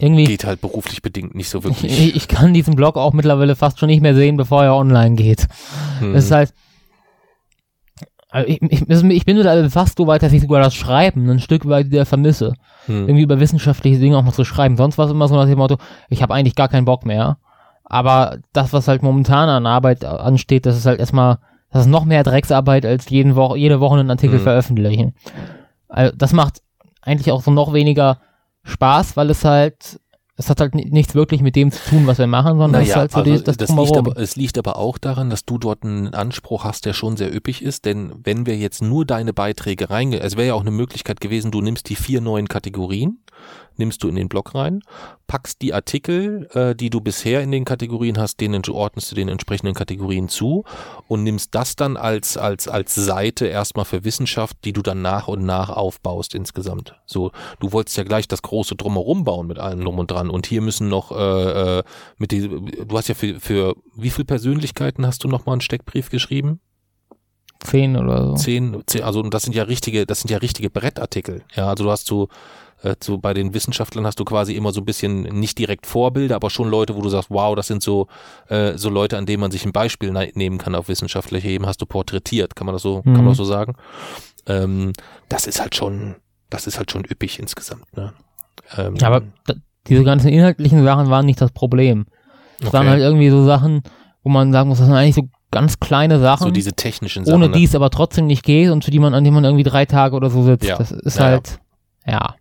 Irgendwie, 0.00 0.24
geht 0.24 0.44
halt 0.44 0.60
beruflich 0.60 1.02
bedingt 1.02 1.34
nicht 1.34 1.50
so 1.50 1.62
wirklich. 1.64 1.92
ich, 1.92 2.16
ich 2.16 2.28
kann 2.28 2.54
diesen 2.54 2.76
Blog 2.76 2.96
auch 2.96 3.12
mittlerweile 3.12 3.56
fast 3.56 3.78
schon 3.78 3.88
nicht 3.88 4.00
mehr 4.02 4.14
sehen, 4.14 4.36
bevor 4.36 4.64
er 4.64 4.74
online 4.74 5.16
geht. 5.16 5.46
Hm. 5.98 6.14
Ist 6.14 6.30
halt, 6.30 6.54
also 8.30 8.48
ich, 8.48 8.62
ich, 8.62 8.88
ich 8.88 9.24
bin 9.24 9.70
fast 9.70 9.98
so 9.98 10.06
weit, 10.06 10.22
dass 10.22 10.32
ich 10.32 10.42
sogar 10.42 10.62
das 10.62 10.74
Schreiben 10.74 11.28
ein 11.28 11.40
Stück 11.40 11.68
weit 11.68 11.90
wieder 11.90 12.06
vermisse. 12.06 12.54
Hm. 12.86 13.08
Irgendwie 13.08 13.22
über 13.22 13.40
wissenschaftliche 13.40 13.98
Dinge 14.00 14.16
auch 14.16 14.22
mal 14.22 14.32
zu 14.32 14.44
schreiben. 14.44 14.76
Sonst 14.76 14.98
war 14.98 15.06
es 15.06 15.10
immer 15.12 15.28
so 15.28 15.36
nach 15.36 15.46
dem 15.46 15.58
Motto, 15.58 15.76
ich 16.08 16.22
habe 16.22 16.34
eigentlich 16.34 16.54
gar 16.54 16.68
keinen 16.68 16.84
Bock 16.84 17.04
mehr. 17.04 17.38
Aber 17.84 18.38
das, 18.52 18.72
was 18.72 18.86
halt 18.88 19.02
momentan 19.02 19.48
an 19.48 19.66
Arbeit 19.66 20.04
ansteht, 20.04 20.64
das 20.66 20.76
ist 20.76 20.86
halt 20.86 21.00
erstmal, 21.00 21.38
das 21.70 21.82
ist 21.82 21.90
noch 21.90 22.04
mehr 22.04 22.22
Drecksarbeit 22.22 22.86
als 22.86 23.08
jeden 23.10 23.34
Woche, 23.34 23.58
jede 23.58 23.80
Woche 23.80 23.98
einen 23.98 24.10
Artikel 24.10 24.38
Mhm. 24.38 24.42
veröffentlichen. 24.44 25.14
Also 25.88 26.14
das 26.16 26.32
macht 26.32 26.62
eigentlich 27.02 27.32
auch 27.32 27.42
so 27.42 27.50
noch 27.50 27.72
weniger 27.72 28.18
Spaß, 28.62 29.16
weil 29.16 29.30
es 29.30 29.44
halt, 29.44 29.98
es 30.40 30.50
hat 30.50 30.60
halt 30.60 30.74
ni- 30.74 30.88
nichts 30.90 31.14
wirklich 31.14 31.42
mit 31.42 31.54
dem 31.54 31.70
zu 31.70 31.78
tun, 31.90 32.06
was 32.06 32.18
wir 32.18 32.26
machen, 32.26 32.58
sondern 32.58 32.82
es 32.82 32.88
ist 32.88 32.94
Naja, 32.94 33.00
halt 33.02 33.12
so 33.12 33.18
also 33.18 33.44
das, 33.44 33.56
das 33.58 33.70
liegt 33.70 33.96
aber, 33.96 34.16
es 34.16 34.36
liegt 34.36 34.58
aber 34.58 34.76
auch 34.76 34.98
daran, 34.98 35.30
dass 35.30 35.44
du 35.44 35.58
dort 35.58 35.84
einen 35.84 36.14
Anspruch 36.14 36.64
hast, 36.64 36.86
der 36.86 36.92
schon 36.94 37.16
sehr 37.16 37.34
üppig 37.34 37.62
ist, 37.62 37.84
denn 37.84 38.12
wenn 38.24 38.46
wir 38.46 38.56
jetzt 38.56 38.82
nur 38.82 39.04
deine 39.04 39.32
Beiträge 39.32 39.90
rein, 39.90 40.12
es 40.12 40.36
wäre 40.36 40.48
ja 40.48 40.54
auch 40.54 40.62
eine 40.62 40.70
Möglichkeit 40.70 41.20
gewesen, 41.20 41.50
du 41.50 41.60
nimmst 41.60 41.88
die 41.88 41.96
vier 41.96 42.20
neuen 42.20 42.48
Kategorien 42.48 43.18
nimmst 43.76 44.02
du 44.02 44.08
in 44.08 44.14
den 44.14 44.28
Blog 44.28 44.54
rein, 44.54 44.82
packst 45.26 45.62
die 45.62 45.74
Artikel, 45.74 46.48
äh, 46.52 46.74
die 46.74 46.90
du 46.90 47.00
bisher 47.00 47.42
in 47.42 47.50
den 47.50 47.64
Kategorien 47.64 48.18
hast, 48.18 48.40
denen 48.40 48.62
ordnest 48.68 49.10
du 49.10 49.14
den 49.14 49.28
entsprechenden 49.28 49.74
Kategorien 49.74 50.28
zu 50.28 50.64
und 51.08 51.24
nimmst 51.24 51.54
das 51.54 51.76
dann 51.76 51.96
als, 51.96 52.36
als, 52.36 52.68
als 52.68 52.94
Seite 52.94 53.46
erstmal 53.46 53.84
für 53.84 54.04
Wissenschaft, 54.04 54.56
die 54.64 54.72
du 54.72 54.82
dann 54.82 55.02
nach 55.02 55.28
und 55.28 55.44
nach 55.44 55.70
aufbaust 55.70 56.34
insgesamt. 56.34 56.94
So, 57.06 57.32
du 57.58 57.72
wolltest 57.72 57.96
ja 57.96 58.04
gleich 58.04 58.28
das 58.28 58.42
große 58.42 58.76
Drumherum 58.76 59.24
bauen 59.24 59.46
mit 59.46 59.58
allem 59.58 59.82
drum 59.84 59.98
und 59.98 60.10
dran 60.10 60.30
und 60.30 60.46
hier 60.46 60.60
müssen 60.60 60.88
noch 60.88 61.10
äh, 61.12 61.78
äh, 61.78 61.82
mit 62.18 62.32
die, 62.32 62.48
du 62.48 62.96
hast 62.96 63.08
ja 63.08 63.14
für, 63.14 63.40
für 63.40 63.76
wie 63.96 64.10
viele 64.10 64.26
Persönlichkeiten 64.26 65.06
hast 65.06 65.24
du 65.24 65.28
nochmal 65.28 65.54
einen 65.54 65.60
Steckbrief 65.62 66.10
geschrieben? 66.10 66.60
Zehn 67.60 67.96
oder 67.96 68.26
so. 68.26 68.34
Zehn, 68.34 68.82
zehn, 68.86 69.02
also 69.02 69.22
das 69.22 69.42
sind 69.42 69.54
ja 69.54 69.64
richtige, 69.64 70.06
das 70.06 70.20
sind 70.20 70.30
ja 70.30 70.38
richtige 70.38 70.70
Brettartikel. 70.70 71.42
Ja, 71.54 71.68
also 71.68 71.84
du 71.84 71.90
hast 71.90 72.06
so, 72.06 72.28
äh, 72.82 72.94
so 73.02 73.18
bei 73.18 73.34
den 73.34 73.52
Wissenschaftlern 73.52 74.06
hast 74.06 74.18
du 74.18 74.24
quasi 74.24 74.54
immer 74.54 74.72
so 74.72 74.80
ein 74.80 74.86
bisschen 74.86 75.22
nicht 75.22 75.58
direkt 75.58 75.86
Vorbilder, 75.86 76.36
aber 76.36 76.48
schon 76.48 76.70
Leute, 76.70 76.96
wo 76.96 77.02
du 77.02 77.10
sagst, 77.10 77.30
wow, 77.30 77.54
das 77.54 77.66
sind 77.66 77.82
so 77.82 78.08
äh, 78.48 78.78
so 78.78 78.88
Leute, 78.88 79.18
an 79.18 79.26
denen 79.26 79.40
man 79.40 79.50
sich 79.50 79.64
ein 79.66 79.72
Beispiel 79.72 80.10
nehmen 80.34 80.58
kann 80.58 80.74
auf 80.74 80.88
wissenschaftlicher 80.88 81.48
Ebene, 81.48 81.68
hast 81.68 81.82
du 81.82 81.86
porträtiert, 81.86 82.56
kann 82.56 82.66
man 82.66 82.74
das 82.74 82.82
so, 82.82 82.98
mhm. 82.98 83.02
kann 83.02 83.12
man 83.14 83.24
mhm. 83.24 83.28
das 83.28 83.36
so 83.36 83.44
sagen? 83.44 83.76
Ähm, 84.46 84.92
das 85.28 85.46
ist 85.46 85.60
halt 85.60 85.74
schon, 85.74 86.16
das 86.48 86.66
ist 86.66 86.78
halt 86.78 86.90
schon 86.90 87.04
üppig 87.04 87.38
insgesamt. 87.38 87.94
Ne? 87.94 88.14
Ähm, 88.76 88.96
aber 89.02 89.22
diese 89.86 90.04
ganzen 90.04 90.28
inhaltlichen 90.28 90.84
Sachen 90.84 91.10
waren 91.10 91.26
nicht 91.26 91.40
das 91.40 91.52
Problem. 91.52 92.06
Es 92.58 92.68
okay. 92.68 92.76
waren 92.76 92.88
halt 92.88 93.00
irgendwie 93.00 93.30
so 93.30 93.44
Sachen, 93.44 93.82
wo 94.22 94.30
man 94.30 94.52
sagen 94.52 94.68
muss, 94.68 94.78
das 94.78 94.86
sind 94.86 94.96
eigentlich 94.96 95.14
so 95.14 95.28
ganz 95.50 95.80
kleine 95.80 96.18
Sachen. 96.18 96.44
So 96.44 96.50
diese 96.50 96.72
technischen 96.72 97.24
Sachen. 97.24 97.36
Ohne 97.36 97.48
ne? 97.48 97.56
die 97.56 97.64
es 97.64 97.74
aber 97.74 97.90
trotzdem 97.90 98.26
nicht 98.26 98.44
geht 98.44 98.70
und 98.70 98.84
für 98.84 98.90
die 98.90 98.98
man, 98.98 99.14
an 99.14 99.24
die 99.24 99.30
man 99.30 99.44
irgendwie 99.44 99.64
drei 99.64 99.86
Tage 99.86 100.16
oder 100.16 100.30
so 100.30 100.42
sitzt. 100.42 100.66
Ja. 100.66 100.78
Das 100.78 100.90
ist 100.90 101.18
ja, 101.18 101.24
halt, 101.24 101.60
ja. 102.06 102.34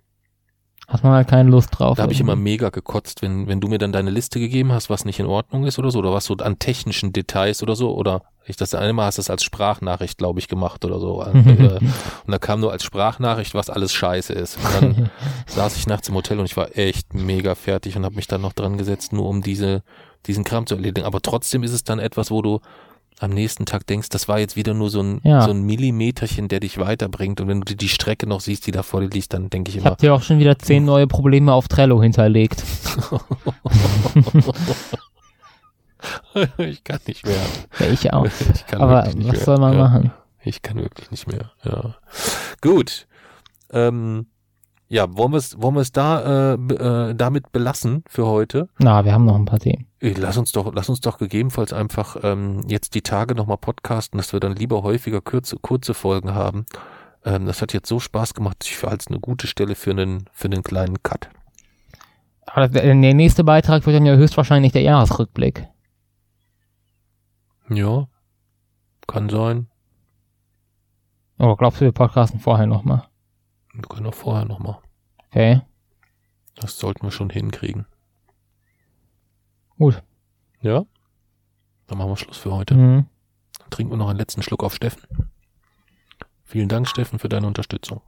Hat 0.88 1.04
man 1.04 1.14
halt 1.14 1.28
keine 1.28 1.50
Lust 1.52 1.70
drauf. 1.78 1.98
Da 1.98 2.04
habe 2.04 2.14
ich 2.14 2.20
immer 2.20 2.36
mega 2.36 2.70
gekotzt, 2.70 3.22
wenn, 3.22 3.48
wenn 3.48 3.62
du 3.62 3.68
mir 3.68 3.78
dann 3.78 3.92
deine 3.92 4.10
Liste 4.10 4.40
gegeben 4.40 4.72
hast, 4.72 4.90
was 4.90 5.06
nicht 5.06 5.20
in 5.20 5.28
Ordnung 5.28 5.66
ist 5.66 5.78
oder 5.78 5.92
so, 5.92 6.00
oder 6.00 6.12
was 6.12 6.26
so 6.26 6.36
an 6.38 6.58
technischen 6.58 7.14
Details 7.14 7.62
oder 7.62 7.76
so, 7.76 7.94
oder 7.94 8.24
ich 8.48 8.56
das 8.56 8.74
einmal 8.74 9.06
hast 9.06 9.20
das 9.20 9.30
als 9.30 9.44
Sprachnachricht, 9.44 10.18
glaube 10.18 10.40
ich, 10.40 10.48
gemacht 10.48 10.84
oder 10.86 11.00
so. 11.00 11.24
Äh, 11.50 11.80
und 11.80 12.32
da 12.32 12.38
kam 12.40 12.60
nur 12.60 12.72
als 12.72 12.84
Sprachnachricht, 12.84 13.54
was 13.54 13.70
alles 13.70 13.94
scheiße 13.94 14.34
ist. 14.34 14.58
Und 14.58 14.82
dann 14.82 15.10
saß 15.48 15.76
ich 15.78 15.88
nachts 15.88 16.10
im 16.10 16.16
Hotel 16.16 16.40
und 16.40 16.46
ich 16.46 16.58
war 16.58 16.78
echt 16.78 17.14
mega 17.14 17.56
fertig 17.56 17.96
und 17.96 18.06
habe 18.06 18.16
mich 18.16 18.28
dann 18.28 18.42
noch 18.42 18.54
dran 18.54 18.78
gesetzt, 18.78 19.14
nur 19.14 19.26
um 19.28 19.42
diese, 19.42 19.84
diesen 20.26 20.44
Kram 20.44 20.66
zu 20.66 20.76
erledigen. 20.76 21.06
Aber 21.06 21.22
trotzdem 21.22 21.64
ist 21.64 21.74
es 21.74 21.84
dann 21.84 22.00
etwas, 22.00 22.32
wo 22.32 22.42
du 22.42 22.62
am 23.20 23.32
nächsten 23.32 23.66
Tag 23.66 23.86
denkst, 23.86 24.10
das 24.10 24.28
war 24.28 24.40
jetzt 24.40 24.56
wieder 24.56 24.74
nur 24.74 24.90
so 24.90 25.02
ein, 25.02 25.20
ja. 25.24 25.42
so 25.42 25.52
ein 25.52 25.62
Millimeterchen, 25.64 26.48
der 26.48 26.62
dich 26.62 26.80
weiterbringt. 26.80 27.42
Und 27.42 27.48
wenn 27.50 27.62
du 27.62 27.76
die 27.76 27.90
Strecke 27.90 28.28
noch 28.28 28.40
siehst, 28.40 28.66
die 28.66 28.72
da 28.72 28.82
vor 28.84 29.02
dir 29.02 29.10
liegt, 29.10 29.34
dann 29.34 29.50
denke 29.50 29.70
ich 29.70 29.78
immer. 29.78 29.86
Ich 29.86 29.92
habe 29.92 30.02
dir 30.02 30.14
auch 30.14 30.22
schon 30.22 30.40
wieder 30.40 30.58
zehn 30.58 30.86
neue 30.86 31.08
Probleme 31.08 31.52
auf 31.54 31.68
Trello 31.68 32.02
hinterlegt. 32.02 32.64
ich 36.58 36.84
kann 36.84 37.00
nicht 37.08 37.26
mehr. 37.26 37.36
Ja, 37.80 37.88
ich 37.88 38.14
auch. 38.14 38.26
Ich 38.54 38.74
Aber 38.76 39.04
was 39.06 39.16
mehr. 39.16 39.36
soll 39.36 39.58
man 39.58 39.74
ja. 39.74 39.80
machen? 39.80 40.12
Ich 40.44 40.62
kann 40.62 40.78
wirklich 40.78 41.12
nicht 41.12 41.28
mehr. 41.28 41.52
Ja. 41.64 41.96
Gut. 42.62 43.08
Ähm, 43.72 44.28
ja, 44.88 45.06
wollen 45.16 45.32
wir 45.34 45.38
es 45.38 45.62
wollen 45.62 45.86
da 45.94 46.54
äh, 46.54 47.10
äh, 47.10 47.14
damit 47.16 47.52
belassen 47.52 48.04
für 48.08 48.26
heute? 48.26 48.70
Na, 48.80 49.04
wir 49.04 49.14
haben 49.14 49.26
noch 49.26 49.36
ein 49.36 49.46
paar 49.46 49.60
Themen. 49.60 49.89
Äh, 50.02 50.14
lass 50.14 50.38
uns 50.38 50.52
doch 50.52 50.74
lass 50.74 50.90
uns 50.90 51.02
doch 51.02 51.18
gegebenenfalls 51.18 51.74
einfach 51.74 52.18
ähm, 52.24 52.64
jetzt 52.68 52.96
die 52.96 53.02
Tage 53.02 53.36
nochmal 53.36 53.58
podcasten, 53.58 54.18
dass 54.18 54.34
wir 54.34 54.40
dann 54.40 54.56
lieber 54.56 54.84
häufiger 54.84 55.22
kurze 55.22 55.58
kurze 55.58 55.94
Folgen 55.94 56.34
haben. 56.34 56.66
Ähm, 57.26 57.46
das 57.46 57.62
hat 57.62 57.74
jetzt 57.74 57.90
so 57.90 58.00
Spaß 58.00 58.34
gemacht, 58.34 58.58
ich 58.62 58.82
halte 58.84 58.98
es 59.00 59.08
eine 59.08 59.20
gute 59.20 59.48
Stelle 59.48 59.76
für 59.76 59.92
einen 59.92 60.26
für 60.34 60.48
einen 60.48 60.64
kleinen 60.64 61.02
Cut. 61.04 61.30
Aber 62.46 62.68
der 62.68 62.96
nächste 62.96 63.44
Beitrag 63.44 63.86
wird 63.86 63.96
dann 63.96 64.06
ja 64.06 64.16
höchstwahrscheinlich 64.16 64.72
der 64.72 64.82
Jahresrückblick. 64.82 65.68
Ja, 67.70 68.08
kann 69.06 69.30
sein. 69.30 69.68
Aber 71.38 71.56
glaubst 71.56 71.80
du, 71.80 71.86
wir 71.86 71.92
podcasten 71.92 72.40
vorher 72.40 72.66
nochmal? 72.66 73.08
Wir 73.74 73.84
können 73.84 74.08
auch 74.08 74.16
vorher 74.16 74.46
nochmal. 74.46 74.80
Okay. 75.30 75.62
Das 76.56 76.78
sollten 76.80 77.04
wir 77.04 77.12
schon 77.12 77.30
hinkriegen. 77.30 77.86
Gut. 79.80 80.04
Ja? 80.62 80.86
Dann 81.88 81.98
machen 81.98 82.12
wir 82.12 82.18
Schluss 82.18 82.38
für 82.38 82.52
heute. 82.52 82.76
Mhm. 82.76 83.06
Dann 83.58 83.70
trinken 83.70 83.94
wir 83.94 83.98
noch 83.98 84.10
einen 84.10 84.20
letzten 84.20 84.44
Schluck 84.44 84.64
auf 84.64 84.76
Steffen. 84.76 85.02
Vielen 86.44 86.68
Dank, 86.68 86.88
Steffen, 86.88 87.18
für 87.18 87.30
deine 87.30 87.48
Unterstützung. 87.48 88.02